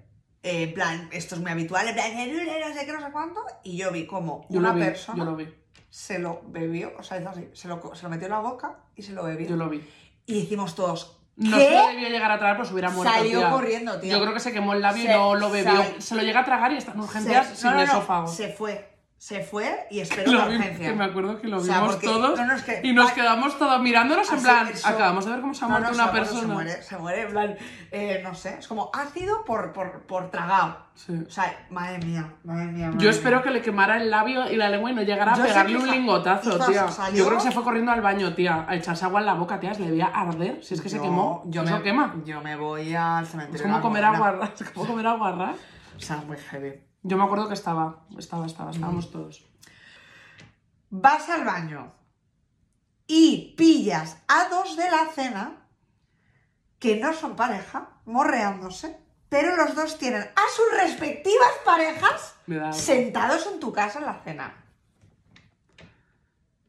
Eh, 0.47 0.63
en 0.63 0.75
plan, 0.75 1.09
esto 1.13 1.35
es 1.35 1.41
muy 1.41 1.51
habitual, 1.51 1.89
en 1.89 1.95
plan, 1.95 2.13
no 2.15 2.75
sé 2.75 2.87
qué, 2.87 2.93
no 2.93 3.01
sé 3.05 3.11
cuánto. 3.13 3.41
Y 3.65 3.77
yo 3.77 3.91
vi 3.91 4.07
como 4.07 4.47
Yo 4.49 4.61
una 4.61 4.73
vi, 4.73 4.81
persona 4.83 5.19
yo 5.19 5.25
lo 5.31 5.37
vi, 5.37 5.49
se 5.91 6.19
lo 6.19 6.41
bebió, 6.47 6.93
o 6.99 7.03
sea, 7.03 7.19
hizo 7.21 7.29
así, 7.31 7.49
se 7.53 7.69
lo, 7.69 7.95
se 7.95 8.03
lo 8.05 8.09
metió 8.11 8.27
en 8.27 8.33
la 8.33 8.39
boca 8.41 8.79
y 8.95 9.03
se 9.03 9.13
lo 9.13 9.25
bebió. 9.25 9.49
yo 9.49 9.57
lo 9.57 9.69
vi. 9.69 9.83
Y 10.27 10.39
hicimos 10.39 10.75
todos, 10.75 11.19
No 11.37 11.57
¿qué? 11.57 11.65
se 11.67 11.71
lo 11.75 11.87
debió 11.89 12.09
llegar 12.09 12.31
a 12.31 12.39
tragar, 12.39 12.57
pues 12.57 12.71
hubiera 12.73 12.91
muerto, 12.91 13.13
Salió 13.15 13.39
tía. 13.41 13.51
corriendo, 13.51 14.01
tía. 14.01 14.13
Yo 14.13 14.21
creo 14.23 14.33
que 14.35 14.41
se 14.41 14.53
quemó 14.53 14.73
el 14.75 14.81
labio 14.83 15.05
y 15.05 15.07
Se- 15.07 15.13
no 15.13 15.35
lo 15.35 15.51
bebió. 15.51 15.73
sal- 15.77 15.95
Se 16.03 16.15
lo 16.15 16.23
llega 16.23 16.41
a 16.41 16.45
tragar 16.45 16.73
y 16.73 16.77
está 16.77 16.93
en 16.93 16.99
Se- 16.99 17.05
urgencias 17.05 17.51
no, 17.51 17.57
sin 17.57 17.71
no, 17.71 17.77
no, 17.77 17.83
esófago. 17.83 18.27
se 18.29 18.49
fue, 18.53 18.96
se 19.19 19.41
fue 19.43 19.87
y 19.91 20.01
esperó 20.01 20.31
la 20.33 20.45
urgencia. 20.47 20.89
que 20.91 20.95
me 20.95 21.05
acuerdo 21.05 21.41
que 21.41 21.49
lo 21.49 21.57
O 21.57 21.61
sea, 21.61 21.77
vimos 21.81 21.93
porque- 21.95 22.07
todos 22.07 22.39
no, 22.39 22.45
no, 22.47 22.55
es 22.55 22.63
que- 22.63 22.81
y 22.85 22.93
nos 22.93 23.11
quedamos 23.13 23.59
todos 23.59 23.81
mirándonos 23.81 24.31
en 24.31 24.43
plan, 24.43 24.69
eso- 24.69 24.87
acabamos 24.87 25.25
de 25.25 25.31
ver 25.33 25.41
cómo 25.41 25.55
se 25.55 25.65
ha 25.65 25.69
muerto 25.69 25.89
no, 25.89 25.95
una 25.95 26.13
persona. 26.13 26.41
Se 26.41 26.47
muere, 26.47 26.83
se 26.83 26.99
muere, 26.99 27.23
en 27.23 27.31
plan, 27.31 27.57
eh, 27.93 28.21
no 28.23 28.35
sé, 28.35 28.57
es 28.59 28.69
como 28.69 28.91
ácido 28.93 29.43
por, 29.45 29.73
por, 29.73 30.03
por 30.03 30.31
tragado. 30.31 30.85
Sí. 30.95 31.15
O 31.27 31.31
sea, 31.31 31.67
madre 31.71 31.99
mía, 32.07 32.35
madre 32.45 32.67
mía. 32.67 32.87
madre 32.89 33.03
Yo 33.05 33.11
espero 33.11 33.37
mía. 33.39 33.45
que 33.45 33.51
le 33.53 33.63
quemara 33.63 33.97
el 33.97 34.11
labio 34.11 34.51
y 34.51 34.57
la 34.57 34.69
lengua 34.69 34.91
y 34.91 34.95
no 34.95 35.03
llegara 35.03 35.33
a 35.33 35.37
Yo 35.37 35.45
pegarle 35.45 35.79
un 35.79 35.91
lingotazo, 35.91 36.59
tía. 36.67 36.89
salió- 36.89 37.19
Yo 37.19 37.27
creo 37.27 37.39
que 37.39 37.45
se 37.45 37.51
fue 37.53 37.65
corriendo 37.65 37.93
al 37.93 38.03
baño, 38.03 38.35
tía, 38.35 38.67
a 38.69 38.75
echarse 38.77 39.05
agua 39.07 39.21
en 39.21 39.27
la 39.27 39.35
boca, 39.35 39.59
tía. 39.59 39.73
Se 39.75 39.81
le 39.81 39.87
debía 39.89 40.07
arder. 40.07 40.63
Si 40.63 40.75
es 40.75 40.81
que 40.83 40.89
se 40.91 41.01
quemó. 41.01 41.43
Yo 41.47 41.65
me, 41.65 41.83
quema. 41.83 42.15
Yo 42.25 42.41
me 42.43 42.55
voy 42.57 42.95
al 42.95 43.27
cementerio. 43.27 43.57
Es 43.57 43.63
como 43.73 43.81
comer 43.81 44.05
agua. 44.05 44.51
Es 44.61 44.71
como 44.71 44.87
comer 44.87 45.07
agua. 45.07 45.55
O 45.97 46.01
sea, 46.01 46.17
muy 46.19 46.37
heavy. 46.37 46.75
Yo 47.09 47.17
me 47.17 47.25
acuerdo 47.25 47.47
que 47.49 47.55
estaba, 47.55 48.05
estaba, 48.19 48.47
estaba, 48.47 48.71
Mm. 48.71 48.75
estábamos 48.75 49.11
todos. 49.13 49.45
Vas 50.91 51.29
al 51.29 51.45
baño 51.45 51.93
y 53.07 53.55
pillas 53.57 54.19
a 54.27 54.49
dos 54.49 54.77
de 54.77 54.91
la 54.91 55.07
cena 55.15 55.53
que 56.81 56.97
no 56.97 57.13
son 57.13 57.37
pareja, 57.37 57.91
morreándose, 58.07 58.99
pero 59.29 59.55
los 59.57 59.75
dos 59.77 59.99
tienen 59.99 60.23
a 60.23 60.45
sus 60.55 60.81
respectivas 60.81 61.51
parejas 61.65 62.35
sentados 62.73 63.47
en 63.47 63.61
tu 63.61 63.73
casa 63.73 63.99
en 64.01 64.07
la 64.07 64.21
cena. 64.25 64.65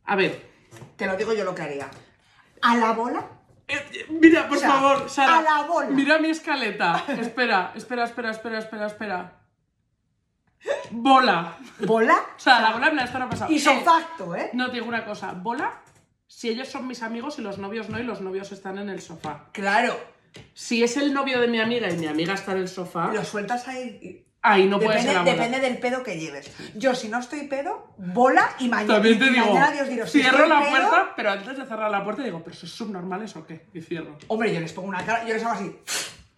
A 0.06 0.16
ver, 0.16 0.46
Te 0.96 1.08
lo 1.08 1.16
digo 1.16 1.34
yo 1.34 1.44
lo 1.44 1.56
que 1.56 1.64
haría. 1.64 1.90
A 2.62 2.76
la 2.76 2.92
bola, 2.94 3.26
Eh, 3.70 4.06
Mira, 4.10 4.48
por 4.48 4.58
O 4.58 4.60
sea, 4.60 4.72
favor, 4.72 5.10
Sara. 5.10 5.40
a 5.40 5.42
la 5.42 5.64
bola. 5.68 5.90
Mira 5.90 6.20
mi 6.20 6.30
escaleta. 6.30 7.04
Espera, 7.20 7.74
espera, 7.76 8.06
espera, 8.06 8.30
espera, 8.32 8.60
espera, 8.60 8.86
espera. 8.88 9.34
Bola. 10.92 11.58
bola 11.80 12.18
O 12.36 12.40
sea, 12.40 12.60
la 12.62 12.72
bola 12.72 12.90
me 12.90 12.96
la 12.98 13.04
están 13.04 13.30
pasado. 13.30 13.52
y 13.52 13.58
Eh, 13.58 13.60
sofacto, 13.60 14.36
¿eh? 14.36 14.50
No, 14.54 14.68
te 14.68 14.74
digo 14.76 14.88
una 14.88 15.06
cosa. 15.06 15.34
Bola, 15.34 15.72
si 16.28 16.50
ellos 16.50 16.68
son 16.68 16.88
mis 16.88 17.04
amigos 17.04 17.40
y 17.40 17.42
los 17.42 17.58
novios 17.58 17.90
no, 17.90 18.00
y 18.00 18.04
los 18.04 18.22
novios 18.22 18.52
están 18.52 18.78
en 18.78 18.90
el 18.90 19.02
sofá. 19.02 19.46
Claro. 19.54 19.98
Si 20.54 20.84
es 20.84 20.98
el 20.98 21.14
novio 21.14 21.40
de 21.40 21.48
mi 21.48 21.60
amiga 21.60 21.90
y 21.90 21.98
mi 21.98 22.06
amiga 22.08 22.34
está 22.34 22.52
en 22.52 22.60
el 22.60 22.68
sofá, 22.68 23.12
Lo 23.14 23.24
sueltas 23.24 23.68
ahí. 23.68 24.00
y- 24.02 24.24
ahí 24.42 24.66
no 24.68 24.78
puede 24.78 24.90
depende, 25.00 25.08
ser 25.08 25.14
la 25.16 25.22
bola. 25.24 25.34
depende 25.34 25.60
del 25.60 25.78
pedo 25.80 26.04
que 26.04 26.20
lleves. 26.20 26.52
Yo, 26.76 26.94
si 26.96 27.10
no 27.10 27.20
estoy 27.20 27.48
pedo, 27.48 27.94
bola 27.98 28.50
y 28.60 28.68
mañana. 28.70 28.94
También 28.96 29.20
te 29.20 29.26
y 29.26 29.30
digo, 29.30 29.46
mañana 29.48 29.72
Dios 29.72 29.90
dirá, 29.90 30.06
si 30.08 30.22
cierro 30.22 30.38
estoy 30.44 30.50
la 30.50 30.60
pedo- 30.60 30.70
puerta, 30.70 31.14
pero 31.16 31.32
antes 31.32 31.58
de 31.58 31.66
cerrar 31.66 31.90
la 31.92 32.04
puerta 32.04 32.22
digo, 32.24 32.42
¿pero 32.44 32.56
sois 32.56 32.72
subnormales 32.72 33.36
o 33.36 33.46
qué? 33.46 33.66
Y 33.74 33.82
cierro. 33.82 34.18
Hombre, 34.28 34.54
yo 34.54 34.60
les 34.60 34.72
pongo 34.74 34.90
una 34.90 35.04
cara, 35.06 35.26
yo 35.26 35.34
les 35.34 35.44
hago 35.44 35.54
así. 35.54 35.76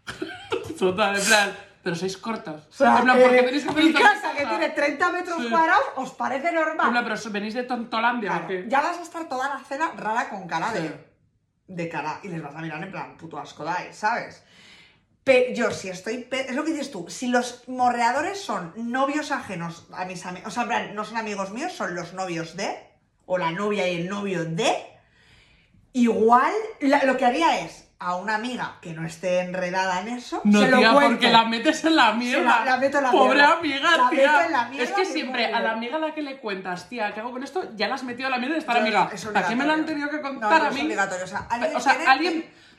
Total, 0.80 1.20
en 1.20 1.26
plan, 1.26 1.58
pero 1.90 1.98
sois 1.98 2.18
cortos. 2.18 2.68
O 2.70 2.72
sea, 2.72 3.00
en 3.00 3.04
plan, 3.04 3.18
¿por 3.20 3.32
qué 3.32 3.40
eh, 3.40 3.44
tenéis 3.44 3.64
que 3.64 3.70
hacer 3.72 3.84
mi 3.84 3.94
casa 3.94 4.32
que 4.38 4.46
tiene 4.46 4.70
30 4.70 5.10
metros 5.10 5.42
Sí. 5.42 5.50
cuadrados, 5.50 5.84
¿os 5.96 6.12
parece 6.12 6.52
normal? 6.52 6.86
En 6.86 6.92
plan, 6.92 7.04
pero 7.04 7.32
venís 7.32 7.56
de 7.56 7.64
Tontolandia 7.64 8.46
Claro, 8.46 8.68
ya 8.68 8.82
vas 8.82 8.98
a 9.00 9.02
estar 9.02 9.28
toda 9.28 9.50
la 9.50 9.60
cena 9.64 9.92
rara 9.98 10.30
con 10.30 10.48
cara 10.48 10.72
de, 10.72 10.82
Sí. 10.88 10.94
de 11.68 11.90
cara 11.90 12.20
y 12.22 12.28
les 12.28 12.44
vas 12.44 12.56
a 12.56 12.60
mirar 12.62 12.84
en 12.84 12.92
plan, 12.92 13.18
puto 13.18 13.40
asco 13.40 13.64
dais, 13.64 13.96
¿sabes? 13.96 14.44
Pero 15.24 15.52
yo, 15.56 15.72
si 15.72 15.90
estoy. 15.90 16.28
Es 16.32 16.56
lo 16.56 16.64
que 16.64 16.72
dices 16.74 16.92
tú, 16.92 17.08
si 17.10 17.28
los 17.28 17.68
morreadores 17.68 18.40
son 18.40 18.72
novios 18.78 19.32
ajenos 19.32 19.88
a 19.92 20.06
mis 20.06 20.24
amigos, 20.28 20.48
o 20.50 20.52
sea, 20.52 20.62
en 20.64 20.70
plan, 20.70 20.94
no 20.96 21.04
son 21.06 21.18
amigos 21.18 21.50
míos, 21.50 21.74
son 21.74 21.96
los 21.96 22.14
novios 22.14 22.56
de, 22.56 22.70
o 23.26 23.40
la 23.40 23.52
novia 23.52 23.88
y 23.88 24.02
el 24.02 24.10
novio 24.10 24.46
de, 24.46 24.76
igual 25.94 26.54
la- 26.82 27.04
lo 27.06 27.18
que 27.18 27.26
haría 27.26 27.60
es 27.62 27.89
a 28.02 28.16
una 28.16 28.36
amiga 28.36 28.78
que 28.82 28.94
no 28.94 29.06
esté 29.06 29.40
enredada 29.40 30.00
en 30.02 30.08
eso, 30.08 30.42
No, 30.46 30.62
se 30.62 30.70
lo 30.70 30.78
tía, 30.78 30.94
cuento. 30.94 31.10
porque 31.12 31.30
la 31.32 31.44
metes 31.46 31.84
en 31.84 31.96
la 31.98 32.14
mierda. 32.14 32.60
la- 32.60 32.66
la 32.66 32.78
meto 32.78 32.98
en 33.00 33.04
la 33.04 33.12
Pobre 33.12 33.36
mierda. 33.36 33.54
amiga, 33.58 33.98
La 33.98 34.10
tía. 34.10 34.32
meto 34.32 34.42
en 34.46 34.52
la 34.54 34.66
mierda 34.70 34.84
es 34.86 34.92
que 34.94 35.06
siempre 35.06 35.46
a 35.54 35.60
la 35.60 35.72
amiga 35.74 35.98
a 35.98 36.00
la 36.00 36.14
que 36.14 36.22
le 36.22 36.38
cuentas, 36.38 36.88
tía, 36.88 37.14
¿qué 37.14 37.20
hago 37.20 37.32
con 37.32 37.44
esto? 37.44 37.72
Ya 37.76 37.90
la 37.90 37.96
has 37.96 38.04
metido 38.04 38.28
a 38.28 38.30
la 38.32 38.38
mierda 38.38 38.56
la 38.58 38.64
Yo- 38.64 38.72
amiga. 38.80 39.10
es 39.14 39.26
¿Para 39.26 39.48
qué 39.48 39.56
me 39.56 39.66
lo 39.66 39.74
han 39.74 39.86
tenido 39.86 40.10
que 40.10 40.16
No, 40.18 40.22
contar 40.22 40.60
no 40.60 40.66
a 40.66 40.70
es 40.70 40.76
mí? 40.76 40.82
obligatorio, 40.82 41.26
o 41.26 41.28
sea, 41.28 41.48
alguien 41.50 41.76
O 41.76 41.80
sea, 41.82 41.96
tiene 41.98 42.10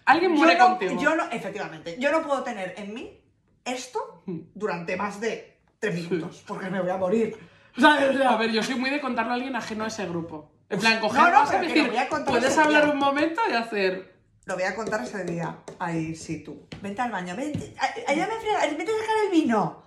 alguien, 0.06 0.32
muere 0.32 0.54
yo 0.54 0.58
no, 0.58 0.68
contigo. 0.70 1.00
Yo 1.02 1.14
no, 1.16 1.24
efectivamente, 1.30 1.96
yo 2.00 2.10
no 2.10 2.22
puedo 2.22 2.42
tener 2.42 2.74
en 2.78 2.94
mí 2.94 3.20
esto 3.64 4.22
Hmm. 4.24 4.38
durante 4.54 4.96
más 4.96 5.20
de 5.20 5.58
tres 5.78 5.94
minutos, 5.94 6.42
porque 6.46 6.70
me 6.70 6.80
voy 6.80 6.90
a 6.90 6.96
morir. 6.96 7.36
¿Sabes? 7.78 8.14
O 8.14 8.18
sea, 8.18 8.30
A 8.30 8.36
ver, 8.36 8.50
yo 8.52 8.62
soy 8.62 8.76
muy 8.76 8.88
de 8.88 9.00
contarlo 9.02 9.32
a 9.32 9.34
alguien 9.34 9.54
ajeno 9.54 9.84
a 9.84 9.88
ese 9.88 10.06
grupo. 10.06 10.50
En 10.70 10.80
plan, 10.80 10.94
No, 10.94 11.00
coger 11.02 11.22
no, 11.22 11.28
WhatsApp 11.40 11.60
pero 11.60 11.74
decir, 11.74 12.24
puedes 12.26 12.56
hablar 12.58 12.84
día". 12.84 12.92
un 12.94 12.98
momento 12.98 13.40
y 13.50 13.52
hacer... 13.54 14.18
Lo 14.46 14.54
voy 14.54 14.64
a 14.64 14.74
contar 14.74 15.02
ese 15.02 15.24
día. 15.24 15.56
Ahí 15.78 16.14
sí, 16.16 16.42
tú. 16.42 16.66
Vente 16.82 17.00
al 17.02 17.10
baño, 17.12 17.36
vente. 17.36 17.74
Allá 18.06 18.26
me 18.26 18.34
frega, 18.40 18.60
vete 18.76 18.90
a 18.90 18.94
dejar 18.94 19.16
el 19.26 19.30
vino. 19.30 19.82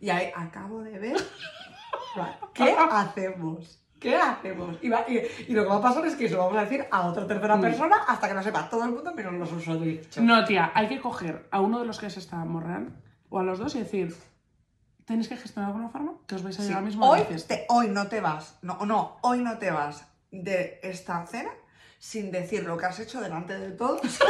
Y 0.00 0.10
ahí 0.10 0.30
acabo 0.34 0.82
de 0.82 0.98
ver. 0.98 1.16
¿Qué 2.54 2.74
hacemos? 2.78 3.82
¿Qué 4.00 4.16
hacemos? 4.16 4.76
Y, 4.82 4.88
va- 4.88 5.04
y- 5.08 5.22
y 5.48 5.52
lo 5.52 5.62
que 5.64 5.68
va 5.68 5.76
a 5.76 5.82
pasar 5.82 6.06
es 6.06 6.14
que 6.14 6.26
eso 6.26 6.36
lo 6.36 6.44
vamos 6.44 6.58
a 6.58 6.62
decir 6.64 6.86
a 6.90 7.06
otra 7.06 7.26
tercera 7.26 7.56
Mm. 7.56 7.60
persona 7.60 7.96
hasta 8.06 8.28
que 8.28 8.34
lo 8.34 8.42
sepa 8.42 8.68
todo 8.70 8.84
el 8.84 8.90
mundo 8.92 9.12
menos 9.14 9.32
los 9.34 9.52
usuarios. 9.52 10.06
No, 10.18 10.44
tía, 10.44 10.70
hay 10.74 10.88
que 10.88 11.00
coger 11.00 11.48
a 11.50 11.60
uno 11.60 11.80
de 11.80 11.86
los 11.86 11.98
que 11.98 12.08
se 12.10 12.20
está 12.20 12.36
morreando 12.44 12.92
o 13.30 13.38
a 13.38 13.42
los 13.42 13.58
dos 13.58 13.74
y 13.74 13.80
decir, 13.80 14.14
¿tenéis 15.04 15.28
que 15.28 15.36
gestionar 15.36 15.70
de 15.70 15.76
alguna 15.76 15.90
forma? 15.90 16.12
Que 16.26 16.34
os 16.36 16.42
vais 16.42 16.58
a 16.58 16.62
Sí. 16.62 16.68
llegar 16.68 16.82
mismo 16.84 17.04
a 17.06 17.08
Hoy, 17.10 17.22
te- 17.48 17.66
hoy 17.68 17.88
no 17.88 18.06
te 18.08 18.20
vas, 18.20 18.58
no, 18.62 18.84
no, 18.86 19.16
hoy 19.22 19.40
no 19.40 19.58
te 19.58 19.70
vas 19.70 20.06
de 20.30 20.78
esta 20.82 21.26
cena 21.26 21.50
sin 21.98 22.30
decir 22.30 22.64
lo 22.64 22.76
que 22.76 22.86
has 22.86 22.98
hecho 23.00 23.20
delante 23.20 23.58
de 23.58 23.72
todos. 23.72 24.00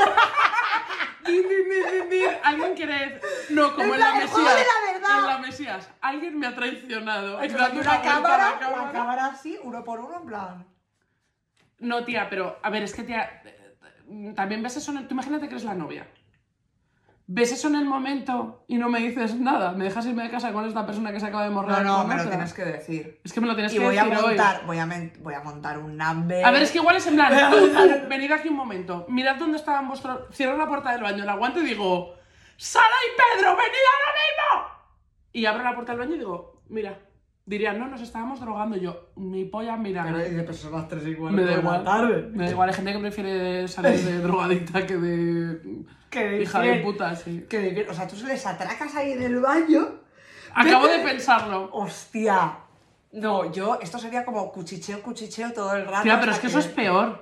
Alguien 2.44 2.74
quiere... 2.74 3.20
No, 3.50 3.74
como 3.74 3.94
En 3.94 4.00
la 4.00 4.12
plan, 4.12 4.22
el 4.22 4.28
juego 4.28 4.48
Mesías. 4.48 4.66
la 4.66 4.92
verdad. 4.92 5.18
En 5.18 5.26
la 5.26 5.38
Mesías. 5.38 5.90
Alguien 6.00 6.38
me 6.38 6.46
ha 6.46 6.54
traicionado. 6.54 7.38
Dando 7.38 7.80
una 7.80 8.02
cámara, 8.02 8.58
la 8.60 8.92
cámara. 8.92 9.26
así, 9.26 9.58
uno 9.62 9.82
por 9.84 10.00
uno, 10.00 10.20
en 10.20 10.26
plan. 10.26 10.66
No, 11.78 12.04
tía, 12.04 12.28
pero... 12.30 12.58
A 12.62 12.70
ver, 12.70 12.84
es 12.84 12.94
que, 12.94 13.02
tía... 13.02 13.42
eh, 13.44 14.32
También 14.34 14.62
ves 14.62 14.76
eso. 14.76 14.92
Tú 14.92 15.06
imagínate 15.10 15.48
que 15.48 15.54
eres 15.54 15.64
la 15.64 15.74
novia. 15.74 16.06
¿Ves 17.29 17.51
eso 17.51 17.66
en 17.66 17.74
el 17.74 17.85
momento 17.87 18.64
y 18.68 18.79
no 18.79 18.89
me 18.89 19.01
dices 19.01 19.35
nada? 19.35 19.72
¿Me 19.72 19.85
dejas 19.85 20.07
irme 20.07 20.22
de 20.22 20.31
casa 20.31 20.53
con 20.53 20.64
esta 20.64 20.87
persona 20.87 21.11
que 21.11 21.18
se 21.18 21.27
acaba 21.27 21.43
de 21.43 21.51
morrer? 21.51 21.83
No, 21.85 22.03
no, 22.03 22.05
me 22.07 22.14
lo 22.16 22.29
tienes 22.29 22.53
que 22.53 22.64
decir. 22.64 23.20
Es 23.24 23.33
que 23.33 23.41
me 23.41 23.49
lo 23.49 23.55
tienes 23.57 23.72
Y 23.74 23.79
que 23.79 23.85
voy 23.85 23.97
a 23.99 24.05
decir 24.05 24.18
hoy. 24.18 24.24
montar, 24.29 24.64
voy 24.64 24.79
a, 24.79 24.89
voy 25.18 25.35
a 25.35 25.41
montar 25.41 25.79
un 25.79 25.97
number. 25.97 26.45
A 26.45 26.51
ver, 26.53 26.62
es 26.62 26.70
que 26.70 26.79
igual 26.79 26.95
es 26.97 27.07
en 27.09 27.16
plan, 27.16 27.35
a 27.39 27.51
montar- 27.51 28.09
venid 28.09 28.31
aquí 28.31 28.49
un 28.49 28.55
momento, 28.57 29.07
mirad 29.09 29.37
dónde 29.37 29.57
estaban 29.59 29.89
vuestros... 29.89 30.33
Cierro 30.33 30.57
la 30.57 30.68
puerta 30.68 30.93
del 30.93 31.03
baño, 31.03 31.24
la 31.24 31.33
aguanto 31.33 31.61
y 31.61 31.64
digo, 31.64 32.14
¡Sara 32.57 32.87
y 32.87 33.16
Pedro, 33.16 33.57
venid 33.57 33.66
ahora 33.66 34.12
mismo! 34.22 34.77
Y 35.33 35.47
abro 35.47 35.64
la 35.64 35.74
puerta 35.74 35.93
del 35.93 35.99
baño 36.01 36.14
y 36.14 36.18
digo, 36.18 36.62
mira, 36.68 36.97
dirían, 37.47 37.78
no, 37.78 37.86
nos 37.88 38.01
estábamos 38.03 38.40
drogando. 38.40 38.76
Yo, 38.76 39.11
mi 39.16 39.44
polla, 39.44 39.76
mira, 39.76 40.03
Pero 40.05 40.18
de 40.18 40.42
personas 40.42 40.86
tres 40.88 41.07
igual. 41.07 41.32
me 41.32 41.44
da 41.44 41.55
igual. 41.59 41.82
tarde. 41.84 42.28
Me 42.32 42.44
da 42.44 42.51
igual, 42.51 42.68
hay 42.68 42.74
gente 42.74 42.92
que 42.92 42.99
prefiere 42.99 43.68
salir 43.68 43.99
de 44.01 44.18
drogadicta 44.26 44.86
que 44.86 44.97
de 44.97 45.61
Que 46.11 46.42
hija 46.42 46.61
de 46.61 46.74
puta, 46.76 47.14
sí. 47.16 47.47
Que 47.49 47.59
de. 47.61 47.88
O 47.88 47.94
sea, 47.94 48.07
tú 48.07 48.16
se 48.16 48.26
les 48.26 48.44
atracas 48.44 48.94
ahí 48.97 49.12
en 49.12 49.22
el 49.22 49.40
baño. 49.40 49.86
Acabo 50.55 50.86
de 50.88 50.99
pensarlo. 51.05 51.70
Hostia. 51.72 52.59
No, 53.12 53.51
yo, 53.51 53.78
esto 53.80 53.99
sería 53.99 54.24
como 54.24 54.53
cuchicheo, 54.53 55.01
cuchicheo 55.01 55.53
todo 55.53 55.74
el 55.74 55.86
rato. 55.86 56.03
Tía, 56.03 56.20
pero 56.20 56.32
es 56.32 56.38
que 56.38 56.49
eso 56.49 56.59
es 56.59 56.66
peor. 56.66 57.18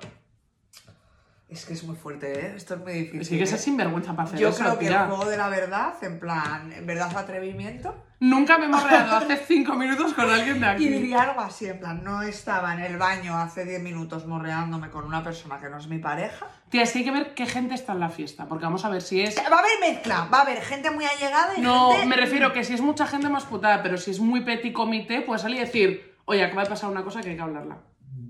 Es 1.47 1.65
que 1.65 1.73
es 1.73 1.83
muy 1.83 1.95
fuerte, 1.95 2.31
¿eh? 2.31 2.53
Esto 2.55 2.73
es 2.73 2.79
muy 2.81 2.93
difícil. 2.93 3.21
Es 3.21 3.29
que 3.29 3.43
¿eh? 3.43 3.45
ser 3.47 3.59
sinvergüenza 3.59 4.15
para 4.15 4.27
hacer 4.27 4.39
Yo 4.39 4.49
eso, 4.49 4.63
creo 4.63 4.79
que 4.79 4.87
tía. 4.87 5.03
el 5.03 5.07
juego 5.09 5.25
de 5.25 5.37
la 5.37 5.47
verdad, 5.47 5.93
en 6.01 6.19
plan, 6.19 6.73
verdad 6.83 7.11
o 7.15 7.19
atrevimiento. 7.19 7.95
Nunca 8.19 8.57
me 8.57 8.65
he 8.65 8.69
morreado 8.69 9.17
hace 9.17 9.37
cinco 9.37 9.75
minutos 9.75 10.13
con 10.13 10.27
alguien 10.29 10.59
de 10.59 10.65
aquí. 10.65 10.85
Y 10.85 10.89
diría 10.89 11.21
algo 11.21 11.41
así, 11.41 11.67
en 11.67 11.79
plan, 11.79 12.03
no 12.03 12.23
estaba 12.23 12.73
en 12.73 12.79
el 12.79 12.97
baño 12.97 13.37
hace 13.37 13.63
10 13.65 13.83
minutos 13.83 14.25
morreándome 14.25 14.89
con 14.89 15.05
una 15.05 15.21
persona 15.23 15.59
que 15.59 15.69
no 15.69 15.77
es 15.77 15.87
mi 15.87 15.99
pareja. 15.99 16.47
Tía, 16.69 16.81
es 16.81 16.91
que 16.91 16.99
hay 16.99 17.05
que 17.05 17.11
ver 17.11 17.35
qué 17.35 17.45
gente 17.45 17.75
está 17.75 17.93
en 17.93 17.99
la 17.99 18.09
fiesta, 18.09 18.47
porque 18.47 18.65
vamos 18.65 18.83
a 18.85 18.89
ver 18.89 19.01
si 19.03 19.21
es... 19.21 19.37
Va 19.37 19.57
a 19.57 19.59
haber 19.59 19.79
mezcla, 19.81 20.27
va 20.33 20.39
a 20.39 20.41
haber 20.41 20.61
gente 20.61 20.89
muy 20.89 21.05
allegada 21.05 21.53
y 21.57 21.61
No, 21.61 21.91
gente... 21.91 22.07
me 22.07 22.15
refiero 22.15 22.53
que 22.53 22.63
si 22.63 22.73
es 22.73 22.81
mucha 22.81 23.05
gente 23.05 23.29
más 23.29 23.43
putada, 23.43 23.83
pero 23.83 23.97
si 23.97 24.11
es 24.11 24.19
muy 24.19 24.41
petit 24.41 24.73
comité, 24.73 25.21
puedes 25.21 25.43
salir 25.43 25.57
y 25.57 25.61
decir, 25.61 26.15
oye, 26.25 26.43
acaba 26.43 26.63
de 26.63 26.69
pasar 26.69 26.89
una 26.89 27.03
cosa 27.03 27.21
que 27.21 27.29
hay 27.31 27.35
que 27.35 27.41
hablarla. 27.41 27.77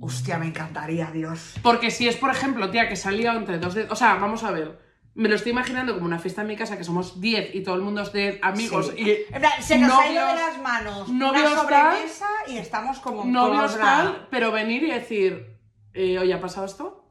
Hostia, 0.06 0.38
me 0.38 0.48
encantaría, 0.48 1.10
Dios. 1.12 1.56
Porque 1.62 1.92
si 1.92 2.08
es, 2.08 2.16
por 2.16 2.30
ejemplo, 2.32 2.70
tía, 2.72 2.88
que 2.90 2.96
salía 2.96 3.34
entre 3.34 3.58
dos 3.60 3.74
de... 3.74 3.84
O 3.90 3.96
sea, 3.96 4.16
vamos 4.16 4.44
a 4.44 4.52
ver, 4.52 4.80
me 5.16 5.30
lo 5.30 5.36
estoy 5.36 5.52
imaginando 5.52 5.94
como 5.94 6.06
una 6.06 6.20
fiesta 6.20 6.42
en 6.42 6.48
mi 6.48 6.56
casa 6.56 6.78
que 6.78 6.84
somos 6.84 7.20
10 7.22 7.56
y 7.56 7.64
todo 7.64 7.76
el 7.76 7.82
mundo 7.82 8.02
es 8.02 8.12
de 8.14 8.40
amigos 8.44 8.92
Sí. 8.96 9.02
y... 9.30 9.34
En 9.34 9.42
plan, 9.42 9.54
se 9.62 9.78
nos 9.80 9.92
ha 9.94 10.08
ido 10.12 10.26
de 10.26 10.34
novios- 10.34 10.36
las 10.50 10.62
manos 10.62 11.10
novios 11.10 11.52
una 11.52 11.62
sobremesa 11.62 12.28
y 12.48 12.58
estamos 12.58 13.00
como 13.00 13.24
novios 13.26 13.78
tal, 13.78 14.28
pero 14.30 14.52
venir 14.52 14.84
y 14.84 14.92
decir, 14.92 15.58
eh, 15.94 16.20
oye, 16.20 16.34
¿ha 16.34 16.42
pasado 16.42 16.66
esto? 16.66 17.02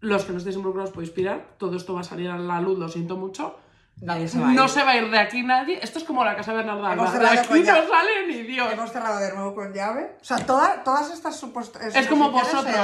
Los 0.00 0.24
que 0.24 0.32
no 0.32 0.38
estéis 0.38 0.56
involucrados 0.56 0.90
podéis 0.92 1.10
pirar, 1.10 1.54
todo 1.58 1.76
esto 1.76 1.94
va 1.94 2.00
a 2.00 2.04
salir 2.04 2.28
a 2.30 2.38
la 2.38 2.60
luz, 2.60 2.78
lo 2.78 2.88
siento 2.88 3.16
mucho. 3.16 3.58
Nadie 4.00 4.28
se 4.28 4.38
va 4.38 4.48
a 4.48 4.50
ir. 4.52 4.56
No 4.56 4.68
se 4.68 4.84
va 4.84 4.90
a 4.92 4.96
ir 4.96 5.10
de 5.10 5.18
aquí 5.18 5.42
nadie. 5.42 5.78
Esto 5.82 5.98
es 5.98 6.04
como 6.04 6.24
la 6.24 6.36
casa 6.36 6.52
Bernarda 6.52 6.92
Hemos 6.92 7.10
Alba. 7.10 7.30
De 7.32 7.38
aquí 7.40 7.60
no 7.60 7.74
sale 7.88 8.26
ni 8.28 8.42
Dios. 8.42 8.72
Hemos 8.72 8.92
cerrado 8.92 9.18
de 9.18 9.32
nuevo 9.34 9.54
con 9.54 9.72
llave. 9.72 10.16
O 10.20 10.24
sea, 10.24 10.38
toda- 10.46 10.84
todas 10.84 11.10
estas 11.12 11.36
supuestas. 11.36 11.94
Es 11.96 12.06
como 12.06 12.30
vosotros. 12.30 12.74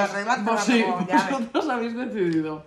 Vos, 0.42 0.60
sí, 0.64 0.82
con 0.82 1.06
llave. 1.06 1.30
vosotros 1.30 1.68
habéis 1.68 1.96
decidido 1.96 2.66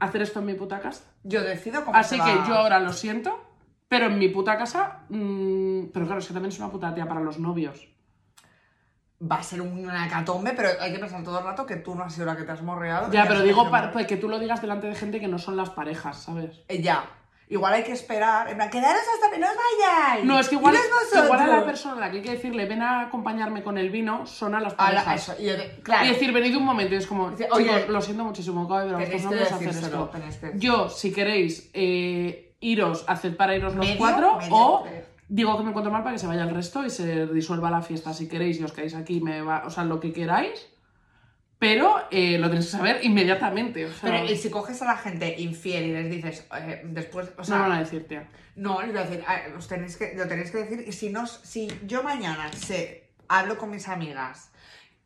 hacer 0.00 0.22
esto 0.22 0.40
en 0.40 0.46
mi 0.46 0.54
puta 0.54 0.80
casa. 0.80 1.04
Yo 1.22 1.42
decido 1.42 1.84
cómo 1.84 1.96
Así 1.96 2.16
se 2.18 2.22
que 2.24 2.48
yo 2.48 2.54
ahora 2.56 2.80
lo 2.80 2.92
siento, 2.92 3.42
pero 3.88 4.06
en 4.06 4.18
mi 4.18 4.28
puta 4.28 4.58
casa. 4.58 5.00
mm, 5.08 5.86
pero 5.92 6.06
claro, 6.06 6.20
es 6.20 6.26
que 6.26 6.34
también 6.34 6.52
es 6.52 6.58
una 6.58 6.70
puta 6.70 6.92
tía 6.94 7.06
para 7.06 7.20
los 7.20 7.38
novios. 7.38 7.88
Va 9.22 9.36
a 9.36 9.42
ser 9.42 9.62
una 9.62 10.06
hecatombe, 10.06 10.52
pero 10.54 10.68
hay 10.80 10.92
que 10.92 10.98
pensar 10.98 11.22
todo 11.22 11.38
el 11.38 11.44
rato 11.44 11.64
que 11.64 11.76
tú 11.76 11.94
no 11.94 12.02
has 12.04 12.12
sido 12.12 12.26
la 12.26 12.36
que 12.36 12.42
te 12.42 12.52
has 12.52 12.60
morreado. 12.62 13.10
Ya, 13.12 13.26
pero 13.26 13.40
digo 13.42 13.70
para, 13.70 13.86
morrear. 13.86 14.06
que 14.06 14.16
tú 14.16 14.28
lo 14.28 14.38
digas 14.38 14.60
delante 14.60 14.88
de 14.88 14.94
gente 14.96 15.20
que 15.20 15.28
no 15.28 15.38
son 15.38 15.56
las 15.56 15.70
parejas, 15.70 16.18
¿sabes? 16.24 16.60
Eh, 16.68 16.82
ya. 16.82 17.04
Igual 17.54 17.72
hay 17.74 17.84
que 17.84 17.92
esperar. 17.92 18.48
En 18.50 18.56
plan, 18.56 18.68
quedaros 18.68 19.02
hasta 19.14 19.30
que 19.30 19.38
no 19.38 19.46
os 19.46 19.52
vayáis. 19.56 20.24
No, 20.24 20.38
es 20.40 20.48
que 20.48 20.56
igual, 20.56 20.74
vosotros. 20.74 21.24
igual 21.26 21.40
a 21.40 21.46
la 21.58 21.64
persona 21.64 21.96
a 21.96 22.00
la 22.00 22.10
que 22.10 22.16
hay 22.18 22.22
que 22.24 22.30
decirle 22.32 22.66
ven 22.66 22.82
a 22.82 23.02
acompañarme 23.02 23.62
con 23.62 23.78
el 23.78 23.90
vino 23.90 24.26
son 24.26 24.54
a 24.56 24.60
las 24.60 24.74
A 24.76 24.92
la- 24.92 25.04
parejas. 25.04 25.28
eso, 25.28 25.42
y 25.42 25.46
yo 25.46 25.56
de- 25.56 25.80
claro. 25.82 26.04
Y 26.04 26.08
decir, 26.08 26.32
venid 26.32 26.56
un 26.56 26.64
momento, 26.64 26.94
y 26.94 26.98
es 26.98 27.06
como, 27.06 27.30
Dice, 27.30 27.44
chicos, 27.44 27.58
oye, 27.58 27.86
lo 27.88 28.00
siento 28.02 28.24
muchísimo, 28.24 28.62
a 28.62 28.84
vuestros 28.84 29.08
que 29.08 29.18
novios 29.26 29.52
hacer 29.52 29.68
esto. 29.68 30.10
decírselo. 30.10 30.58
Yo, 30.58 30.88
si 30.88 31.12
queréis 31.12 31.70
eh, 31.74 32.54
iros, 32.60 33.04
haced 33.06 33.36
para 33.36 33.54
iros 33.56 33.74
los 33.74 33.86
Medio, 33.86 33.98
cuatro, 33.98 34.36
medio, 34.38 34.54
o 34.56 34.82
tres. 34.82 35.04
digo 35.28 35.56
que 35.56 35.62
me 35.62 35.68
encuentro 35.70 35.92
mal 35.92 36.02
para 36.02 36.14
que 36.14 36.18
se 36.18 36.26
vaya 36.26 36.42
el 36.42 36.50
resto 36.50 36.84
y 36.84 36.90
se 36.90 37.26
disuelva 37.28 37.70
la 37.70 37.82
fiesta. 37.82 38.12
Si 38.12 38.28
queréis 38.28 38.58
y 38.60 38.64
os 38.64 38.72
quedáis 38.72 38.94
aquí, 38.94 39.20
me 39.20 39.42
va, 39.42 39.62
o 39.66 39.70
sea, 39.70 39.84
lo 39.84 40.00
que 40.00 40.12
queráis, 40.12 40.66
pero 41.58 42.06
eh, 42.10 42.38
lo 42.38 42.48
tenéis 42.48 42.66
que 42.66 42.72
saber 42.72 43.00
inmediatamente. 43.02 43.86
O 43.86 43.92
sea, 43.92 44.10
Pero 44.10 44.24
y 44.24 44.36
si 44.36 44.50
coges 44.50 44.82
a 44.82 44.86
la 44.86 44.96
gente 44.96 45.34
infiel 45.40 45.84
y 45.84 45.92
les 45.92 46.10
dices 46.10 46.46
eh, 46.56 46.82
después, 46.84 47.30
o 47.38 47.44
sea, 47.44 47.56
no 47.56 47.62
van 47.62 47.72
a 47.72 47.80
decir, 47.80 48.06
tía. 48.06 48.28
No, 48.56 48.80
les 48.82 48.92
voy 48.92 49.00
a 49.00 49.04
decir, 49.04 49.24
ah, 49.26 49.40
os 49.56 49.66
tenéis 49.66 49.96
que, 49.96 50.14
lo 50.14 50.26
tenéis 50.28 50.50
que 50.50 50.58
decir. 50.58 50.84
Y 50.86 50.92
si, 50.92 51.10
no, 51.10 51.26
si 51.26 51.68
yo 51.86 52.02
mañana 52.02 52.52
sé, 52.52 53.10
hablo 53.28 53.58
con 53.58 53.70
mis 53.70 53.88
amigas 53.88 54.50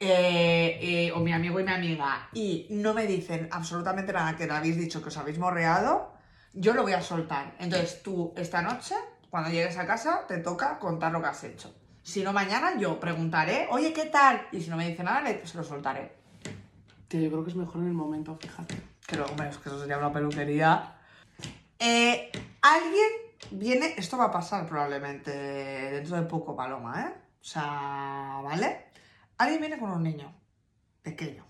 eh, 0.00 0.78
eh, 0.80 1.12
o 1.12 1.20
mi 1.20 1.32
amigo 1.32 1.58
y 1.58 1.64
mi 1.64 1.72
amiga, 1.72 2.28
y 2.32 2.66
no 2.70 2.94
me 2.94 3.06
dicen 3.06 3.48
absolutamente 3.50 4.12
nada 4.12 4.36
que 4.36 4.46
le 4.46 4.52
habéis 4.52 4.76
dicho 4.76 5.02
que 5.02 5.08
os 5.08 5.16
habéis 5.16 5.38
morreado, 5.38 6.12
yo 6.52 6.74
lo 6.74 6.82
voy 6.82 6.92
a 6.92 7.00
soltar. 7.00 7.54
Entonces 7.58 8.02
tú, 8.02 8.32
esta 8.36 8.62
noche, 8.62 8.94
cuando 9.30 9.50
llegues 9.50 9.76
a 9.78 9.86
casa, 9.86 10.24
te 10.28 10.38
toca 10.38 10.78
contar 10.78 11.12
lo 11.12 11.20
que 11.20 11.28
has 11.28 11.42
hecho. 11.44 11.74
Si 12.02 12.22
no, 12.22 12.32
mañana 12.32 12.78
yo 12.78 13.00
preguntaré, 13.00 13.68
oye, 13.70 13.92
¿qué 13.92 14.06
tal? 14.06 14.46
Y 14.52 14.60
si 14.60 14.70
no 14.70 14.76
me 14.76 14.88
dice 14.88 15.02
nada, 15.02 15.24
se 15.44 15.56
lo 15.56 15.64
soltaré. 15.64 16.17
Tío, 17.08 17.20
yo 17.20 17.30
creo 17.30 17.44
que 17.44 17.50
es 17.50 17.56
mejor 17.56 17.80
en 17.80 17.88
el 17.88 17.94
momento, 17.94 18.36
fíjate. 18.36 18.74
Que 19.06 19.16
luego, 19.16 19.30
hombre, 19.30 19.48
es 19.48 19.56
que 19.58 19.68
eso 19.68 19.80
sería 19.80 19.98
una 19.98 20.12
peluquería. 20.12 20.94
Eh, 21.78 22.30
alguien 22.60 23.08
viene, 23.52 23.94
esto 23.96 24.18
va 24.18 24.24
a 24.24 24.30
pasar 24.30 24.66
probablemente 24.66 25.30
dentro 25.30 26.16
de 26.16 26.22
poco, 26.22 26.54
Paloma, 26.54 27.02
¿eh? 27.02 27.14
O 27.40 27.44
sea, 27.44 28.40
¿vale? 28.44 28.86
Alguien 29.38 29.60
viene 29.60 29.78
con 29.78 29.90
un 29.90 30.02
niño 30.02 30.34
pequeño 31.02 31.46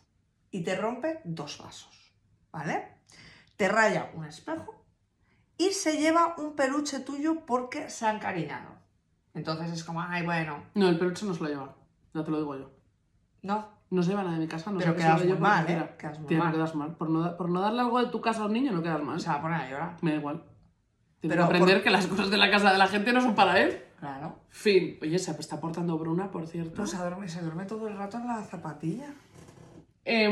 y 0.51 0.63
te 0.63 0.77
rompe 0.77 1.21
dos 1.25 1.59
vasos, 1.59 2.13
¿vale? 2.53 2.99
Te 3.57 3.69
raya 3.69 4.13
un 4.15 4.27
espejo 4.27 4.85
y 5.57 5.71
se 5.71 5.97
lleva 5.97 6.35
un 6.39 6.55
peluche 6.55 7.01
tuyo 7.01 7.45
porque 7.47 7.91
se 7.91 8.07
ha 8.07 8.13
encariñado. 8.13 8.77
Entonces 9.35 9.73
es 9.73 9.83
como, 9.83 10.01
ay, 10.03 10.25
bueno, 10.25 10.63
No, 10.75 10.89
el 10.89 10.99
peluche 10.99 11.27
no 11.27 11.35
se 11.35 11.43
lo 11.43 11.49
lleva. 11.49 11.75
Ya 12.15 12.23
te 12.23 12.31
lo 12.31 12.39
digo 12.39 12.57
yo. 12.57 12.71
no, 13.43 13.78
No 13.91 14.03
se 14.03 14.11
lleva 14.11 14.23
nada 14.23 14.35
de 14.35 14.41
mi 14.41 14.49
casa, 14.49 14.71
no 14.71 14.79
Pero 14.79 14.93
sé 14.93 14.99
quedas 14.99 15.25
muy 15.25 15.39
mal, 15.39 15.65
¿eh? 15.71 15.89
Quedas 15.99 16.19
muy 16.19 16.29
Tío, 16.29 16.39
no 16.39 16.45
mal. 16.45 16.53
quedas 16.53 16.75
mal. 16.75 16.95
Por 16.97 17.09
no, 17.11 17.21
da- 17.23 17.37
por 17.37 17.49
no 17.49 17.61
darle 17.61 17.81
algo 17.81 17.99
de 18.05 18.11
tu 18.11 18.21
casa 18.21 18.43
a 18.43 18.47
un 18.47 18.53
niño, 18.53 18.71
no 18.73 18.83
quedas 18.83 19.03
mal. 19.03 19.19
se 19.21 19.29
va 19.31 19.37
a 19.37 19.41
poner 19.43 19.61
a 19.63 19.71
llorar. 19.71 19.97
Me 20.03 20.11
da 20.13 20.17
igual. 20.19 20.43
Tienes 21.21 21.37
Pero 21.37 21.49
que 21.49 21.57
aprender 21.57 21.77
por- 21.79 21.85
que 21.85 21.91
las 21.91 22.07
cosas 22.07 22.31
de 22.31 22.37
la 22.37 22.51
casa 22.51 22.71
de 22.73 22.79
la 22.79 22.87
gente 22.87 23.13
no 23.13 23.21
son 23.21 23.35
para 23.35 23.59
él. 23.61 23.83
Claro. 23.99 24.37
Fin. 24.51 24.99
Oye, 25.03 25.19
se 25.19 25.31
está 25.33 25.59
portando 25.59 25.99
Bruna, 25.99 26.31
por 26.31 26.47
cierto. 26.47 26.73
Pero 26.75 26.87
se 26.87 26.97
duerme, 26.99 27.29
se 27.29 27.41
duerme 27.41 27.65
todo 27.65 27.89
el 27.89 27.97
rato 27.97 28.19
en 28.19 28.27
la 28.29 28.43
zapatilla. 28.43 29.07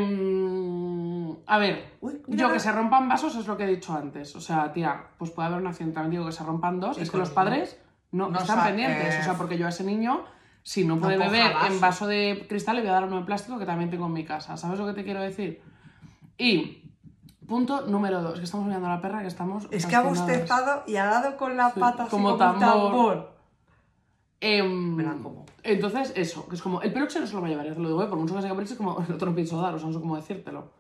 Em, 0.07 1.37
a 1.47 1.59
ver, 1.59 1.93
Uy, 2.01 2.13
mira, 2.13 2.43
yo 2.43 2.47
mira. 2.49 2.53
que 2.53 2.61
se 2.61 2.73
rompan 2.73 3.09
vasos 3.09 3.35
es 3.37 3.47
lo 3.47 3.57
que 3.57 3.65
he 3.65 3.67
dicho 3.69 3.93
antes. 3.95 4.35
O 4.37 4.41
sea, 4.41 4.73
tía, 4.73 5.05
pues 5.19 5.31
puede 5.31 5.49
haber 5.49 5.61
un 5.61 5.67
accidente. 5.67 5.95
También 5.95 6.13
digo 6.13 6.27
que 6.27 6.33
se 6.33 6.45
rompan 6.45 6.81
dos. 6.81 6.99
Y 6.99 7.03
es 7.03 7.09
que 7.09 7.13
con 7.13 7.21
los 7.21 7.31
padres 7.31 7.79
no, 8.13 8.29
No 8.31 8.39
están 8.39 8.59
sa- 8.59 8.65
pendientes. 8.67 9.15
eh, 9.15 9.19
O 9.21 9.25
sea, 9.25 9.35
porque 9.35 9.59
yo 9.59 9.67
a 9.67 9.71
ese 9.71 9.85
niño, 9.85 10.25
si 10.67 10.85
no 10.85 10.99
puede 10.99 11.17
coja 11.17 11.31
beber 11.31 11.55
vaso. 11.55 11.67
en 11.73 11.81
vaso 11.81 12.07
de 12.09 12.45
cristal, 12.49 12.75
le 12.75 12.83
voy 12.83 12.91
a 12.91 12.95
dar 12.95 13.05
uno 13.05 13.19
de 13.21 13.25
plástico 13.25 13.57
que 13.57 13.67
también 13.67 13.89
tengo 13.89 14.07
en 14.07 14.13
mi 14.15 14.25
casa. 14.25 14.57
¿Sabes 14.57 14.81
lo 14.81 14.87
que 14.87 14.95
te 14.95 15.05
quiero 15.05 15.21
decir? 15.21 15.63
Y 16.39 16.83
punto 17.47 17.83
número 17.87 18.21
dos, 18.21 18.39
que 18.41 18.45
estamos 18.45 18.67
mirando 18.67 18.89
a 18.89 18.97
la 18.97 19.01
perra, 19.01 19.21
que 19.21 19.29
estamos. 19.29 19.69
Es 19.71 19.87
que 19.87 19.95
ha 19.95 20.03
bostezado 20.03 20.83
y 20.89 20.97
ha 20.97 21.05
dado 21.07 21.37
con 21.37 21.57
la 21.57 21.71
Sí, 21.71 21.79
pata 21.79 22.03
así 22.03 22.11
como 22.11 22.37
como, 22.37 22.53
un 22.53 22.59
tambor. 22.59 22.91
tambor. 22.91 23.37
Em, 24.41 24.97
Me 24.97 25.05
la 25.05 25.13
como. 25.13 25.47
Entonces, 25.63 26.13
eso, 26.17 26.49
que 26.49 26.57
es 26.57 26.63
como, 26.63 26.83
el 26.83 26.93
peluche 26.93 27.21
no 27.21 27.27
se 27.29 27.35
lo 27.35 27.41
va 27.43 27.47
a 27.47 27.51
llevar, 27.51 27.67
ya 27.67 27.73
te 27.75 27.79
lo 27.81 27.89
digo, 27.89 28.03
¿eh? 28.03 28.07
por 28.07 28.19
mucho 28.19 28.35
que 28.35 28.43
sea 28.43 28.53
es 28.53 28.75
como, 28.75 28.99
no 29.09 29.17
te 29.17 29.25
lo 29.25 29.35
pienso 29.37 29.61
dar, 29.63 29.73
o 29.75 29.79
sea, 29.79 29.87
no 29.87 29.95
sé 29.95 30.01
cómo 30.01 30.17
decírtelo. 30.17 30.73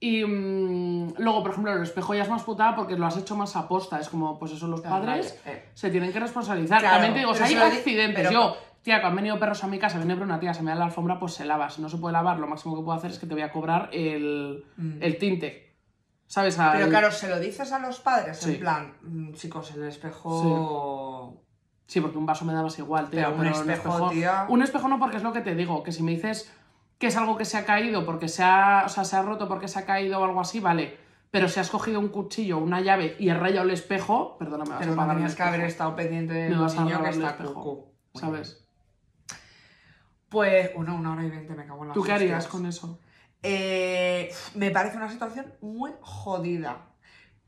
Y 0.00 0.22
mm, 0.22 1.14
luego, 1.16 1.42
por 1.42 1.52
ejemplo, 1.52 1.72
el 1.72 1.82
espejo 1.82 2.14
ya 2.14 2.24
es 2.24 2.28
más 2.28 2.42
putada 2.42 2.76
porque 2.76 2.94
lo 2.98 3.06
has 3.06 3.16
hecho 3.16 3.36
más 3.36 3.56
aposta, 3.56 3.98
es 4.00 4.10
como, 4.10 4.38
pues 4.38 4.52
eso, 4.52 4.66
los 4.68 4.82
Claro, 4.82 5.04
padres 5.06 5.40
vale, 5.46 5.56
eh. 5.58 5.70
se 5.72 5.88
tienen 5.88 6.12
que 6.12 6.20
responsabilizar. 6.20 6.80
Claro, 6.80 6.96
También 6.96 7.14
te 7.14 7.18
digo, 7.20 7.30
o 7.30 7.34
sea, 7.34 7.46
hay 7.46 7.54
accidentes, 7.56 8.28
pero- 8.28 8.30
yo, 8.30 8.56
tía, 8.84 9.00
que 9.00 9.06
han 9.06 9.16
venido 9.16 9.40
perros 9.40 9.64
a 9.64 9.66
mi 9.66 9.78
casa, 9.80 9.98
viene 9.98 10.14
una 10.14 10.38
tía, 10.38 10.54
se 10.54 10.62
me 10.62 10.70
da 10.70 10.76
la 10.76 10.84
alfombra, 10.84 11.18
pues 11.18 11.32
se 11.32 11.44
lava, 11.44 11.68
si 11.70 11.82
no 11.82 11.88
se 11.88 11.96
puede 11.96 12.12
lavar, 12.12 12.38
lo 12.38 12.46
máximo 12.46 12.76
que 12.76 12.82
puedo 12.84 12.96
hacer 12.96 13.10
es 13.10 13.18
que 13.18 13.26
te 13.26 13.34
voy 13.34 13.42
a 13.42 13.50
cobrar 13.50 13.88
el, 13.92 14.64
Mm. 14.76 14.98
el 15.02 15.18
tinte, 15.18 15.74
¿sabes? 16.26 16.58
Al- 16.58 16.76
Pero 16.76 16.88
claro, 16.90 17.10
se 17.10 17.28
lo 17.28 17.40
dices 17.40 17.72
a 17.72 17.78
los 17.80 17.98
padres, 18.00 18.38
Sí. 18.38 18.54
en 18.54 18.60
plan, 18.60 18.94
"Mm, 19.02 19.32
chicos, 19.32 19.72
el 19.72 19.84
espejo. 19.84 21.40
Sí, 21.86 22.00
porque 22.00 22.18
un 22.18 22.26
vaso 22.26 22.44
me 22.44 22.52
dabas 22.54 22.78
igual, 22.78 23.10
tío. 23.10 23.20
Pero 23.20 23.32
un 23.36 23.46
espejo, 23.46 24.10
tía. 24.10 24.46
Un 24.48 24.62
espejo 24.62 24.88
no, 24.88 24.98
porque 24.98 25.16
es 25.18 25.22
lo 25.22 25.32
que 25.32 25.40
te 25.42 25.54
digo, 25.54 25.82
que 25.82 25.92
si 25.92 26.02
me 26.02 26.12
dices 26.12 26.50
que 26.98 27.08
es 27.08 27.16
algo 27.16 27.36
que 27.36 27.44
se 27.44 27.58
ha 27.58 27.64
caído 27.64 28.06
porque 28.06 28.28
se 28.28 28.42
ha, 28.42 28.84
o 28.86 28.88
sea, 28.88 29.04
se 29.04 29.16
ha 29.16 29.22
roto 29.22 29.48
porque 29.48 29.68
se 29.68 29.78
ha 29.80 29.84
caído 29.84 30.20
o 30.20 30.24
algo 30.24 30.40
así, 30.40 30.60
vale. 30.60 30.96
Pero 31.30 31.48
si 31.48 31.58
has 31.60 31.68
cogido 31.68 31.98
un 32.00 32.08
cuchillo, 32.08 32.58
una 32.58 32.80
llave 32.80 33.16
y 33.18 33.28
has 33.28 33.38
rayado 33.38 33.64
el 33.66 33.72
espejo, 33.72 34.36
perdona, 34.38 34.64
me 34.64 34.70
vas 34.70 34.78
Pero 34.78 34.92
a 34.92 34.96
pagar 34.96 35.16
tenías 35.16 35.34
que 35.34 35.42
haber 35.42 35.60
espejo. 35.60 35.72
estado 35.72 35.96
pendiente 35.96 36.32
del 36.34 36.52
niño 36.56 37.02
que 37.02 37.10
está 37.10 37.30
espejo, 37.30 37.54
cucu. 37.54 37.94
¿Sabes? 38.14 38.63
Pues, 40.34 40.70
una, 40.74 40.92
una 40.92 41.12
hora 41.12 41.24
y 41.24 41.30
veinte, 41.30 41.54
me 41.54 41.64
cago 41.64 41.82
en 41.82 41.88
la 41.88 41.94
¿Tú 41.94 42.02
qué 42.02 42.12
harías 42.12 42.46
con 42.48 42.66
eso? 42.66 42.98
Eh, 43.42 44.30
me 44.54 44.70
parece 44.70 44.96
una 44.96 45.08
situación 45.10 45.54
muy 45.60 45.92
jodida. 46.00 46.88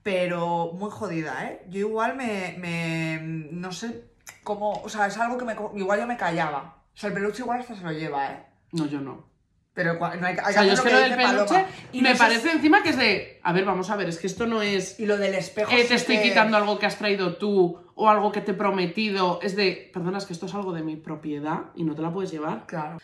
Pero 0.02 0.70
muy 0.72 0.90
jodida, 0.90 1.44
¿eh? 1.46 1.62
Yo 1.68 1.80
igual 1.80 2.14
me, 2.16 2.54
me- 2.58 3.18
No 3.50 3.72
sé 3.72 4.04
cómo. 4.44 4.72
O 4.84 4.88
sea, 4.88 5.06
es 5.08 5.18
algo 5.18 5.36
que 5.36 5.44
me. 5.44 5.56
Igual 5.74 5.98
yo 6.00 6.06
me 6.06 6.16
callaba. 6.16 6.76
O 6.94 6.96
sea, 6.96 7.08
el 7.08 7.14
peluche 7.14 7.42
igual 7.42 7.60
hasta 7.60 7.74
se 7.74 7.82
lo 7.82 7.90
lleva, 7.92 8.30
¿eh? 8.30 8.46
No, 8.72 8.86
yo 8.86 9.00
no. 9.00 9.26
Pero 9.74 9.98
cua- 9.98 10.18
no 10.18 10.26
hay, 10.26 10.36
hay 10.42 10.50
O 10.50 10.52
sea, 10.52 10.64
yo 10.64 10.72
es 10.74 10.80
que 10.80 10.90
lo 10.90 10.98
del 11.00 11.16
peluche 11.16 11.66
Y 11.92 12.00
me 12.02 12.14
parece 12.14 12.52
encima 12.52 12.82
que 12.82 12.90
es 12.90 12.96
de, 12.96 13.40
a 13.42 13.52
ver, 13.52 13.64
vamos 13.66 13.90
a 13.90 13.96
ver, 13.96 14.08
es 14.08 14.16
que 14.18 14.26
esto 14.26 14.46
no 14.46 14.62
es... 14.62 14.98
Y 14.98 15.04
lo 15.04 15.18
del 15.18 15.34
espejo. 15.34 15.70
eh, 15.72 15.82
sí 15.82 15.88
te 15.88 15.94
estoy 15.96 16.16
que- 16.16 16.22
quitando 16.22 16.56
algo 16.56 16.78
que 16.78 16.86
has 16.86 16.96
traído 16.96 17.36
tú 17.36 17.78
o 17.96 18.08
algo 18.08 18.30
que 18.30 18.40
te 18.40 18.52
he 18.52 18.54
prometido. 18.54 19.40
Es 19.42 19.56
de, 19.56 19.90
perdona, 19.92 20.18
es 20.18 20.26
que 20.26 20.32
esto 20.32 20.46
es 20.46 20.54
algo 20.54 20.72
de 20.72 20.82
mi 20.82 20.94
propiedad 20.94 21.70
y 21.74 21.82
no 21.82 21.96
te 21.96 22.02
la 22.02 22.12
puedes 22.12 22.30
llevar. 22.30 22.66
Claro. 22.66 22.98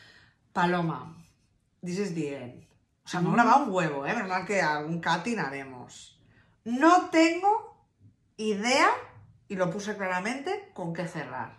Paloma, 0.52 1.16
this 1.84 1.98
is 1.98 2.14
the 2.14 2.36
end. 2.36 2.64
O 3.04 3.08
sea, 3.08 3.20
me 3.20 3.30
ha 3.30 3.32
grabado 3.32 3.64
un 3.64 3.72
huevo, 3.72 4.06
¿eh? 4.06 4.14
Verdad 4.14 4.46
que 4.46 4.60
algún 4.60 5.00
catting 5.00 5.40
haremos. 5.40 6.20
No 6.64 7.10
tengo 7.10 7.74
idea, 8.36 8.88
y 9.48 9.56
lo 9.56 9.70
puse 9.70 9.96
claramente, 9.96 10.70
con 10.74 10.92
qué 10.92 11.08
cerrar. 11.08 11.58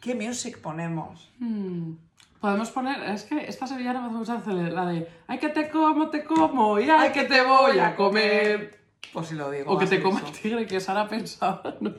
¿Qué 0.00 0.14
music 0.14 0.60
ponemos? 0.60 1.32
Hmm, 1.38 1.94
Podemos 2.40 2.70
poner, 2.70 3.02
es 3.10 3.24
que 3.24 3.46
esta 3.46 3.66
sevillana 3.66 4.02
me 4.02 4.08
hace 4.08 4.16
mucha 4.16 4.34
gracia, 4.34 4.52
la 4.52 4.84
de 4.84 5.08
ay 5.26 5.38
que 5.38 5.48
te 5.48 5.70
como, 5.70 6.10
te 6.10 6.24
como 6.24 6.78
y 6.78 6.90
ay 6.90 7.10
que 7.10 7.24
te 7.24 7.42
voy 7.42 7.78
a 7.78 7.96
comer. 7.96 8.83
Pues 9.12 9.28
si 9.28 9.34
lo 9.34 9.50
digo. 9.50 9.72
O 9.72 9.78
que 9.78 9.86
te 9.86 10.02
coma 10.02 10.20
el 10.26 10.32
tigre, 10.32 10.66
que 10.66 10.80
Sara 10.80 11.06
pensaba, 11.08 11.74
¿no? 11.80 11.92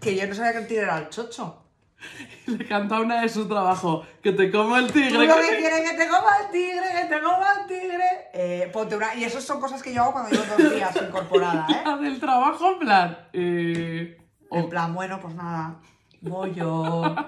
Que 0.00 0.14
yo 0.16 0.26
no 0.26 0.34
sabía 0.34 0.52
que 0.52 0.58
el 0.58 0.66
tigre 0.66 0.82
era 0.84 0.98
el 0.98 1.08
chocho. 1.08 1.60
Le 2.46 2.66
canta 2.66 3.00
una 3.00 3.22
de 3.22 3.28
su 3.30 3.48
trabajo, 3.48 4.04
que 4.22 4.32
te 4.32 4.50
como 4.50 4.76
el 4.76 4.88
Tú 4.88 4.92
tigre. 4.94 5.26
lo 5.26 5.36
que 5.36 5.56
quieres 5.56 5.90
que 5.90 5.96
te 5.96 6.06
coma 6.08 6.28
el 6.44 6.50
tigre, 6.52 6.84
que 7.00 7.08
te 7.14 7.22
coma 7.22 7.46
el 7.60 7.66
tigre. 7.66 8.04
Eh, 8.34 8.70
ponte 8.72 8.96
una... 8.96 9.14
Y 9.14 9.24
eso 9.24 9.40
son 9.40 9.58
cosas 9.60 9.82
que 9.82 9.94
yo 9.94 10.02
hago 10.02 10.12
cuando 10.12 10.30
llevo 10.30 10.44
dos 10.58 10.74
días 10.74 10.94
incorporada, 10.96 11.66
¿eh? 11.70 11.82
La 11.86 11.96
del 11.96 12.20
trabajo, 12.20 12.72
en 12.72 12.78
plan. 12.78 13.18
eh, 13.32 14.18
En 14.50 14.68
plan, 14.68 14.92
bueno, 14.94 15.18
pues 15.20 15.34
nada, 15.34 15.76
voy 16.20 16.52
yo. 16.54 17.16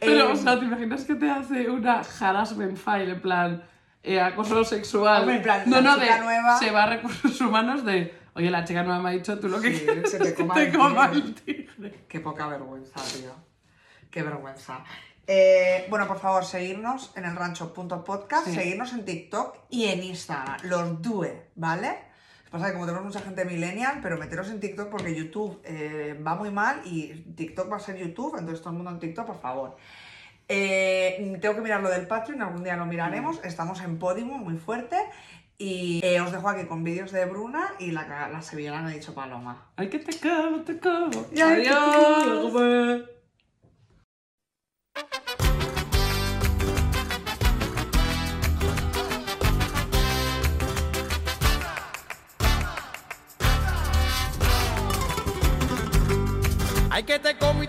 Pero, 0.00 0.28
Eh, 0.28 0.32
o 0.32 0.36
sea, 0.36 0.58
¿te 0.58 0.64
imaginas 0.64 1.04
que 1.04 1.14
te 1.14 1.30
hace 1.30 1.70
una 1.70 2.02
harassment 2.20 2.76
file, 2.76 3.12
en 3.12 3.20
plan, 3.22 3.64
eh, 4.04 4.20
acoso 4.20 4.62
sexual? 4.64 5.20
Hombre, 5.22 5.36
en 5.36 5.42
plan, 5.42 5.62
no, 5.66 5.80
no, 5.80 5.96
de, 5.96 6.06
nueva- 6.20 6.58
se 6.58 6.70
va 6.70 6.84
a 6.84 6.86
recursos 6.90 7.40
humanos 7.40 7.84
de, 7.84 8.14
oye, 8.34 8.50
la 8.50 8.64
chica 8.64 8.82
nueva 8.82 9.00
me 9.02 9.08
ha 9.10 9.12
dicho, 9.12 9.38
tú 9.40 9.48
lo 9.48 9.60
que 9.60 9.74
Sí, 9.76 9.84
quieres 9.84 10.10
se 10.10 10.18
te 10.18 10.34
coma 10.34 10.54
te 10.54 10.64
el 10.68 10.76
coma 10.76 11.10
tigre. 11.10 11.26
el 11.26 11.34
tigre. 11.34 12.04
Qué 12.08 12.20
poca 12.20 12.46
vergüenza, 12.46 13.00
tío. 13.16 13.32
Qué 14.10 14.22
vergüenza. 14.22 14.84
Eh, 15.26 15.86
bueno, 15.88 16.06
por 16.06 16.20
favor, 16.20 16.44
seguirnos 16.44 17.10
en 17.16 17.24
el 17.24 17.34
rancho.podcast, 17.34 18.46
Sí. 18.46 18.54
seguirnos 18.54 18.92
en 18.92 19.04
TikTok 19.04 19.56
y 19.70 19.86
en 19.86 20.02
Instagram. 20.04 20.58
Los 20.64 21.00
due, 21.02 21.48
¿vale? 21.56 21.98
Pasa 22.50 22.66
que 22.66 22.74
como 22.74 22.84
tenemos 22.86 23.06
mucha 23.06 23.20
gente 23.20 23.44
millennial, 23.44 23.98
pero 24.02 24.16
meteros 24.16 24.48
en 24.50 24.60
TikTok 24.60 24.88
porque 24.88 25.12
YouTube 25.14 25.60
eh, 25.64 26.16
va 26.24 26.34
muy 26.36 26.50
mal 26.52 26.82
y 26.84 27.08
TikTok 27.34 27.72
va 27.72 27.78
a 27.78 27.80
ser 27.80 27.96
YouTube, 27.96 28.36
entonces 28.38 28.60
todo 28.60 28.70
el 28.70 28.76
mundo 28.76 28.90
en 28.92 29.00
TikTok, 29.00 29.26
por 29.26 29.40
favor. 29.40 29.76
Eh, 30.48 31.38
tengo 31.40 31.54
que 31.54 31.60
mirar 31.60 31.82
lo 31.82 31.88
del 31.88 32.06
Patreon, 32.06 32.42
algún 32.42 32.64
día 32.64 32.76
lo 32.76 32.86
miraremos. 32.86 33.40
Estamos 33.44 33.80
en 33.82 33.98
Podimo, 33.98 34.38
muy 34.38 34.56
fuerte. 34.56 34.96
Y 35.56 36.00
eh, 36.02 36.20
os 36.20 36.32
dejo 36.32 36.48
aquí 36.48 36.66
con 36.66 36.82
vídeos 36.82 37.12
de 37.12 37.24
Bruna 37.26 37.74
y 37.78 37.92
la, 37.92 38.28
la 38.28 38.42
sevillana 38.42 38.88
ha 38.88 38.90
dicho 38.90 39.14
Paloma. 39.14 39.68
Ay, 39.76 39.88
que 39.88 40.00
te 40.00 40.12
como, 40.18 40.62
te 40.62 40.78
como. 40.78 41.26
Y 41.30 41.36
te 41.36 41.42
Adiós. 41.42 42.50
como. 42.50 43.13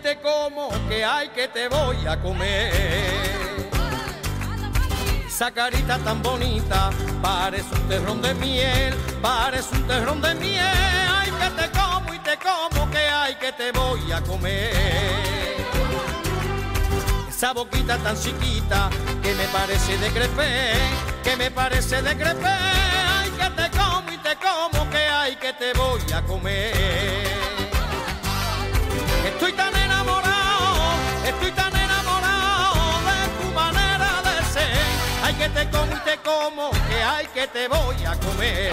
Te 0.06 0.18
como 0.18 0.69
que 0.88 1.03
hay 1.03 1.30
que 1.30 1.48
te 1.48 1.68
voy 1.68 1.98
a 2.06 2.15
comer. 2.22 2.72
Esa 5.26 5.49
carita 5.49 5.98
tan 5.98 6.22
bonita, 6.22 6.91
parece 7.23 7.73
un 7.73 7.88
terrón 7.90 8.22
de 8.22 8.36
miel, 8.36 8.94
parece 9.19 9.73
un 9.73 9.88
terrón 9.88 10.22
de 10.22 10.36
miel. 10.36 11.07
Ay 11.10 11.32
que 11.32 11.49
te 11.60 11.72
como 11.72 12.14
y 12.14 12.19
te 12.19 12.38
como, 12.38 12.91
que 12.91 12.99
hay 12.99 13.34
que 13.34 13.52
te 13.53 13.72
voy 13.72 14.11
a 14.11 14.22
comer. 14.22 14.76
Esa 17.27 17.53
boquita 17.53 17.98
tan 17.98 18.15
chiquita, 18.15 18.91
que 19.23 19.34
me 19.34 19.45
parece 19.45 19.98
de 19.98 20.11
crepé, 20.11 20.73
que 21.23 21.36
me 21.36 21.49
parece 21.49 22.03
de 22.03 22.15
crepé. 22.15 22.57
Ay 23.18 23.32
que 23.32 23.49
te 23.60 23.76
como 23.76 24.11
y 24.11 24.18
te 24.18 24.36
como, 24.36 24.88
que 24.91 24.98
hay 24.98 25.36
que 25.38 25.52
te 25.53 25.73
voy 25.73 26.14
a 26.14 26.22
comer. 26.22 27.26
Estoy 29.26 29.52
tan 29.53 29.85
hay 37.03 37.27
que 37.27 37.48
te 37.48 37.68
voy 37.68 38.06
a 38.06 38.15
comer. 38.19 38.72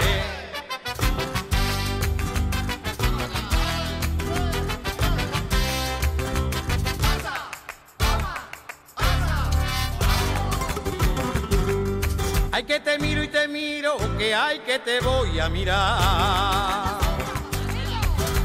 Hay 12.51 12.63
que 12.65 12.79
te 12.79 12.99
miro 12.99 13.23
y 13.23 13.27
te 13.29 13.47
miro, 13.47 13.97
que 14.17 14.35
hay 14.35 14.59
que 14.59 14.79
te 14.79 14.99
voy 14.99 15.39
a 15.39 15.49
mirar. 15.49 16.99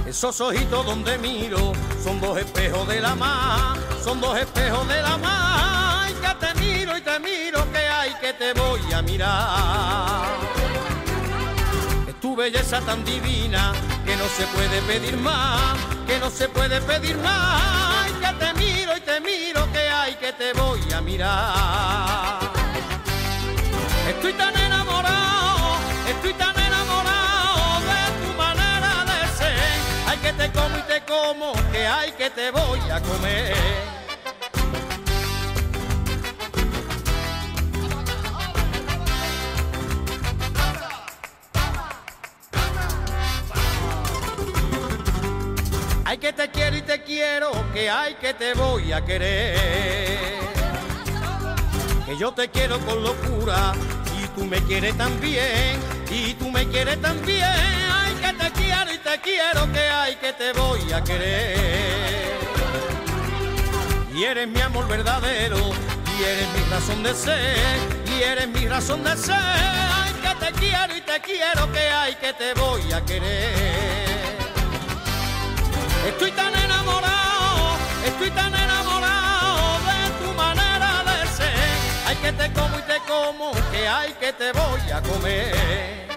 Esos 0.06 0.40
ojitos 0.40 0.86
donde 0.86 1.18
miro 1.18 1.72
son 2.02 2.20
dos 2.20 2.38
espejos 2.38 2.88
de 2.88 3.00
la 3.00 3.14
mar, 3.14 3.76
son 4.02 4.20
dos 4.20 4.38
espejos 4.38 4.88
de 4.88 5.02
la 5.02 5.18
mar. 5.18 6.06
Ay, 6.06 6.14
que 6.14 6.46
te 6.46 6.54
miro 6.54 6.96
y 6.96 7.02
te 7.02 7.20
miro, 7.20 7.67
que 8.28 8.34
te 8.34 8.52
voy 8.60 8.92
a 8.92 9.00
mirar. 9.00 10.26
Tu 12.20 12.36
belleza 12.36 12.80
tan 12.80 13.02
divina 13.04 13.72
que 14.04 14.16
no 14.16 14.26
se 14.36 14.44
puede 14.48 14.82
pedir 14.82 15.16
más, 15.16 15.78
que 16.06 16.18
no 16.18 16.28
se 16.28 16.48
puede 16.48 16.78
pedir 16.82 17.16
más. 17.18 18.04
Ay, 18.04 18.12
que 18.22 18.44
te 18.44 18.52
miro 18.54 18.96
y 18.96 19.00
te 19.00 19.20
miro, 19.20 19.72
que 19.72 19.78
hay 19.78 20.14
que 20.16 20.32
te 20.32 20.52
voy 20.52 20.82
a 20.92 21.00
mirar. 21.00 22.38
Estoy 24.10 24.32
tan 24.34 24.54
enamorado, 24.56 25.78
estoy 26.08 26.34
tan 26.34 26.56
enamorado 26.58 27.80
de 27.92 28.02
tu 28.20 28.30
manera 28.36 28.92
de 29.10 29.20
ser. 29.38 29.78
Hay 30.08 30.18
que 30.18 30.32
te 30.34 30.52
como 30.52 30.76
y 30.76 30.82
te 30.82 31.00
como, 31.12 31.52
que 31.72 31.86
hay 31.86 32.12
que 32.12 32.28
te 32.28 32.50
voy 32.50 32.80
a 32.90 33.00
comer. 33.00 33.97
Hay 46.08 46.16
que 46.16 46.32
te 46.32 46.48
quiero 46.48 46.74
y 46.74 46.80
te 46.80 47.02
quiero, 47.02 47.50
que 47.74 47.90
hay 47.90 48.14
que 48.14 48.32
te 48.32 48.54
voy 48.54 48.92
a 48.92 49.04
querer. 49.04 49.58
Que 52.06 52.16
yo 52.16 52.32
te 52.32 52.48
quiero 52.48 52.78
con 52.80 53.02
locura 53.02 53.74
y 54.18 54.26
tú 54.28 54.46
me 54.46 54.56
quieres 54.62 54.96
también, 54.96 55.78
y 56.10 56.32
tú 56.32 56.50
me 56.50 56.66
quieres 56.68 56.98
también. 57.02 57.44
Ay, 57.44 58.14
que 58.22 58.32
te 58.32 58.50
quiero 58.52 58.90
y 58.90 58.96
te 58.96 59.20
quiero, 59.20 59.70
que 59.70 59.80
hay 59.80 60.16
que 60.16 60.32
te 60.32 60.52
voy 60.54 60.92
a 60.94 61.04
querer. 61.04 62.38
Y 64.14 64.24
eres 64.24 64.48
mi 64.48 64.62
amor 64.62 64.88
verdadero, 64.88 65.58
y 65.58 66.22
eres 66.24 66.48
mi 66.54 66.70
razón 66.70 67.02
de 67.02 67.12
ser, 67.12 67.78
y 68.06 68.22
eres 68.22 68.48
mi 68.48 68.66
razón 68.66 69.04
de 69.04 69.14
ser. 69.14 69.36
Ay, 69.36 70.14
que 70.22 70.46
te 70.46 70.52
quiero 70.58 70.96
y 70.96 71.02
te 71.02 71.20
quiero, 71.20 71.70
que 71.70 71.80
hay 71.80 72.14
que 72.14 72.32
te 72.32 72.54
voy 72.54 72.92
a 72.94 73.04
querer. 73.04 74.07
Estoy 76.08 76.30
tan 76.32 76.54
enamorado, 76.54 77.76
estoy 78.06 78.30
tan 78.30 78.54
enamorado 78.54 79.78
de 79.88 80.00
tu 80.20 80.32
manera 80.34 80.90
de 81.04 81.28
ser. 81.36 81.54
Hay 82.06 82.16
que 82.16 82.32
te 82.32 82.52
como 82.52 82.78
y 82.78 82.82
te 82.82 82.98
como, 83.06 83.52
que 83.70 83.86
hay 83.86 84.12
que 84.14 84.32
te 84.32 84.52
voy 84.52 84.90
a 84.90 85.02
comer. 85.02 86.08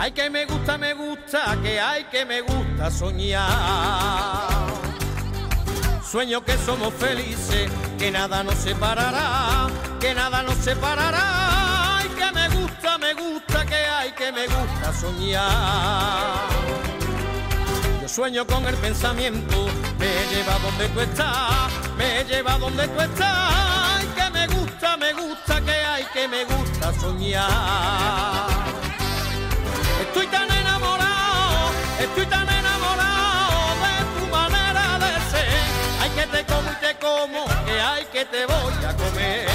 Ay 0.00 0.10
que 0.10 0.28
me 0.28 0.44
gusta, 0.46 0.76
me 0.76 0.94
gusta, 0.94 1.56
que 1.62 1.80
hay 1.80 2.04
que 2.04 2.24
me 2.24 2.40
gusta 2.40 2.90
soñar. 2.90 4.61
Sueño 6.12 6.44
que 6.44 6.58
somos 6.58 6.92
felices, 6.92 7.70
que 7.98 8.10
nada 8.10 8.44
nos 8.44 8.56
separará, 8.56 9.68
que 9.98 10.14
nada 10.14 10.42
nos 10.42 10.56
separará. 10.58 11.96
Ay, 11.96 12.08
que 12.10 12.30
me 12.32 12.48
gusta, 12.50 12.98
me 12.98 13.14
gusta, 13.14 13.64
que 13.64 13.76
hay, 13.76 14.12
que 14.12 14.30
me 14.30 14.46
gusta 14.46 14.92
soñar. 14.92 16.50
Yo 18.02 18.08
sueño 18.10 18.46
con 18.46 18.66
el 18.66 18.74
pensamiento, 18.74 19.56
me 19.98 20.12
lleva 20.30 20.58
donde 20.58 20.88
tú 20.90 21.00
estás, 21.00 21.72
me 21.96 22.24
lleva 22.24 22.58
donde 22.58 22.86
tú 22.88 23.00
estás. 23.00 23.54
Ay, 23.54 24.06
que 24.14 24.30
me 24.32 24.46
gusta, 24.48 24.96
me 24.98 25.14
gusta, 25.14 25.60
que 25.62 25.72
hay, 25.72 26.04
que 26.12 26.28
me 26.28 26.44
gusta 26.44 26.92
soñar. 27.00 28.48
Estoy 30.02 30.26
tan 30.26 30.50
enamorado, 30.50 31.70
estoy 31.98 32.26
tan 32.26 32.42
enamorado 32.42 32.61
te 36.32 36.44
como 36.44 36.70
y 36.70 36.74
te 36.76 36.94
como, 36.98 37.44
que 37.66 37.80
hay 37.80 38.04
que 38.06 38.24
te 38.24 38.46
voy 38.46 38.84
a 38.84 38.96
comer. 38.96 39.51